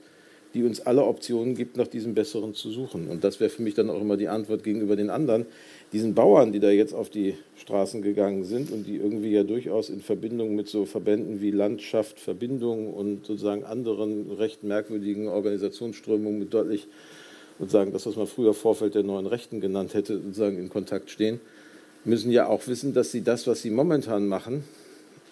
die 0.55 0.65
uns 0.65 0.81
alle 0.81 1.05
Optionen 1.05 1.55
gibt, 1.55 1.77
nach 1.77 1.87
diesem 1.87 2.15
Besseren 2.15 2.55
zu 2.55 2.71
suchen. 2.71 3.09
Und 3.09 3.23
das 3.23 3.39
wäre 3.39 3.51
für 3.51 3.63
mich 3.63 3.75
dann 3.75 3.91
auch 3.91 4.01
immer 4.01 4.17
die 4.17 4.29
Antwort 4.29 4.65
gegenüber 4.65 4.97
den 4.97 5.11
anderen 5.11 5.47
diesen 5.93 6.15
Bauern, 6.15 6.53
die 6.53 6.61
da 6.61 6.71
jetzt 6.71 6.95
auf 6.95 7.09
die 7.09 7.35
Straßen 7.57 8.03
gegangen 8.03 8.45
sind 8.45 8.71
und 8.71 8.87
die 8.87 8.97
irgendwie 8.97 9.31
ja 9.31 9.43
durchaus 9.43 9.89
in 9.89 10.01
Verbindung 10.01 10.55
mit 10.55 10.69
so 10.69 10.85
Verbänden 10.85 11.41
wie 11.41 11.51
Landschaft, 11.51 12.21
Verbindung 12.21 12.93
und 12.93 13.27
sozusagen 13.27 13.65
anderen 13.65 14.31
recht 14.33 14.65
merkwürdigen 14.65 15.29
Organisationsströmungen 15.29 16.39
mit 16.39 16.53
deutlich 16.53 16.87
sozusagen 17.59 17.93
das, 17.93 18.07
was 18.07 18.17
man 18.17 18.27
früher 18.27 18.55
Vorfeld 18.55 18.95
der 18.95 19.03
neuen 19.03 19.27
Rechten 19.27 19.61
genannt 19.61 19.95
hätte, 19.95 20.21
sozusagen 20.21 20.59
in 20.59 20.69
Kontakt 20.69 21.11
stehen, 21.11 21.41
müssen 22.05 22.31
ja 22.31 22.47
auch 22.47 22.67
wissen, 22.69 22.95
dass 22.95 23.11
sie 23.11 23.23
das, 23.23 23.47
was 23.47 23.63
sie 23.63 23.71
momentan 23.71 24.29
machen, 24.29 24.65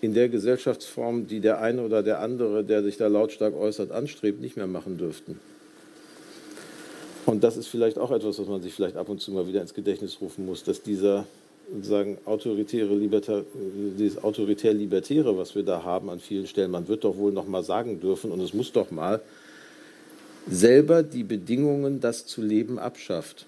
in 0.01 0.15
der 0.15 0.29
Gesellschaftsform, 0.29 1.27
die 1.27 1.41
der 1.41 1.61
eine 1.61 1.83
oder 1.83 2.03
der 2.03 2.21
andere, 2.21 2.65
der 2.65 2.83
sich 2.83 2.97
da 2.97 3.07
lautstark 3.07 3.55
äußert, 3.55 3.93
anstrebt, 3.93 4.41
nicht 4.41 4.57
mehr 4.57 4.67
machen 4.67 4.99
dürften. 4.99 5.39
Und 7.27 7.43
das 7.43 7.57
ist 7.57 7.67
vielleicht 7.67 7.99
auch 7.99 8.13
etwas, 8.13 8.39
was 8.39 8.47
man 8.47 8.63
sich 8.63 8.73
vielleicht 8.73 8.97
ab 8.97 9.09
und 9.09 9.21
zu 9.21 9.33
mal 9.33 9.47
wieder 9.49 9.61
ins 9.61 9.75
Gedächtnis 9.75 10.19
rufen 10.21 10.47
muss, 10.47 10.63
dass 10.63 10.81
dieser 10.83 11.27
sozusagen 11.73 12.19
autoritäre 12.25 12.95
Libertar, 12.95 13.43
dieses 13.99 14.23
autoritär-libertäre, 14.23 15.37
was 15.37 15.57
wir 15.57 15.65
da 15.65 15.83
haben 15.83 16.09
an 16.09 16.21
vielen 16.21 16.47
Stellen, 16.47 16.71
man 16.71 16.87
wird 16.87 17.03
doch 17.03 17.17
wohl 17.17 17.33
noch 17.33 17.49
mal 17.49 17.65
sagen 17.65 18.01
dürfen 18.01 18.31
und 18.31 18.41
es 18.41 18.55
muss 18.55 18.71
doch 18.71 18.93
mal 18.93 19.21
selber 20.49 21.03
die 21.03 21.25
Bedingungen, 21.25 22.01
das 22.01 22.27
zu 22.27 22.41
leben, 22.41 22.79
abschafft. 22.79 23.47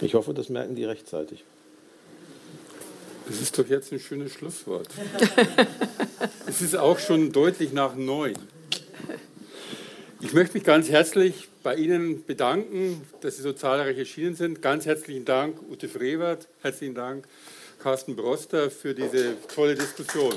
Ich 0.00 0.14
hoffe, 0.14 0.32
das 0.32 0.48
merken 0.48 0.74
die 0.74 0.84
rechtzeitig. 0.84 1.44
Das 3.28 3.40
ist 3.42 3.58
doch 3.58 3.66
jetzt 3.66 3.92
ein 3.92 4.00
schönes 4.00 4.32
Schlusswort. 4.32 4.88
es 6.46 6.62
ist 6.62 6.76
auch 6.76 6.98
schon 6.98 7.32
deutlich 7.32 7.72
nach 7.72 7.94
neun. 7.94 8.34
Ich 10.20 10.32
möchte 10.32 10.54
mich 10.54 10.64
ganz 10.64 10.88
herzlich 10.88 11.48
bei 11.62 11.74
Ihnen 11.74 12.24
bedanken, 12.24 13.02
dass 13.20 13.36
Sie 13.36 13.42
so 13.42 13.52
zahlreich 13.52 13.98
erschienen 13.98 14.34
sind. 14.34 14.62
Ganz 14.62 14.86
herzlichen 14.86 15.26
Dank, 15.26 15.58
Ute 15.70 15.88
Frevert. 15.88 16.48
Herzlichen 16.62 16.94
Dank, 16.94 17.26
Carsten 17.82 18.16
Broster, 18.16 18.70
für 18.70 18.94
diese 18.94 19.36
tolle 19.54 19.74
Diskussion. 19.74 20.32